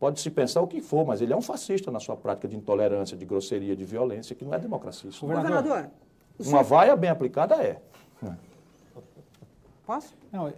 Pode-se 0.00 0.30
pensar 0.30 0.60
o 0.62 0.66
que 0.66 0.80
for, 0.80 1.06
mas 1.06 1.20
ele 1.20 1.32
é 1.32 1.36
um 1.36 1.42
fascista 1.42 1.90
na 1.90 2.00
sua 2.00 2.16
prática 2.16 2.48
de 2.48 2.56
intolerância, 2.56 3.16
de 3.16 3.24
grosseria, 3.24 3.76
de 3.76 3.84
violência, 3.84 4.34
que 4.34 4.44
não 4.44 4.52
é 4.52 4.58
democracia. 4.58 5.10
Governador, 5.20 5.90
uma 6.40 6.62
vaia 6.62 6.96
bem 6.96 7.10
aplicada 7.10 7.54
é. 7.62 7.80
Posso? 9.86 10.14
Não, 10.30 10.48
é, 10.48 10.54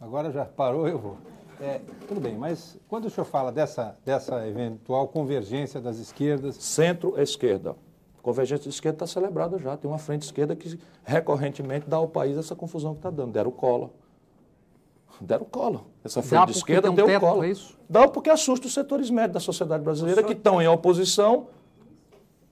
agora 0.00 0.30
já 0.30 0.44
parou, 0.44 0.86
eu 0.86 0.98
vou. 0.98 1.16
É, 1.60 1.80
tudo 2.08 2.20
bem, 2.20 2.36
mas 2.36 2.78
quando 2.88 3.04
o 3.04 3.10
senhor 3.10 3.26
fala 3.26 3.52
dessa, 3.52 3.96
dessa 4.04 4.46
eventual 4.46 5.06
convergência 5.08 5.80
das 5.80 5.98
esquerdas. 5.98 6.56
Centro-esquerda. 6.56 7.76
Convergência 8.22 8.64
de 8.64 8.70
esquerda 8.70 9.04
está 9.04 9.06
celebrada 9.06 9.58
já. 9.58 9.76
Tem 9.76 9.90
uma 9.90 9.98
frente 9.98 10.22
esquerda 10.22 10.56
que 10.56 10.78
recorrentemente 11.04 11.88
dá 11.88 11.96
ao 11.96 12.08
país 12.08 12.36
essa 12.36 12.54
confusão 12.56 12.92
que 12.92 12.98
está 12.98 13.10
dando. 13.10 13.32
Deram 13.32 13.50
cola. 13.50 13.90
Deram 15.20 15.44
cola. 15.44 15.82
Essa 16.02 16.22
frente 16.22 16.46
de 16.46 16.52
esquerda 16.52 16.90
deu 16.90 17.06
um 17.06 17.20
cola. 17.20 17.46
É 17.46 17.50
isso? 17.50 17.78
Dá 17.88 18.08
porque 18.08 18.30
assusta 18.30 18.66
os 18.66 18.72
setores 18.72 19.10
médios 19.10 19.34
da 19.34 19.40
sociedade 19.40 19.82
brasileira 19.82 20.22
que 20.22 20.32
estão 20.32 20.62
em 20.62 20.68
oposição 20.68 21.48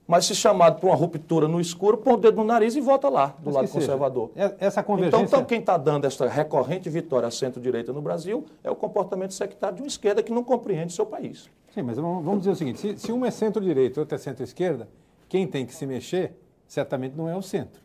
mas 0.09 0.25
se 0.25 0.33
chamado 0.33 0.79
para 0.79 0.89
uma 0.89 0.95
ruptura 0.95 1.47
no 1.47 1.61
escuro, 1.61 1.95
põe 1.95 2.13
o 2.15 2.17
dedo 2.17 2.37
no 2.37 2.43
nariz 2.43 2.75
e 2.75 2.81
vota 2.81 3.07
lá, 3.07 3.27
do 3.27 3.45
mas 3.45 3.53
lado 3.53 3.67
conservador. 3.69 4.31
Seja, 4.33 4.55
essa 4.59 4.81
convergência... 4.81 5.17
Então, 5.17 5.27
então 5.27 5.45
quem 5.45 5.59
está 5.59 5.77
dando 5.77 6.05
essa 6.05 6.27
recorrente 6.27 6.89
vitória 6.89 7.27
à 7.27 7.31
centro-direita 7.31 7.93
no 7.93 8.01
Brasil 8.01 8.43
é 8.63 8.71
o 8.71 8.75
comportamento 8.75 9.35
sectário 9.35 9.75
de 9.75 9.83
uma 9.83 9.87
esquerda 9.87 10.23
que 10.23 10.31
não 10.31 10.43
compreende 10.43 10.93
seu 10.93 11.05
país. 11.05 11.47
Sim, 11.71 11.83
mas 11.83 11.97
vamos 11.97 12.39
dizer 12.39 12.49
o 12.49 12.55
seguinte, 12.55 12.79
se, 12.79 12.97
se 12.97 13.11
uma 13.11 13.27
é 13.27 13.31
centro-direita 13.31 13.99
e 13.99 14.01
outra 14.01 14.15
é 14.15 14.17
centro-esquerda, 14.17 14.89
quem 15.27 15.45
tem 15.45 15.63
que 15.63 15.75
se 15.75 15.85
mexer 15.85 16.33
certamente 16.67 17.15
não 17.15 17.29
é 17.29 17.37
o 17.37 17.41
centro. 17.43 17.79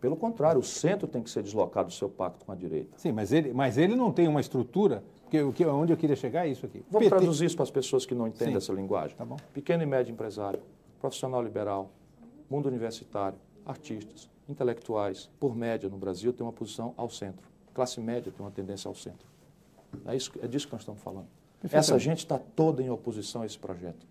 Pelo 0.00 0.14
contrário, 0.14 0.60
o 0.60 0.62
centro 0.62 1.08
tem 1.08 1.24
que 1.24 1.30
ser 1.30 1.42
deslocado 1.42 1.88
do 1.88 1.92
seu 1.92 2.08
pacto 2.08 2.44
com 2.44 2.52
a 2.52 2.54
direita. 2.54 2.90
Sim, 2.98 3.10
mas 3.10 3.32
ele, 3.32 3.52
mas 3.52 3.78
ele 3.78 3.96
não 3.96 4.12
tem 4.12 4.28
uma 4.28 4.40
estrutura, 4.40 5.02
porque 5.22 5.42
o 5.42 5.52
que, 5.52 5.66
onde 5.66 5.92
eu 5.92 5.96
queria 5.96 6.14
chegar 6.14 6.46
é 6.46 6.50
isso 6.50 6.64
aqui. 6.66 6.84
Vamos 6.88 7.08
PT... 7.08 7.16
traduzir 7.16 7.46
isso 7.46 7.56
para 7.56 7.64
as 7.64 7.70
pessoas 7.72 8.06
que 8.06 8.14
não 8.14 8.28
entendem 8.28 8.52
Sim. 8.52 8.58
essa 8.58 8.72
linguagem. 8.72 9.16
Tá 9.16 9.24
bom. 9.24 9.38
Pequeno 9.52 9.82
e 9.82 9.86
médio 9.86 10.12
empresário 10.12 10.60
profissional 11.00 11.42
liberal, 11.42 11.90
mundo 12.48 12.66
universitário, 12.66 13.38
artistas, 13.64 14.28
intelectuais, 14.48 15.30
por 15.40 15.56
média 15.56 15.88
no 15.88 15.96
Brasil, 15.96 16.32
tem 16.32 16.44
uma 16.44 16.52
posição 16.52 16.94
ao 16.96 17.08
centro. 17.08 17.48
Classe 17.72 18.00
média 18.00 18.30
tem 18.30 18.44
uma 18.44 18.52
tendência 18.52 18.88
ao 18.88 18.94
centro. 18.94 19.26
É, 20.06 20.14
isso, 20.14 20.32
é 20.42 20.46
disso 20.46 20.66
que 20.66 20.72
nós 20.72 20.82
estamos 20.82 21.00
falando. 21.00 21.26
Essa 21.72 21.98
gente 21.98 22.18
está 22.18 22.38
toda 22.38 22.82
em 22.82 22.90
oposição 22.90 23.42
a 23.42 23.46
esse 23.46 23.58
projeto. 23.58 24.06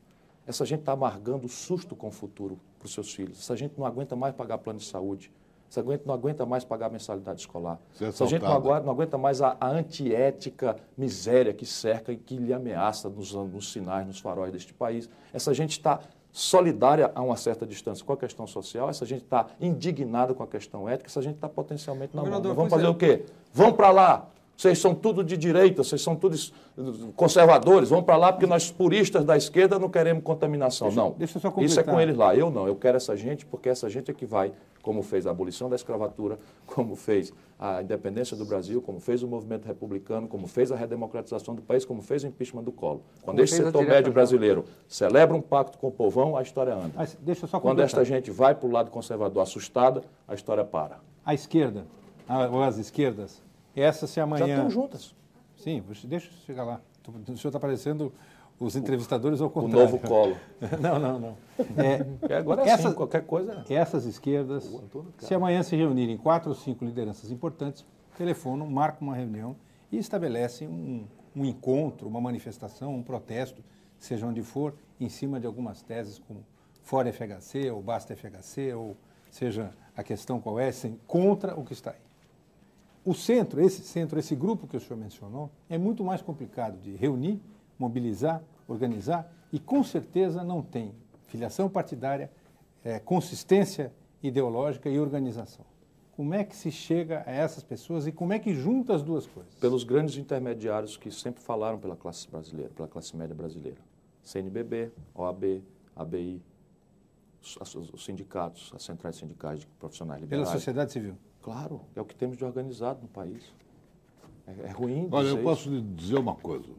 Essa 0.45 0.65
gente 0.65 0.79
está 0.79 0.91
amargando 0.91 1.45
o 1.45 1.49
susto 1.49 1.95
com 1.95 2.07
o 2.07 2.11
futuro 2.11 2.59
para 2.79 2.85
os 2.85 2.93
seus 2.93 3.13
filhos. 3.13 3.39
Essa 3.39 3.55
gente 3.55 3.77
não 3.77 3.85
aguenta 3.85 4.15
mais 4.15 4.35
pagar 4.35 4.57
plano 4.57 4.79
de 4.79 4.85
saúde. 4.85 5.31
Essa 5.69 5.81
gente 5.81 6.05
não 6.05 6.13
aguenta 6.13 6.45
mais 6.45 6.63
pagar 6.63 6.89
mensalidade 6.89 7.41
escolar. 7.41 7.79
É 7.99 8.05
Essa 8.05 8.27
gente 8.27 8.43
não 8.43 8.51
aguenta, 8.51 8.81
não 8.81 8.91
aguenta 8.91 9.17
mais 9.17 9.41
a, 9.41 9.57
a, 9.59 9.69
antiética 9.69 10.75
miséria 10.95 11.53
que 11.53 11.65
cerca 11.65 12.11
e 12.11 12.17
que 12.17 12.35
lhe 12.35 12.53
ameaça 12.53 13.09
nos, 13.09 13.33
nos 13.33 13.71
sinais, 13.71 14.05
nos 14.05 14.19
faróis 14.19 14.51
deste 14.51 14.73
país. 14.73 15.09
Essa 15.31 15.53
gente 15.53 15.71
está 15.71 15.99
solidária 16.33 17.11
a 17.13 17.21
uma 17.21 17.37
certa 17.37 17.63
distância 17.63 18.03
com 18.03 18.11
a 18.11 18.17
questão 18.17 18.47
social, 18.47 18.89
essa 18.89 19.05
gente 19.05 19.23
está 19.23 19.45
indignada 19.61 20.33
com 20.33 20.41
a 20.41 20.47
questão 20.47 20.89
ética, 20.89 21.07
essa 21.07 21.21
gente 21.21 21.35
está 21.35 21.47
potencialmente 21.47 22.15
na 22.15 22.23
mão. 22.23 22.41
Vamos 22.41 22.71
fazer 22.71 22.87
é. 22.87 22.89
o 22.89 22.95
quê? 22.95 23.23
Vamos 23.53 23.75
para 23.75 23.91
lá, 23.91 24.27
Vocês 24.55 24.77
são 24.77 24.93
tudo 24.93 25.23
de 25.23 25.35
direita, 25.35 25.83
vocês 25.83 26.01
são 26.01 26.15
todos 26.15 26.53
conservadores, 27.15 27.89
vão 27.89 28.03
para 28.03 28.15
lá 28.15 28.31
porque 28.31 28.45
nós 28.45 28.71
puristas 28.71 29.25
da 29.25 29.35
esquerda 29.35 29.79
não 29.79 29.89
queremos 29.89 30.23
contaminação. 30.23 30.87
Deixa, 30.87 31.01
não, 31.01 31.11
deixa 31.11 31.37
eu 31.37 31.41
só 31.41 31.53
isso 31.57 31.79
é 31.79 31.83
com 31.83 31.99
eles 31.99 32.15
lá. 32.15 32.35
Eu 32.35 32.49
não, 32.49 32.67
eu 32.67 32.75
quero 32.75 32.97
essa 32.97 33.15
gente 33.15 33.45
porque 33.45 33.67
essa 33.67 33.89
gente 33.89 34.11
é 34.11 34.13
que 34.13 34.25
vai, 34.25 34.53
como 34.81 35.01
fez 35.01 35.25
a 35.25 35.31
abolição 35.31 35.69
da 35.69 35.75
escravatura, 35.75 36.37
como 36.67 36.95
fez 36.95 37.33
a 37.59 37.81
independência 37.81 38.37
do 38.37 38.45
Brasil, 38.45 38.81
como 38.81 38.99
fez 38.99 39.23
o 39.23 39.27
movimento 39.27 39.65
republicano, 39.65 40.27
como 40.27 40.47
fez 40.47 40.71
a 40.71 40.75
redemocratização 40.75 41.55
do 41.55 41.61
país, 41.61 41.83
como 41.83 42.01
fez 42.01 42.23
o 42.23 42.27
impeachment 42.27 42.63
do 42.63 42.71
Collor. 42.71 42.99
Quando 43.21 43.37
como 43.37 43.41
esse 43.41 43.55
setor 43.55 43.85
médio 43.85 44.13
brasileiro 44.13 44.65
celebra 44.87 45.35
um 45.35 45.41
pacto 45.41 45.77
com 45.77 45.87
o 45.87 45.91
povão, 45.91 46.37
a 46.37 46.41
história 46.41 46.73
anda. 46.73 46.91
Mas 46.95 47.17
deixa 47.21 47.47
só 47.47 47.59
Quando 47.59 47.81
esta 47.81 48.03
gente 48.05 48.29
vai 48.29 48.53
para 48.53 48.67
o 48.67 48.71
lado 48.71 48.91
conservador 48.91 49.41
assustada, 49.41 50.03
a 50.27 50.35
história 50.35 50.63
para. 50.63 50.99
A 51.25 51.33
esquerda, 51.33 51.85
ou 52.51 52.61
as 52.61 52.77
esquerdas, 52.77 53.41
essa 53.81 54.07
se 54.07 54.19
amanhã. 54.19 54.47
Já 54.47 54.53
estão 54.53 54.69
juntas. 54.69 55.15
Sim, 55.57 55.83
deixa 56.05 56.27
eu 56.27 56.45
chegar 56.45 56.63
lá. 56.63 56.81
O 57.07 57.37
senhor 57.37 57.49
está 57.49 57.59
parecendo 57.59 58.11
os 58.59 58.75
entrevistadores 58.75 59.41
ao 59.41 59.49
contrário. 59.49 59.87
O 59.87 59.91
novo 59.91 59.99
colo. 59.99 60.37
não, 60.79 60.99
não, 60.99 61.19
não. 61.19 61.37
É, 61.77 62.35
agora 62.37 62.61
é 62.61 62.69
essas, 62.69 62.87
assim, 62.87 62.95
qualquer 62.95 63.25
coisa. 63.25 63.65
Essas 63.69 64.05
esquerdas, 64.05 64.69
se 65.19 65.33
amanhã 65.33 65.63
se 65.63 65.75
reunirem 65.75 66.17
quatro 66.17 66.49
ou 66.49 66.55
cinco 66.55 66.85
lideranças 66.85 67.31
importantes, 67.31 67.85
telefonam, 68.17 68.67
marcam 68.67 69.07
uma 69.07 69.15
reunião 69.15 69.55
e 69.91 69.97
estabelecem 69.97 70.67
um, 70.67 71.05
um 71.35 71.45
encontro, 71.45 72.07
uma 72.07 72.21
manifestação, 72.21 72.95
um 72.95 73.03
protesto, 73.03 73.63
seja 73.97 74.25
onde 74.25 74.41
for, 74.41 74.73
em 74.99 75.09
cima 75.09 75.39
de 75.39 75.47
algumas 75.47 75.81
teses 75.81 76.19
como 76.19 76.45
fora 76.81 77.11
FHC 77.11 77.71
ou 77.71 77.81
basta 77.81 78.15
FHC, 78.15 78.73
ou 78.73 78.95
seja 79.29 79.71
a 79.95 80.03
questão 80.03 80.39
qual 80.39 80.59
é, 80.59 80.71
contra 81.07 81.57
o 81.59 81.63
que 81.63 81.73
está 81.73 81.91
aí. 81.91 81.97
O 83.05 83.13
centro, 83.13 83.61
esse 83.61 83.81
centro, 83.81 84.17
esse 84.17 84.35
grupo 84.35 84.65
que 84.65 84.77
o 84.77 84.79
senhor 84.79 84.97
mencionou, 84.97 85.51
é 85.69 85.77
muito 85.77 86.03
mais 86.03 86.21
complicado 86.21 86.79
de 86.79 86.95
reunir, 86.95 87.41
mobilizar, 87.77 88.41
organizar 88.67 89.29
e 89.51 89.59
com 89.59 89.83
certeza 89.83 90.43
não 90.43 90.61
tem 90.61 90.95
filiação 91.27 91.69
partidária, 91.69 92.31
é, 92.83 92.99
consistência 92.99 93.91
ideológica 94.21 94.89
e 94.89 94.99
organização. 94.99 95.65
Como 96.15 96.33
é 96.33 96.43
que 96.43 96.55
se 96.55 96.71
chega 96.71 97.23
a 97.25 97.31
essas 97.31 97.63
pessoas 97.63 98.05
e 98.07 98.11
como 98.11 98.33
é 98.33 98.39
que 98.39 98.53
junta 98.53 98.93
as 98.95 99.01
duas 99.01 99.25
coisas? 99.25 99.53
Pelos 99.55 99.83
grandes 99.83 100.15
intermediários 100.15 100.95
que 100.95 101.11
sempre 101.11 101.41
falaram 101.41 101.79
pela 101.79 101.95
classe 101.95 102.29
brasileira, 102.29 102.71
pela 102.73 102.87
classe 102.87 103.17
média 103.17 103.35
brasileira. 103.35 103.79
CNBB, 104.21 104.91
OAB, 105.13 105.63
ABI, 105.95 106.41
os, 107.41 107.75
os 107.75 108.05
sindicatos, 108.05 108.71
as 108.75 108.83
centrais 108.83 109.15
sindicais 109.15 109.61
de 109.61 109.67
profissionais 109.79 110.21
liberais. 110.21 110.47
Pela 110.47 110.57
sociedade 110.57 110.91
civil. 110.91 111.17
Claro, 111.43 111.81
é 111.93 111.99
o 111.99 112.05
que 112.05 112.15
temos 112.15 112.37
de 112.37 112.45
organizado 112.45 112.99
no 113.01 113.07
país. 113.09 113.43
É, 114.47 114.69
é 114.69 114.71
ruim. 114.71 115.09
Olha, 115.11 115.27
eu 115.27 115.43
posso 115.43 115.69
lhe 115.69 115.81
dizer 115.81 116.17
uma 116.17 116.35
coisa, 116.35 116.69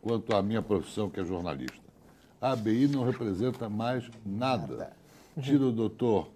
quanto 0.00 0.34
à 0.34 0.40
minha 0.40 0.62
profissão, 0.62 1.10
que 1.10 1.18
é 1.18 1.24
jornalista. 1.24 1.84
A 2.40 2.52
ABI 2.52 2.86
não 2.86 3.04
representa 3.04 3.68
mais 3.68 4.08
nada. 4.24 4.76
nada. 4.76 4.96
Tira 5.40 5.64
o 5.64 5.72
doutor, 5.72 6.28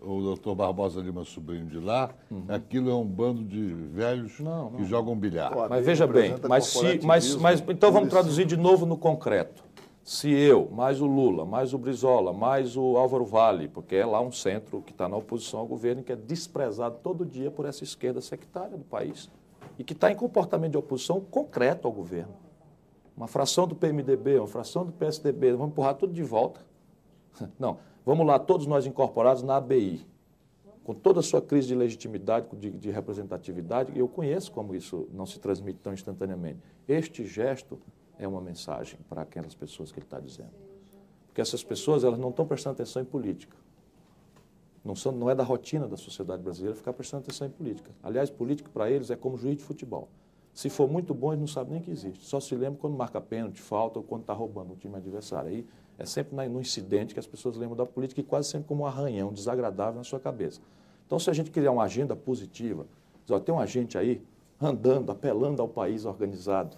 o 0.00 0.22
doutor 0.22 0.54
Barbosa 0.54 1.02
Lima 1.02 1.22
Sobrinho 1.24 1.66
de 1.66 1.78
lá, 1.78 2.10
uhum. 2.30 2.44
aquilo 2.48 2.90
é 2.90 2.94
um 2.94 3.04
bando 3.04 3.44
de 3.44 3.74
velhos 3.74 4.40
não, 4.40 4.70
não. 4.70 4.78
que 4.78 4.84
jogam 4.86 5.14
bilhar. 5.14 5.52
Mas 5.68 5.84
veja 5.84 6.06
bem, 6.06 6.34
mas, 6.48 6.66
se, 6.66 7.06
mas, 7.06 7.36
mas 7.36 7.60
então 7.68 7.92
vamos 7.92 8.08
traduzir 8.08 8.46
de 8.46 8.56
novo 8.56 8.86
no 8.86 8.96
concreto 8.96 9.67
se 10.08 10.30
eu, 10.30 10.70
mais 10.70 11.02
o 11.02 11.06
Lula, 11.06 11.44
mais 11.44 11.74
o 11.74 11.78
Brizola, 11.78 12.32
mais 12.32 12.78
o 12.78 12.96
Álvaro 12.96 13.26
Vale, 13.26 13.68
porque 13.68 13.94
é 13.94 14.06
lá 14.06 14.22
um 14.22 14.32
centro 14.32 14.80
que 14.80 14.90
está 14.90 15.06
na 15.06 15.18
oposição 15.18 15.60
ao 15.60 15.66
governo, 15.66 16.02
que 16.02 16.10
é 16.10 16.16
desprezado 16.16 16.96
todo 17.02 17.26
dia 17.26 17.50
por 17.50 17.66
essa 17.66 17.84
esquerda 17.84 18.22
sectária 18.22 18.74
do 18.74 18.84
país 18.86 19.28
e 19.78 19.84
que 19.84 19.92
está 19.92 20.10
em 20.10 20.16
comportamento 20.16 20.70
de 20.70 20.78
oposição 20.78 21.20
concreto 21.20 21.86
ao 21.86 21.92
governo. 21.92 22.32
Uma 23.14 23.28
fração 23.28 23.68
do 23.68 23.74
PMDB, 23.74 24.38
uma 24.38 24.46
fração 24.46 24.86
do 24.86 24.92
PSDB, 24.92 25.52
vamos 25.52 25.72
empurrar 25.72 25.94
tudo 25.94 26.14
de 26.14 26.22
volta. 26.22 26.62
Não, 27.60 27.76
vamos 28.02 28.26
lá, 28.26 28.38
todos 28.38 28.66
nós 28.66 28.86
incorporados 28.86 29.42
na 29.42 29.56
ABI, 29.56 30.06
com 30.84 30.94
toda 30.94 31.20
a 31.20 31.22
sua 31.22 31.42
crise 31.42 31.68
de 31.68 31.74
legitimidade, 31.74 32.46
de, 32.56 32.70
de 32.70 32.90
representatividade, 32.90 33.92
eu 33.94 34.08
conheço 34.08 34.50
como 34.52 34.74
isso 34.74 35.06
não 35.12 35.26
se 35.26 35.38
transmite 35.38 35.80
tão 35.80 35.92
instantaneamente. 35.92 36.60
Este 36.88 37.26
gesto 37.26 37.78
é 38.18 38.26
uma 38.26 38.40
mensagem 38.40 38.98
para 39.08 39.22
aquelas 39.22 39.54
pessoas 39.54 39.92
que 39.92 39.98
ele 39.98 40.06
está 40.06 40.18
dizendo. 40.18 40.50
Porque 41.26 41.40
essas 41.40 41.62
pessoas 41.62 42.04
elas 42.04 42.18
não 42.18 42.30
estão 42.30 42.46
prestando 42.46 42.74
atenção 42.74 43.00
em 43.00 43.04
política. 43.04 43.56
Não, 44.84 44.96
são, 44.96 45.12
não 45.12 45.28
é 45.28 45.34
da 45.34 45.44
rotina 45.44 45.86
da 45.86 45.96
sociedade 45.96 46.42
brasileira 46.42 46.76
ficar 46.76 46.92
prestando 46.92 47.24
atenção 47.24 47.46
em 47.46 47.50
política. 47.50 47.90
Aliás, 48.02 48.30
política 48.30 48.70
para 48.72 48.90
eles 48.90 49.10
é 49.10 49.16
como 49.16 49.36
juiz 49.36 49.56
de 49.56 49.62
futebol. 49.62 50.08
Se 50.52 50.68
for 50.68 50.90
muito 50.90 51.14
bom, 51.14 51.32
eles 51.32 51.40
não 51.40 51.46
sabem 51.46 51.74
nem 51.74 51.82
que 51.82 51.90
existe. 51.90 52.24
Só 52.24 52.40
se 52.40 52.54
lembra 52.54 52.80
quando 52.80 52.96
marca 52.96 53.20
pênalti, 53.20 53.60
falta 53.60 53.98
ou 53.98 54.04
quando 54.04 54.22
está 54.22 54.32
roubando 54.32 54.72
o 54.72 54.76
time 54.76 54.96
adversário. 54.96 55.50
Aí 55.50 55.66
é 55.96 56.04
sempre 56.04 56.48
no 56.48 56.60
incidente 56.60 57.14
que 57.14 57.20
as 57.20 57.26
pessoas 57.26 57.56
lembram 57.56 57.76
da 57.76 57.86
política 57.86 58.20
e 58.20 58.24
quase 58.24 58.48
sempre 58.48 58.66
como 58.66 58.82
um 58.82 58.86
arranhão 58.86 59.32
desagradável 59.32 59.94
na 59.94 60.04
sua 60.04 60.18
cabeça. 60.18 60.60
Então, 61.06 61.18
se 61.18 61.30
a 61.30 61.32
gente 61.32 61.50
criar 61.50 61.70
uma 61.70 61.84
agenda 61.84 62.16
positiva, 62.16 62.86
diz, 63.24 63.30
ó, 63.30 63.38
tem 63.38 63.54
um 63.54 63.58
agente 63.60 63.96
aí 63.96 64.22
andando, 64.60 65.10
apelando 65.10 65.62
ao 65.62 65.68
país 65.68 66.04
organizado, 66.04 66.76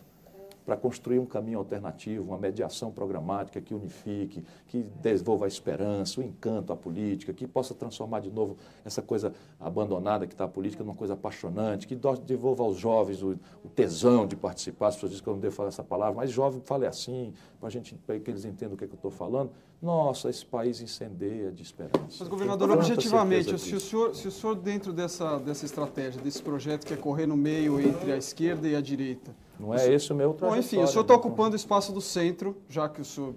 para 0.70 0.76
construir 0.76 1.18
um 1.18 1.26
caminho 1.26 1.59
alternativo, 1.59 2.28
uma 2.28 2.38
mediação 2.38 2.92
programática 2.92 3.60
que 3.60 3.74
unifique, 3.74 4.44
que 4.68 4.84
devolva 5.02 5.47
a 5.47 5.48
esperança, 5.48 6.20
o 6.20 6.22
encanto 6.22 6.72
à 6.72 6.76
política, 6.76 7.32
que 7.32 7.44
possa 7.44 7.74
transformar 7.74 8.20
de 8.20 8.30
novo 8.30 8.56
essa 8.84 9.02
coisa 9.02 9.34
abandonada 9.59 10.28
que 10.28 10.32
está 10.32 10.44
a 10.44 10.48
política 10.48 10.84
numa 10.84 10.94
coisa 10.94 11.14
apaixonante, 11.14 11.88
que 11.88 11.98
devolva 12.24 12.62
aos 12.62 12.76
jovens 12.76 13.20
o, 13.20 13.30
o 13.64 13.68
tesão 13.74 14.28
de 14.28 14.36
participar. 14.36 14.86
As 14.86 14.94
pessoas 14.94 15.10
dizem 15.10 15.24
que 15.24 15.28
eu 15.28 15.34
não 15.34 15.40
devo 15.40 15.56
falar 15.56 15.70
essa 15.70 15.82
palavra, 15.82 16.14
mas 16.14 16.30
jovem 16.30 16.60
fale 16.60 16.86
assim, 16.86 17.34
para 17.59 17.68
gente, 17.68 17.98
que 18.06 18.30
eles 18.30 18.44
entendam 18.44 18.74
o 18.74 18.76
que, 18.76 18.84
é 18.84 18.86
que 18.86 18.94
eu 18.94 18.97
estou 18.97 19.10
falando. 19.10 19.51
Nossa, 19.82 20.30
esse 20.30 20.47
país 20.47 20.80
incendeia 20.80 21.51
de 21.51 21.64
esperança. 21.64 22.18
Mas, 22.20 22.28
governador, 22.28 22.70
objetivamente, 22.70 23.59
se 23.59 23.74
o, 23.74 23.80
senhor, 23.80 24.14
se 24.14 24.28
o 24.28 24.30
senhor, 24.30 24.55
dentro 24.55 24.92
dessa, 24.92 25.36
dessa 25.38 25.64
estratégia, 25.64 26.22
desse 26.22 26.40
projeto 26.40 26.86
que 26.86 26.94
é 26.94 26.97
correr 26.97 27.26
no 27.26 27.36
meio 27.36 27.80
entre 27.80 28.12
a 28.12 28.16
esquerda 28.16 28.68
e 28.68 28.76
a 28.76 28.80
direita, 28.80 29.34
não 29.61 29.74
é 29.74 29.93
esse 29.93 30.12
o 30.12 30.16
meu 30.16 30.31
trajetória. 30.32 30.55
Bom, 30.55 30.66
enfim, 30.66 30.82
o 30.82 30.87
senhor 30.87 31.03
está 31.03 31.15
ocupando 31.15 31.53
o 31.53 31.57
espaço 31.57 31.93
do 31.93 32.01
centro, 32.01 32.57
já 32.69 32.89
que 32.89 33.01
o 33.01 33.05
senhor... 33.05 33.35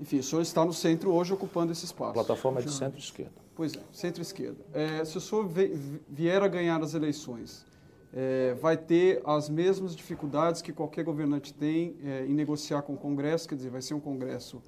Enfim, 0.00 0.18
o 0.18 0.22
senhor 0.22 0.42
está 0.42 0.64
no 0.64 0.72
centro 0.72 1.12
hoje 1.12 1.32
ocupando 1.32 1.72
esse 1.72 1.84
espaço. 1.84 2.10
A 2.10 2.14
plataforma 2.14 2.60
é 2.60 2.62
de 2.62 2.72
centro-esquerda. 2.72 3.32
Pois 3.54 3.74
é, 3.74 3.80
centro-esquerda. 3.92 4.58
É, 4.72 5.04
se 5.04 5.16
o 5.16 5.20
senhor 5.20 5.48
vier 6.08 6.42
a 6.42 6.48
ganhar 6.48 6.82
as 6.82 6.94
eleições, 6.94 7.64
é, 8.12 8.54
vai 8.54 8.76
ter 8.76 9.22
as 9.24 9.48
mesmas 9.48 9.94
dificuldades 9.94 10.62
que 10.62 10.72
qualquer 10.72 11.04
governante 11.04 11.52
tem 11.52 11.96
é, 12.04 12.26
em 12.26 12.34
negociar 12.34 12.82
com 12.82 12.94
o 12.94 12.96
Congresso, 12.96 13.48
quer 13.48 13.54
dizer, 13.54 13.70
vai 13.70 13.82
ser 13.82 13.94
um 13.94 14.00
Congresso 14.00 14.62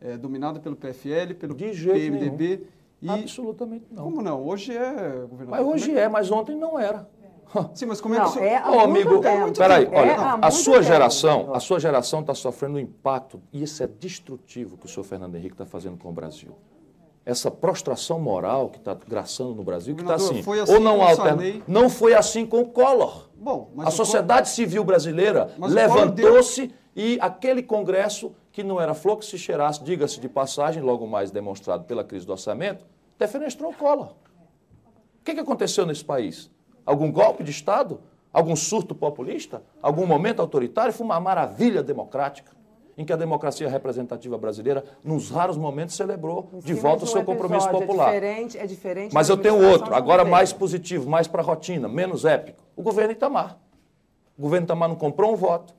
é, 0.00 0.16
dominado 0.16 0.60
pelo 0.60 0.76
PFL, 0.76 1.34
pelo 1.38 1.54
de 1.54 1.70
PMDB. 1.70 2.66
E... 3.00 3.08
Absolutamente 3.08 3.86
não. 3.90 4.04
Como 4.04 4.22
não? 4.22 4.46
Hoje 4.46 4.76
é, 4.76 5.26
governador. 5.28 5.48
Mas 5.48 5.66
hoje 5.66 5.96
é, 5.96 6.08
mas 6.08 6.30
ontem 6.30 6.56
não 6.56 6.78
era. 6.78 7.08
Sim, 7.74 7.86
mas 7.86 8.00
como 8.00 8.14
é 8.14 8.20
que 8.20 8.28
isso... 8.28 8.38
É 8.38 8.62
Ô, 8.68 8.80
amigo, 8.80 9.20
peraí, 9.56 9.86
olha, 9.86 10.10
é 10.10 10.16
a 10.40 10.50
sua 10.50 10.74
tempo. 10.74 10.84
geração, 10.86 11.54
a 11.54 11.60
sua 11.60 11.78
geração 11.78 12.20
está 12.20 12.34
sofrendo 12.34 12.76
um 12.76 12.80
impacto, 12.80 13.42
e 13.52 13.62
isso 13.62 13.82
é 13.82 13.86
destrutivo 13.86 14.76
que 14.76 14.86
o 14.86 14.88
senhor 14.88 15.04
Fernando 15.04 15.34
Henrique 15.34 15.54
está 15.54 15.66
fazendo 15.66 15.98
com 15.98 16.08
o 16.08 16.12
Brasil. 16.12 16.56
Essa 17.24 17.50
prostração 17.50 18.18
moral 18.18 18.68
que 18.70 18.78
está 18.78 18.94
graçando 18.94 19.54
no 19.54 19.62
Brasil, 19.62 19.94
que 19.94 20.02
está 20.02 20.14
assim, 20.14 20.40
assim, 20.40 20.72
ou 20.72 20.80
não 20.80 21.02
alterna, 21.02 21.62
não 21.68 21.88
foi 21.88 22.14
assim 22.14 22.44
com 22.46 22.60
o 22.60 22.66
Collor. 22.66 23.28
Bom, 23.36 23.70
a 23.78 23.90
sociedade 23.90 24.48
Collor... 24.48 24.54
civil 24.54 24.84
brasileira 24.84 25.50
levantou-se 25.58 26.66
deu... 26.66 26.76
e 26.96 27.18
aquele 27.20 27.62
Congresso, 27.62 28.34
que 28.50 28.64
não 28.64 28.80
era 28.80 28.92
flor 28.92 29.18
que 29.18 29.24
se 29.24 29.38
cheirasse, 29.38 29.84
diga-se 29.84 30.18
de 30.18 30.28
passagem, 30.28 30.82
logo 30.82 31.06
mais 31.06 31.30
demonstrado 31.30 31.84
pela 31.84 32.02
crise 32.02 32.26
do 32.26 32.32
orçamento, 32.32 32.84
defenestrou 33.18 33.70
o 33.70 33.74
Collor. 33.74 34.14
O 35.20 35.24
que, 35.24 35.34
que 35.34 35.40
aconteceu 35.40 35.86
nesse 35.86 36.04
país? 36.04 36.50
Algum 36.84 37.10
golpe 37.10 37.44
de 37.44 37.50
Estado? 37.50 38.00
Algum 38.32 38.56
surto 38.56 38.94
populista? 38.94 39.62
Algum 39.80 40.06
momento 40.06 40.40
autoritário? 40.40 40.92
Foi 40.92 41.04
uma 41.04 41.20
maravilha 41.20 41.82
democrática 41.82 42.52
em 42.96 43.04
que 43.04 43.12
a 43.12 43.16
democracia 43.16 43.68
representativa 43.68 44.36
brasileira, 44.36 44.84
nos 45.02 45.30
raros 45.30 45.56
momentos, 45.56 45.96
celebrou 45.96 46.50
de 46.62 46.74
volta 46.74 47.04
o 47.04 47.06
seu 47.06 47.24
compromisso 47.24 47.68
é 47.68 47.72
popular. 47.72 48.08
É 48.08 48.14
diferente, 48.14 48.58
é 48.58 48.66
diferente 48.66 49.14
Mas 49.14 49.28
eu 49.28 49.36
tenho 49.36 49.58
outro, 49.62 49.94
agora 49.94 50.24
mais 50.24 50.52
positivo, 50.52 51.08
mais 51.08 51.26
para 51.26 51.40
a 51.40 51.44
rotina, 51.44 51.88
menos 51.88 52.24
épico. 52.24 52.62
O 52.76 52.82
governo 52.82 53.12
Itamar. 53.12 53.58
O 54.36 54.42
governo 54.42 54.66
Itamar 54.66 54.88
não 54.88 54.96
comprou 54.96 55.32
um 55.32 55.36
voto. 55.36 55.74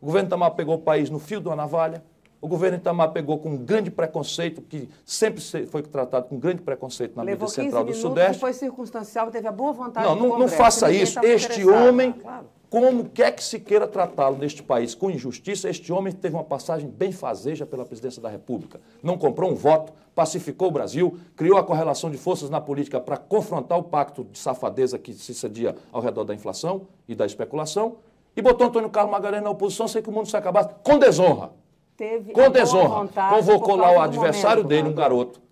O 0.00 0.06
governo 0.06 0.28
Itamar 0.28 0.52
pegou 0.52 0.74
o 0.74 0.78
país 0.78 1.10
no 1.10 1.18
fio 1.18 1.40
de 1.40 1.48
uma 1.48 1.56
navalha. 1.56 2.02
O 2.40 2.46
governo 2.46 2.76
Itamar 2.76 3.10
pegou 3.10 3.38
com 3.38 3.50
um 3.50 3.56
grande 3.56 3.90
preconceito, 3.90 4.62
que 4.62 4.88
sempre 5.04 5.40
foi 5.66 5.82
tratado 5.82 6.28
com 6.28 6.38
grande 6.38 6.62
preconceito 6.62 7.16
na 7.16 7.22
Levou 7.22 7.48
mídia 7.48 7.64
central 7.64 7.84
do 7.84 7.94
Sudeste. 7.94 8.40
foi 8.40 8.52
circunstancial, 8.52 9.28
teve 9.30 9.48
a 9.48 9.52
boa 9.52 9.72
vontade 9.72 10.06
Não, 10.06 10.14
não, 10.14 10.38
não 10.38 10.48
faça 10.48 10.92
isso. 10.92 11.18
Este 11.24 11.66
homem, 11.68 12.12
claro. 12.12 12.46
como 12.70 13.08
quer 13.08 13.32
que 13.32 13.42
se 13.42 13.58
queira 13.58 13.88
tratá-lo 13.88 14.38
neste 14.38 14.62
país 14.62 14.94
com 14.94 15.10
injustiça, 15.10 15.68
este 15.68 15.92
homem 15.92 16.12
teve 16.12 16.36
uma 16.36 16.44
passagem 16.44 16.88
bem 16.88 17.10
fazeja 17.10 17.66
pela 17.66 17.84
presidência 17.84 18.22
da 18.22 18.28
República. 18.28 18.80
Não 19.02 19.18
comprou 19.18 19.50
um 19.50 19.56
voto, 19.56 19.92
pacificou 20.14 20.68
o 20.68 20.70
Brasil, 20.70 21.18
criou 21.34 21.58
a 21.58 21.64
correlação 21.64 22.08
de 22.08 22.18
forças 22.18 22.48
na 22.48 22.60
política 22.60 23.00
para 23.00 23.16
confrontar 23.16 23.76
o 23.78 23.82
pacto 23.82 24.22
de 24.22 24.38
safadeza 24.38 24.96
que 24.96 25.12
se 25.12 25.34
cedia 25.34 25.74
ao 25.90 26.00
redor 26.00 26.22
da 26.22 26.34
inflação 26.34 26.86
e 27.08 27.16
da 27.16 27.26
especulação, 27.26 27.96
e 28.36 28.40
botou 28.40 28.68
Antônio 28.68 28.90
Carlos 28.90 29.10
Magalhães 29.10 29.42
na 29.42 29.50
oposição 29.50 29.88
sem 29.88 30.00
que 30.00 30.08
o 30.08 30.12
mundo 30.12 30.28
se 30.28 30.36
acabasse, 30.36 30.70
com 30.84 31.00
desonra. 31.00 31.50
Teve 31.98 32.32
com 32.32 32.48
desonra. 32.48 33.08
Convocou 33.28 33.74
lá 33.74 33.90
o 33.90 34.00
adversário 34.00 34.62
momento, 34.62 34.68
dele, 34.68 34.88
um 34.88 34.94
garoto, 34.94 35.42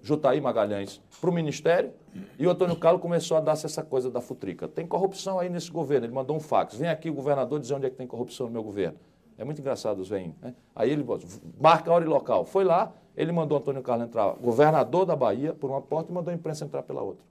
Jutaí 0.00 0.40
Magalhães, 0.40 1.02
para 1.20 1.28
o 1.28 1.32
Ministério, 1.32 1.90
e 2.38 2.46
o 2.46 2.50
Antônio 2.50 2.76
Carlos 2.76 3.02
começou 3.02 3.36
a 3.36 3.40
dar-se 3.40 3.66
essa 3.66 3.82
coisa 3.82 4.08
da 4.08 4.20
futrica. 4.20 4.68
Tem 4.68 4.86
corrupção 4.86 5.40
aí 5.40 5.48
nesse 5.48 5.68
governo. 5.68 6.06
Ele 6.06 6.14
mandou 6.14 6.36
um 6.36 6.40
fax. 6.40 6.76
Vem 6.76 6.88
aqui 6.88 7.10
o 7.10 7.12
governador 7.12 7.58
dizer 7.58 7.74
onde 7.74 7.86
é 7.86 7.90
que 7.90 7.96
tem 7.96 8.06
corrupção 8.06 8.46
no 8.46 8.52
meu 8.52 8.62
governo. 8.62 8.96
É 9.36 9.44
muito 9.44 9.60
engraçado 9.60 9.98
os 9.98 10.08
veinhos. 10.08 10.36
Né? 10.40 10.54
Aí 10.76 10.92
ele 10.92 11.04
marca 11.60 11.90
a 11.90 11.94
hora 11.94 12.04
e 12.04 12.08
local. 12.08 12.44
Foi 12.44 12.62
lá, 12.62 12.92
ele 13.16 13.32
mandou 13.32 13.58
o 13.58 13.60
Antônio 13.60 13.82
Carlos 13.82 14.06
entrar, 14.06 14.30
governador 14.34 15.06
da 15.06 15.16
Bahia, 15.16 15.52
por 15.54 15.68
uma 15.68 15.82
porta 15.82 16.12
e 16.12 16.14
mandou 16.14 16.30
a 16.30 16.34
imprensa 16.34 16.64
entrar 16.64 16.84
pela 16.84 17.02
outra. 17.02 17.24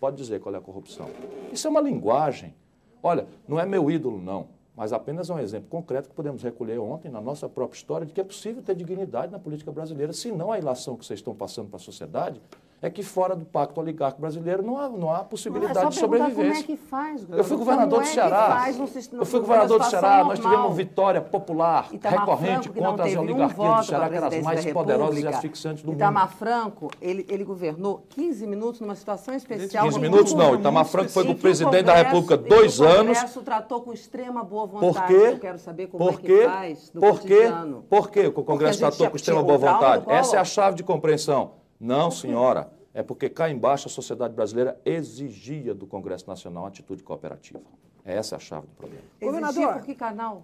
Pode 0.00 0.16
dizer 0.16 0.40
qual 0.40 0.52
é 0.52 0.58
a 0.58 0.60
corrupção. 0.60 1.08
Isso 1.52 1.64
é 1.68 1.70
uma 1.70 1.80
linguagem. 1.80 2.52
Olha, 3.00 3.28
não 3.46 3.60
é 3.60 3.64
meu 3.64 3.88
ídolo, 3.88 4.20
não, 4.20 4.48
mas 4.76 4.92
apenas 4.92 5.30
é 5.30 5.34
um 5.34 5.38
exemplo 5.38 5.70
concreto 5.70 6.08
que 6.10 6.14
podemos 6.14 6.42
recolher 6.42 6.78
ontem 6.78 7.10
na 7.10 7.20
nossa 7.20 7.48
própria 7.48 7.78
história 7.78 8.06
de 8.06 8.12
que 8.12 8.20
é 8.20 8.24
possível 8.24 8.62
ter 8.62 8.74
dignidade 8.74 9.32
na 9.32 9.38
política 9.38 9.72
brasileira. 9.72 10.12
Se 10.12 10.30
não 10.30 10.52
a 10.52 10.58
ilação 10.58 10.96
que 10.96 11.06
vocês 11.06 11.18
estão 11.18 11.34
passando 11.34 11.68
para 11.68 11.76
a 11.76 11.80
sociedade 11.80 12.40
é 12.82 12.90
que 12.90 13.02
fora 13.02 13.34
do 13.34 13.44
pacto 13.44 13.80
oligárquico 13.80 14.20
brasileiro 14.20 14.62
não 14.62 14.78
há, 14.78 14.88
não 14.88 15.10
há 15.12 15.20
possibilidade 15.24 15.78
é 15.78 15.82
só 15.82 15.88
de 15.88 15.94
sobrevivência. 15.98 16.44
Como 16.44 16.52
é 16.52 16.62
que 16.62 16.76
faz, 16.76 17.26
Eu 17.30 17.42
fui 17.42 17.56
governador? 17.56 17.88
Como 17.88 18.02
do 18.02 18.04
é 18.04 18.08
que 18.08 18.14
Ceará. 18.14 18.46
faz 18.60 18.76
num 18.76 18.86
sistema- 18.86 19.22
Eu 19.22 19.26
fui 19.26 19.40
governador 19.40 19.78
do 19.78 19.84
Ceará. 19.86 20.24
Nós 20.24 20.38
normal? 20.38 20.52
tivemos 20.58 20.76
vitória 20.76 21.20
popular, 21.22 21.88
Itamar 21.90 22.20
recorrente 22.20 22.68
Franco, 22.68 22.80
não 22.80 22.90
contra 22.90 23.06
as 23.06 23.14
um 23.14 23.20
oligarquias 23.20 23.56
voto 23.56 23.80
do 23.80 23.86
Ceará, 23.86 24.08
que 24.08 24.14
eram 24.16 24.26
as 24.28 24.42
mais 24.42 24.72
poderosas 24.72 25.18
e 25.22 25.26
asfixiantes 25.26 25.82
do 25.82 25.86
mundo. 25.88 25.96
Itamar 25.96 26.28
Franco, 26.36 26.90
ele, 27.00 27.26
ele 27.30 27.44
governou 27.44 28.04
15 28.10 28.46
minutos 28.46 28.80
numa 28.80 28.94
situação 28.94 29.34
especial. 29.34 29.84
15 29.84 29.96
no 29.96 30.02
minutos 30.02 30.34
não, 30.34 30.54
Itamar 30.54 30.84
Franco 30.84 31.08
foi 31.10 31.24
com 31.24 31.32
o 31.32 31.36
presidente 31.36 31.84
da 31.84 31.94
República 31.94 32.36
dois 32.36 32.78
o 32.78 32.84
anos. 32.84 32.96
O 32.96 33.14
Congresso 33.14 33.42
tratou 33.42 33.80
com 33.80 33.92
extrema 33.92 34.44
boa 34.44 34.68
Por 34.68 34.80
vontade. 34.80 35.06
quê? 35.14 35.28
Eu 35.32 35.38
quero 35.38 35.58
saber 35.58 35.86
como 35.86 36.04
Por 36.04 36.14
é 36.14 36.16
que 36.18 36.26
quê? 36.26 36.44
faz 36.44 36.90
no 36.92 37.00
Por 37.00 37.20
quê? 37.20 37.36
cotidiano. 37.36 37.84
Por 37.88 38.10
quê 38.10 38.30
que 38.30 38.40
o 38.40 38.44
Congresso 38.44 38.78
tratou 38.78 39.10
com 39.10 39.16
extrema 39.16 39.42
boa 39.42 39.58
vontade? 39.58 40.04
Essa 40.08 40.36
é 40.36 40.38
a 40.38 40.44
chave 40.44 40.76
de 40.76 40.82
compreensão. 40.82 41.52
Não, 41.78 42.10
senhora. 42.10 42.70
É 42.94 43.02
porque 43.02 43.28
cá 43.28 43.50
embaixo 43.50 43.88
a 43.88 43.90
sociedade 43.90 44.34
brasileira 44.34 44.80
exigia 44.84 45.74
do 45.74 45.86
Congresso 45.86 46.26
Nacional 46.26 46.62
uma 46.62 46.68
atitude 46.70 47.02
cooperativa. 47.02 47.60
Essa 48.04 48.34
é 48.34 48.36
a 48.36 48.38
chave 48.38 48.66
do 48.66 48.72
problema. 48.74 49.02
Governador. 49.20 49.74
por 49.74 49.82
que 49.84 49.94
canal? 49.94 50.42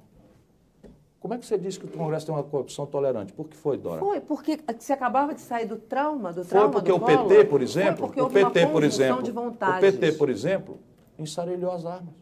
Como 1.18 1.32
é 1.34 1.38
que 1.38 1.46
você 1.46 1.56
disse 1.56 1.78
que 1.78 1.86
o 1.86 1.88
Congresso 1.88 2.26
tem 2.26 2.34
uma 2.34 2.42
corrupção 2.42 2.84
tolerante? 2.84 3.32
Por 3.32 3.48
que 3.48 3.56
foi, 3.56 3.78
Dora? 3.78 4.00
Foi, 4.00 4.20
porque 4.20 4.58
você 4.76 4.92
acabava 4.92 5.32
de 5.32 5.40
sair 5.40 5.66
do 5.66 5.76
trauma, 5.76 6.32
do 6.32 6.42
Foi 6.44 6.50
trauma 6.58 6.72
porque 6.72 6.90
do 6.90 6.96
o 6.96 7.00
Collor. 7.00 7.28
PT, 7.28 7.44
por 7.44 7.60
Foi 7.60 7.62
exemplo, 7.62 8.06
porque 8.06 8.20
o 8.20 8.28
PT, 8.28 8.66
por 8.66 8.82
exemplo, 8.82 9.22
de 9.22 9.30
o. 9.30 9.80
PT, 9.80 10.12
por 10.12 10.28
exemplo, 10.28 10.78
ensarelhou 11.16 11.70
as 11.70 11.86
armas. 11.86 12.12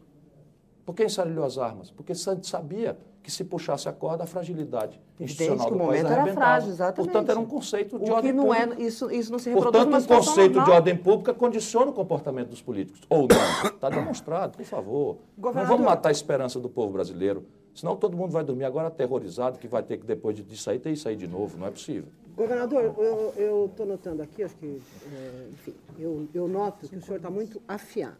Por 0.84 0.94
que 0.94 1.04
ensarelhou 1.04 1.44
as 1.44 1.56
armas? 1.56 1.90
Porque 1.90 2.14
sa- 2.14 2.38
sabia 2.42 2.96
que 3.22 3.30
se 3.30 3.44
puxasse 3.44 3.88
a 3.88 3.92
corda, 3.92 4.24
a 4.24 4.26
fragilidade 4.26 4.98
institucional 5.18 5.68
o 5.68 5.70
do 5.70 5.78
país 5.86 6.04
era 6.04 6.26
frágil, 6.32 6.70
exatamente. 6.70 6.96
Portanto, 7.12 7.30
era 7.30 7.38
um 7.38 7.44
conceito 7.46 7.98
de 7.98 8.10
O 8.10 8.14
ordem 8.14 8.30
que 8.32 8.36
não 8.36 8.54
é, 8.54 8.60
pública. 8.62 8.82
isso, 8.82 9.10
isso 9.10 9.30
não 9.30 9.38
se 9.38 9.50
reproduz 9.50 9.84
Portanto, 9.84 10.02
um 10.04 10.16
conceito 10.16 10.50
de 10.52 10.56
normal. 10.56 10.76
ordem 10.76 10.96
pública 10.96 11.34
condiciona 11.34 11.90
o 11.90 11.92
comportamento 11.92 12.48
dos 12.48 12.62
políticos. 12.62 13.00
Ou 13.10 13.28
não. 13.28 13.70
Está 13.70 13.90
demonstrado, 13.90 14.56
por 14.56 14.64
favor. 14.64 15.18
Não 15.36 15.42
Governador. 15.42 15.76
vamos 15.76 15.84
matar 15.90 16.08
a 16.08 16.12
esperança 16.12 16.58
do 16.58 16.68
povo 16.68 16.92
brasileiro. 16.94 17.44
Senão 17.74 17.94
todo 17.94 18.16
mundo 18.16 18.30
vai 18.32 18.42
dormir 18.42 18.64
agora 18.64 18.88
aterrorizado 18.88 19.58
que 19.58 19.68
vai 19.68 19.82
ter 19.82 19.98
que, 19.98 20.06
depois 20.06 20.34
de- 20.34 20.42
disso 20.42 20.70
aí, 20.70 20.78
ter 20.78 20.90
isso 20.90 21.08
aí 21.08 21.14
de 21.14 21.28
novo. 21.28 21.56
Não 21.58 21.66
é 21.66 21.70
possível. 21.70 22.08
Governador, 22.36 22.94
eu 23.36 23.66
estou 23.66 23.84
notando 23.84 24.22
aqui, 24.22 24.42
acho 24.42 24.56
que, 24.56 24.80
é, 25.12 25.46
enfim, 25.52 25.74
eu, 25.98 26.26
eu 26.32 26.48
noto 26.48 26.88
que 26.88 26.96
o 26.96 27.02
senhor 27.02 27.18
está 27.18 27.28
muito 27.30 27.60
afiado. 27.68 28.16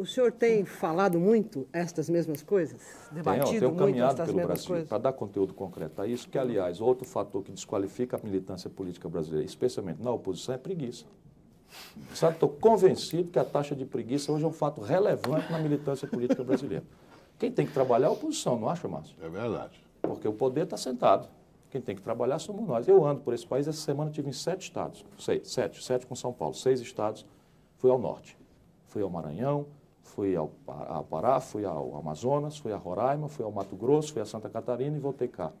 O 0.00 0.06
senhor 0.06 0.32
tem 0.32 0.64
falado 0.64 1.20
muito 1.20 1.68
estas 1.74 2.08
mesmas 2.08 2.42
coisas? 2.42 2.80
Debatido 3.12 3.48
Tenho, 3.48 3.60
tenho 3.60 3.70
muito 3.72 3.84
caminhado 3.84 4.12
estas 4.12 4.26
pelo 4.28 4.38
mesmas 4.38 4.54
Brasil 4.54 4.68
coisas? 4.68 4.88
para 4.88 4.96
dar 4.96 5.12
conteúdo 5.12 5.52
concreto 5.52 6.00
a 6.00 6.06
isso, 6.06 6.26
que, 6.26 6.38
aliás, 6.38 6.80
outro 6.80 7.06
fator 7.06 7.42
que 7.42 7.52
desqualifica 7.52 8.16
a 8.16 8.20
militância 8.24 8.70
política 8.70 9.10
brasileira, 9.10 9.44
especialmente 9.44 10.02
na 10.02 10.10
oposição, 10.10 10.54
é 10.54 10.58
preguiça. 10.58 11.04
Sabe, 12.14 12.32
estou 12.32 12.48
convencido 12.48 13.30
que 13.30 13.38
a 13.38 13.44
taxa 13.44 13.76
de 13.76 13.84
preguiça 13.84 14.32
hoje 14.32 14.42
é 14.42 14.48
um 14.48 14.52
fato 14.52 14.80
relevante 14.80 15.52
na 15.52 15.58
militância 15.58 16.08
política 16.08 16.42
brasileira. 16.42 16.84
Quem 17.38 17.52
tem 17.52 17.66
que 17.66 17.72
trabalhar 17.74 18.06
é 18.06 18.08
a 18.08 18.12
oposição, 18.12 18.58
não 18.58 18.70
acha, 18.70 18.88
Márcio? 18.88 19.14
É 19.20 19.28
verdade. 19.28 19.84
Porque 20.00 20.26
o 20.26 20.32
poder 20.32 20.64
está 20.64 20.78
sentado. 20.78 21.28
Quem 21.68 21.78
tem 21.78 21.94
que 21.94 22.00
trabalhar 22.00 22.38
somos 22.38 22.66
nós. 22.66 22.88
Eu 22.88 23.04
ando 23.04 23.20
por 23.20 23.34
esse 23.34 23.46
país, 23.46 23.68
essa 23.68 23.82
semana 23.82 24.10
tive 24.10 24.30
em 24.30 24.32
sete 24.32 24.62
estados. 24.62 25.04
Seis, 25.18 25.46
sete, 25.46 25.84
sete 25.84 26.06
com 26.06 26.14
São 26.14 26.32
Paulo. 26.32 26.54
Seis 26.54 26.80
estados. 26.80 27.26
Fui 27.76 27.90
ao 27.90 27.98
norte. 27.98 28.38
Fui 28.86 29.02
ao 29.02 29.10
Maranhão, 29.10 29.66
fui 30.10 30.34
ao, 30.36 30.48
Pa- 30.66 30.86
ao 30.88 31.04
Pará, 31.04 31.40
fui 31.40 31.64
ao 31.64 31.96
Amazonas, 31.96 32.58
fui 32.58 32.72
a 32.72 32.76
Roraima, 32.76 33.28
fui 33.28 33.44
ao 33.44 33.52
Mato 33.52 33.76
Grosso, 33.76 34.12
fui 34.12 34.20
a 34.20 34.24
Santa 34.24 34.48
Catarina 34.50 34.96
e 34.96 35.00
voltei 35.00 35.28
cá, 35.28 35.52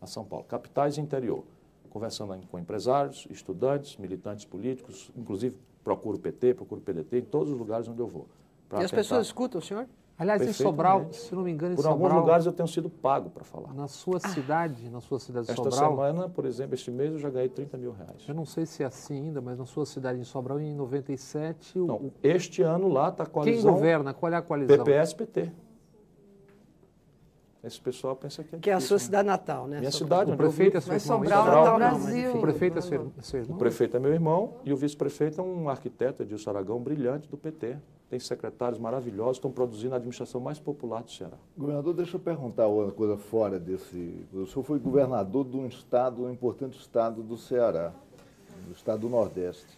a 0.00 0.06
São 0.06 0.24
Paulo. 0.24 0.44
Capitais 0.44 0.98
e 0.98 1.00
interior. 1.00 1.44
Conversando 1.90 2.36
com 2.50 2.58
empresários, 2.58 3.26
estudantes, 3.30 3.96
militantes 3.96 4.44
políticos, 4.44 5.10
inclusive 5.16 5.56
procuro 5.82 6.18
PT, 6.18 6.54
procuro 6.54 6.80
PDT, 6.80 7.18
em 7.20 7.22
todos 7.22 7.50
os 7.52 7.58
lugares 7.58 7.88
onde 7.88 8.00
eu 8.00 8.06
vou. 8.08 8.26
E 8.72 8.74
as 8.76 8.82
tentar- 8.90 8.96
pessoas 8.96 9.26
escutam 9.28 9.60
o 9.60 9.62
senhor? 9.62 9.86
Aliás, 10.18 10.40
em. 10.42 10.52
Sobral, 10.52 11.08
se 11.12 11.34
não 11.34 11.42
me 11.42 11.50
engano, 11.52 11.72
em 11.74 11.76
Por 11.76 11.82
Sobral, 11.82 12.04
alguns 12.06 12.20
lugares 12.22 12.46
eu 12.46 12.52
tenho 12.52 12.66
sido 12.68 12.88
pago 12.88 13.28
para 13.28 13.44
falar. 13.44 13.74
na 13.74 13.86
sua 13.86 14.18
cidade, 14.18 14.88
na 14.88 15.00
sua 15.00 15.18
cidade 15.20 15.46
de 15.46 15.52
Esta 15.52 15.70
Sobral, 15.70 15.90
semana, 15.90 16.28
por 16.28 16.46
exemplo, 16.46 16.74
este 16.74 16.90
mês 16.90 17.12
eu 17.12 17.18
já 17.18 17.28
ganhei 17.28 17.48
30 17.50 17.76
mil 17.76 17.92
reais. 17.92 18.24
eu 18.26 18.34
não 18.34 18.46
sei 18.46 18.64
se 18.64 18.82
é 18.82 18.86
assim 18.86 19.26
ainda, 19.26 19.40
mas 19.40 19.58
na 19.58 19.66
sua 19.66 19.84
cidade 19.84 20.18
em 20.18 20.24
Sobral, 20.24 20.58
em 20.58 20.74
97, 20.74 21.78
o, 21.78 21.86
Não, 21.86 22.12
este 22.22 22.62
ano 22.62 22.88
lá 22.88 23.10
está 23.10 23.24
a 23.24 23.26
quem 23.26 23.34
coalizão 23.34 23.72
governa? 23.74 24.14
Qual 24.14 24.32
é 24.32 24.36
a 24.36 24.42
coalizão? 24.42 24.78
PPS-PT. 24.78 25.52
Esse 27.66 27.80
pessoal 27.80 28.14
pensa 28.14 28.44
que 28.44 28.54
é 28.54 28.58
Que 28.60 28.70
é 28.70 28.74
a 28.74 28.80
sua 28.80 28.94
né? 28.94 28.98
cidade 29.00 29.26
natal, 29.26 29.66
né? 29.66 29.80
Minha 29.80 29.90
cidade, 29.90 30.30
O 30.30 30.36
prefeito 30.36 30.76
é 30.76 30.80
seu 30.80 30.92
Mas 30.92 31.04
irmão. 31.04 31.18
Sobral 31.18 31.44
Sobral, 31.44 31.66
é 31.66 31.68
o 31.68 31.78
não, 31.78 31.78
mas 31.78 32.02
Brasil. 32.04 32.36
O 32.36 32.40
prefeito 32.40 32.78
é 32.78 32.80
seu, 32.80 33.12
é 33.18 33.22
seu 33.22 33.40
irmão? 33.40 33.56
O 33.56 33.58
prefeito 33.58 33.96
é 33.96 34.00
meu 34.00 34.12
irmão 34.12 34.54
e 34.64 34.72
o 34.72 34.76
vice-prefeito 34.76 35.40
é 35.40 35.44
um 35.44 35.68
arquiteto, 35.68 36.22
Edilson 36.22 36.50
Aragão, 36.50 36.78
brilhante 36.80 37.28
do 37.28 37.36
PT. 37.36 37.76
Tem 38.08 38.20
secretários 38.20 38.78
maravilhosos, 38.78 39.38
estão 39.38 39.50
produzindo 39.50 39.94
a 39.94 39.96
administração 39.96 40.40
mais 40.40 40.60
popular 40.60 41.02
do 41.02 41.10
Ceará. 41.10 41.36
Governador, 41.58 41.92
deixa 41.92 42.14
eu 42.16 42.20
perguntar 42.20 42.68
uma 42.68 42.92
coisa 42.92 43.16
fora 43.16 43.58
desse. 43.58 44.24
O 44.32 44.46
senhor 44.46 44.62
foi 44.62 44.78
governador 44.78 45.44
de 45.44 45.56
um 45.56 45.66
estado, 45.66 46.24
um 46.24 46.30
importante 46.30 46.78
estado 46.78 47.20
do 47.20 47.36
Ceará, 47.36 47.92
do 48.64 48.72
estado 48.72 49.00
do 49.00 49.08
Nordeste. 49.08 49.76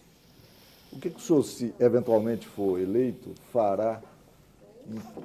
O 0.93 0.99
que, 0.99 1.09
que 1.09 1.17
o 1.17 1.19
senhor, 1.19 1.43
se 1.43 1.73
eventualmente 1.79 2.47
for 2.47 2.79
eleito, 2.79 3.31
fará? 3.51 3.99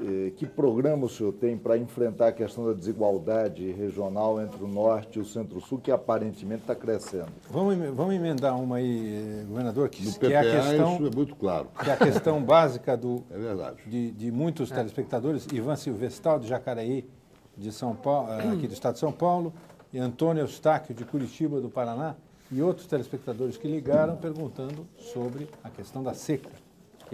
Eh, 0.03 0.31
Que 0.36 0.47
programa 0.47 1.07
o 1.07 1.09
senhor 1.09 1.32
tem 1.32 1.57
para 1.57 1.77
enfrentar 1.78 2.28
a 2.28 2.32
questão 2.32 2.66
da 2.66 2.73
desigualdade 2.73 3.70
regional 3.73 4.41
entre 4.41 4.62
o 4.62 4.69
Norte 4.69 5.19
e 5.19 5.23
o 5.23 5.24
Centro-Sul, 5.24 5.78
que 5.78 5.91
aparentemente 5.91 6.62
está 6.62 6.74
crescendo? 6.74 7.28
Vamos, 7.51 7.77
vamos 7.95 8.15
emendar 8.15 8.59
uma 8.61 8.77
aí, 8.77 9.41
eh, 9.43 9.45
governador, 9.49 9.89
que, 9.89 10.05
No 10.05 10.12
que 10.12 10.19
PPA 10.19 10.32
é 10.32 10.39
a 10.39 10.43
questão, 10.43 10.95
isso 10.95 11.07
é 11.07 11.11
muito 11.16 11.36
claro. 11.36 11.69
que 11.82 11.91
é 11.91 11.93
a 11.93 11.97
questão 11.97 12.43
básica 12.45 12.97
do, 12.97 13.23
É 13.31 13.39
verdade. 13.39 13.77
de, 13.86 14.11
de 14.12 14.31
muitos 14.31 14.70
telespectadores, 14.70 15.47
Ivan 15.53 15.77
Silvestal, 15.77 16.39
de 16.39 16.49
Jacareí, 16.49 17.09
de 17.57 17.70
São 17.73 17.95
Paulo, 17.95 18.31
eh, 18.32 18.49
aqui 18.49 18.66
do 18.66 18.73
estado 18.74 18.95
de 18.95 19.01
São 19.01 19.12
Paulo, 19.12 19.53
e 19.93 19.99
Antônio 19.99 20.41
Eustáquio, 20.43 20.95
de 20.95 21.05
Curitiba, 21.05 21.61
do 21.61 21.70
Paraná, 21.70 22.16
e 22.51 22.61
outros 22.61 22.86
telespectadores 22.86 23.57
que 23.57 23.66
ligaram 23.66 24.16
perguntando 24.16 24.86
sobre 24.99 25.49
a 25.62 25.70
questão 25.70 26.03
da 26.03 26.12
seca, 26.15 26.51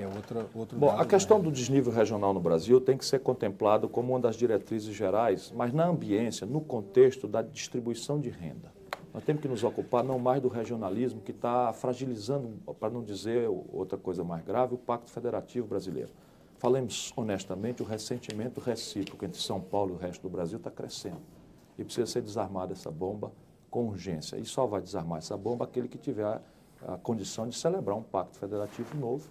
que 0.01 0.05
é 0.05 0.09
outra, 0.09 0.47
outro 0.55 0.79
Bom, 0.79 0.87
dado, 0.87 1.03
a 1.03 1.05
questão 1.05 1.39
né? 1.39 1.45
do 1.45 1.53
desnível 1.53 1.93
regional 1.93 2.33
no 2.33 2.41
Brasil 2.41 2.81
tem 2.81 2.97
que 2.97 3.05
ser 3.05 3.21
contemplado 3.21 3.89
como 3.89 4.13
uma 4.15 4.21
das 4.21 4.35
diretrizes 4.35 4.95
gerais, 4.95 5.53
mas 5.55 5.73
na 5.73 5.87
ambiência, 5.87 6.47
no 6.47 6.61
contexto 6.61 7.29
da 7.29 7.43
distribuição 7.43 8.19
de 8.19 8.31
renda. 8.31 8.73
Nós 9.13 9.25
temos 9.25 9.43
que 9.43 9.49
nos 9.49 9.63
ocupar 9.63 10.05
não 10.05 10.19
mais 10.19 10.41
do 10.41 10.49
regionalismo 10.49 11.21
que 11.21 11.33
está 11.33 11.73
fragilizando, 11.73 12.51
para 12.79 12.89
não 12.89 13.03
dizer 13.03 13.49
outra 13.73 13.99
coisa 13.99 14.23
mais 14.25 14.43
grave, 14.45 14.75
o 14.75 14.79
Pacto 14.79 15.11
Federativo 15.11 15.67
Brasileiro. 15.67 16.11
Falemos 16.59 17.13
honestamente, 17.17 17.83
o 17.83 17.85
ressentimento 17.85 18.61
recíproco 18.61 19.25
entre 19.25 19.41
São 19.41 19.61
Paulo 19.61 19.93
e 19.93 19.97
o 19.97 19.99
resto 19.99 20.23
do 20.23 20.29
Brasil 20.31 20.59
está 20.59 20.71
crescendo. 20.71 21.21
E 21.77 21.85
precisa 21.85 22.07
ser 22.07 22.23
desarmada 22.23 22.73
essa 22.73 22.91
bomba 22.91 23.33
com 23.71 23.89
urgência. 23.89 24.37
E 24.37 24.45
só 24.45 24.67
vai 24.67 24.81
desarmar 24.81 25.19
essa 25.19 25.37
bomba 25.37 25.65
aquele 25.65 25.89
que 25.89 25.99
tiver 25.99 26.25
a, 26.25 26.41
a 26.87 26.99
condição 26.99 27.49
de 27.49 27.57
celebrar 27.57 27.97
um 27.97 28.03
pacto 28.03 28.39
federativo 28.39 28.97
novo 28.97 29.29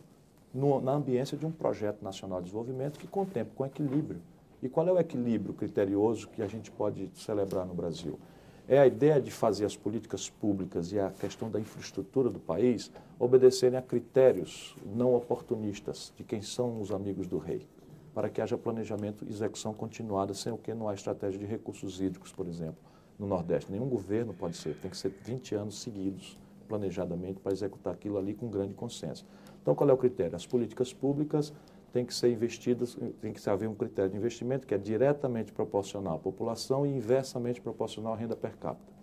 no- 0.54 0.82
na 0.82 0.94
ambiência 0.94 1.38
de 1.38 1.46
um 1.46 1.52
projeto 1.52 2.02
nacional 2.02 2.40
de 2.40 2.46
desenvolvimento 2.46 3.00
que 3.00 3.08
contemple 3.08 3.54
com 3.56 3.66
equilíbrio. 3.66 4.22
E 4.62 4.68
qual 4.68 4.88
é 4.88 4.92
o 4.92 5.00
equilíbrio 5.00 5.54
criterioso 5.54 6.28
que 6.30 6.42
a 6.42 6.48
gente 6.48 6.70
pode 6.72 7.10
celebrar 7.16 7.66
no 7.66 7.74
Brasil? 7.74 8.20
É 8.68 8.78
a 8.78 8.86
ideia 8.86 9.20
de 9.20 9.32
fazer 9.32 9.66
as 9.66 9.76
políticas 9.76 10.30
públicas 10.30 10.92
e 10.92 11.00
a 11.00 11.10
questão 11.10 11.50
da 11.50 11.60
infraestrutura 11.60 12.30
do 12.30 12.40
país 12.40 12.92
obedecerem 13.18 13.80
a 13.80 13.82
critérios 13.82 14.76
não 14.96 15.16
oportunistas 15.16 16.14
de 16.16 16.24
quem 16.24 16.42
são 16.42 16.80
os 16.82 16.92
amigos 16.92 17.28
do 17.28 17.38
rei. 17.38 17.66
para 18.12 18.28
que 18.28 18.42
haja 18.42 18.58
planejamento 18.58 19.24
e 19.24 19.30
execução 19.32 19.72
continuada, 19.72 20.34
sem 20.34 20.52
o 20.52 20.58
que 20.58 20.74
não 20.74 20.90
há 20.90 20.94
estratégia 20.96 21.40
de 21.40 21.46
recursos 21.46 22.02
hídricos, 22.02 22.32
por 22.34 22.48
exemplo, 22.48 22.76
no 23.18 23.28
Nordeste. 23.28 23.72
Nenhum 23.72 23.88
governo 23.88 24.34
pode 24.34 24.58
ser, 24.58 24.76
tem 24.82 24.90
que 24.90 24.98
ser 24.98 25.10
20 25.24 25.54
anos 25.56 25.80
seguidos, 25.80 26.38
planejadamente, 26.68 27.40
para 27.40 27.54
executar 27.54 27.94
aquilo 27.94 28.18
ali 28.18 28.34
com 28.34 28.50
grande 28.50 28.74
consenso. 28.74 29.26
Então, 29.62 29.76
qual 29.76 29.90
é 29.90 29.94
o 29.94 29.98
critério? 29.98 30.36
As 30.36 30.46
políticas 30.46 30.94
públicas 30.94 31.54
têm 31.92 32.06
que 32.06 32.14
ser 32.14 32.32
investidas, 32.32 32.98
tem 33.22 33.34
que 33.34 33.50
haver 33.50 33.68
um 33.68 33.76
critério 33.76 34.12
de 34.12 34.18
investimento 34.18 34.68
que 34.68 34.74
é 34.74 34.78
diretamente 34.78 35.52
proporcional 35.52 36.16
à 36.16 36.20
população 36.20 36.86
e 36.86 36.90
inversamente 36.90 37.62
proporcional 37.62 38.14
à 38.14 38.16
renda 38.16 38.36
per 38.36 38.56
capita. 38.58 38.94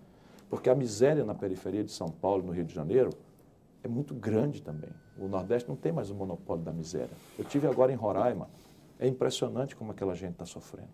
Porque 0.48 0.70
a 0.70 0.74
miséria 0.74 1.24
na 1.24 1.34
periferia 1.34 1.82
de 1.82 1.90
São 1.90 2.08
Paulo, 2.08 2.44
no 2.44 2.52
Rio 2.52 2.64
de 2.64 2.74
Janeiro, 2.74 3.10
é 3.82 3.88
muito 3.88 4.14
grande 4.14 4.62
também. 4.62 4.90
O 5.18 5.28
Nordeste 5.28 5.68
não 5.68 5.76
tem 5.76 5.92
mais 5.92 6.10
o 6.10 6.14
monopólio 6.14 6.64
da 6.64 6.72
miséria. 6.72 7.10
Eu 7.38 7.44
tive 7.44 7.66
agora 7.66 7.92
em 7.92 7.96
Roraima, 7.96 8.48
é 8.98 9.06
impressionante 9.06 9.74
como 9.74 9.90
aquela 9.92 10.14
gente 10.14 10.32
está 10.32 10.44
sofrendo. 10.44 10.88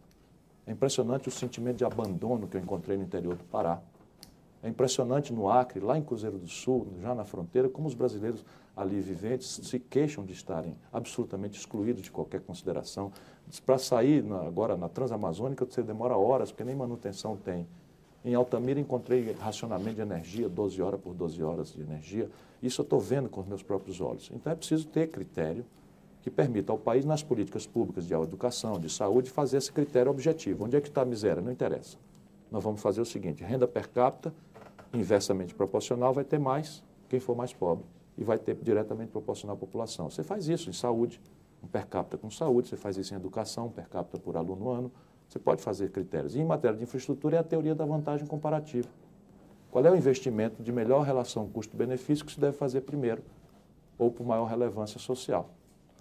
É 0.67 0.73
impressionante 0.73 1.29
o 1.29 1.31
sentimento 1.31 1.77
de 1.77 1.85
abandono 1.85 2.47
que 2.47 2.57
eu 2.57 2.61
encontrei 2.61 2.97
no 2.97 3.03
interior 3.03 3.35
do 3.37 3.45
Pará. 3.45 3.83
É 4.63 4.69
impressionante 4.69 5.33
no 5.33 5.51
Acre, 5.51 5.81
lá 5.81 5.99
em 5.99 6.03
Cruzeiro 6.03 6.39
do 6.39 6.47
Sul, 6.47 6.87
já 7.01 7.15
na 7.15 7.25
fronteira, 7.25 7.69
como 7.69 7.89
os 7.89 7.95
brasileiros 7.95 8.45
ali 8.77 9.01
viventes 9.01 9.61
se 9.65 9.79
queixam 9.79 10.25
de 10.25 10.33
estarem 10.33 10.77
absolutamente 10.93 11.59
excluídos 11.59 12.03
de 12.03 12.11
qualquer 12.11 12.41
consideração. 12.41 13.11
Para 13.67 13.77
sair 13.77 14.23
na, 14.23 14.41
agora 14.43 14.77
na 14.77 14.89
Transamazônica, 14.89 15.65
você 15.65 15.83
demora 15.83 16.17
horas, 16.17 16.53
porque 16.53 16.65
nem 16.65 16.77
manutenção 16.77 17.37
tem. 17.37 17.67
Em 18.25 18.35
Altamira 18.35 18.79
encontrei 18.79 19.33
racionamento 19.33 19.97
de 19.97 20.03
energia, 20.03 20.49
12 20.49 20.81
horas 20.81 21.01
por 21.01 21.13
12 21.13 21.43
horas 21.43 21.73
de 21.73 21.83
energia. 21.83 22.31
Isso 22.63 22.81
eu 22.81 22.85
estou 22.85 23.01
vendo 23.01 23.29
com 23.29 23.41
os 23.41 23.49
meus 23.49 23.65
próprios 23.65 24.01
olhos. 24.01 24.31
Então 24.33 24.53
é 24.53 24.55
preciso 24.55 24.87
ter 24.87 25.09
critério 25.09 25.65
que 26.23 26.31
permita 26.31 26.71
ao 26.71 26.79
país, 26.79 27.05
nas 27.05 27.21
políticas 27.21 27.67
públicas 27.67 28.07
de 28.07 28.15
educação, 28.15 28.79
de 28.79 28.89
saúde, 28.89 29.29
fazer 29.29 29.57
esse 29.57 29.73
critério 29.73 30.13
objetivo. 30.13 30.65
Onde 30.65 30.77
é 30.77 30.81
que 30.81 30.87
está 30.87 31.03
a 31.03 31.05
miséria? 31.05 31.43
Não 31.43 31.51
interessa. 31.51 31.99
Nós 32.49 32.63
vamos 32.63 32.81
fazer 32.81 33.01
o 33.01 33.05
seguinte: 33.05 33.43
renda 33.43 33.67
per 33.67 33.89
capita, 33.89 34.33
inversamente 34.93 35.55
proporcional, 35.55 36.13
vai 36.13 36.25
ter 36.25 36.39
mais 36.39 36.83
quem 37.09 37.21
for 37.21 37.37
mais 37.37 37.53
pobre 37.53 37.85
e 38.17 38.25
vai 38.25 38.39
ter 38.39 38.55
diretamente 38.57 39.11
proporcional 39.11 39.57
à 39.57 39.59
população. 39.59 40.11
Você 40.11 40.23
faz 40.23 40.49
isso 40.49 40.69
em 40.69 40.73
saúde, 40.73 41.21
um 41.63 41.67
per 41.67 41.87
capita 41.87 42.19
com 42.19 42.31
saúde, 42.31 42.69
você 42.69 42.77
faz 42.77 42.97
isso 42.97 43.15
em 43.15 43.17
educação, 43.17 43.67
um 43.67 43.71
per 43.71 43.89
capita 43.89 44.19
por 44.19 44.37
aluno 44.37 44.69
ano, 44.71 44.93
você 45.29 45.39
pode 45.39 45.63
fazer 45.63 45.91
critérios. 45.91 46.35
E 46.35 46.41
em 46.41 46.45
matéria 46.45 46.77
de 46.77 46.83
infraestrutura 46.83 47.37
é 47.37 47.41
a 47.41 47.43
teoria 47.43 47.75
da 47.75 47.87
vantagem 47.87 48.27
comparativa. 48.27 48.89
Qual 49.71 49.85
é 49.85 49.91
o 49.91 49.97
investimento 49.97 50.63
de 50.63 50.71
melhor 50.71 51.03
relação 51.03 51.49
custo-benefício 51.49 52.27
que 52.27 52.33
se 52.33 52.39
deve 52.39 52.57
fazer 52.57 52.83
primeiro, 52.83 53.23
ou 53.99 54.11
por 54.11 54.27
maior 54.27 54.45
relevância 54.45 54.99
social? 54.99 55.49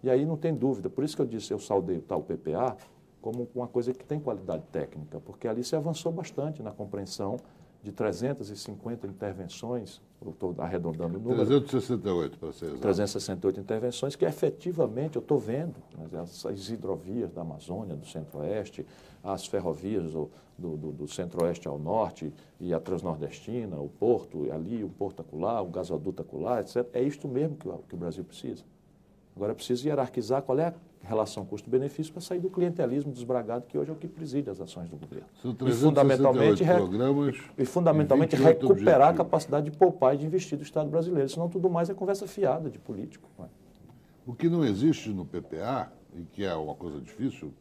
E 0.04 0.10
aí 0.10 0.26
não 0.26 0.36
tem 0.36 0.54
dúvida, 0.54 0.90
por 0.90 1.04
isso 1.04 1.16
que 1.16 1.22
eu 1.22 1.26
disse, 1.26 1.54
eu 1.54 1.60
saudei 1.60 2.00
o 2.00 2.02
tal 2.02 2.22
PPA 2.22 2.76
como 3.22 3.48
uma 3.54 3.68
coisa 3.68 3.94
que 3.94 4.04
tem 4.04 4.20
qualidade 4.20 4.64
técnica, 4.72 5.22
porque 5.22 5.48
ali 5.48 5.64
se 5.64 5.76
avançou 5.76 6.12
bastante 6.12 6.62
na 6.62 6.72
compreensão 6.72 7.38
de 7.84 7.92
350 7.92 9.08
intervenções, 9.08 10.00
estou 10.24 10.54
arredondando 10.60 11.18
o 11.18 11.22
número. 11.22 11.46
368, 11.46 12.38
para 12.38 12.54
ser 12.54 12.66
exato. 12.66 12.82
368 12.82 13.60
intervenções 13.60 14.16
que 14.16 14.24
efetivamente 14.24 15.16
eu 15.16 15.22
estou 15.22 15.40
vendo, 15.40 15.76
as, 16.22 16.46
as, 16.46 16.70
hidrovias 16.70 17.32
da 17.32 17.42
Amazônia, 17.42 17.96
do 17.96 18.06
Centro-Oeste, 18.06 18.86
as 19.24 19.48
ferrovias 19.48 20.12
do, 20.12 20.30
do, 20.58 20.92
do 20.92 21.08
Centro-Oeste 21.08 21.68
ao 21.68 21.80
Norte 21.80 22.32
e 22.60 22.72
a 22.72 22.80
Transnordestina, 22.80 23.78
o 23.80 23.90
porto 23.90 24.52
ali, 24.52 24.84
o 24.84 24.90
porto 24.90 25.22
acolá, 25.22 25.60
o 25.62 25.68
gasoduto 25.68 26.22
acolá, 26.22 26.62
etc. 26.62 26.88
É 26.94 27.02
isto 27.02 27.28
mesmo 27.28 27.56
que 27.56 27.68
que 27.88 27.96
o 27.96 27.98
Brasil 27.98 28.24
precisa. 28.24 28.64
Agora 29.36 29.52
é 29.52 29.56
preciso 29.56 29.88
hierarquizar 29.88 30.42
qual 30.42 30.60
é 30.60 30.68
a 30.68 30.74
relação 31.04 31.46
custo-benefício 31.46 32.12
para 32.14 32.22
sair 32.22 32.40
do 32.40 32.50
clientelismo 32.50 33.12
desbragado 33.12 33.66
que 33.68 33.78
hoje 33.78 33.90
é 33.90 33.94
o 33.94 33.96
que 33.96 34.08
preside 34.08 34.50
as 34.50 34.62
ações 34.62 34.90
do 34.90 34.98
governo. 34.98 35.26
e 35.68 35.72
fundamentalmente, 35.74 36.64
e 37.58 37.66
fundamentalmente 37.66 38.36
recuperar 38.36 39.10
a 39.10 39.14
capacidade 39.14 39.72
de 39.72 39.78
poupar 39.78 40.16
e 40.16 40.20
de 40.20 40.26
investir 40.26 40.58
do 40.58 40.64
Estado 40.64 40.90
brasileiro. 40.90 41.28
Senão 41.30 41.50
tudo 41.50 41.70
mais 41.70 41.90
é 41.90 41.94
conversa 41.94 42.28
fiada 42.28 42.70
de 42.70 42.78
político. 42.78 43.28
É? 43.40 43.46
O 44.26 44.34
que 44.34 44.48
não 44.48 44.64
existe 44.64 45.10
no 45.10 45.26
PPA, 45.26 45.92
e 46.16 46.24
que 46.24 46.44
é 46.44 46.54
uma 46.54 46.76
coisa 46.76 47.00
difícil, 47.02 47.52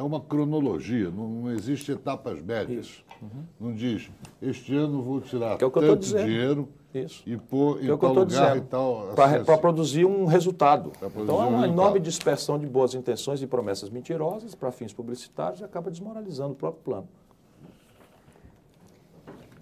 é 0.00 0.02
uma 0.02 0.18
cronologia, 0.18 1.10
não, 1.10 1.28
não 1.28 1.52
existe 1.52 1.92
etapas 1.92 2.40
médias. 2.40 3.04
Uhum. 3.20 3.44
Não 3.60 3.74
diz, 3.74 4.10
este 4.40 4.74
ano 4.74 5.02
vou 5.02 5.20
tirar 5.20 5.58
que 5.58 5.64
é 5.64 5.68
tanto 5.68 6.06
dinheiro 6.06 6.70
isso. 6.94 7.22
E 7.26 7.36
pôr 7.36 7.84
em 7.84 7.90
é 7.90 7.96
tal 7.96 8.14
lugar 8.14 8.26
dizendo, 8.26 8.56
e 8.56 8.60
tal. 8.62 9.12
Para 9.44 9.58
produzir 9.58 10.06
um 10.06 10.24
resultado. 10.24 10.90
Produzir 10.98 11.22
então 11.22 11.42
é 11.42 11.46
uma 11.46 11.58
um 11.58 11.64
enorme 11.66 12.00
dispersão 12.00 12.58
de 12.58 12.66
boas 12.66 12.94
intenções 12.94 13.42
e 13.42 13.46
promessas 13.46 13.90
mentirosas 13.90 14.54
para 14.54 14.72
fins 14.72 14.92
publicitários 14.92 15.60
e 15.60 15.64
acaba 15.64 15.90
desmoralizando 15.90 16.52
o 16.52 16.56
próprio 16.56 16.82
plano. 16.82 17.08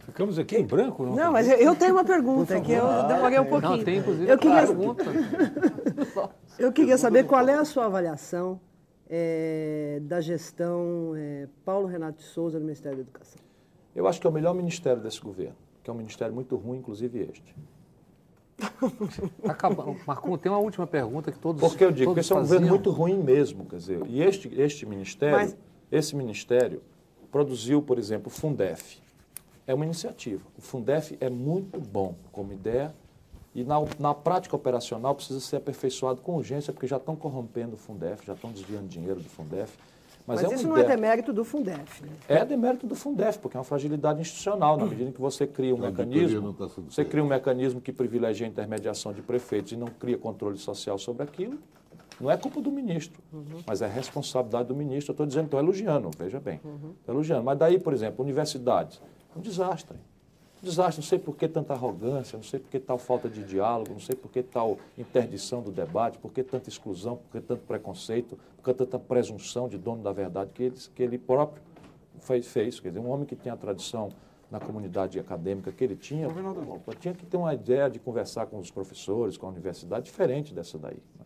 Ficamos 0.07 0.39
aqui 0.39 0.57
em 0.57 0.65
branco? 0.65 1.05
Não, 1.05 1.17
não 1.17 1.33
mas 1.33 1.49
eu 1.49 1.75
tenho 1.75 1.93
uma 1.95 2.05
pergunta 2.05 2.61
que 2.61 2.73
eu 2.73 2.87
demorei 3.09 3.41
um 3.41 3.45
pouquinho. 3.45 3.77
Não, 3.77 3.85
tem 3.85 3.99
inclusive 3.99 4.31
eu 4.31 4.39
queria, 4.39 4.67
pergunta. 4.67 5.05
eu 6.59 6.73
queria 6.73 6.97
saber 6.97 7.25
qual 7.25 7.47
é 7.47 7.55
a 7.55 7.65
sua 7.65 7.87
avaliação 7.87 8.61
é, 9.09 10.01
da 10.03 10.21
gestão 10.21 11.15
é, 11.17 11.49
Paulo 11.65 11.87
Renato 11.87 12.19
de 12.19 12.25
Souza 12.25 12.59
no 12.59 12.65
Ministério 12.65 12.99
da 12.99 13.03
Educação. 13.03 13.41
Eu 13.95 14.07
acho 14.07 14.21
que 14.21 14.27
é 14.27 14.31
o 14.31 14.33
melhor 14.33 14.55
ministério 14.55 15.03
desse 15.03 15.21
governo 15.21 15.57
que 15.89 15.91
é 15.91 15.95
um 15.95 15.97
ministério 15.97 16.35
muito 16.35 16.55
ruim, 16.55 16.81
inclusive 16.81 17.31
este. 17.33 17.55
Acabando. 19.49 19.97
Marcon, 20.07 20.37
tem 20.37 20.53
uma 20.53 20.59
última 20.59 20.87
pergunta 20.87 21.33
que 21.33 21.39
todos 21.39 21.63
Porque 21.63 21.83
eu 21.83 21.91
digo 21.91 22.13
que 22.13 22.21
esse 22.21 22.31
é 22.31 22.37
um 22.37 22.41
governo 22.41 22.69
muito 22.69 22.91
ruim 22.91 23.17
mesmo, 23.17 23.65
quer 23.65 23.77
dizer, 23.77 24.07
e 24.07 24.23
este, 24.23 24.53
este 24.61 24.85
ministério, 24.85 25.37
Mas... 25.37 25.57
esse 25.91 26.15
ministério 26.15 26.83
produziu, 27.33 27.81
por 27.81 27.99
exemplo, 27.99 28.27
o 28.27 28.31
Fundef. 28.31 29.01
É 29.67 29.73
uma 29.73 29.87
iniciativa. 29.87 30.43
O 30.59 30.61
Fundef 30.61 31.17
é 31.21 31.31
muito 31.31 31.81
bom 31.81 32.17
como 32.31 32.53
ideia 32.53 32.95
e 33.55 33.65
na, 33.65 33.77
na 33.99 34.15
prática 34.15 34.55
operacional 34.55 35.15
precisa 35.15 35.41
ser 35.41 35.57
aperfeiçoado 35.57 36.21
com 36.21 36.37
urgência, 36.37 36.73
porque 36.73 36.87
já 36.87 36.97
estão 36.97 37.17
corrompendo 37.17 37.75
o 37.75 37.79
Fundef, 37.79 38.25
já 38.27 38.35
estão 38.35 38.53
desviando 38.53 38.87
dinheiro 38.87 39.21
do 39.21 39.29
Fundef. 39.29 39.77
Mas, 40.27 40.43
Mas 40.43 40.53
é 40.53 40.55
isso 40.55 40.69
não 40.69 40.77
é 40.77 40.85
demérito 40.85 41.33
do 41.33 41.43
Fundef. 41.43 42.03
Né? 42.03 42.11
É 42.29 42.45
demérito 42.45 42.87
do 42.87 42.95
Fundef, 42.95 43.39
porque 43.39 43.57
é 43.57 43.61
uma 43.61 43.65
fragilidade 43.65 44.21
institucional, 44.21 44.77
na 44.77 44.85
medida 44.85 45.09
em 45.09 45.13
que 45.13 45.21
você 45.21 45.47
cria 45.47 45.75
um 45.75 45.79
mecanismo, 45.79 46.53
tá 46.53 46.67
você 46.67 47.03
cria 47.03 47.25
um 47.25 47.27
mecanismo 47.27 47.81
que 47.81 47.91
privilegia 47.93 48.47
a 48.47 48.51
intermediação 48.51 49.15
de 49.15 49.23
prefeitos 49.23 49.73
e 49.73 49.77
não 49.77 49.87
cria 49.87 50.19
controle 50.19 50.59
social 50.59 50.99
sobre 50.99 51.23
aquilo, 51.23 51.59
não 52.21 52.31
é 52.31 52.37
culpa 52.37 52.61
do 52.61 52.71
ministro, 52.71 53.23
uhum. 53.33 53.63
mas 53.67 53.81
é 53.81 53.87
responsabilidade 53.87 54.69
do 54.69 54.75
ministro. 54.75 55.13
Eu 55.13 55.15
estou 55.15 55.27
dizendo, 55.27 55.45
estou 55.47 55.61
elogiando, 55.61 56.11
veja 56.19 56.39
bem, 56.39 56.61
uhum. 56.63 56.93
elogiando. 57.09 57.45
Mas 57.45 57.59
daí, 57.59 57.79
por 57.79 57.95
exemplo, 57.95 58.23
universidades, 58.23 59.01
um 59.35 59.41
desastre 59.41 59.97
desastre. 60.63 61.03
Não 61.03 61.09
sei 61.09 61.19
por 61.19 61.37
que 61.37 61.49
tanta 61.49 61.73
arrogância, 61.73 62.37
não 62.37 62.43
sei 62.43 62.61
por 62.61 62.71
que 62.71 62.79
tal 62.79 62.99
falta 62.99 63.29
de 63.29 63.43
diálogo, 63.45 63.93
não 63.93 64.01
sei 64.01 64.17
por 64.17 64.31
que 64.31 64.43
tal 64.43 64.79
interdição 64.97 65.63
do 65.63 65.71
debate, 65.71 66.19
por 66.19 66.33
que 66.33 66.43
tanta 66.43 66.69
exclusão, 66.69 67.17
por 67.17 67.31
que 67.33 67.41
tanto 67.41 67.63
preconceito, 67.65 68.39
por 68.57 68.65
que 68.65 68.75
tanta 68.75 68.99
presunção 68.99 69.69
de 69.69 69.79
dono 69.79 70.03
da 70.03 70.13
verdade 70.13 70.53
que 70.53 70.63
ele, 70.65 70.77
que 70.95 71.03
ele 71.03 71.19
próprio 71.19 71.63
fez, 72.21 72.47
fez. 72.47 72.81
Quer 72.81 72.89
dizer, 72.89 73.01
um 73.01 73.11
homem 73.11 73.27
que 73.27 73.37
tem 73.37 73.53
a 73.53 73.57
tradição 73.57 74.11
na 74.51 74.59
comunidade 74.59 75.19
acadêmica 75.19 75.71
que 75.71 75.85
ele 75.85 75.97
tinha, 75.97 76.27
tinha 76.99 77.15
que 77.15 77.27
ter 77.27 77.37
uma 77.37 77.53
ideia 77.53 77.89
de 77.91 77.99
conversar 77.99 78.47
com 78.47 78.59
os 78.59 78.71
professores, 78.71 79.37
com 79.37 79.47
a 79.47 79.51
universidade, 79.51 80.07
diferente 80.07 80.55
dessa 80.55 80.79
daí. 80.79 80.97
Né? 81.19 81.25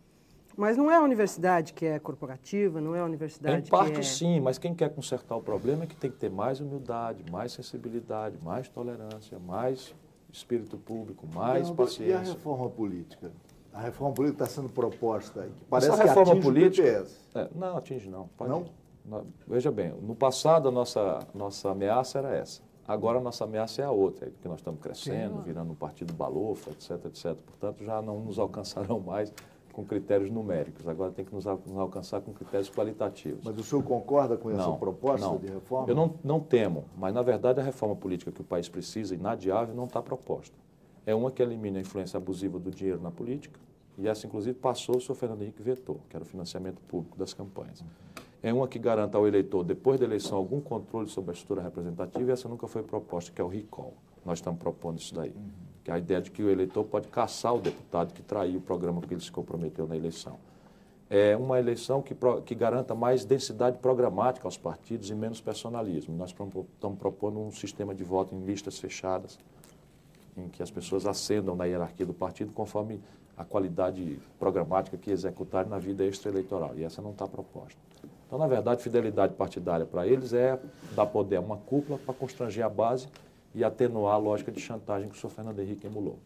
Mas 0.55 0.77
não 0.77 0.89
é 0.89 0.95
a 0.95 1.01
universidade 1.01 1.73
que 1.73 1.85
é 1.85 1.99
corporativa, 1.99 2.79
não 2.79 2.95
é 2.95 2.99
a 2.99 3.05
universidade 3.05 3.67
em 3.67 3.69
parte, 3.69 3.93
que 3.93 3.99
é... 3.99 4.03
sim, 4.03 4.39
mas 4.39 4.57
quem 4.57 4.73
quer 4.73 4.89
consertar 4.89 5.35
o 5.35 5.41
problema 5.41 5.83
é 5.83 5.87
que 5.87 5.95
tem 5.95 6.11
que 6.11 6.17
ter 6.17 6.29
mais 6.29 6.59
humildade, 6.59 7.23
mais 7.31 7.51
sensibilidade, 7.51 8.37
mais 8.43 8.69
tolerância, 8.69 9.39
mais 9.39 9.93
espírito 10.31 10.77
público, 10.77 11.27
mais 11.33 11.69
não, 11.69 11.75
paciência. 11.75 12.11
E 12.11 12.13
a 12.13 12.19
reforma 12.19 12.69
política? 12.69 13.31
A 13.71 13.81
reforma 13.81 14.13
política 14.13 14.43
está 14.43 14.61
sendo 14.61 14.69
proposta 14.69 15.41
que 15.41 15.65
parece 15.65 15.91
Essa 15.91 16.03
reforma 16.03 16.35
que 16.35 16.41
política, 16.41 17.07
é, 17.35 17.49
não, 17.55 17.77
atinge 17.77 18.09
não. 18.09 18.29
não? 18.39 18.65
Veja 19.47 19.71
bem, 19.71 19.93
no 20.01 20.15
passado 20.15 20.69
a 20.69 20.71
nossa, 20.71 21.19
nossa 21.33 21.71
ameaça 21.71 22.19
era 22.19 22.35
essa. 22.35 22.61
Agora 22.87 23.17
a 23.19 23.21
nossa 23.21 23.45
ameaça 23.45 23.81
é 23.81 23.85
a 23.85 23.91
outra, 23.91 24.27
é 24.27 24.31
que 24.41 24.47
nós 24.47 24.59
estamos 24.59 24.81
crescendo, 24.81 25.41
virando 25.41 25.71
um 25.71 25.75
partido 25.75 26.13
balofa, 26.13 26.71
etc, 26.71 27.05
etc. 27.05 27.35
Portanto, 27.35 27.83
já 27.83 28.01
não 28.01 28.19
nos 28.19 28.37
alcançarão 28.37 28.99
mais 28.99 29.33
com 29.73 29.83
critérios 29.83 30.29
numéricos, 30.29 30.87
agora 30.87 31.11
tem 31.11 31.25
que 31.25 31.33
nos, 31.33 31.47
alcançar 31.47 32.21
com 32.21 32.31
critérios 32.31 32.69
qualitativos. 32.69 33.43
Mas 33.43 33.57
o 33.57 33.63
senhor 33.63 33.83
concorda 33.83 34.37
com 34.37 34.51
essa 34.51 34.61
não, 34.61 34.77
proposta 34.77 35.25
não. 35.25 35.37
de 35.37 35.47
reforma? 35.47 35.89
Eu 35.89 35.95
não, 35.95 36.13
não 36.23 36.39
temo, 36.39 36.85
mas 36.95 37.11
na 37.11 37.23
verdade 37.23 37.59
a 37.59 37.63
reforma 37.63 37.95
política 37.95 38.31
que 38.31 38.39
o 38.39 38.43
país 38.43 38.69
precisa, 38.69 39.15
inadiável, 39.15 39.75
não 39.75 39.85
está 39.85 40.01
proposta. 40.01 40.55
É 41.05 41.13
uma 41.13 41.31
que 41.31 41.41
elimina 41.41 41.79
a 41.79 41.81
influência 41.81 42.17
abusiva 42.17 42.59
do 42.59 42.69
dinheiro 42.69 43.01
na 43.01 43.09
política, 43.09 43.59
e 43.97 44.07
essa 44.07 44.27
inclusive 44.27 44.57
passou 44.57 44.97
o 44.97 45.01
senhor 45.01 45.15
Fernando 45.15 45.41
Henrique 45.41 45.61
vetou, 45.61 45.99
que 46.07 46.15
era 46.15 46.23
o 46.23 46.27
financiamento 46.27 46.79
público 46.83 47.17
das 47.17 47.33
campanhas. 47.33 47.83
É 48.43 48.53
uma 48.53 48.67
que 48.67 48.77
garanta 48.77 49.17
ao 49.17 49.27
eleitor, 49.27 49.63
depois 49.63 49.99
da 49.99 50.05
eleição, 50.05 50.37
algum 50.37 50.61
controle 50.61 51.09
sobre 51.09 51.31
a 51.31 51.33
estrutura 51.33 51.63
representativa, 51.63 52.29
e 52.29 52.33
essa 52.33 52.47
nunca 52.47 52.67
foi 52.67 52.83
proposta, 52.83 53.31
que 53.31 53.41
é 53.41 53.43
o 53.43 53.47
recall. 53.47 53.93
Nós 54.23 54.37
estamos 54.37 54.59
propondo 54.59 54.99
isso 54.99 55.15
daí. 55.15 55.33
Que 55.83 55.91
é 55.91 55.93
a 55.93 55.97
ideia 55.97 56.21
de 56.21 56.31
que 56.31 56.41
o 56.41 56.49
eleitor 56.49 56.83
pode 56.85 57.07
caçar 57.09 57.53
o 57.53 57.59
deputado 57.59 58.13
que 58.13 58.21
traiu 58.21 58.59
o 58.59 58.61
programa 58.61 59.01
que 59.01 59.13
ele 59.13 59.21
se 59.21 59.31
comprometeu 59.31 59.87
na 59.87 59.95
eleição. 59.95 60.39
é 61.09 61.37
uma 61.37 61.59
eleição 61.59 62.01
que, 62.01 62.15
que 62.45 62.55
garanta 62.55 62.95
mais 62.95 63.23
densidade 63.23 63.77
programática 63.77 64.47
aos 64.47 64.57
partidos 64.57 65.09
e 65.09 65.15
menos 65.15 65.39
personalismo. 65.39 66.15
Nós 66.15 66.29
estamos 66.31 66.65
propondo 66.97 67.39
um 67.39 67.51
sistema 67.51 67.93
de 67.93 68.03
voto 68.03 68.33
em 68.33 68.43
listas 68.43 68.79
fechadas, 68.79 69.37
em 70.35 70.47
que 70.49 70.63
as 70.63 70.71
pessoas 70.71 71.05
ascendam 71.05 71.55
na 71.55 71.65
hierarquia 71.65 72.05
do 72.05 72.13
partido 72.13 72.51
conforme 72.51 72.99
a 73.37 73.43
qualidade 73.43 74.19
programática 74.39 74.97
que 74.97 75.11
executarem 75.11 75.69
na 75.69 75.77
vida 75.77 76.03
extraeleitoral. 76.05 76.73
E 76.75 76.83
essa 76.83 77.01
não 77.01 77.11
está 77.11 77.27
proposta. 77.27 77.79
Então, 78.25 78.39
na 78.39 78.47
verdade, 78.47 78.81
fidelidade 78.81 79.33
partidária 79.35 79.85
para 79.85 80.07
eles 80.07 80.33
é 80.33 80.59
dar 80.95 81.05
poder 81.05 81.35
a 81.35 81.41
uma 81.41 81.57
cúpula 81.57 81.99
para 81.99 82.13
constranger 82.13 82.65
a 82.65 82.69
base 82.69 83.07
e 83.53 83.63
atenuar 83.63 84.15
a 84.15 84.17
lógica 84.17 84.51
de 84.51 84.59
chantagem 84.59 85.09
que 85.09 85.15
o 85.15 85.19
senhor 85.19 85.31
Fernando 85.31 85.59
Henrique 85.59 85.87
emulou. 85.87 86.19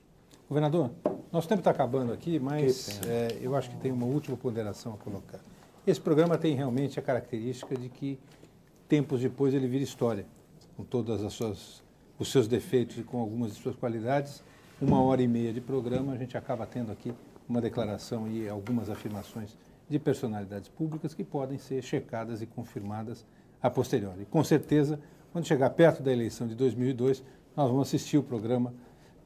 Governador, 0.47 0.91
nosso 1.31 1.47
tempo 1.47 1.59
está 1.59 1.71
acabando 1.71 2.13
aqui, 2.13 2.39
mas 2.39 3.01
é, 3.05 3.37
eu 3.41 3.55
acho 3.55 3.69
que 3.69 3.77
tem 3.77 3.91
uma 3.91 4.05
última 4.05 4.37
ponderação 4.37 4.93
a 4.93 4.97
colocar. 4.97 5.39
Esse 5.85 5.99
programa 5.99 6.37
tem 6.37 6.55
realmente 6.55 6.99
a 6.99 7.01
característica 7.01 7.75
de 7.75 7.89
que 7.89 8.19
tempos 8.87 9.21
depois 9.21 9.53
ele 9.53 9.67
vira 9.67 9.83
história, 9.83 10.25
com 10.75 10.83
todas 10.83 11.23
as 11.23 11.33
suas 11.33 11.83
os 12.19 12.31
seus 12.31 12.47
defeitos 12.47 12.97
e 12.97 13.03
com 13.03 13.19
algumas 13.19 13.53
de 13.53 13.61
suas 13.61 13.75
qualidades. 13.75 14.43
Uma 14.81 15.01
hora 15.01 15.21
e 15.21 15.27
meia 15.27 15.53
de 15.53 15.61
programa, 15.61 16.13
a 16.13 16.17
gente 16.17 16.37
acaba 16.37 16.65
tendo 16.65 16.91
aqui 16.91 17.13
uma 17.47 17.61
declaração 17.61 18.27
e 18.27 18.47
algumas 18.47 18.89
afirmações 18.89 19.57
de 19.89 19.97
personalidades 19.97 20.67
públicas 20.67 21.13
que 21.13 21.23
podem 21.23 21.57
ser 21.57 21.81
checadas 21.81 22.41
e 22.41 22.45
confirmadas 22.45 23.25
a 23.61 23.69
posteriori. 23.69 24.25
Com 24.29 24.43
certeza, 24.43 24.99
quando 25.37 25.45
chegar 25.45 25.69
perto 25.69 26.01
da 26.01 26.11
eleição 26.11 26.47
de 26.47 26.55
2002, 26.55 27.23
nós 27.55 27.69
vamos 27.69 27.87
assistir 27.87 28.17
o 28.17 28.23
programa 28.23 28.73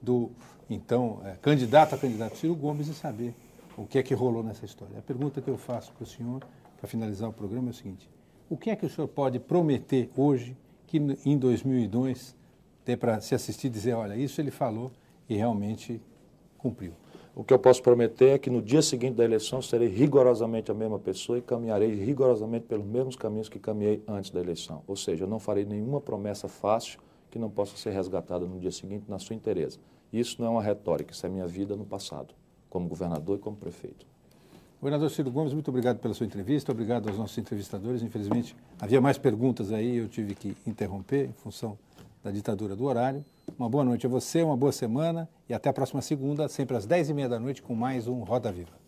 do 0.01 0.29
então 0.69 1.21
é, 1.23 1.37
candidato 1.41 1.95
a 1.95 1.97
candidato 1.97 2.35
Ciro 2.35 2.53
Gomes 2.53 2.89
e 2.89 2.93
saber 2.93 3.33
o 3.77 3.85
que 3.85 3.97
é 3.97 4.03
que 4.03 4.13
rolou 4.13 4.43
nessa 4.43 4.65
história. 4.65 4.99
A 4.99 5.01
pergunta 5.01 5.39
que 5.39 5.47
eu 5.47 5.57
faço 5.57 5.93
para 5.93 6.03
o 6.03 6.05
senhor, 6.05 6.43
para 6.77 6.85
finalizar 6.85 7.29
o 7.29 7.31
programa, 7.31 7.69
é 7.69 7.71
o 7.71 7.73
seguinte: 7.73 8.09
o 8.49 8.57
que 8.57 8.69
é 8.69 8.75
que 8.75 8.85
o 8.85 8.89
senhor 8.89 9.07
pode 9.07 9.39
prometer 9.39 10.09
hoje 10.17 10.57
que 10.85 10.97
em 11.23 11.37
2002 11.37 12.35
ter 12.83 12.97
para 12.97 13.21
se 13.21 13.33
assistir 13.33 13.67
e 13.67 13.69
dizer, 13.69 13.93
olha, 13.93 14.17
isso 14.17 14.41
ele 14.41 14.51
falou 14.51 14.91
e 15.29 15.37
realmente 15.37 16.01
cumpriu? 16.57 16.91
O 17.33 17.45
que 17.45 17.53
eu 17.53 17.59
posso 17.59 17.81
prometer 17.81 18.31
é 18.31 18.37
que 18.37 18.49
no 18.49 18.61
dia 18.61 18.81
seguinte 18.81 19.15
da 19.15 19.23
eleição 19.23 19.61
serei 19.61 19.87
rigorosamente 19.87 20.69
a 20.69 20.73
mesma 20.73 20.99
pessoa 20.99 21.37
e 21.37 21.41
caminharei 21.41 21.95
rigorosamente 21.95 22.65
pelos 22.65 22.85
mesmos 22.85 23.15
caminhos 23.15 23.47
que 23.47 23.57
caminhei 23.57 24.03
antes 24.05 24.31
da 24.31 24.41
eleição. 24.41 24.83
Ou 24.85 24.97
seja, 24.97 25.23
eu 25.23 25.29
não 25.29 25.39
farei 25.39 25.63
nenhuma 25.63 26.01
promessa 26.01 26.49
fácil 26.49 26.99
que 27.29 27.39
não 27.39 27.49
possa 27.49 27.77
ser 27.77 27.91
resgatada 27.91 28.45
no 28.45 28.59
dia 28.59 28.71
seguinte 28.71 29.05
na 29.07 29.17
sua 29.17 29.33
inteireza. 29.33 29.79
Isso 30.11 30.41
não 30.41 30.47
é 30.47 30.49
uma 30.49 30.61
retórica, 30.61 31.13
isso 31.13 31.25
é 31.25 31.29
minha 31.29 31.47
vida 31.47 31.73
no 31.77 31.85
passado, 31.85 32.33
como 32.69 32.89
governador 32.89 33.37
e 33.37 33.39
como 33.39 33.55
prefeito. 33.55 34.05
Governador 34.81 35.09
Ciro 35.09 35.31
Gomes, 35.31 35.53
muito 35.53 35.69
obrigado 35.69 35.99
pela 35.99 36.13
sua 36.13 36.25
entrevista, 36.25 36.73
obrigado 36.73 37.07
aos 37.07 37.17
nossos 37.17 37.37
entrevistadores. 37.37 38.03
Infelizmente, 38.03 38.57
havia 38.77 38.99
mais 38.99 39.17
perguntas 39.17 39.71
aí, 39.71 39.97
eu 39.97 40.09
tive 40.09 40.35
que 40.35 40.57
interromper 40.67 41.29
em 41.29 41.33
função 41.33 41.77
da 42.21 42.29
ditadura 42.29 42.75
do 42.75 42.83
horário. 42.83 43.23
Uma 43.57 43.69
boa 43.69 43.83
noite 43.83 44.05
a 44.05 44.09
você, 44.09 44.41
uma 44.41 44.57
boa 44.57 44.71
semana 44.71 45.29
e 45.47 45.53
até 45.53 45.69
a 45.69 45.73
próxima 45.73 46.01
segunda, 46.01 46.47
sempre 46.47 46.75
às 46.75 46.87
10h30 46.87 47.27
da 47.27 47.39
noite, 47.39 47.61
com 47.61 47.75
mais 47.75 48.07
um 48.07 48.23
Roda 48.23 48.51
Viva. 48.51 48.81